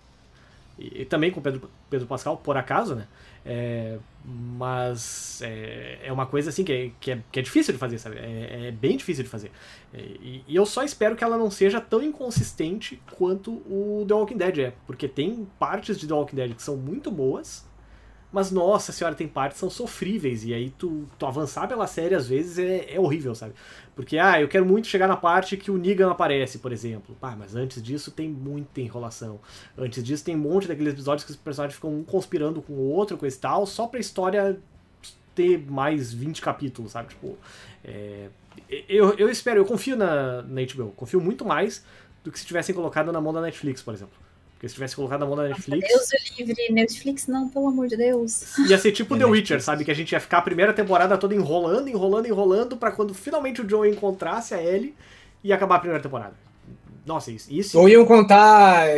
E, 0.79 1.03
e 1.03 1.05
também 1.05 1.31
com 1.33 1.41
o 1.41 1.43
Pedro, 1.43 1.69
Pedro 1.91 2.07
Pascal, 2.07 2.37
por 2.37 2.57
acaso, 2.57 2.95
né? 2.95 3.09
É, 3.51 3.99
mas 4.23 5.41
é, 5.43 6.01
é 6.03 6.13
uma 6.13 6.27
coisa 6.27 6.51
assim 6.51 6.63
que 6.63 6.71
é, 6.71 6.91
que, 7.01 7.11
é, 7.13 7.23
que 7.33 7.39
é 7.41 7.43
difícil 7.43 7.73
de 7.73 7.79
fazer, 7.79 7.99
sabe? 7.99 8.19
É, 8.19 8.69
é 8.69 8.71
bem 8.71 8.95
difícil 8.99 9.25
de 9.25 9.31
fazer. 9.31 9.51
É, 9.93 10.01
E, 10.01 10.45
e 10.47 10.55
eu 10.55 10.67
só 10.67 10.83
espero 10.85 11.17
que 11.17 11.25
ela 11.25 11.39
não 11.39 11.51
seja 11.51 11.81
tão 11.81 12.03
inconsistente 12.03 13.03
quanto 13.17 13.53
o 13.53 14.05
The 14.07 14.15
Walking 14.15 14.37
Dead 14.37 14.59
é. 14.59 14.75
Porque 14.87 15.09
tem 15.09 15.49
partes 15.59 15.99
de 15.99 16.07
The 16.07 16.13
Walking 16.13 16.37
Dead 16.37 16.55
que 16.55 16.63
são 16.63 16.77
muito 16.77 17.11
boas, 17.11 17.67
mas 18.31 18.51
nossa 18.51 18.93
senhora, 18.93 19.15
tem 19.17 19.27
partes 19.27 19.55
que 19.57 19.61
são 19.61 19.71
sofríveis. 19.71 20.45
E 20.45 20.53
aí 20.53 20.69
tu, 20.71 21.07
tu 21.19 21.25
avançar 21.27 21.67
pela 21.67 21.87
série 21.87 22.15
às 22.15 22.29
vezes 22.29 22.59
é, 22.59 22.95
é 22.95 23.01
horrível, 23.01 23.35
sabe? 23.35 23.55
Porque, 23.99 24.17
ah, 24.17 24.41
eu 24.41 24.47
quero 24.47 24.65
muito 24.65 24.87
chegar 24.87 25.09
na 25.09 25.17
parte 25.17 25.57
que 25.57 25.73
o 25.73 25.77
Negan 25.77 26.09
aparece, 26.09 26.61
por 26.61 26.71
exemplo. 26.71 27.17
Pá, 27.21 27.35
mas 27.37 27.57
antes 27.57 27.83
disso 27.83 28.13
tem 28.13 28.29
muita 28.29 28.81
enrolação. 28.81 29.41
Antes 29.77 30.05
disso 30.05 30.25
tem 30.25 30.37
um 30.37 30.39
monte 30.39 30.69
daqueles 30.69 30.93
episódios 30.93 31.25
que 31.25 31.33
os 31.33 31.37
personagens 31.37 31.75
ficam 31.75 31.93
um 31.93 32.05
conspirando 32.05 32.63
com 32.63 32.75
o 32.75 32.93
outro, 32.93 33.19
com 33.19 33.27
esse 33.27 33.41
tal, 33.41 33.67
só 33.67 33.89
pra 33.89 33.99
história 33.99 34.57
ter 35.35 35.59
mais 35.69 36.13
20 36.13 36.41
capítulos, 36.41 36.93
sabe? 36.93 37.09
Tipo, 37.09 37.37
é, 37.85 38.29
eu, 38.89 39.15
eu 39.15 39.29
espero, 39.29 39.59
eu 39.59 39.65
confio 39.65 39.97
na, 39.97 40.43
na 40.43 40.61
HBO, 40.63 40.93
confio 40.93 41.21
muito 41.21 41.45
mais 41.45 41.85
do 42.23 42.31
que 42.31 42.39
se 42.39 42.47
tivessem 42.47 42.73
colocado 42.73 43.11
na 43.11 43.21
mão 43.21 43.33
da 43.33 43.41
Netflix, 43.41 43.83
por 43.83 43.95
exemplo. 43.95 44.15
Porque 44.59 44.69
se 44.69 44.75
tivesse 44.75 44.97
colocado 44.97 45.21
na 45.21 45.27
mão 45.27 45.37
da 45.37 45.45
Netflix, 45.45 45.87
Deus 45.89 46.09
o 46.09 46.37
livre, 46.37 46.73
Netflix 46.73 47.29
não, 47.29 47.49
pelo 47.49 47.69
amor 47.69 47.87
de 47.87 47.97
Deus. 47.97 48.59
ia 48.59 48.77
ser 48.77 48.91
tipo 48.91 49.15
É 49.15 49.19
The 49.23 49.25
Witcher, 49.25 49.63
sabe? 49.63 49.85
Que 49.85 49.91
a 49.93 49.95
gente 49.95 50.11
ia 50.11 50.19
ficar 50.19 50.39
a 50.39 50.43
primeira 50.43 50.73
temporada 50.73 51.17
toda 51.17 51.33
enrolando, 51.33 51.89
enrolando, 51.89 52.27
enrolando, 52.27 52.77
pra 52.77 52.91
quando 52.91 53.15
finalmente 53.15 53.63
o 53.63 53.69
Joe 53.69 53.89
encontrasse 53.89 54.55
a 54.55 54.61
Ellie 54.61 54.97
e 55.45 55.53
acabar 55.53 55.77
a 55.77 55.79
primeira 55.79 56.03
temporada. 56.03 56.35
Nossa, 57.07 57.31
isso. 57.31 57.47
isso 57.53 57.79
Ou 57.79 57.89
iam 57.89 58.05
contar 58.05 58.89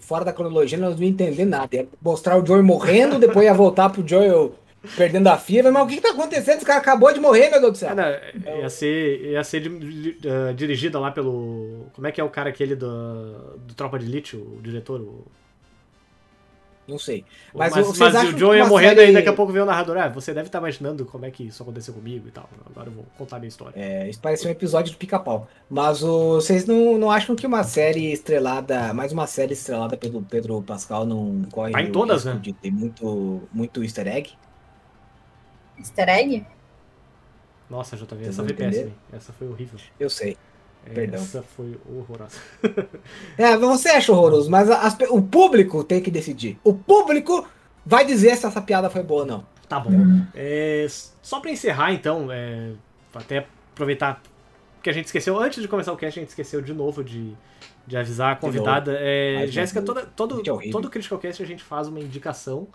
fora 0.00 0.24
da 0.24 0.32
cronologia, 0.32 0.78
nós 0.78 0.96
não 0.96 1.02
iam 1.02 1.10
entender 1.10 1.44
nada. 1.44 1.76
Ia 1.76 1.86
mostrar 2.00 2.42
o 2.42 2.46
Joel 2.46 2.64
morrendo, 2.64 3.18
depois 3.18 3.44
ia 3.44 3.52
voltar 3.52 3.90
pro 3.90 4.08
Joel 4.08 4.54
perdendo 4.96 5.26
a 5.28 5.36
fibra. 5.38 5.70
Mas 5.72 5.82
o 5.82 5.86
que, 5.86 5.96
que 5.96 6.02
tá 6.02 6.10
acontecendo? 6.10 6.56
Esse 6.56 6.64
cara 6.66 6.78
acabou 6.80 7.12
de 7.12 7.20
morrer, 7.20 7.50
meu 7.50 7.60
Deus 7.60 7.72
do 7.72 7.78
céu. 7.78 7.90
É, 7.90 7.94
né, 7.94 8.20
ia 8.60 8.68
ser, 8.70 9.20
ia 9.32 9.44
ser 9.44 9.66
eh, 9.66 10.52
dirigida 10.54 10.98
lá 10.98 11.10
pelo. 11.10 11.86
Como 11.94 12.06
é 12.06 12.12
que 12.12 12.20
é 12.20 12.24
o 12.24 12.30
cara 12.30 12.48
aquele 12.50 12.74
do, 12.76 13.56
do 13.58 13.74
Tropa 13.74 13.98
de 13.98 14.06
Elite, 14.06 14.36
o 14.36 14.58
diretor? 14.62 15.00
O, 15.00 15.24
Não 16.86 16.98
sei. 16.98 17.22
mas 17.54 17.74
Mas 17.74 17.86
mas, 17.86 17.96
vocês 17.98 18.14
acham 18.14 18.34
o 18.34 18.38
Joe 18.38 18.56
ia 18.56 18.64
morrendo 18.64 18.96
série- 19.00 19.10
e 19.10 19.14
daqui 19.14 19.28
a 19.28 19.32
pouco 19.34 19.52
veio 19.52 19.64
o 19.64 19.66
narrador. 19.66 19.98
Ah, 19.98 20.08
você 20.08 20.32
deve 20.32 20.46
estar 20.48 20.58
imaginando 20.58 21.04
como 21.04 21.26
é 21.26 21.30
que 21.30 21.42
isso 21.48 21.62
aconteceu 21.62 21.92
comigo 21.92 22.26
e 22.28 22.30
tal. 22.30 22.48
Agora 22.64 22.88
eu 22.88 22.92
vou 22.94 23.04
contar 23.18 23.36
a 23.36 23.38
minha 23.38 23.48
história. 23.48 23.74
É, 23.76 24.08
isso 24.08 24.18
parece 24.22 24.46
um 24.46 24.50
episódio 24.50 24.92
do 24.92 24.96
pica-pau. 24.96 25.46
Mas 25.68 26.02
o- 26.02 26.36
vocês 26.36 26.64
não, 26.64 26.96
não 26.96 27.10
acham 27.10 27.36
que 27.36 27.46
uma 27.46 27.62
série 27.62 28.10
estrelada, 28.10 28.94
mais 28.94 29.12
uma 29.12 29.26
série 29.26 29.52
estrelada 29.52 29.98
pelo 29.98 30.22
Pedro 30.22 30.62
Pascal 30.62 31.04
não 31.04 31.42
corre 31.52 31.72
Tá 31.72 31.82
em 31.82 31.92
todas, 31.92 32.24
né? 32.24 32.38
de 32.40 32.54
ter 32.54 32.70
muito, 32.70 33.42
muito 33.52 33.82
easter 33.84 34.06
egg? 34.08 34.30
Easter 35.78 36.08
egg? 36.08 36.46
Nossa, 37.70 37.96
JV, 37.96 38.26
essa 38.26 38.42
foi 38.42 38.52
péssima. 38.54 38.92
Essa 39.12 39.32
foi 39.32 39.48
horrível. 39.48 39.78
Eu 40.00 40.08
sei. 40.08 40.36
Perdão. 40.94 41.20
Essa 41.20 41.42
foi 41.42 41.78
horrorosa. 41.88 42.38
É, 43.36 43.56
você 43.56 43.90
acha 43.90 44.12
horroroso, 44.12 44.50
mas 44.50 44.70
as 44.70 44.96
o 45.10 45.22
público 45.22 45.84
tem 45.84 46.00
que 46.00 46.10
decidir. 46.10 46.58
O 46.64 46.74
público 46.74 47.46
vai 47.84 48.04
dizer 48.04 48.36
se 48.36 48.46
essa 48.46 48.60
piada 48.60 48.88
foi 48.88 49.02
boa 49.02 49.22
ou 49.22 49.26
não. 49.26 49.46
Tá 49.68 49.78
bom. 49.78 49.90
É, 50.34 50.86
só 51.22 51.40
pra 51.40 51.50
encerrar, 51.50 51.92
então, 51.92 52.28
é, 52.32 52.72
até 53.14 53.46
aproveitar 53.72 54.22
que 54.82 54.88
a 54.88 54.92
gente 54.92 55.06
esqueceu, 55.06 55.38
antes 55.38 55.60
de 55.60 55.68
começar 55.68 55.92
o 55.92 55.96
cast, 55.96 56.18
a 56.18 56.22
gente 56.22 56.30
esqueceu 56.30 56.62
de 56.62 56.72
novo 56.72 57.04
de, 57.04 57.34
de 57.86 57.96
avisar 57.96 58.32
a 58.32 58.36
convidada. 58.36 58.96
É, 58.98 59.46
Jéssica, 59.46 59.82
toda, 59.82 60.06
todo, 60.06 60.40
é 60.40 60.70
todo 60.70 60.88
Critical 60.88 61.18
Cast 61.18 61.42
a 61.42 61.46
gente 61.46 61.62
faz 61.62 61.88
uma 61.88 62.00
indicação 62.00 62.68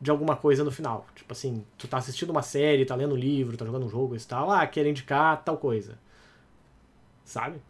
de 0.00 0.10
alguma 0.10 0.36
coisa 0.36 0.62
no 0.64 0.70
final. 0.70 1.06
Tipo 1.14 1.32
assim, 1.32 1.64
tu 1.78 1.88
tá 1.88 1.96
assistindo 1.98 2.30
uma 2.30 2.42
série, 2.42 2.84
tá 2.84 2.94
lendo 2.94 3.14
um 3.14 3.18
livro, 3.18 3.56
tá 3.56 3.64
jogando 3.64 3.86
um 3.86 3.90
jogo 3.90 4.14
e 4.16 4.20
tal, 4.20 4.50
ah, 4.50 4.66
quer 4.66 4.86
indicar 4.86 5.42
tal 5.44 5.56
coisa. 5.56 5.98
Sabe? 7.24 7.60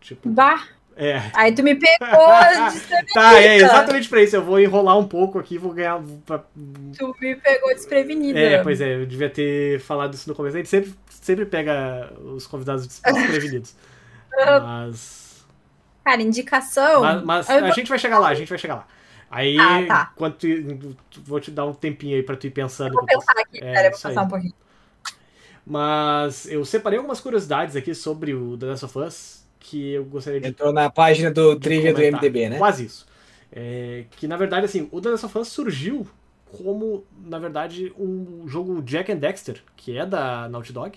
Tipo. 0.00 0.28
Bah, 0.28 0.62
É. 0.96 1.20
aí 1.34 1.52
tu 1.54 1.62
me 1.62 1.74
pegou. 1.74 1.96
Tá, 3.14 3.40
é 3.40 3.56
exatamente 3.56 4.08
pra 4.08 4.22
isso. 4.22 4.36
Eu 4.36 4.44
vou 4.44 4.60
enrolar 4.60 4.98
um 4.98 5.06
pouco 5.08 5.38
aqui, 5.38 5.56
vou 5.58 5.72
ganhar. 5.72 6.00
pra- 6.24 6.44
Tu 6.98 7.14
me 7.20 7.34
pegou 7.36 7.74
desprevenida. 7.74 8.38
É, 8.38 8.62
pois 8.62 8.80
é, 8.80 8.94
eu 8.96 9.06
devia 9.06 9.30
ter 9.30 9.80
falado 9.80 10.14
isso 10.14 10.28
no 10.28 10.34
começo. 10.34 10.56
A 10.56 10.58
gente 10.60 10.68
sempre, 10.68 10.94
sempre 11.08 11.44
pega 11.46 12.12
os 12.22 12.46
convidados 12.46 12.86
des- 12.86 13.00
desprevenidos. 13.14 13.74
Mas. 14.62 15.44
Cara, 16.04 16.22
indicação. 16.22 17.00
Mas, 17.02 17.22
mas 17.24 17.50
a 17.50 17.60
vou- 17.60 17.72
gente 17.72 17.88
vai 17.88 17.98
chegar 17.98 18.18
lá, 18.18 18.28
a 18.28 18.34
gente 18.34 18.48
vai 18.48 18.58
chegar 18.58 18.74
lá. 18.76 18.86
Aí, 19.30 19.58
Ah, 19.58 19.86
tá. 19.86 20.12
quando 20.16 20.34
tu, 20.34 20.96
vou 21.24 21.40
te 21.40 21.50
dar 21.50 21.66
um 21.66 21.74
tempinho 21.74 22.16
aí 22.16 22.22
pra 22.22 22.36
tu 22.36 22.46
ir 22.46 22.50
pensando. 22.50 22.92
Vou 22.92 23.02
enquanto- 23.02 23.20
pensar 23.26 23.40
aqui, 23.40 23.56
É, 23.58 23.72
pera, 23.72 23.78
eu 23.88 23.90
vou 23.90 24.00
pensar 24.00 24.08
aí. 24.20 24.26
um 24.26 24.28
pouquinho. 24.28 24.54
Mas 25.64 26.46
eu 26.48 26.64
separei 26.64 26.96
algumas 26.98 27.20
curiosidades 27.20 27.74
aqui 27.74 27.94
sobre 27.94 28.32
o 28.34 28.56
The 28.56 28.66
Last 28.66 28.84
of 28.84 28.98
Us 28.98 29.46
que 29.58 29.92
eu 29.94 30.04
gostaria 30.04 30.40
de 30.40 30.46
Entrou 30.48 30.72
na 30.72 30.88
página 30.88 31.28
do 31.30 31.58
Trivia 31.58 31.92
do. 31.92 32.00
MDB, 32.00 32.48
né? 32.50 32.58
Quase 32.58 32.84
isso. 32.86 33.04
É, 33.50 34.04
que 34.12 34.28
na 34.28 34.36
verdade, 34.36 34.64
assim, 34.66 34.88
o 34.92 35.00
The 35.00 35.10
Last 35.10 35.26
of 35.26 35.38
Us 35.38 35.48
surgiu 35.48 36.06
como, 36.56 37.04
na 37.24 37.38
verdade, 37.40 37.92
um 37.98 38.44
jogo 38.46 38.80
Jack 38.82 39.10
and 39.10 39.16
Dexter, 39.16 39.60
que 39.76 39.98
é 39.98 40.06
da 40.06 40.48
Naughty 40.48 40.72
Dog. 40.72 40.96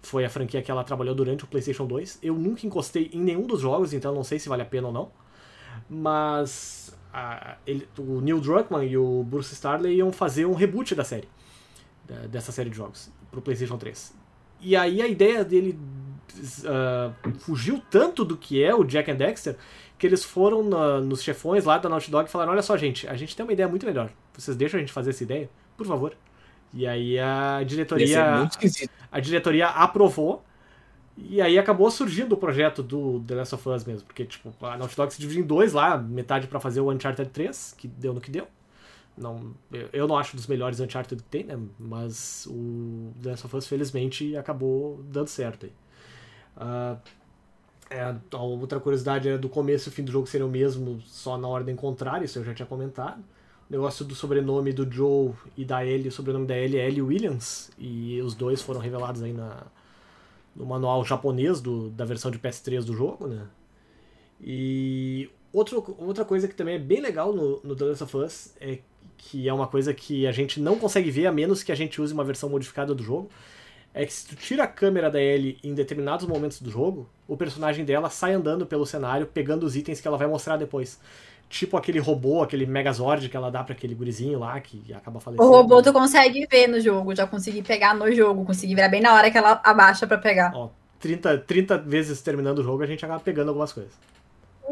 Foi 0.00 0.24
a 0.24 0.30
franquia 0.30 0.62
que 0.62 0.70
ela 0.70 0.82
trabalhou 0.82 1.14
durante 1.14 1.44
o 1.44 1.46
PlayStation 1.46 1.84
2. 1.86 2.18
Eu 2.22 2.34
nunca 2.34 2.66
encostei 2.66 3.10
em 3.12 3.20
nenhum 3.20 3.42
dos 3.46 3.60
jogos, 3.60 3.92
então 3.92 4.14
não 4.14 4.24
sei 4.24 4.38
se 4.38 4.48
vale 4.48 4.62
a 4.62 4.66
pena 4.66 4.86
ou 4.86 4.92
não. 4.94 5.10
Mas 5.90 6.95
a- 7.18 7.56
ele- 7.66 7.88
o 7.98 8.20
Neil 8.20 8.40
Druckmann 8.40 8.84
e 8.86 8.96
o 8.96 9.22
Bruce 9.24 9.52
Starley 9.54 9.96
iam 9.96 10.12
fazer 10.12 10.44
um 10.46 10.54
reboot 10.54 10.94
da 10.94 11.04
série, 11.04 11.28
dessa 12.28 12.52
série 12.52 12.70
de 12.70 12.76
jogos, 12.76 13.10
pro 13.30 13.40
PlayStation 13.40 13.76
3. 13.78 14.14
E 14.60 14.74
aí 14.76 15.02
a 15.02 15.06
ideia 15.06 15.44
dele 15.44 15.78
ah, 16.66 17.12
fugiu 17.40 17.82
tanto 17.90 18.24
do 18.24 18.36
que 18.36 18.62
é 18.62 18.74
o 18.74 18.84
Jack 18.84 19.10
and 19.10 19.16
Dexter 19.16 19.56
que 19.98 20.06
eles 20.06 20.22
foram 20.24 20.62
na- 20.62 21.00
nos 21.00 21.22
chefões 21.22 21.64
lá 21.64 21.78
da 21.78 21.88
Naughty 21.88 22.10
Dog 22.10 22.28
e 22.28 22.30
falaram: 22.32 22.52
Olha 22.52 22.62
só, 22.62 22.76
gente, 22.76 23.08
a 23.08 23.14
gente 23.14 23.34
tem 23.34 23.44
uma 23.44 23.52
ideia 23.52 23.68
muito 23.68 23.86
melhor. 23.86 24.10
Vocês 24.34 24.56
deixam 24.56 24.78
a 24.78 24.80
gente 24.80 24.92
fazer 24.92 25.10
essa 25.10 25.22
ideia? 25.22 25.48
Por 25.76 25.86
favor. 25.86 26.14
E 26.74 26.86
aí 26.86 27.18
a 27.18 27.62
diretoria, 27.64 28.06
a 29.10 29.20
diretoria 29.20 29.68
aprovou. 29.68 30.44
E 31.16 31.40
aí 31.40 31.58
acabou 31.58 31.90
surgindo 31.90 32.34
o 32.34 32.36
projeto 32.36 32.82
do 32.82 33.20
The 33.20 33.34
Last 33.36 33.54
of 33.54 33.68
Us 33.68 33.84
mesmo. 33.84 34.06
Porque, 34.06 34.24
tipo, 34.24 34.52
a 34.64 34.76
Naughty 34.76 34.96
Dog 34.96 35.12
se 35.14 35.20
dividiu 35.20 35.42
em 35.42 35.46
dois 35.46 35.72
lá, 35.72 35.96
metade 35.96 36.46
pra 36.46 36.60
fazer 36.60 36.80
o 36.80 36.90
Uncharted 36.90 37.30
3, 37.30 37.74
que 37.76 37.88
deu 37.88 38.12
no 38.12 38.20
que 38.20 38.30
deu. 38.30 38.46
Não, 39.16 39.54
eu- 39.92 40.08
não 40.08 40.18
acho 40.18 40.36
dos 40.36 40.46
melhores 40.46 40.80
Uncharted 40.80 41.22
que 41.22 41.28
tem, 41.28 41.44
né? 41.44 41.58
Mas 41.78 42.46
o 42.50 43.12
The 43.22 43.30
Last 43.30 43.46
of 43.46 43.56
Us, 43.56 43.66
felizmente, 43.66 44.36
acabou 44.36 45.02
dando 45.10 45.28
certo 45.28 45.66
aí. 45.66 45.72
Ah, 46.56 46.98
é, 47.90 48.14
outra 48.36 48.80
curiosidade 48.80 49.28
era 49.28 49.38
do 49.38 49.48
começo 49.48 49.88
e 49.88 49.92
fim 49.92 50.04
do 50.04 50.10
jogo 50.12 50.26
serem 50.26 50.46
o 50.46 50.50
mesmo, 50.50 51.00
só 51.02 51.38
na 51.38 51.48
ordem 51.48 51.76
contrária, 51.76 52.24
isso 52.24 52.38
eu 52.38 52.44
já 52.44 52.54
tinha 52.54 52.66
comentado. 52.66 53.20
O 53.68 53.72
negócio 53.72 54.04
do 54.04 54.14
sobrenome 54.14 54.72
do 54.72 54.90
Joe 54.90 55.32
e 55.56 55.64
da 55.64 55.84
Ellie, 55.84 56.08
o 56.08 56.12
sobrenome 56.12 56.46
da 56.46 56.56
Ellie 56.56 56.78
é 56.78 56.86
Ellie 56.86 57.02
Williams, 57.02 57.70
e 57.78 58.20
os 58.22 58.34
dois 58.34 58.62
foram 58.62 58.80
revelados 58.80 59.22
aí 59.22 59.32
na, 59.32 59.64
no 60.56 60.64
manual 60.64 61.04
japonês 61.04 61.60
do, 61.60 61.90
da 61.90 62.04
versão 62.04 62.30
de 62.30 62.38
PS3 62.38 62.84
do 62.84 62.94
jogo, 62.94 63.28
né? 63.28 63.46
E 64.40 65.30
outro, 65.52 65.94
outra 65.98 66.24
coisa 66.24 66.48
que 66.48 66.54
também 66.54 66.74
é 66.74 66.78
bem 66.78 67.00
legal 67.00 67.32
no, 67.32 67.60
no 67.62 67.76
The 67.76 67.84
Last 67.84 68.04
of 68.04 68.16
Us 68.16 68.54
é 68.60 68.78
que 69.16 69.48
é 69.48 69.52
uma 69.52 69.66
coisa 69.66 69.94
que 69.94 70.26
a 70.26 70.32
gente 70.32 70.60
não 70.60 70.78
consegue 70.78 71.10
ver 71.10 71.26
a 71.26 71.32
menos 71.32 71.62
que 71.62 71.72
a 71.72 71.74
gente 71.74 72.00
use 72.00 72.12
uma 72.12 72.24
versão 72.24 72.48
modificada 72.48 72.94
do 72.94 73.02
jogo. 73.02 73.30
É 73.94 74.04
que 74.04 74.12
se 74.12 74.26
tu 74.26 74.36
tira 74.36 74.64
a 74.64 74.66
câmera 74.66 75.10
da 75.10 75.20
Ellie 75.20 75.58
em 75.64 75.72
determinados 75.72 76.26
momentos 76.26 76.60
do 76.60 76.70
jogo, 76.70 77.08
o 77.26 77.34
personagem 77.34 77.82
dela 77.82 78.10
sai 78.10 78.34
andando 78.34 78.66
pelo 78.66 78.84
cenário, 78.84 79.26
pegando 79.26 79.64
os 79.64 79.74
itens 79.74 80.00
que 80.00 80.06
ela 80.06 80.18
vai 80.18 80.26
mostrar 80.26 80.58
depois. 80.58 81.00
Tipo 81.48 81.76
aquele 81.76 81.98
robô, 82.00 82.42
aquele 82.42 82.66
Megazord 82.66 83.28
que 83.28 83.36
ela 83.36 83.50
dá 83.50 83.62
pra 83.64 83.74
aquele 83.74 83.94
gurizinho 83.94 84.38
lá, 84.38 84.60
que 84.60 84.92
acaba 84.92 85.18
O 85.18 85.20
falecendo. 85.20 85.48
robô 85.48 85.82
tu 85.82 85.92
consegue 85.92 86.46
ver 86.50 86.66
no 86.66 86.80
jogo, 86.80 87.14
já 87.14 87.26
consegui 87.26 87.62
pegar 87.62 87.94
no 87.94 88.10
jogo, 88.12 88.44
consegui 88.44 88.74
virar 88.74 88.88
bem 88.88 89.00
na 89.00 89.14
hora 89.14 89.30
que 89.30 89.38
ela 89.38 89.60
abaixa 89.64 90.06
pra 90.06 90.18
pegar. 90.18 90.52
Ó, 90.52 90.70
30, 90.98 91.38
30 91.38 91.78
vezes 91.78 92.20
terminando 92.22 92.58
o 92.58 92.62
jogo, 92.64 92.82
a 92.82 92.86
gente 92.86 93.04
acaba 93.04 93.20
pegando 93.20 93.48
algumas 93.48 93.72
coisas. 93.72 93.92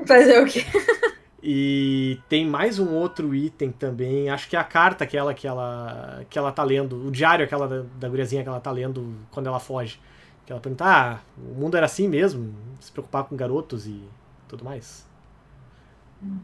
Fazer 0.06 0.42
o 0.42 0.46
quê? 0.46 0.64
E 1.46 2.24
tem 2.26 2.46
mais 2.46 2.78
um 2.78 2.94
outro 2.94 3.34
item 3.34 3.70
também, 3.70 4.30
acho 4.30 4.48
que 4.48 4.56
é 4.56 4.58
a 4.58 4.64
carta 4.64 5.06
que 5.06 5.14
ela, 5.14 5.34
que 5.34 5.46
ela, 5.46 6.24
que 6.30 6.38
ela 6.38 6.50
tá 6.50 6.62
lendo, 6.64 7.06
o 7.06 7.10
diário 7.10 7.44
aquela 7.44 7.68
da, 7.68 7.82
da 7.82 8.08
guriazinha 8.08 8.42
que 8.42 8.48
ela 8.48 8.60
tá 8.60 8.70
lendo 8.70 9.14
quando 9.30 9.46
ela 9.46 9.60
foge. 9.60 10.00
Que 10.46 10.52
ela 10.52 10.60
pergunta, 10.60 10.84
ah, 10.86 11.20
o 11.36 11.54
mundo 11.60 11.76
era 11.76 11.84
assim 11.84 12.08
mesmo, 12.08 12.54
se 12.80 12.90
preocupar 12.90 13.24
com 13.24 13.36
garotos 13.36 13.86
e 13.86 14.02
tudo 14.48 14.64
mais. 14.64 15.06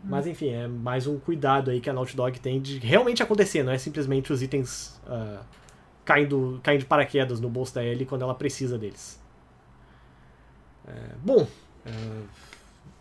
Mas 0.04 0.26
enfim, 0.26 0.50
é 0.50 0.66
mais 0.66 1.06
um 1.06 1.18
cuidado 1.18 1.70
aí 1.70 1.80
que 1.80 1.88
a 1.88 1.92
Naughty 1.92 2.16
Dog 2.16 2.38
tem 2.40 2.60
de 2.60 2.78
realmente 2.78 3.22
acontecer, 3.22 3.62
não 3.62 3.72
é 3.72 3.78
simplesmente 3.78 4.32
os 4.32 4.42
itens 4.42 5.00
ah, 5.06 5.42
caindo, 6.04 6.60
caindo 6.62 6.80
de 6.80 6.86
paraquedas 6.86 7.40
no 7.40 7.48
bolso 7.48 7.74
da 7.74 7.84
Ellie 7.84 8.06
quando 8.06 8.22
ela 8.22 8.34
precisa 8.34 8.76
deles. 8.76 9.20
É, 10.86 11.14
bom, 11.22 11.46
é, 11.86 11.90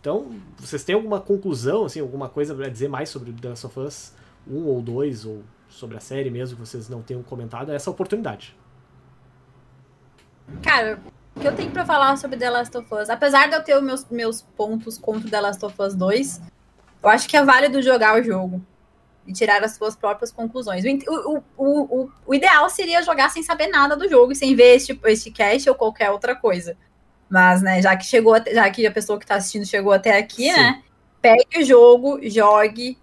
então, 0.00 0.30
vocês 0.56 0.82
têm 0.82 0.94
alguma 0.94 1.20
conclusão, 1.20 1.84
assim, 1.84 2.00
alguma 2.00 2.28
coisa 2.28 2.54
pra 2.54 2.68
dizer 2.68 2.88
mais 2.88 3.10
sobre 3.10 3.32
The 3.32 3.50
Last 3.50 3.66
of 3.66 3.80
Us 3.80 4.14
1 4.48 4.66
ou 4.66 4.80
2, 4.80 5.26
ou 5.26 5.42
sobre 5.68 5.96
a 5.96 6.00
série 6.00 6.30
mesmo 6.30 6.56
que 6.56 6.66
vocês 6.66 6.88
não 6.88 7.02
tenham 7.02 7.22
comentado? 7.22 7.70
É 7.70 7.74
essa 7.74 7.90
oportunidade. 7.90 8.56
Cara, 10.62 10.98
o 11.36 11.40
que 11.40 11.46
eu 11.46 11.54
tenho 11.54 11.70
pra 11.70 11.84
falar 11.84 12.16
sobre 12.16 12.38
The 12.38 12.50
Last 12.50 12.76
of 12.76 12.94
Us? 12.94 13.10
Apesar 13.10 13.48
de 13.48 13.54
eu 13.54 13.62
ter 13.62 13.76
os 13.76 13.82
meus, 13.82 14.04
meus 14.10 14.42
pontos 14.42 14.96
contra 14.96 15.28
The 15.28 15.40
Last 15.40 15.64
of 15.64 15.74
Us 15.80 15.94
2, 15.94 16.40
eu 17.02 17.08
acho 17.08 17.28
que 17.28 17.36
é 17.36 17.44
válido 17.44 17.82
jogar 17.82 18.18
o 18.18 18.22
jogo 18.22 18.62
e 19.26 19.32
tirar 19.32 19.62
as 19.62 19.72
suas 19.72 19.94
próprias 19.94 20.32
conclusões. 20.32 20.84
O, 21.06 21.42
o, 21.56 21.64
o, 21.64 22.10
o, 22.26 22.34
ideal 22.34 22.68
seria 22.68 23.02
jogar 23.02 23.30
sem 23.30 23.42
saber 23.42 23.68
nada 23.68 23.96
do 23.96 24.08
jogo 24.08 24.32
e 24.32 24.36
sem 24.36 24.54
ver 24.54 24.76
este, 24.76 24.98
este 25.04 25.30
cast 25.30 25.68
ou 25.68 25.74
qualquer 25.74 26.10
outra 26.10 26.34
coisa. 26.34 26.76
Mas, 27.28 27.62
né, 27.62 27.80
já 27.80 27.96
que 27.96 28.04
chegou, 28.04 28.34
já 28.52 28.68
que 28.70 28.86
a 28.86 28.90
pessoa 28.90 29.18
que 29.18 29.26
tá 29.26 29.36
assistindo 29.36 29.64
chegou 29.64 29.92
até 29.92 30.18
aqui, 30.18 30.50
Sim. 30.50 30.52
né? 30.52 30.82
Pegue 31.22 31.60
o 31.60 31.64
jogo, 31.64 32.18
jogue 32.28 32.98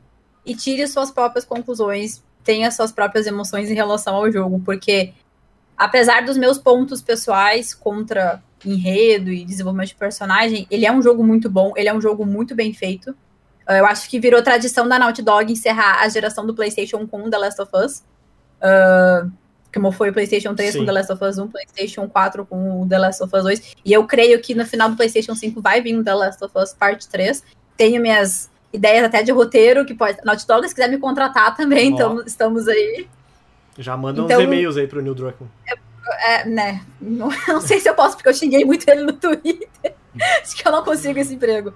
e 0.46 0.56
tire 0.56 0.88
suas 0.88 1.12
próprias 1.12 1.46
conclusões, 1.46 2.24
tenha 2.44 2.72
suas 2.72 2.92
próprias 2.92 3.28
emoções 3.28 3.70
em 3.70 3.76
relação 3.76 4.16
ao 4.16 4.32
jogo, 4.32 4.60
porque 4.66 5.14
apesar 5.78 6.26
dos 6.26 6.36
meus 6.36 6.58
pontos 6.58 7.02
pessoais 7.02 7.74
contra 7.74 8.42
enredo 8.66 9.32
e 9.32 9.46
desenvolvimento 9.46 9.90
de 9.90 9.96
personagem, 9.96 10.68
ele 10.72 10.86
é 10.86 10.92
um 10.92 11.02
jogo 11.02 11.24
muito 11.24 11.50
bom, 11.50 11.74
ele 11.76 11.88
é 11.88 11.94
um 11.94 12.02
jogo 12.02 12.26
muito 12.26 12.56
bem 12.56 12.74
feito. 12.74 13.16
Eu 13.70 13.86
acho 13.86 14.10
que 14.10 14.20
virou 14.20 14.42
tradição 14.42 14.88
da 14.88 14.98
Naughty 14.98 15.22
Dog 15.22 15.52
encerrar 15.52 16.02
a 16.02 16.10
geração 16.10 16.46
do 16.46 16.54
PlayStation 16.54 17.06
com 17.08 17.30
The 17.30 17.38
Last 17.38 17.62
of 17.62 17.72
Us. 17.76 18.04
Uh, 18.62 19.32
como 19.74 19.92
foi 19.92 20.10
o 20.10 20.14
PlayStation 20.14 20.56
3 20.56 20.72
Sim. 20.74 20.80
com 20.80 20.86
The 20.86 20.92
Last 20.92 21.12
of 21.12 21.24
Us 21.24 21.38
1, 21.38 21.48
PlayStation 21.50 22.08
4 22.08 22.46
com 22.46 22.82
o 22.82 22.88
The 22.88 22.98
Last 22.98 23.24
of 23.24 23.36
Us 23.36 23.44
2. 23.44 23.76
E 23.86 23.94
eu 23.94 24.06
creio 24.06 24.42
que 24.42 24.56
no 24.56 24.66
final 24.66 24.90
do 24.90 24.96
PlayStation 24.96 25.36
5 25.36 25.62
vai 25.62 25.82
vir 25.82 25.96
um 25.98 26.04
The 26.04 26.14
Last 26.14 26.44
of 26.44 26.58
Us 26.58 26.74
Parte 26.74 27.08
3. 27.08 27.44
Tenho 27.76 28.02
minhas 28.02 28.50
ideias 28.74 29.04
até 29.04 29.22
de 29.22 29.32
roteiro, 29.32 29.86
que 29.86 29.94
pode. 29.94 30.18
Naughty 30.24 30.48
Dog, 30.48 30.68
se 30.68 30.74
quiser 30.74 30.90
me 30.90 30.98
contratar 30.98 31.56
também, 31.56 31.92
Ó. 31.92 31.96
então 31.96 32.24
estamos 32.26 32.68
aí. 32.68 33.08
Já 33.78 33.96
manda 33.96 34.22
Então- 34.22 34.40
uns 34.40 34.44
e-mails 34.44 34.78
aí 34.78 34.88
pro 34.88 35.02
Neil 35.02 35.14
Druckmann. 35.14 35.50
É, 36.26 36.46
né? 36.46 36.82
Não, 37.00 37.30
não 37.48 37.62
sei 37.62 37.80
se 37.80 37.90
eu 37.90 37.94
posso, 37.94 38.16
porque 38.16 38.30
eu 38.30 38.34
xinguei 38.34 38.64
muito 38.66 38.90
ele 38.90 39.04
no 39.04 39.14
Twitter. 39.14 39.94
Acho 40.42 40.56
que 40.56 40.68
eu 40.68 40.72
não 40.72 40.84
consigo 40.84 41.20
esse 41.20 41.36
emprego. 41.36 41.74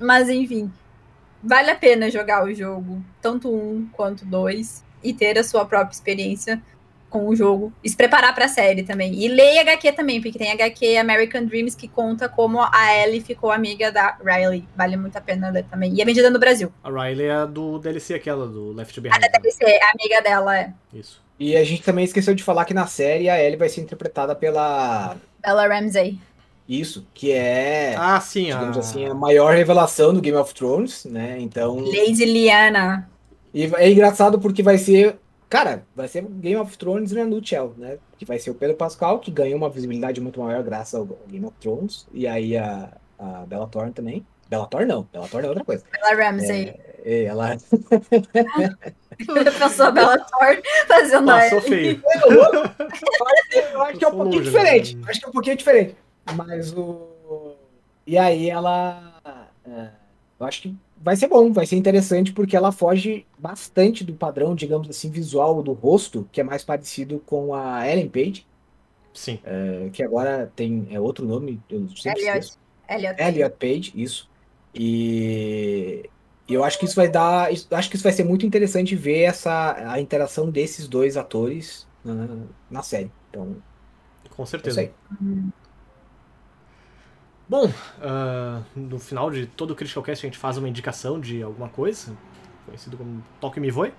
Mas, 0.00 0.28
enfim. 0.28 0.72
Vale 1.44 1.70
a 1.70 1.76
pena 1.76 2.10
jogar 2.10 2.44
o 2.44 2.54
jogo, 2.54 3.04
tanto 3.20 3.54
um 3.54 3.86
quanto 3.92 4.24
dois, 4.24 4.82
e 5.02 5.12
ter 5.12 5.38
a 5.38 5.44
sua 5.44 5.64
própria 5.66 5.94
experiência 5.94 6.62
com 7.10 7.28
o 7.28 7.36
jogo. 7.36 7.72
E 7.84 7.88
se 7.88 7.96
preparar 7.96 8.34
pra 8.34 8.48
série 8.48 8.82
também. 8.82 9.14
E 9.14 9.28
leia 9.28 9.60
HQ 9.60 9.92
também, 9.92 10.20
porque 10.20 10.36
tem 10.36 10.50
HQ 10.50 10.96
American 10.96 11.44
Dreams 11.44 11.76
que 11.76 11.86
conta 11.86 12.28
como 12.28 12.60
a 12.60 12.96
Ellie 12.98 13.20
ficou 13.20 13.52
amiga 13.52 13.92
da 13.92 14.16
Riley. 14.24 14.66
Vale 14.74 14.96
muito 14.96 15.16
a 15.16 15.20
pena 15.20 15.48
ler 15.50 15.64
também. 15.64 15.94
E 15.94 16.02
é 16.02 16.04
vendida 16.04 16.28
no 16.28 16.40
Brasil. 16.40 16.72
A 16.82 16.90
Riley 16.90 17.26
é 17.26 17.32
a 17.32 17.44
do 17.44 17.78
DLC 17.78 18.14
aquela, 18.14 18.48
do 18.48 18.72
Left 18.72 19.00
Behind. 19.00 19.14
A 19.14 19.28
deve 19.28 19.52
ser 19.52 19.78
a 19.80 19.92
amiga 19.92 20.20
dela, 20.22 20.58
é. 20.58 20.72
Isso. 20.92 21.22
E 21.38 21.56
a 21.56 21.62
gente 21.62 21.82
também 21.82 22.04
esqueceu 22.04 22.34
de 22.34 22.42
falar 22.42 22.64
que 22.64 22.74
na 22.74 22.86
série 22.86 23.28
a 23.28 23.40
Ellie 23.40 23.58
vai 23.58 23.68
ser 23.68 23.82
interpretada 23.82 24.34
pela. 24.34 25.16
Bella 25.40 25.68
Ramsey. 25.68 26.18
Isso, 26.68 27.06
que 27.12 27.30
é, 27.30 27.94
Ah, 27.98 28.18
sim, 28.20 28.50
a... 28.50 28.56
digamos 28.56 28.78
assim, 28.78 29.04
a 29.06 29.12
maior 29.14 29.54
revelação 29.54 30.14
do 30.14 30.20
Game 30.20 30.36
of 30.38 30.54
Thrones, 30.54 31.04
né? 31.04 31.36
Então. 31.38 31.76
Lady 31.78 32.24
Liana. 32.24 33.10
E 33.52 33.64
é 33.76 33.90
engraçado 33.90 34.38
porque 34.40 34.62
vai 34.62 34.78
ser. 34.78 35.16
Cara, 35.48 35.84
vai 35.94 36.08
ser 36.08 36.22
Game 36.22 36.56
of 36.56 36.76
Thrones 36.78 37.12
na 37.12 37.24
nutshell, 37.24 37.74
né? 37.76 37.98
Que 38.18 38.24
vai 38.24 38.38
ser 38.38 38.50
o 38.50 38.54
Pedro 38.54 38.76
Pascal, 38.76 39.18
que 39.20 39.30
ganhou 39.30 39.56
uma 39.58 39.68
visibilidade 39.70 40.20
muito 40.20 40.40
maior 40.40 40.62
graças 40.62 40.94
ao 40.94 41.04
Game 41.28 41.44
of 41.44 41.54
Thrones. 41.60 42.06
E 42.12 42.26
aí 42.26 42.56
a, 42.56 42.88
a 43.18 43.44
Bella 43.46 43.68
Thorne 43.68 43.92
também. 43.92 44.26
Bella 44.48 44.66
Thorne 44.66 44.86
não, 44.86 45.06
Bella 45.12 45.28
Thorne 45.28 45.46
é 45.46 45.50
outra 45.50 45.64
coisa. 45.64 45.84
Bella 45.92 46.30
Ramsey. 46.30 46.74
É, 47.04 47.24
Ela. 47.24 47.56
Pensou 49.58 49.86
a 49.86 49.90
Bela 49.90 50.18
Thorne 50.18 50.62
fazendo 50.88 51.30
a 51.30 51.34
Passou 51.38 51.58
Ellie. 51.58 51.68
feio. 51.68 52.02
Eu 53.74 53.82
acho 53.82 53.98
que 53.98 54.04
é 54.04 54.08
um 54.08 54.16
pouquinho 54.16 54.42
diferente. 54.42 54.96
né? 54.96 55.02
Acho 55.08 55.20
que 55.20 55.26
é 55.26 55.28
um 55.28 55.32
pouquinho 55.32 55.56
diferente. 55.56 55.96
Mas 56.26 56.72
o. 56.72 57.56
E 58.06 58.18
aí 58.18 58.50
ela. 58.50 59.20
é, 59.64 59.90
Eu 60.38 60.46
acho 60.46 60.62
que 60.62 60.76
vai 60.96 61.16
ser 61.16 61.28
bom, 61.28 61.52
vai 61.52 61.66
ser 61.66 61.76
interessante, 61.76 62.32
porque 62.32 62.56
ela 62.56 62.72
foge 62.72 63.26
bastante 63.38 64.04
do 64.04 64.14
padrão, 64.14 64.54
digamos 64.54 64.88
assim, 64.88 65.10
visual 65.10 65.62
do 65.62 65.72
rosto, 65.72 66.28
que 66.32 66.40
é 66.40 66.44
mais 66.44 66.64
parecido 66.64 67.20
com 67.20 67.54
a 67.54 67.86
Ellen 67.88 68.08
Page, 68.10 68.46
Sim. 69.12 69.42
é, 69.42 69.90
que 69.90 70.02
agora 70.02 70.52
tem 70.56 70.88
é 70.94 71.00
outro 71.00 71.26
nome, 71.26 71.64
eu 71.68 71.88
sempre 71.96 72.22
Elliot. 72.22 72.24
esqueço. 72.24 72.58
Elliot. 72.88 73.18
Elliot 73.18 73.56
Page, 73.58 73.92
isso. 73.94 74.30
E, 74.74 76.10
e 76.48 76.54
eu 76.54 76.64
acho 76.64 76.78
que 76.78 76.86
isso 76.86 76.96
vai 76.96 77.08
dar. 77.10 77.50
Acho 77.72 77.90
que 77.90 77.96
isso 77.96 78.04
vai 78.04 78.12
ser 78.12 78.24
muito 78.24 78.46
interessante 78.46 78.96
ver 78.96 79.22
essa 79.24 79.92
a 79.92 80.00
interação 80.00 80.50
desses 80.50 80.88
dois 80.88 81.16
atores 81.16 81.88
na, 82.04 82.48
na 82.70 82.82
série. 82.82 83.14
Então, 83.30 83.62
Com 84.36 84.44
é 84.62 84.70
certeza. 84.70 84.90
Bom, 87.54 87.70
ah, 88.02 88.62
no 88.74 88.98
final 88.98 89.30
de 89.30 89.46
todo 89.46 89.70
o 89.70 89.76
Critical 89.76 90.02
Cast 90.02 90.26
a 90.26 90.28
gente 90.28 90.36
faz 90.36 90.58
uma 90.58 90.68
indicação 90.68 91.20
de 91.20 91.40
alguma 91.40 91.68
coisa, 91.68 92.12
conhecido 92.66 92.96
como 92.96 93.22
Toque 93.40 93.60
Me 93.60 93.70
Voe. 93.70 93.94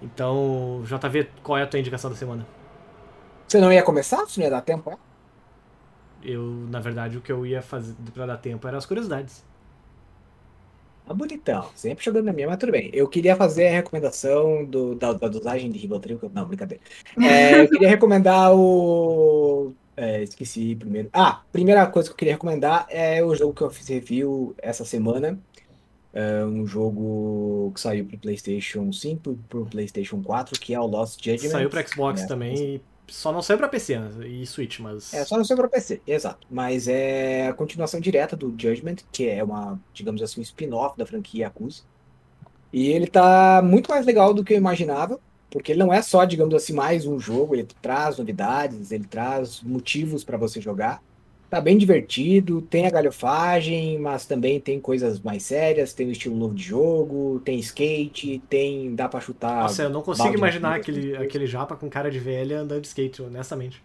Então, 0.00 0.82
JV, 0.86 1.28
qual 1.42 1.58
é 1.58 1.64
a 1.64 1.66
tua 1.66 1.78
indicação 1.78 2.08
da 2.08 2.16
semana? 2.16 2.46
Você 3.46 3.60
não 3.60 3.70
ia 3.70 3.82
começar? 3.82 4.26
Se 4.26 4.38
não 4.38 4.46
ia 4.46 4.50
dar 4.50 4.62
tempo? 4.62 4.90
é? 4.90 4.96
Eu, 6.22 6.42
na 6.70 6.80
verdade, 6.80 7.18
o 7.18 7.20
que 7.20 7.30
eu 7.30 7.44
ia 7.44 7.60
fazer 7.60 7.94
pra 8.14 8.24
dar 8.24 8.38
tempo 8.38 8.66
eram 8.66 8.78
as 8.78 8.86
curiosidades. 8.86 9.44
Ah, 11.06 11.12
bonitão. 11.12 11.68
Sempre 11.74 12.02
jogando 12.02 12.24
na 12.24 12.32
minha, 12.32 12.46
mas 12.48 12.56
tudo 12.56 12.72
bem. 12.72 12.88
Eu 12.94 13.06
queria 13.06 13.36
fazer 13.36 13.68
a 13.68 13.72
recomendação 13.72 14.64
do, 14.64 14.94
da, 14.94 15.12
da 15.12 15.28
dosagem 15.28 15.70
de 15.70 15.86
eu- 15.86 16.30
Não, 16.32 16.46
brincadeira. 16.46 16.82
É, 17.20 17.60
eu 17.60 17.68
queria 17.68 17.90
recomendar 17.90 18.54
o. 18.54 19.74
é, 19.96 20.22
esqueci 20.22 20.74
primeiro. 20.74 21.08
Ah, 21.12 21.42
primeira 21.52 21.86
coisa 21.86 22.08
que 22.08 22.12
eu 22.12 22.16
queria 22.16 22.34
recomendar 22.34 22.86
é 22.88 23.22
o 23.22 23.34
jogo 23.34 23.54
que 23.54 23.62
eu 23.62 23.70
fiz 23.70 23.88
review 23.88 24.54
essa 24.58 24.84
semana. 24.84 25.38
É 26.12 26.44
um 26.44 26.64
jogo 26.64 27.72
que 27.74 27.80
saiu 27.80 28.04
pro 28.04 28.16
PlayStation 28.18 28.92
5 28.92 29.32
e 29.32 29.36
pro 29.48 29.66
PlayStation 29.66 30.22
4, 30.22 30.60
que 30.60 30.72
é 30.72 30.78
o 30.78 30.86
Lost 30.86 31.24
Judgment. 31.24 31.50
Saiu 31.50 31.68
pra 31.68 31.84
Xbox 31.84 32.22
É, 32.22 32.26
também, 32.26 32.80
só 33.08 33.32
não 33.32 33.42
saiu 33.42 33.58
pra 33.58 33.68
PC 33.68 33.98
né, 33.98 34.26
e 34.28 34.46
Switch, 34.46 34.78
mas. 34.78 35.12
É, 35.12 35.24
só 35.24 35.36
não 35.36 35.44
saiu 35.44 35.58
pra 35.58 35.68
PC, 35.68 36.00
exato. 36.06 36.46
Mas 36.50 36.88
é 36.88 37.48
a 37.48 37.52
continuação 37.52 38.00
direta 38.00 38.36
do 38.36 38.54
Judgment, 38.56 38.96
que 39.12 39.28
é 39.28 39.42
uma, 39.42 39.78
digamos 39.92 40.22
assim, 40.22 40.40
um 40.40 40.42
spin-off 40.42 40.96
da 40.96 41.04
franquia 41.04 41.46
Yakuza. 41.46 41.82
E 42.72 42.88
ele 42.88 43.06
tá 43.06 43.62
muito 43.62 43.90
mais 43.90 44.04
legal 44.06 44.32
do 44.34 44.42
que 44.42 44.52
eu 44.52 44.56
imaginava, 44.56 45.20
porque 45.54 45.72
ele 45.72 45.78
não 45.78 45.92
é 45.92 46.02
só, 46.02 46.24
digamos 46.24 46.54
assim, 46.54 46.72
mais 46.74 47.06
um 47.06 47.18
jogo, 47.18 47.54
ele 47.54 47.66
traz 47.80 48.18
novidades, 48.18 48.90
ele 48.90 49.04
traz 49.04 49.62
motivos 49.62 50.24
pra 50.24 50.36
você 50.36 50.60
jogar. 50.60 51.00
Tá 51.48 51.60
bem 51.60 51.78
divertido, 51.78 52.60
tem 52.62 52.84
a 52.86 52.90
galhofagem, 52.90 53.98
mas 54.00 54.26
também 54.26 54.60
tem 54.60 54.80
coisas 54.80 55.20
mais 55.20 55.44
sérias, 55.44 55.94
tem 55.94 56.08
o 56.08 56.10
estilo 56.10 56.36
novo 56.36 56.54
de 56.54 56.64
jogo, 56.64 57.40
tem 57.44 57.60
skate, 57.60 58.40
tem. 58.50 58.94
dá 58.96 59.08
pra 59.08 59.20
chutar. 59.20 59.62
Nossa, 59.62 59.82
eu 59.84 59.90
não 59.90 60.02
consigo 60.02 60.34
imaginar 60.34 60.74
aquele, 60.74 61.16
aquele 61.16 61.46
japa 61.46 61.76
com 61.76 61.88
cara 61.88 62.10
de 62.10 62.18
velha 62.18 62.60
andando 62.60 62.80
de 62.82 62.88
skate, 62.88 63.22
honestamente. 63.22 63.80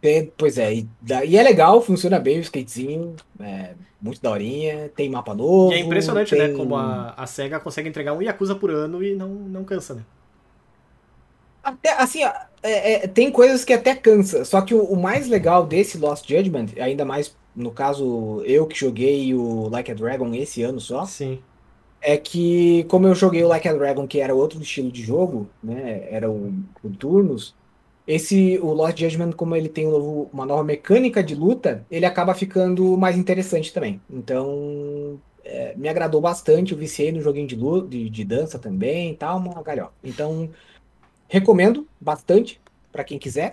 Tem- 0.00 0.30
pois 0.36 0.58
é, 0.58 0.74
e, 0.74 0.88
e 1.26 1.36
é 1.36 1.42
legal, 1.42 1.82
funciona 1.82 2.20
bem 2.20 2.38
o 2.38 2.40
skatezinho, 2.42 3.16
é 3.40 3.74
muito 4.00 4.20
daorinha, 4.22 4.88
tem 4.90 5.10
mapa 5.10 5.34
novo. 5.34 5.72
E 5.72 5.74
é 5.74 5.78
impressionante, 5.78 6.36
né? 6.36 6.48
tem- 6.48 6.56
Como 6.56 6.76
a, 6.76 7.10
a 7.14 7.26
SEGA 7.26 7.60
consegue 7.60 7.88
entregar 7.88 8.12
um 8.14 8.22
Yakuza 8.22 8.54
por 8.54 8.70
ano 8.70 9.02
e 9.02 9.14
não, 9.14 9.28
não 9.28 9.64
cansa, 9.64 9.94
né? 9.94 10.04
Até, 11.62 11.92
assim, 12.00 12.20
é- 12.62 13.04
é, 13.04 13.08
tem 13.08 13.30
coisas 13.30 13.64
que 13.64 13.72
até 13.72 13.94
cansa, 13.94 14.44
só 14.44 14.60
que 14.62 14.74
o, 14.74 14.82
o 14.84 14.96
mais 15.00 15.28
legal 15.28 15.66
desse 15.66 15.98
Lost 15.98 16.28
Judgment, 16.28 16.66
ainda 16.80 17.04
mais 17.04 17.36
no 17.54 17.72
caso 17.72 18.42
eu 18.44 18.66
que 18.66 18.78
joguei 18.78 19.34
o 19.34 19.68
Like 19.68 19.90
a 19.90 19.94
Dragon 19.94 20.32
esse 20.34 20.62
ano 20.62 20.80
só, 20.80 21.04
Sim. 21.04 21.42
é 22.00 22.16
que 22.18 22.84
como 22.84 23.06
eu 23.06 23.14
joguei 23.14 23.44
o 23.44 23.48
Like 23.48 23.68
a 23.68 23.74
Dragon, 23.74 24.06
que 24.08 24.20
era 24.20 24.34
outro 24.34 24.60
estilo 24.62 24.92
de 24.92 25.02
jogo, 25.02 25.54
né, 25.62 26.06
era 26.12 26.30
o 26.30 26.52
por 26.82 26.96
turnos, 26.96 27.56
esse, 28.06 28.58
o 28.60 28.72
Lost 28.72 28.98
Judgment, 28.98 29.32
como 29.32 29.54
ele 29.56 29.68
tem 29.68 29.86
um 29.86 29.90
novo- 29.90 30.30
uma 30.32 30.46
nova 30.46 30.64
mecânica 30.64 31.22
de 31.22 31.34
luta, 31.34 31.86
ele 31.90 32.06
acaba 32.06 32.34
ficando 32.34 32.96
mais 32.96 33.16
interessante 33.18 33.72
também. 33.72 34.02
Então, 34.08 35.20
é, 35.44 35.74
me 35.76 35.88
agradou 35.88 36.20
bastante, 36.20 36.72
eu 36.72 36.78
viciei 36.78 37.12
no 37.12 37.20
joguinho 37.20 37.46
de, 37.46 37.54
lu- 37.56 37.86
de, 37.88 38.08
de 38.10 38.24
dança 38.24 38.58
também, 38.58 39.12
e 39.12 39.16
tal, 39.16 39.38
uma 39.38 39.62
galhofa. 39.62 39.92
Então, 40.02 40.50
recomendo 41.28 41.86
bastante 42.00 42.60
para 42.90 43.04
quem 43.04 43.18
quiser. 43.18 43.52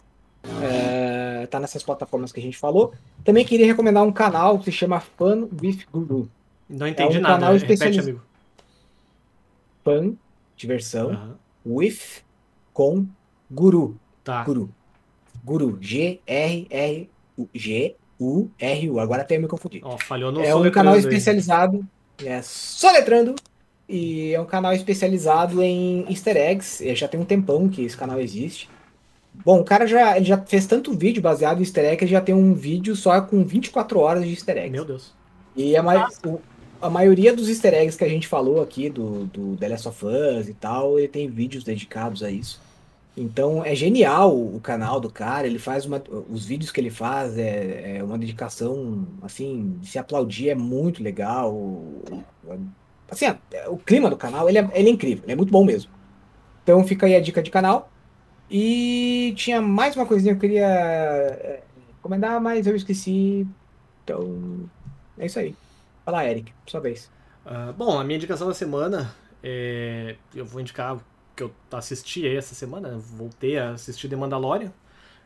É, 0.64 1.46
tá 1.48 1.60
nessas 1.60 1.84
plataformas 1.84 2.32
que 2.32 2.40
a 2.40 2.44
gente 2.44 2.58
falou. 2.58 2.94
Também 3.24 3.44
queria 3.46 3.66
recomendar 3.66 4.04
um 4.04 4.12
canal 4.12 4.58
que 4.60 4.66
se 4.66 4.72
chama 4.72 5.00
Fun 5.00 5.48
with 5.62 5.86
Guru. 5.92 6.30
Não 6.70 6.88
entendi 6.88 7.18
um 7.18 7.22
nada. 7.22 7.34
canal 7.36 7.54
Repete, 7.54 7.74
especializ- 7.74 8.00
amigo. 8.00 8.22
Fun, 9.84 10.16
diversão, 10.58 11.10
Aham. 11.12 11.38
with, 11.66 12.00
com, 12.74 13.06
guru. 13.52 13.98
Tá. 14.24 14.44
Guru. 14.44 14.70
Guru. 15.44 15.78
G-R-R-U-G-U-R-U. 17.76 19.00
Agora 19.00 19.22
até 19.22 19.38
eu 19.38 19.42
me 19.42 19.48
confundi. 19.48 19.82
Ó, 19.84 19.98
falhou 19.98 20.32
no 20.32 20.42
É 20.42 20.56
um 20.56 20.70
canal 20.72 20.94
aí. 20.94 21.00
especializado. 21.00 21.86
É 22.24 22.42
soletrando. 22.42 23.36
E 23.88 24.34
é 24.34 24.42
um 24.42 24.46
canal 24.46 24.74
especializado 24.74 25.62
em 25.62 26.06
easter 26.10 26.36
eggs. 26.38 26.84
É, 26.88 26.96
Já 26.96 27.08
tem 27.08 27.20
um 27.20 27.26
tempão 27.26 27.70
que 27.70 27.84
esse 27.84 27.96
canal 27.98 28.20
existe. 28.20 28.70
Bom, 29.34 29.62
o 29.62 29.66
cara 29.66 29.86
já, 29.88 30.22
já 30.22 30.38
fez 30.46 30.66
tanto 30.68 30.94
vídeo 30.98 31.22
baseado 31.22 31.60
em 31.60 31.62
easter 31.64 31.86
egg 31.86 31.98
que 31.98 32.04
ele 32.06 32.12
já 32.12 32.22
tem 32.22 32.36
um 32.36 32.54
vídeo 32.56 32.96
só 32.96 33.22
com 33.22 33.46
24 33.46 34.00
horas 34.00 34.24
de 34.26 34.32
easter 34.32 34.58
eggs. 34.58 34.72
Meu 34.72 34.86
Deus. 34.86 35.14
E 35.56 35.76
a, 35.78 35.84
ma- 35.84 36.08
o- 36.26 36.42
a 36.82 36.90
maioria 36.90 37.36
dos 37.36 37.50
easter 37.50 37.74
eggs 37.74 37.98
que 37.98 38.04
a 38.06 38.10
gente 38.10 38.28
falou 38.28 38.62
aqui, 38.62 38.90
do, 38.90 39.26
do 39.28 39.58
The 39.58 39.70
Last 39.70 39.88
of 39.90 40.06
Us 40.06 40.50
e 40.50 40.54
tal, 40.54 40.98
ele 41.00 41.08
tem 41.10 41.30
vídeos 41.30 41.64
dedicados 41.64 42.24
a 42.24 42.32
isso. 42.32 42.62
Então 43.18 43.64
é 43.64 43.76
genial 43.76 44.36
o 44.38 44.60
canal 44.62 45.00
do 45.00 45.10
cara, 45.12 45.48
ele 45.48 45.60
faz 45.60 45.86
uma. 45.86 46.04
Os 46.30 46.46
vídeos 46.46 46.72
que 46.72 46.82
ele 46.82 46.90
faz 46.92 47.38
é, 47.38 47.98
é 47.98 48.04
uma 48.04 48.18
dedicação, 48.18 49.08
assim, 49.22 49.80
se 49.84 49.98
aplaudir, 49.98 50.50
é 50.50 50.56
muito 50.56 51.02
legal. 51.04 51.54
Assim, 53.10 53.26
o 53.68 53.78
clima 53.78 54.10
do 54.10 54.18
canal, 54.18 54.50
ele 54.50 54.58
é, 54.58 54.70
ele 54.74 54.90
é 54.90 54.92
incrível, 54.92 55.24
ele 55.24 55.34
é 55.34 55.36
muito 55.36 55.52
bom 55.52 55.64
mesmo. 55.64 55.92
Então 56.64 56.86
fica 56.86 57.06
aí 57.06 57.16
a 57.16 57.22
dica 57.22 57.42
de 57.42 57.52
canal. 57.52 57.92
E 58.50 59.34
tinha 59.38 59.62
mais 59.62 59.96
uma 59.96 60.06
coisinha 60.06 60.34
que 60.34 60.38
eu 60.38 60.50
queria 60.50 60.68
é, 60.68 61.64
recomendar, 61.96 62.40
mas 62.42 62.68
eu 62.68 62.76
esqueci. 62.76 63.48
Então, 64.04 64.70
é 65.18 65.26
isso 65.26 65.40
aí. 65.40 65.56
Fala, 66.04 66.26
Eric, 66.26 66.54
sua 66.68 66.80
vez. 66.80 67.12
Ah, 67.46 67.74
bom, 67.76 68.00
a 68.00 68.04
minha 68.04 68.18
indicação 68.18 68.48
da 68.48 68.54
semana 68.54 69.14
é. 69.44 70.16
Eu 70.34 70.46
vou 70.46 70.62
indicar 70.62 70.98
que 71.36 71.44
eu 71.44 71.52
assisti 71.72 72.28
essa 72.28 72.56
semana. 72.56 72.90
né? 72.90 72.98
Voltei 73.00 73.58
a 73.58 73.72
assistir 73.72 74.10
The 74.10 74.16
Mandalorian. 74.16 74.72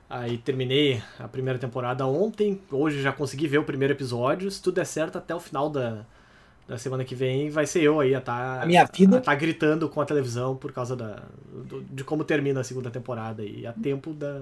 Aí 0.10 0.38
terminei 0.38 1.02
a 1.20 1.28
primeira 1.28 1.60
temporada 1.60 2.06
ontem. 2.06 2.62
Hoje 2.72 3.02
já 3.02 3.12
consegui 3.14 3.48
ver 3.48 3.60
o 3.60 3.64
primeiro 3.64 3.94
episódio. 3.94 4.50
Se 4.50 4.62
tudo 4.62 4.76
der 4.76 4.86
certo, 4.86 5.18
até 5.18 5.36
o 5.36 5.40
final 5.40 5.70
da, 5.70 6.06
da 6.70 6.78
semana 6.78 7.04
que 7.04 7.16
vem 7.16 7.50
vai 7.50 7.66
ser 7.66 7.82
eu 7.82 8.00
aí 8.00 8.14
a 8.16 8.20
estar 8.20 8.62
A 8.62 8.66
minha 8.66 8.86
vida. 8.86 9.20
tá 9.20 9.34
gritando 9.36 9.90
com 9.90 10.00
a 10.00 10.06
televisão 10.06 10.56
por 10.56 10.72
causa 10.72 10.96
da, 10.96 11.24
do- 11.52 11.82
de 11.82 12.04
como 12.04 12.24
termina 12.24 12.62
a 12.62 12.64
segunda 12.64 12.92
temporada 12.92 13.44
e 13.44 13.66
a 13.66 13.74
tempo 13.74 14.14
da, 14.14 14.40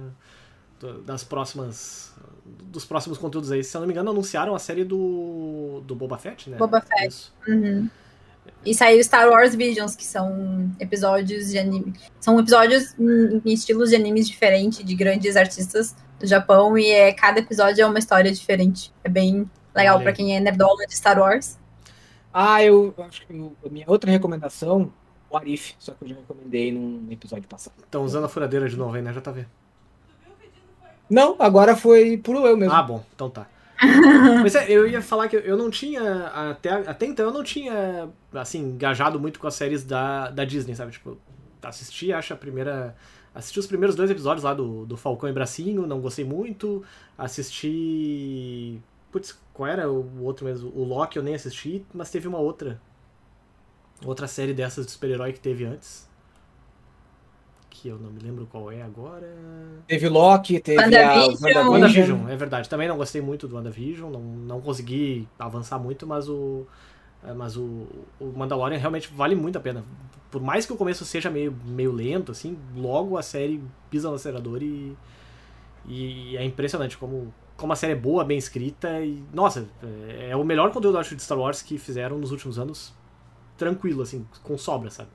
das 1.06 1.24
próximas 1.24 2.14
dos 2.46 2.86
próximos 2.86 3.18
conteúdos 3.18 3.52
aí. 3.52 3.64
Se 3.64 3.76
eu 3.76 3.82
não 3.82 3.88
me 3.88 3.94
engano, 3.94 4.12
anunciaram 4.12 4.54
a 4.54 4.60
série 4.60 4.84
do, 4.84 5.82
do 5.86 5.96
Boba 5.96 6.18
Fett, 6.18 6.50
né? 6.50 6.58
Boba 6.58 6.82
Fett. 6.82 7.08
Isso. 7.08 7.34
Uhum. 7.48 7.90
E 8.66 8.74
saiu 8.74 9.04
Star 9.04 9.30
Wars 9.30 9.54
Visions, 9.56 9.96
que 9.96 10.06
são 10.06 10.70
episódios 10.80 11.50
de 11.50 11.58
anime. 11.60 11.94
São 12.20 12.40
episódios 12.40 12.94
em 13.00 13.42
em 13.46 13.54
estilos 13.54 13.90
de 13.90 13.96
animes 13.96 14.28
diferentes, 14.28 14.84
de 14.84 14.96
grandes 14.96 15.36
artistas 15.36 15.96
do 16.20 16.26
Japão, 16.26 16.78
e 16.78 16.90
é, 16.90 17.12
cada 17.14 17.40
episódio 17.40 17.82
é 17.82 17.86
uma 17.86 18.00
história 18.00 18.32
diferente. 18.32 18.94
É 19.04 19.10
bem 19.10 19.50
legal 19.76 20.00
aí. 20.00 20.14
quem 20.14 20.36
é 20.36 20.40
nerdola 20.40 20.86
de 20.88 20.96
Star 20.96 21.20
Wars. 21.20 21.58
Ah, 22.34 22.64
eu 22.64 22.94
acho 23.00 23.26
que 23.26 23.34
eu- 23.34 23.56
a 23.66 23.70
minha 23.70 23.86
outra 23.88 24.12
recomendação, 24.12 24.92
o 25.30 25.38
Arif, 25.38 25.76
só 25.80 25.94
que 25.94 26.04
eu 26.04 26.10
já 26.10 26.16
recomendei 26.16 26.72
num 26.72 27.08
episódio 27.12 27.48
passado. 27.48 27.74
Estão 27.80 28.04
usando 28.04 28.26
a 28.26 28.30
furadeira 28.30 28.68
de 28.70 28.78
novo 28.78 28.96
aí, 28.96 29.02
né? 29.02 29.14
Já 29.14 29.22
tá 29.22 29.32
vendo. 29.32 29.48
Não, 31.10 31.36
agora 31.40 31.76
foi 31.76 32.18
por 32.18 32.36
eu 32.36 32.58
mesmo. 32.58 32.74
Ah, 32.74 32.84
bom, 32.84 33.04
então 33.16 33.30
tá. 33.30 33.48
Mas 34.42 34.56
é, 34.56 34.70
eu 34.70 34.88
ia 34.88 35.02
falar 35.02 35.28
que 35.30 35.36
eu 35.36 35.56
não 35.56 35.70
tinha, 35.70 36.28
até, 36.28 36.72
até 36.72 37.06
então 37.06 37.26
eu 37.28 37.32
não 37.32 37.44
tinha, 37.44 38.10
assim, 38.34 38.60
engajado 38.60 39.20
muito 39.20 39.40
com 39.40 39.48
as 39.48 39.54
séries 39.54 39.84
da, 39.86 40.30
da 40.32 40.44
Disney, 40.44 40.76
sabe? 40.76 40.92
Tipo, 40.92 41.18
assisti, 41.62 42.12
acho, 42.12 42.34
a 42.34 42.38
primeira. 42.38 42.96
Assisti 43.34 43.60
os 43.60 43.68
primeiros 43.68 43.96
dois 43.96 44.10
episódios 44.10 44.44
lá 44.44 44.54
do, 44.54 44.84
do 44.86 44.98
Falcão 44.98 45.30
e 45.30 45.34
Bracinho, 45.34 45.86
não 45.86 46.02
gostei 46.02 46.26
muito. 46.26 46.84
Assisti. 47.18 48.80
Putz, 49.18 49.36
qual 49.52 49.68
era 49.68 49.92
o 49.92 50.24
outro 50.24 50.46
mesmo? 50.46 50.72
O 50.76 50.84
Loki 50.84 51.18
eu 51.18 51.24
nem 51.24 51.34
assisti, 51.34 51.84
mas 51.92 52.12
teve 52.12 52.28
uma 52.28 52.38
outra. 52.38 52.80
Outra 54.06 54.28
série 54.28 54.54
dessas 54.54 54.86
de 54.86 54.92
super-herói 54.92 55.34
que 55.34 55.40
teve 55.40 55.66
antes. 55.66 56.08
Que 57.72 57.88
eu 57.90 57.98
não 57.98 58.12
me 58.12 58.20
lembro 58.20 58.46
qual 58.46 58.72
é 58.72 58.84
agora. 58.84 59.28
Teve 59.88 60.08
Loki, 60.08 60.60
teve 60.60 60.80
a 60.80 60.86
WandaVision. 60.86 61.34
WandaVision. 61.44 61.68
WandaVision, 61.72 62.30
é 62.30 62.36
verdade. 62.36 62.70
Também 62.70 62.88
não 62.88 62.96
gostei 62.98 63.22
muito 63.22 63.48
do 63.48 63.56
WandaVision, 63.56 64.12
não, 64.12 64.22
não 64.22 64.62
consegui 64.62 65.28
avançar 65.40 65.80
muito, 65.80 66.06
mas 66.06 66.30
o. 66.30 66.68
é, 67.24 67.34
Mas 67.34 67.58
o, 67.58 67.88
o 68.20 68.26
Mandalorian 68.36 68.78
realmente 68.78 69.12
vale 69.12 69.34
muito 69.34 69.58
a 69.58 69.62
pena. 69.62 69.84
Por 70.30 70.42
mais 70.44 70.64
que 70.68 70.74
o 70.74 70.78
começo 70.78 71.04
seja 71.06 71.32
meio, 71.32 71.56
meio 71.66 71.92
lento, 71.92 72.32
assim, 72.32 72.56
logo 72.76 73.18
a 73.18 73.24
série 73.24 73.64
pisa 73.90 74.10
no 74.10 74.16
acelerador 74.16 74.62
e. 74.62 74.96
E 75.88 76.36
é 76.38 76.44
impressionante 76.44 76.98
como, 76.98 77.34
como 77.58 77.74
a 77.74 77.76
série 77.76 77.94
é 77.94 77.96
boa, 77.96 78.24
bem 78.24 78.38
escrita 78.38 79.02
e. 79.02 79.24
Nossa, 79.34 79.68
é, 79.84 80.30
é 80.30 80.36
o 80.36 80.44
melhor 80.44 80.72
conteúdo, 80.72 80.98
acho, 80.98 81.16
de 81.16 81.22
Star 81.24 81.38
Wars 81.40 81.62
que 81.62 81.78
fizeram 81.78 82.18
nos 82.18 82.32
últimos 82.32 82.58
anos. 82.60 82.94
Tranquilo, 83.58 84.04
assim, 84.04 84.26
com 84.44 84.58
sobra, 84.58 84.90
sabe? 84.92 85.10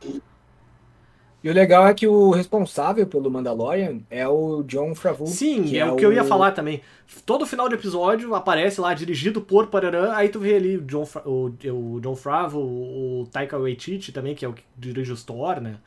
E 1.44 1.50
o 1.50 1.52
legal 1.52 1.86
é 1.88 1.94
que 1.94 2.06
o 2.06 2.30
responsável 2.30 3.04
pelo 3.04 3.28
Mandalorian 3.28 4.00
é 4.08 4.26
o 4.28 4.62
John 4.62 4.94
Favreau. 4.94 5.26
Sim, 5.26 5.64
que 5.64 5.76
é, 5.76 5.84
o 5.84 5.96
que 5.96 6.06
eu 6.06 6.12
ia 6.12 6.22
falar 6.22 6.52
também. 6.52 6.80
Todo 7.26 7.44
final 7.46 7.68
de 7.68 7.74
episódio 7.74 8.32
aparece 8.34 8.80
lá, 8.80 8.94
dirigido 8.94 9.40
por 9.40 9.66
Pararã, 9.66 10.12
aí 10.12 10.28
tu 10.28 10.38
vê 10.38 10.54
ali 10.54 10.76
o 10.76 10.82
John, 10.82 11.04
o, 11.24 11.52
o 11.72 12.00
John 12.00 12.14
Favreau, 12.14 12.62
o 12.62 13.28
Taika 13.32 13.58
Waititi 13.58 14.12
também, 14.12 14.36
que 14.36 14.44
é 14.44 14.48
o 14.48 14.52
que 14.52 14.62
dirige 14.76 15.12
o 15.12 15.16
Thor, 15.16 15.60
né? 15.60 15.78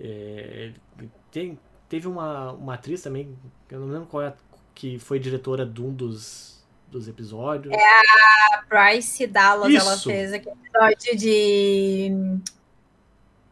É, 0.00 0.72
tem, 1.30 1.58
teve 1.90 2.08
uma, 2.08 2.52
uma 2.52 2.74
atriz 2.74 3.02
também, 3.02 3.36
que 3.68 3.74
eu 3.74 3.80
não 3.80 3.88
lembro 3.88 4.06
qual 4.06 4.22
é, 4.22 4.28
a- 4.28 4.34
que 4.82 4.98
foi 4.98 5.20
diretora 5.20 5.64
de 5.64 5.80
um 5.80 5.92
dos, 5.92 6.60
dos 6.90 7.06
episódios. 7.06 7.72
A 7.72 8.64
Bryce 8.68 9.28
Dallas, 9.28 9.72
ela 9.72 9.94
Isso. 9.94 10.10
fez 10.10 10.32
aquele 10.32 10.56
episódio 10.60 11.16
de 11.16 12.40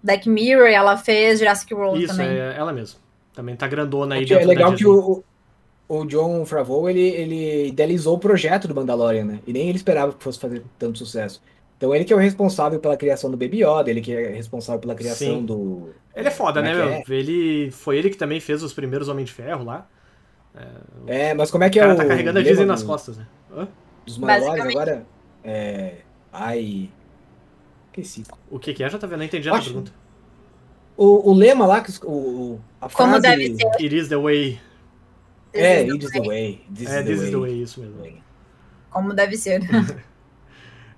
Black 0.02 0.28
Mirror, 0.28 0.66
ela 0.66 0.96
fez 0.96 1.38
Jurassic 1.38 1.72
World 1.72 2.02
Isso, 2.02 2.16
também. 2.16 2.36
é 2.36 2.56
ela 2.56 2.72
mesmo. 2.72 2.98
Também 3.32 3.54
tá 3.54 3.68
grandona 3.68 4.16
aí 4.16 4.24
é 4.24 4.26
dentro 4.26 4.42
da 4.42 4.48
legal 4.48 4.74
que 4.74 4.84
o, 4.84 5.22
o 5.88 6.04
John 6.04 6.44
Favreau, 6.44 6.90
ele, 6.90 7.00
ele 7.00 7.68
idealizou 7.68 8.16
o 8.16 8.18
projeto 8.18 8.66
do 8.66 8.74
Mandalorian, 8.74 9.24
né? 9.24 9.38
E 9.46 9.52
nem 9.52 9.68
ele 9.68 9.78
esperava 9.78 10.12
que 10.12 10.24
fosse 10.24 10.40
fazer 10.40 10.64
tanto 10.80 10.98
sucesso. 10.98 11.40
Então 11.76 11.94
ele 11.94 12.04
que 12.04 12.12
é 12.12 12.16
o 12.16 12.18
responsável 12.18 12.80
pela 12.80 12.96
criação 12.96 13.30
do 13.30 13.36
Baby 13.36 13.62
Yoda, 13.62 13.88
ele 13.88 14.00
que 14.00 14.12
é 14.12 14.30
responsável 14.30 14.80
pela 14.80 14.96
criação 14.96 15.38
Sim. 15.38 15.46
do... 15.46 15.90
Ele 16.12 16.26
é 16.26 16.30
foda, 16.32 16.60
Como 16.60 16.74
né, 16.74 16.82
é 16.82 17.04
meu? 17.06 17.16
Ele, 17.16 17.70
foi 17.70 17.98
ele 17.98 18.10
que 18.10 18.16
também 18.16 18.40
fez 18.40 18.64
os 18.64 18.72
primeiros 18.72 19.06
Homem 19.06 19.24
de 19.24 19.32
Ferro 19.32 19.62
lá. 19.62 19.86
É, 21.06 21.34
mas 21.34 21.50
como 21.50 21.64
é 21.64 21.70
que 21.70 21.78
O 21.78 21.80
é 21.80 21.82
cara 21.82 21.94
o... 21.94 21.96
tá 21.96 22.06
carregando 22.06 22.38
a 22.38 22.42
lema 22.42 22.50
Disney 22.50 22.66
nas 22.66 22.82
costas, 22.82 23.16
né? 23.16 23.26
Hã? 23.52 23.68
Dos 24.04 24.18
Mandalorians 24.18 24.68
agora? 24.68 25.06
É... 25.44 25.94
Ai... 26.32 26.90
Esqueci. 27.88 28.24
O 28.50 28.58
que 28.58 28.72
que 28.74 28.84
é, 28.84 28.88
já 28.88 28.98
tá 28.98 29.06
vendo? 29.06 29.18
Não 29.18 29.24
entendi 29.24 29.48
a 29.48 29.58
pergunta. 29.58 29.92
O, 30.96 31.30
o 31.30 31.34
lema 31.34 31.66
lá, 31.66 31.80
que 31.80 31.90
o, 32.04 32.60
a 32.80 32.88
Como 32.88 33.12
frase... 33.12 33.22
deve 33.22 33.54
ser. 33.56 33.66
It 33.80 33.96
is 33.96 34.08
the 34.08 34.16
way. 34.16 34.60
É, 35.52 35.84
This 35.84 35.92
it 35.94 36.04
is 36.04 36.12
the 36.12 36.20
way. 36.20 36.64
This 36.72 36.88
é, 36.88 37.00
is 37.00 37.06
this 37.06 37.18
the 37.18 37.24
is 37.24 37.30
the 37.30 37.36
way. 37.36 37.50
way, 37.50 37.62
isso 37.62 37.80
mesmo. 37.80 38.22
Como 38.90 39.14
deve 39.14 39.36
ser. 39.36 39.60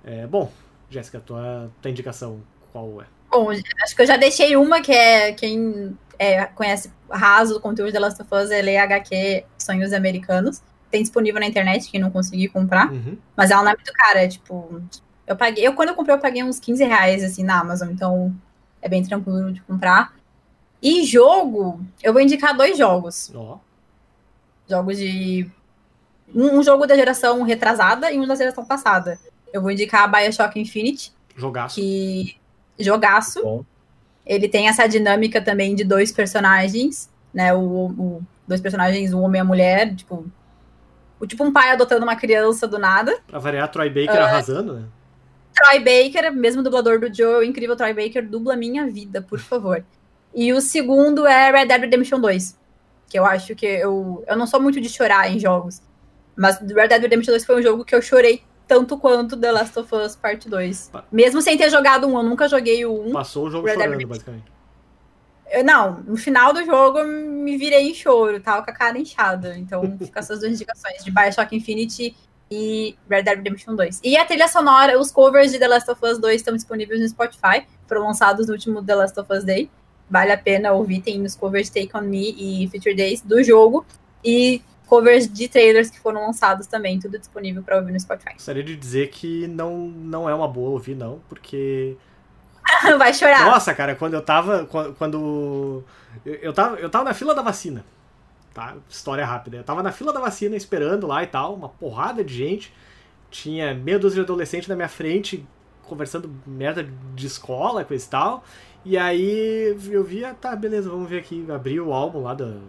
É, 0.05 0.27
bom, 0.27 0.51
Jéssica, 0.89 1.17
tua, 1.21 1.71
tua 1.81 1.89
indicação 1.89 2.41
qual 2.73 3.01
é? 3.01 3.05
Bom, 3.31 3.49
acho 3.51 3.95
que 3.95 4.01
eu 4.01 4.05
já 4.05 4.17
deixei 4.17 4.57
uma 4.57 4.81
que 4.81 4.91
é 4.91 5.31
quem 5.31 5.97
é, 6.23 6.45
conhece 6.45 6.91
raso 7.09 7.53
do 7.55 7.59
conteúdo 7.59 7.87
de 7.87 7.93
The 7.93 7.99
Last 7.99 8.21
of 8.21 8.33
Us, 8.33 8.51
é 8.51 8.61
ler 8.61 8.77
HQ 8.77 9.45
Sonhos 9.57 9.93
Americanos. 9.93 10.61
Tem 10.89 11.01
disponível 11.01 11.39
na 11.39 11.47
internet, 11.47 11.89
quem 11.89 11.99
não 11.99 12.11
conseguir 12.11 12.49
comprar. 12.49 12.91
Uhum. 12.91 13.17
Mas 13.35 13.51
ela 13.51 13.63
não 13.63 13.71
é 13.71 13.75
muito 13.75 13.91
cara, 13.93 14.23
é 14.23 14.27
tipo. 14.27 14.81
Eu 15.25 15.35
paguei. 15.35 15.65
Eu, 15.65 15.73
quando 15.73 15.89
eu 15.89 15.95
comprei, 15.95 16.15
eu 16.15 16.19
paguei 16.19 16.43
uns 16.43 16.59
15 16.59 16.83
reais 16.83 17.23
assim 17.23 17.43
na 17.43 17.59
Amazon, 17.59 17.89
então 17.89 18.35
é 18.81 18.87
bem 18.89 19.01
tranquilo 19.03 19.51
de 19.51 19.61
comprar. 19.61 20.13
E 20.81 21.03
jogo, 21.05 21.79
eu 22.01 22.11
vou 22.11 22.21
indicar 22.21 22.55
dois 22.55 22.77
jogos. 22.77 23.31
Ó, 23.33 23.57
Jogos 24.69 24.97
de. 24.97 25.49
Um, 26.33 26.59
um 26.59 26.63
jogo 26.63 26.85
da 26.85 26.95
geração 26.95 27.41
retrasada 27.43 28.11
e 28.11 28.19
um 28.19 28.27
da 28.27 28.35
geração 28.35 28.65
passada. 28.65 29.19
Eu 29.51 29.61
vou 29.61 29.71
indicar 29.71 30.03
a 30.03 30.07
Bioshock 30.07 30.59
Infinite, 30.59 31.13
jogaço. 31.35 31.75
que. 31.75 32.35
Jogaço. 32.77 33.41
Bom. 33.41 33.65
Ele 34.25 34.47
tem 34.47 34.67
essa 34.67 34.87
dinâmica 34.87 35.41
também 35.41 35.75
de 35.75 35.83
dois 35.83 36.11
personagens, 36.11 37.09
né? 37.33 37.53
O, 37.53 37.59
o- 37.59 38.21
dois 38.47 38.61
personagens, 38.61 39.13
o 39.13 39.19
homem 39.19 39.39
e 39.39 39.41
a 39.41 39.45
mulher, 39.45 39.95
tipo. 39.95 40.25
O, 41.19 41.25
tipo 41.27 41.43
um 41.43 41.51
pai 41.53 41.71
adotando 41.71 42.03
uma 42.03 42.15
criança 42.15 42.67
do 42.67 42.77
nada. 42.77 43.17
Pra 43.27 43.39
variar, 43.39 43.69
Troy 43.69 43.89
Baker 43.89 44.21
Ah. 44.21 44.25
arrasando, 44.25 44.73
né? 44.75 44.83
Troy 45.55 45.79
Baker, 45.79 46.31
mesmo 46.33 46.63
dublador 46.63 46.99
do 46.99 47.13
Joe, 47.13 47.35
o 47.35 47.43
incrível 47.43 47.75
Troy 47.75 47.93
Baker, 47.93 48.27
dubla 48.27 48.55
minha 48.55 48.87
vida, 48.89 49.21
por 49.21 49.39
favor. 49.39 49.83
E 50.33 50.51
o 50.51 50.59
segundo 50.59 51.27
é 51.27 51.51
Red 51.51 51.67
Dead 51.67 51.81
Redemption 51.81 52.19
2. 52.19 52.57
Que 53.07 53.19
eu 53.19 53.25
acho 53.25 53.55
que 53.55 53.65
eu. 53.65 54.23
Eu 54.27 54.35
não 54.35 54.47
sou 54.47 54.59
muito 54.59 54.81
de 54.81 54.89
chorar 54.89 55.29
em 55.31 55.37
jogos. 55.39 55.81
Mas 56.35 56.57
Red 56.59 56.87
Dead 56.87 57.01
Redemption 57.03 57.31
2 57.33 57.45
foi 57.45 57.59
um 57.59 57.61
jogo 57.61 57.85
que 57.85 57.93
eu 57.93 58.01
chorei 58.01 58.41
tanto 58.67 58.97
quanto 58.97 59.35
The 59.37 59.51
Last 59.51 59.77
of 59.79 59.93
Us 59.95 60.15
Part 60.15 60.47
2. 60.49 60.89
Pa- 60.91 61.05
Mesmo 61.11 61.41
sem 61.41 61.57
ter 61.57 61.69
jogado 61.69 62.07
um, 62.07 62.17
eu 62.17 62.23
nunca 62.23 62.47
joguei 62.47 62.85
o 62.85 63.07
1. 63.09 63.11
Passou 63.11 63.47
o 63.47 63.51
jogo 63.51 63.67
Red 63.67 63.73
chorando, 63.75 64.07
basicamente. 64.07 64.51
Eu- 65.51 65.63
Não, 65.63 65.99
no 66.05 66.17
final 66.17 66.53
do 66.53 66.63
jogo 66.65 66.99
eu 66.99 67.07
me 67.07 67.57
virei 67.57 67.89
em 67.89 67.93
choro, 67.93 68.39
tava 68.39 68.63
com 68.63 68.71
a 68.71 68.73
cara 68.73 68.97
inchada. 68.97 69.57
Então 69.57 69.81
fica 69.99 70.19
essas 70.19 70.39
duas 70.39 70.51
indicações, 70.53 71.03
de 71.03 71.11
Bioshock 71.11 71.55
Infinity 71.55 72.15
e 72.49 72.95
Red 73.09 73.23
Dead 73.23 73.37
Redemption 73.37 73.75
2. 73.75 74.01
E 74.03 74.15
a 74.17 74.25
trilha 74.25 74.47
sonora, 74.47 74.99
os 74.99 75.11
covers 75.11 75.51
de 75.51 75.59
The 75.59 75.67
Last 75.67 75.89
of 75.91 75.99
Us 76.05 76.17
2 76.19 76.35
estão 76.37 76.55
disponíveis 76.55 76.99
no 77.01 77.07
Spotify, 77.09 77.65
foram 77.87 78.03
lançados 78.03 78.47
no 78.47 78.53
último 78.53 78.83
The 78.83 78.95
Last 78.95 79.19
of 79.19 79.31
Us 79.33 79.43
Day. 79.43 79.69
Vale 80.09 80.31
a 80.31 80.37
pena 80.37 80.71
ouvir, 80.73 81.01
tem 81.01 81.21
os 81.23 81.33
covers 81.35 81.69
Take 81.69 81.89
On 81.95 82.01
Me 82.01 82.35
e 82.63 82.67
Future 82.69 82.93
Days 82.95 83.21
do 83.21 83.41
jogo. 83.43 83.85
E 84.23 84.61
covers 84.87 85.31
de 85.31 85.47
trailers 85.47 85.89
que 85.89 85.99
foram 85.99 86.25
lançados 86.25 86.67
também, 86.67 86.99
tudo 86.99 87.17
disponível 87.17 87.63
para 87.63 87.77
ouvir 87.77 87.91
no 87.91 87.99
Spotify. 87.99 88.33
Gostaria 88.33 88.63
de 88.63 88.75
dizer 88.75 89.09
que 89.09 89.47
não, 89.47 89.77
não 89.87 90.29
é 90.29 90.35
uma 90.35 90.47
boa 90.47 90.71
ouvir, 90.71 90.95
não, 90.95 91.19
porque. 91.29 91.97
Vai 92.97 93.13
chorar. 93.13 93.45
Nossa, 93.45 93.73
cara, 93.73 93.95
quando 93.95 94.13
eu 94.13 94.21
tava. 94.21 94.65
Quando. 94.65 95.83
Eu, 96.25 96.53
tava, 96.53 96.77
eu 96.77 96.89
tava 96.89 97.05
na 97.05 97.13
fila 97.13 97.33
da 97.33 97.41
vacina. 97.41 97.85
Tá? 98.53 98.75
História 98.89 99.25
rápida. 99.25 99.57
Eu 99.57 99.63
tava 99.63 99.81
na 99.81 99.91
fila 99.91 100.13
da 100.13 100.19
vacina 100.19 100.55
esperando 100.55 101.07
lá 101.07 101.23
e 101.23 101.27
tal, 101.27 101.55
uma 101.55 101.69
porrada 101.69 102.23
de 102.23 102.33
gente. 102.33 102.73
Tinha 103.31 103.73
meia 103.73 103.97
dúzia 103.97 104.17
de 104.17 104.21
adolescente 104.21 104.69
na 104.69 104.75
minha 104.75 104.87
frente 104.87 105.43
conversando 105.83 106.33
merda 106.45 106.87
de 107.13 107.27
escola, 107.27 107.83
coisa 107.83 108.05
e 108.05 108.09
tal. 108.09 108.43
E 108.85 108.97
aí 108.97 109.77
eu 109.89 110.03
vi, 110.03 110.25
ah, 110.25 110.33
tá, 110.33 110.55
beleza, 110.55 110.89
vamos 110.89 111.09
ver 111.09 111.19
aqui. 111.19 111.45
Abri 111.49 111.79
o 111.79 111.93
álbum 111.93 112.21
lá 112.21 112.33
do, 112.33 112.61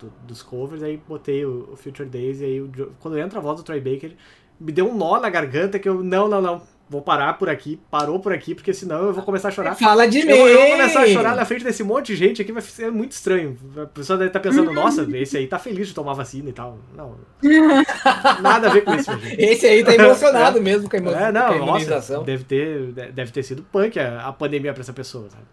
do- 0.00 0.12
dos 0.26 0.42
covers, 0.42 0.82
aí 0.82 1.00
botei 1.08 1.44
o, 1.44 1.68
o 1.72 1.76
Future 1.76 2.08
Days, 2.08 2.40
e 2.40 2.44
aí 2.44 2.60
o 2.60 2.70
quando 3.00 3.18
entra 3.18 3.38
a 3.38 3.42
voz 3.42 3.56
do 3.58 3.62
Troy 3.62 3.80
Baker, 3.80 4.12
me 4.58 4.72
deu 4.72 4.88
um 4.90 4.96
nó 4.96 5.18
na 5.20 5.28
garganta 5.30 5.78
que 5.78 5.88
eu, 5.88 6.02
não, 6.02 6.28
não, 6.28 6.40
não, 6.42 6.62
vou 6.88 7.00
parar 7.00 7.34
por 7.38 7.48
aqui, 7.48 7.78
parou 7.90 8.18
por 8.18 8.32
aqui, 8.32 8.54
porque 8.54 8.74
senão 8.74 9.06
eu 9.06 9.12
vou 9.12 9.22
começar 9.22 9.48
a 9.48 9.50
chorar. 9.52 9.74
Fala 9.76 10.06
de 10.08 10.24
mim! 10.24 10.32
Eu, 10.32 10.48
eu 10.48 10.58
vou 10.60 10.70
começar 10.72 11.02
a 11.02 11.06
chorar 11.06 11.36
na 11.36 11.44
frente 11.44 11.62
desse 11.64 11.82
monte 11.84 12.08
de 12.08 12.16
gente 12.16 12.42
aqui, 12.42 12.50
vai 12.52 12.60
ser 12.60 12.90
muito 12.90 13.12
estranho. 13.12 13.56
A 13.80 13.86
pessoa 13.86 14.18
deve 14.18 14.28
estar 14.30 14.40
pensando, 14.40 14.72
nossa, 14.72 15.06
esse 15.16 15.36
aí 15.36 15.46
tá 15.46 15.58
feliz 15.58 15.86
de 15.88 15.94
tomar 15.94 16.14
vacina 16.14 16.48
e 16.50 16.52
tal. 16.52 16.78
Não. 16.96 17.14
Nada 18.42 18.68
a 18.68 18.72
ver 18.72 18.82
com 18.84 18.94
isso, 18.94 19.16
gente. 19.18 19.40
Esse 19.40 19.66
aí 19.66 19.84
tá 19.84 19.94
emocionado 19.94 20.60
mesmo 20.60 20.90
com 20.90 20.96
a, 20.96 20.98
imo- 20.98 21.10
É, 21.10 21.14
com 21.14 21.24
a 21.24 21.32
não, 21.32 21.56
imunização. 21.56 22.16
nossa, 22.16 22.26
deve 22.26 22.44
ter, 22.44 22.92
deve 23.12 23.30
ter 23.32 23.42
sido 23.44 23.62
punk 23.62 23.98
a, 23.98 24.26
a 24.26 24.32
pandemia 24.32 24.72
pra 24.72 24.80
essa 24.82 24.92
pessoa, 24.92 25.28
sabe? 25.30 25.44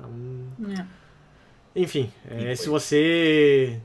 Não- 0.00 0.72
É. 0.72 0.86
enfim, 1.76 2.10
é, 2.28 2.54
se 2.56 2.68
você. 2.68 3.78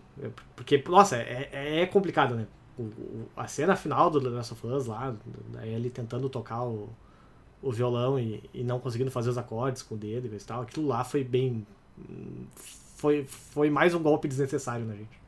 Porque, 0.56 0.84
nossa, 0.88 1.18
é, 1.18 1.50
é- 1.52 1.82
é 1.82 1.86
complicado, 1.86 2.36
né? 2.36 2.46
O- 2.78 2.84
o- 2.84 3.30
a 3.36 3.48
cena 3.48 3.76
final 3.76 4.10
do 4.10 4.20
The 4.22 4.30
Last 4.30 4.54
of 4.54 4.68
Us 4.68 4.86
lá, 4.88 5.14
aí 5.58 5.74
ele 5.74 5.90
tentando 5.90 6.30
tocar 6.30 6.64
o, 6.64 6.90
o 7.62 7.72
violão 7.72 8.20
e, 8.20 8.44
e 8.54 8.64
não 8.64 8.80
conseguindo 8.80 9.10
fazer 9.12 9.30
os 9.30 9.38
acordes 9.38 9.82
com 9.82 9.96
o 9.96 9.98
dedo 9.98 10.28
e 10.28 10.38
tal, 10.40 10.62
aquilo 10.62 10.88
lá 10.88 11.04
foi 11.04 11.24
bem. 11.24 11.66
Foi, 12.96 13.26
foi 13.26 13.70
mais 13.70 13.94
um 13.94 14.02
golpe 14.02 14.28
desnecessário 14.28 14.86
na 14.86 14.96
gente. 14.96 15.22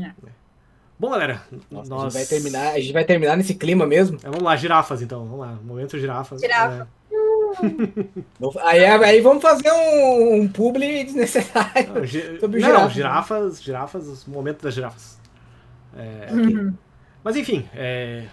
É. 0.00 0.12
Bom, 0.98 1.10
galera, 1.10 1.42
Nossa, 1.70 1.90
nós. 1.90 2.16
a, 2.16 2.18
gente 2.20 2.26
vai 2.26 2.26
terminar, 2.26 2.68
a 2.72 2.80
gente 2.80 2.92
vai 2.92 3.04
terminar 3.04 3.36
nesse 3.36 3.54
clima 3.54 3.84
mesmo. 3.86 4.16
É, 4.22 4.26
vamos 4.28 4.42
lá, 4.42 4.56
girafas 4.56 5.02
então, 5.02 5.24
vamos 5.24 5.40
lá. 5.40 5.58
Momento 5.62 5.98
girafas. 5.98 6.40
Girafa. 6.40 6.88
Aí, 8.62 8.84
aí 8.84 9.20
vamos 9.20 9.42
fazer 9.42 9.70
um, 9.72 10.34
um 10.42 10.48
publi 10.48 11.04
desnecessário. 11.04 11.70
É, 11.74 11.86
não, 11.86 12.04
gi- 12.06 12.38
Sobre 12.40 12.60
não, 12.60 12.68
girafas. 12.68 12.92
girafas, 12.92 13.62
girafas, 13.62 14.06
os 14.08 14.24
momentos 14.26 14.62
das 14.62 14.74
girafas. 14.74 15.18
É, 15.96 16.32
Uhum. 16.32 16.74
Mas 17.22 17.36
enfim, 17.36 17.66
é, 17.74 18.24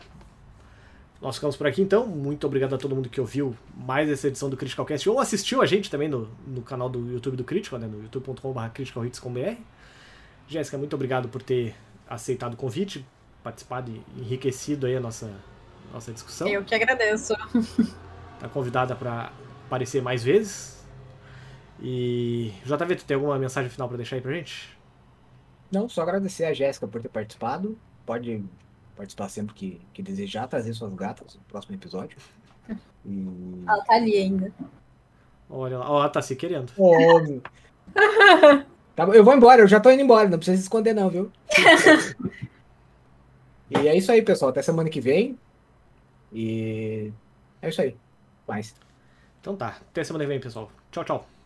nós 1.22 1.36
ficamos 1.36 1.56
por 1.56 1.66
aqui 1.68 1.82
então. 1.82 2.06
Muito 2.06 2.46
obrigado 2.46 2.76
a 2.76 2.78
todo 2.78 2.96
mundo 2.96 3.08
que 3.10 3.22
ouviu 3.22 3.56
mais 3.76 4.10
essa 4.10 4.28
edição 4.28 4.50
do 4.50 4.58
Critical 4.58 4.86
Cast 4.86 5.10
ou 5.10 5.20
assistiu 5.20 5.62
a 5.62 5.66
gente 5.66 5.90
também 5.90 6.10
no, 6.10 6.28
no 6.46 6.62
canal 6.62 6.90
do 6.90 7.10
YouTube 7.12 7.38
do 7.38 7.44
Critical, 7.44 7.80
né, 7.80 7.88
no 7.88 8.02
youtube.com.br 8.02 8.70
criticalhits.com.br. 8.74 9.56
Jéssica, 10.48 10.78
muito 10.78 10.94
obrigado 10.94 11.30
por 11.30 11.42
ter 11.42 11.74
aceitado 12.10 12.56
o 12.56 12.58
convite, 12.58 13.06
participado 13.42 13.90
e 13.92 14.20
enriquecido 14.22 14.86
aí 14.88 14.98
a 14.98 15.00
nossa, 15.00 15.32
nossa 15.94 16.12
discussão. 16.12 16.48
Eu 16.50 16.64
que 16.66 16.76
agradeço. 16.76 17.34
Tá 18.42 18.50
convidada 18.50 18.96
para 18.96 19.32
aparecer 19.68 20.02
mais 20.02 20.24
vezes. 20.24 20.84
E 21.80 22.52
JV, 22.66 22.96
tu 22.96 23.06
tem 23.06 23.14
alguma 23.14 23.38
mensagem 23.38 23.70
final 23.70 23.88
para 23.88 23.98
deixar 23.98 24.16
aí 24.16 24.22
pra 24.22 24.34
gente? 24.34 24.76
Não, 25.72 25.88
só 25.88 26.02
agradecer 26.02 26.46
a 26.46 26.54
Jéssica 26.54 26.88
por 26.88 27.04
ter 27.04 27.10
participado. 27.10 27.78
Pode 28.04 28.44
participar 28.98 29.30
sempre 29.30 29.54
que, 29.54 29.80
que 29.94 30.02
desejar, 30.02 30.48
trazer 30.48 30.74
suas 30.74 30.96
gatas 30.96 31.36
no 31.36 31.42
próximo 31.42 31.76
episódio. 31.76 32.18
E... 33.06 33.64
Ela 33.68 33.84
tá 33.84 33.94
ali 33.94 34.18
ainda. 34.18 34.52
Olha 35.48 35.78
lá, 35.78 35.92
ó, 35.92 36.00
ela 36.00 36.10
tá 36.10 36.22
se 36.22 36.36
querendo. 36.36 36.72
Ô, 36.78 36.96
Tá 38.96 39.06
bom, 39.06 39.14
eu 39.14 39.24
vou 39.24 39.36
embora, 39.36 39.62
eu 39.62 39.68
já 39.68 39.80
tô 39.80 39.92
indo 39.92 40.02
embora, 40.02 40.28
não 40.28 40.38
precisa 40.38 40.58
se 40.58 40.64
esconder 40.64 40.94
não, 40.94 41.10
viu? 41.10 41.32
e 43.70 43.88
é 43.88 43.96
isso 43.96 44.12
aí, 44.12 44.24
pessoal. 44.24 44.50
Até 44.50 44.64
semana 44.64 44.90
que 44.90 45.00
vem. 45.00 45.38
E 46.34 47.14
é 47.62 47.70
isso 47.70 47.82
aí. 47.82 47.96
Mais. 48.52 48.76
Então 49.40 49.56
tá, 49.56 49.78
até 49.82 50.04
semana 50.04 50.26
que 50.26 50.28
vem, 50.28 50.40
pessoal. 50.40 50.70
Tchau, 50.92 51.06
tchau. 51.06 51.41